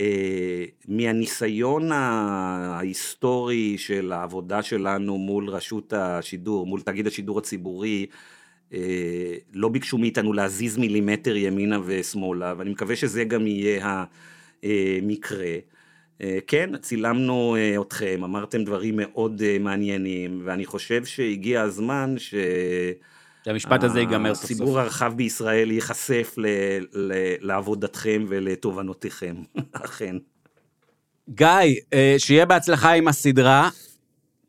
אה, 0.00 0.64
מהניסיון 0.88 1.92
ההיסטורי 1.92 3.78
של 3.78 4.12
העבודה 4.12 4.62
שלנו 4.62 5.18
מול 5.18 5.48
רשות 5.48 5.92
השידור, 5.92 6.66
מול 6.66 6.80
תאגיד 6.80 7.06
השידור 7.06 7.38
הציבורי, 7.38 8.06
אה, 8.72 9.34
לא 9.52 9.68
ביקשו 9.68 9.98
מאיתנו 9.98 10.32
להזיז 10.32 10.78
מילימטר 10.78 11.36
ימינה 11.36 11.78
ושמאלה, 11.84 12.54
ואני 12.58 12.70
מקווה 12.70 12.96
שזה 12.96 13.24
גם 13.24 13.46
יהיה 13.46 14.04
המקרה. 14.62 15.56
אה, 16.20 16.38
כן, 16.46 16.76
צילמנו 16.76 17.56
אה, 17.56 17.82
אתכם, 17.82 18.20
אמרתם 18.24 18.64
דברים 18.64 18.94
מאוד 18.96 19.42
אה, 19.42 19.56
מעניינים, 19.60 20.42
ואני 20.44 20.66
חושב 20.66 21.04
שהגיע 21.04 21.62
הזמן 21.62 22.14
ש... 22.18 22.34
שהמשפט 23.46 23.84
הזה 23.84 24.00
ייגמר 24.00 24.34
סוף 24.34 24.42
סוף. 24.42 24.50
הציבור 24.50 24.80
הרחב 24.80 25.12
בישראל 25.16 25.70
ייחשף 25.70 26.34
ל, 26.36 26.46
ל, 26.92 27.12
לעבודתכם 27.40 28.24
ולתובנותיכם, 28.28 29.36
אכן. 29.84 30.16
גיא, 31.28 31.46
אה, 31.92 32.14
שיהיה 32.18 32.46
בהצלחה 32.46 32.92
עם 32.92 33.08
הסדרה. 33.08 33.68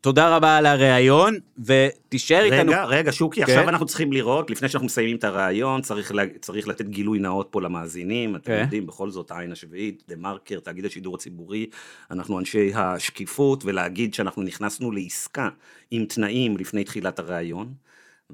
תודה 0.00 0.36
רבה 0.36 0.56
על 0.56 0.66
הריאיון, 0.66 1.34
ותישאר 1.58 2.44
איתנו. 2.44 2.72
רגע, 2.72 2.84
רגע, 2.84 3.12
שוקי, 3.12 3.40
כן. 3.40 3.52
עכשיו 3.52 3.68
אנחנו 3.68 3.86
צריכים 3.86 4.12
לראות, 4.12 4.50
לפני 4.50 4.68
שאנחנו 4.68 4.86
מסיימים 4.86 5.16
את 5.16 5.24
הרעיון, 5.24 5.82
צריך, 5.82 6.12
לה, 6.12 6.22
צריך 6.40 6.68
לתת 6.68 6.88
גילוי 6.88 7.18
נאות 7.18 7.48
פה 7.50 7.62
למאזינים, 7.62 8.36
אתם 8.36 8.44
כן. 8.44 8.60
יודעים, 8.62 8.86
בכל 8.86 9.10
זאת, 9.10 9.30
העין 9.30 9.52
השביעית, 9.52 10.02
דה 10.08 10.16
מרקר, 10.16 10.60
תאגיד 10.60 10.84
השידור 10.84 11.14
הציבורי, 11.14 11.66
אנחנו 12.10 12.38
אנשי 12.38 12.70
השקיפות, 12.74 13.64
ולהגיד 13.64 14.14
שאנחנו 14.14 14.42
נכנסנו 14.42 14.92
לעסקה 14.92 15.48
עם 15.90 16.04
תנאים 16.04 16.56
לפני 16.56 16.84
תחילת 16.84 17.18
הרעיון. 17.18 17.72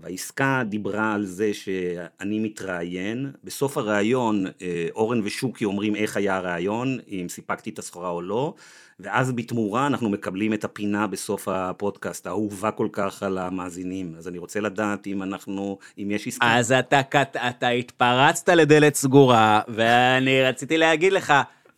והעסקה 0.02 0.62
דיברה 0.66 1.14
על 1.14 1.24
זה 1.24 1.54
שאני 1.54 2.38
מתראיין, 2.38 3.32
בסוף 3.44 3.78
הרעיון 3.78 4.46
אה, 4.62 4.86
אורן 4.94 5.20
ושוקי 5.24 5.64
אומרים 5.64 5.96
איך 5.96 6.16
היה 6.16 6.36
הרעיון, 6.36 6.98
אם 7.08 7.26
סיפקתי 7.28 7.70
את 7.70 7.78
הסחורה 7.78 8.08
או 8.08 8.22
לא, 8.22 8.54
ואז 9.00 9.32
בתמורה 9.32 9.86
אנחנו 9.86 10.10
מקבלים 10.10 10.52
את 10.54 10.64
הפינה 10.64 11.06
בסוף 11.06 11.48
הפודקאסט, 11.48 12.26
האהובה 12.26 12.70
כל 12.70 12.88
כך 12.92 13.22
על 13.22 13.38
המאזינים. 13.38 14.14
אז 14.18 14.28
אני 14.28 14.38
רוצה 14.38 14.60
לדעת 14.60 15.06
אם 15.06 15.22
אנחנו, 15.22 15.78
אם 15.98 16.10
יש 16.10 16.26
עסקה. 16.26 16.56
אז 16.56 16.72
אתה, 16.72 17.00
אתה 17.48 17.68
התפרצת 17.68 18.48
לדלת 18.48 18.94
סגורה, 18.94 19.60
ואני 19.68 20.42
רציתי 20.42 20.78
להגיד 20.78 21.12
לך, 21.12 21.32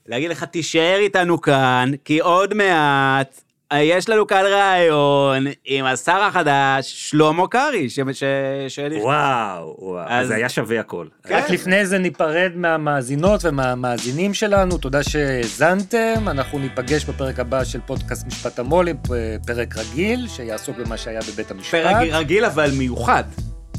להגיד 0.07 0.31
לך, 0.31 0.45
תישאר 0.45 0.99
איתנו 0.99 1.41
כאן, 1.41 1.91
כי 2.05 2.21
עוד 2.21 2.55
מעט 2.55 3.41
יש 3.75 4.09
לנו 4.09 4.27
כאן 4.27 4.43
ראיון 4.45 5.45
עם 5.65 5.85
השר 5.85 6.13
החדש, 6.23 7.11
שלמה 7.11 7.49
קרעי, 7.49 7.91
ש... 7.91 8.01
ש... 8.13 8.23
שנכנס. 8.69 9.03
וואו, 9.03 9.77
וואו, 9.79 10.09
אז- 10.09 10.29
זה 10.29 10.35
היה 10.35 10.49
שווה 10.49 10.81
הכל. 10.81 11.07
רק 11.31 11.51
לפני 11.51 11.87
זה 11.87 11.99
ניפרד 11.99 12.53
מהמאזינות 12.55 13.41
ומהמאזינים 13.45 14.35
שלנו, 14.35 14.79
תודה 14.79 15.03
שהאזנתם, 15.03 16.29
אנחנו 16.29 16.59
ניפגש 16.59 17.05
בפרק 17.05 17.39
הבא 17.41 17.65
של 17.65 17.81
פודקאסט 17.87 18.27
משפט 18.27 18.59
המו"לים, 18.59 18.97
פרק 19.47 19.77
רגיל, 19.77 20.29
שיעסוק 20.29 20.77
במה 20.77 20.97
שהיה 20.97 21.21
בבית 21.33 21.51
המשפט. 21.51 21.71
פרק 21.83 21.97
רגיל 22.13 22.45
אבל 22.45 22.71
מיוחד. 22.71 23.25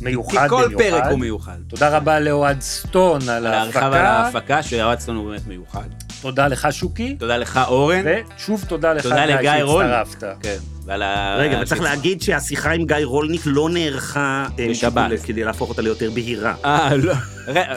מיוחד 0.02 0.32
כי 0.44 0.50
כל 0.50 0.66
במיוחד. 0.68 0.84
פרק 0.90 1.12
הוא 1.12 1.20
מיוחד. 1.20 1.58
תודה 1.68 1.98
רבה 1.98 2.20
לאוהד 2.20 2.62
סטון 2.62 3.22
על 3.22 3.30
על 3.30 3.48
העריכה 3.48 3.80
ועל 3.80 3.94
ההפקה, 4.06 4.26
ההפקה, 4.38 4.64
שהרצת 4.64 5.08
לנו 5.10 5.26
באמת 5.26 5.48
מיוחד. 5.48 5.88
תודה 6.22 6.48
לך 6.48 6.68
שוקי, 6.72 7.16
תודה 7.20 7.38
לך 7.38 7.60
אורן. 7.68 8.04
ושוב 8.38 8.66
תודה 8.68 8.94
לך 8.94 9.04
תודה 9.04 9.26
לגיא 9.26 9.52
רולניק. 9.64 9.94
שהצטרפת. 10.06 10.44
כן, 10.44 10.58
ועל 10.86 11.02
ה... 11.02 11.36
רגע, 11.40 11.60
וצריך 11.62 11.82
להגיד 11.82 12.22
שהשיחה 12.22 12.72
עם 12.72 12.86
גיא 12.86 12.96
רולניק 13.04 13.42
לא 13.46 13.70
נערכה 13.70 14.48
אה, 14.60 14.68
בשבת. 14.70 15.08
כדי- 15.08 15.18
כדי 15.18 15.44
להפוך 15.44 15.70
אותה 15.70 15.82
ליותר 15.82 16.12
בהירה. 16.12 16.56
אה, 16.66 16.96
לא, 16.96 17.14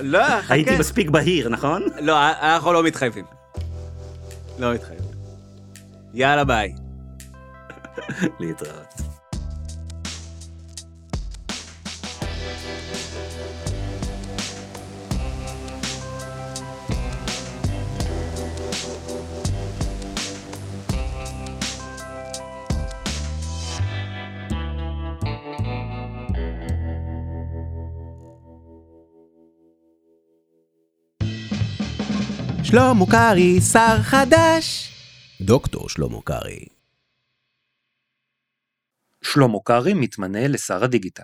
לא, 0.02 0.24
חכה. 0.42 0.54
הייתי 0.54 0.78
מספיק 0.78 1.10
בהיר, 1.10 1.48
נכון? 1.48 1.82
לא, 2.00 2.18
אנחנו 2.42 2.72
לא 2.72 2.82
מתחייבים. 2.82 3.24
לא 4.58 4.74
מתחייבים. 4.74 5.06
יאללה 6.14 6.44
ביי. 6.44 6.72
להתראות. 8.40 8.94
שלמה 32.70 33.06
קרעי, 33.10 33.60
שר 33.60 34.02
חדש. 34.02 34.92
דוקטור 35.40 35.88
שלמה 35.88 36.18
קרעי. 36.24 36.64
שלמה 39.24 39.58
קרעי 39.64 39.94
מתמנה 39.94 40.48
לשר 40.48 40.84
הדיגיטל. 40.84 41.22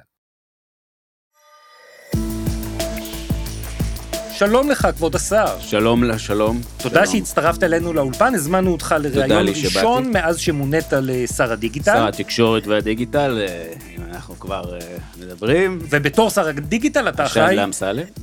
שלום 4.33 4.71
לך, 4.71 4.89
כבוד 4.97 5.15
השר. 5.15 5.61
שלום 5.61 6.05
לשלום. 6.05 6.61
תודה 6.83 7.07
שלום. 7.07 7.17
שהצטרפת 7.17 7.63
אלינו 7.63 7.93
לאולפן, 7.93 8.35
הזמנו 8.35 8.73
אותך 8.73 8.95
לראיון 9.01 9.45
לי 9.45 9.55
שבאתי. 9.55 9.77
ראשון 9.77 10.13
מאז 10.13 10.39
שמונית 10.39 10.93
לשר 10.93 11.53
הדיגיטל. 11.53 11.93
שר 11.93 12.09
התקשורת 12.09 12.67
והדיגיטל, 12.67 13.39
אה, 13.41 13.73
אם 13.97 14.03
אנחנו 14.03 14.39
כבר 14.41 14.75
אה, 14.75 14.97
מדברים. 15.21 15.79
ובתור 15.91 16.31
שר 16.31 16.49
הדיגיטל 16.49 17.09
אתה 17.09 17.27
אחראי. 17.27 17.57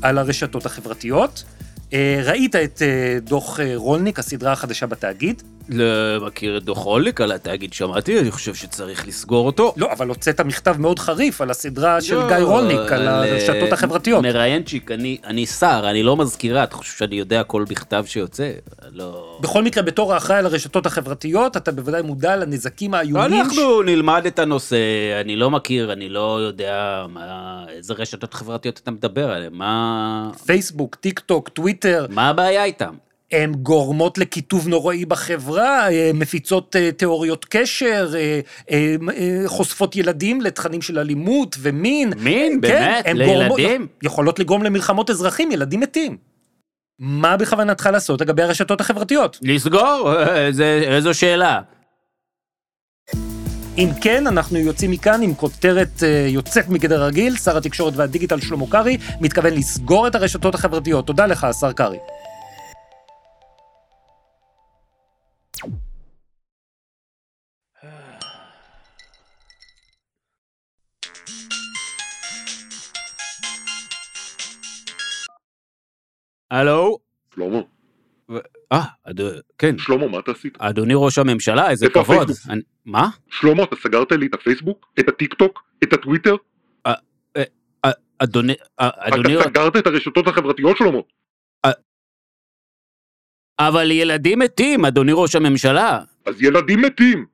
על 0.01 0.17
הרשתות 0.17 0.65
החברתיות. 0.65 1.43
אה, 1.93 2.21
ראית 2.23 2.55
את 2.55 2.81
אה, 2.81 3.17
דוח 3.19 3.59
אה, 3.59 3.73
רולניק, 3.75 4.19
הסדרה 4.19 4.51
החדשה 4.51 4.85
בתאגיד? 4.85 5.43
לא 5.69 6.25
מכיר 6.25 6.57
את 6.57 6.63
דוח 6.63 6.77
רולניק 6.77 7.21
על 7.21 7.31
התאגיד, 7.31 7.73
שמעתי, 7.73 8.19
אני 8.19 8.31
חושב 8.31 8.55
שצריך 8.55 9.07
לסגור 9.07 9.45
אותו. 9.45 9.73
לא, 9.77 9.91
אבל 9.91 10.07
הוצאת 10.07 10.41
מכתב 10.41 10.75
מאוד 10.79 10.99
חריף 10.99 11.41
על 11.41 11.51
הסדרה 11.51 12.01
של 12.01 12.15
לא, 12.15 12.27
גיא 12.27 12.37
רולניק, 12.37 12.91
על 12.91 13.07
אה, 13.07 13.31
הרשתות 13.31 13.73
החברתיות. 13.73 14.23
מראיינצ'יק, 14.23 14.91
אני, 14.91 15.17
אני 15.23 15.45
שר, 15.45 15.83
אני 15.89 16.03
לא 16.03 16.17
מזכירה, 16.17 16.63
אתה 16.63 16.75
חושב 16.75 16.97
שאני 16.97 17.15
יודע 17.15 17.43
כל 17.43 17.65
בכתב 17.69 18.03
שיוצא? 18.07 18.51
לא... 18.91 19.37
בכל 19.41 19.63
מקרה, 19.63 19.83
בתור 19.83 20.13
האחראי 20.13 20.37
על 20.37 20.45
הרשתות 20.45 20.85
החברתיות, 20.85 21.57
אתה 21.57 21.71
בוודאי 21.71 22.01
מודע 22.01 22.35
לנזקים 22.35 22.93
האיומים. 22.93 23.41
אנחנו 23.41 23.81
נלמד 23.81 24.25
את 24.25 24.39
הנושא, 24.39 24.77
אני 25.21 25.35
לא 25.35 25.51
מכיר, 25.51 25.93
אני 25.93 26.09
לא 26.09 26.39
יודע 26.41 27.05
מה, 27.09 27.65
איזה 27.69 27.93
רשתות 27.93 28.33
חברתיות 28.33 28.79
אתה 28.83 28.91
מדבר 28.91 29.31
עליהן, 29.31 29.53
מה... 29.53 30.31
פייסבוק, 30.45 30.95
טיק 30.95 31.19
טוק, 31.19 31.49
טוויטר, 31.49 32.05
מה 32.09 32.29
הבעיה 32.29 32.63
איתם? 32.63 32.93
הן 33.33 33.53
גורמות 33.53 34.17
לקיטוב 34.17 34.67
נוראי 34.67 35.05
בחברה, 35.05 35.91
אה, 35.91 36.11
מפיצות 36.13 36.75
אה, 36.75 36.91
תיאוריות 36.91 37.45
קשר, 37.49 38.13
אה, 38.71 38.91
חושפות 39.45 39.95
ילדים 39.95 40.41
לתכנים 40.41 40.81
של 40.81 40.99
אלימות 40.99 41.55
ומין. 41.59 42.13
מין? 42.17 42.53
כן, 42.53 42.61
באמת? 42.61 43.05
לילדים? 43.07 43.47
גורמות- 43.47 43.89
יכולות 44.03 44.39
לגרום 44.39 44.63
למלחמות 44.63 45.09
אזרחים, 45.09 45.51
ילדים 45.51 45.79
מתים. 45.79 46.17
מה 46.99 47.37
בכוונתך 47.37 47.89
לעשות 47.93 48.21
לגבי 48.21 48.43
הרשתות 48.43 48.81
החברתיות? 48.81 49.39
לסגור? 49.41 50.13
איזה, 50.35 50.83
איזו 50.87 51.13
שאלה. 51.13 51.61
אם 53.77 53.89
כן, 54.01 54.27
אנחנו 54.27 54.57
יוצאים 54.57 54.91
מכאן 54.91 55.21
עם 55.21 55.33
כותרת 55.33 56.03
יוצאת 56.27 56.69
מגדר 56.69 57.03
הרגיל, 57.03 57.35
שר 57.37 57.57
התקשורת 57.57 57.93
והדיגיטל 57.95 58.39
שלמה 58.39 58.65
קרעי 58.69 58.97
מתכוון 59.21 59.53
לסגור 59.53 60.07
את 60.07 60.15
הרשתות 60.15 60.55
החברתיות. 60.55 61.07
תודה 61.07 61.25
לך, 61.25 61.43
השר 61.43 61.71
קרעי. 61.71 61.97
הלו? 76.51 76.97
שלמה, 77.35 77.57
אה, 78.71 78.83
אד- 79.03 79.21
כן. 79.57 79.77
שלמה, 79.77 80.07
מה 80.07 80.19
אתה 80.19 80.31
עשית? 80.31 80.57
אדוני 80.61 80.93
ראש 80.95 81.17
הממשלה, 81.17 81.69
איזה 81.69 81.89
כבוד. 81.89 82.27
אני- 82.49 82.61
מה? 82.85 83.09
שלמה, 83.29 83.63
אתה 83.63 83.75
סגרת 83.75 84.11
לי 84.11 84.25
את 84.27 84.33
הפייסבוק? 84.33 84.85
את 84.99 85.07
הטיק 85.09 85.33
טוק? 85.33 85.63
את 85.83 85.93
הטוויטר? 85.93 86.35
אדוני, 88.19 88.53
אה, 88.79 88.89
אדוני, 88.95 89.39
אתה 89.39 89.49
סגרת 89.49 89.75
את 89.77 89.87
הרשתות 89.87 90.27
החברתיות, 90.27 90.77
שלמה? 90.77 90.97
אבל 93.67 93.91
ילדים 93.91 94.39
מתים, 94.39 94.85
אדוני 94.85 95.11
ראש 95.15 95.35
הממשלה. 95.35 95.99
אז 96.25 96.41
ילדים 96.41 96.81
מתים. 96.81 97.25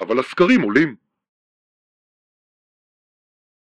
אבל 0.00 0.18
הסקרים 0.18 0.62
עולים. 0.62 1.05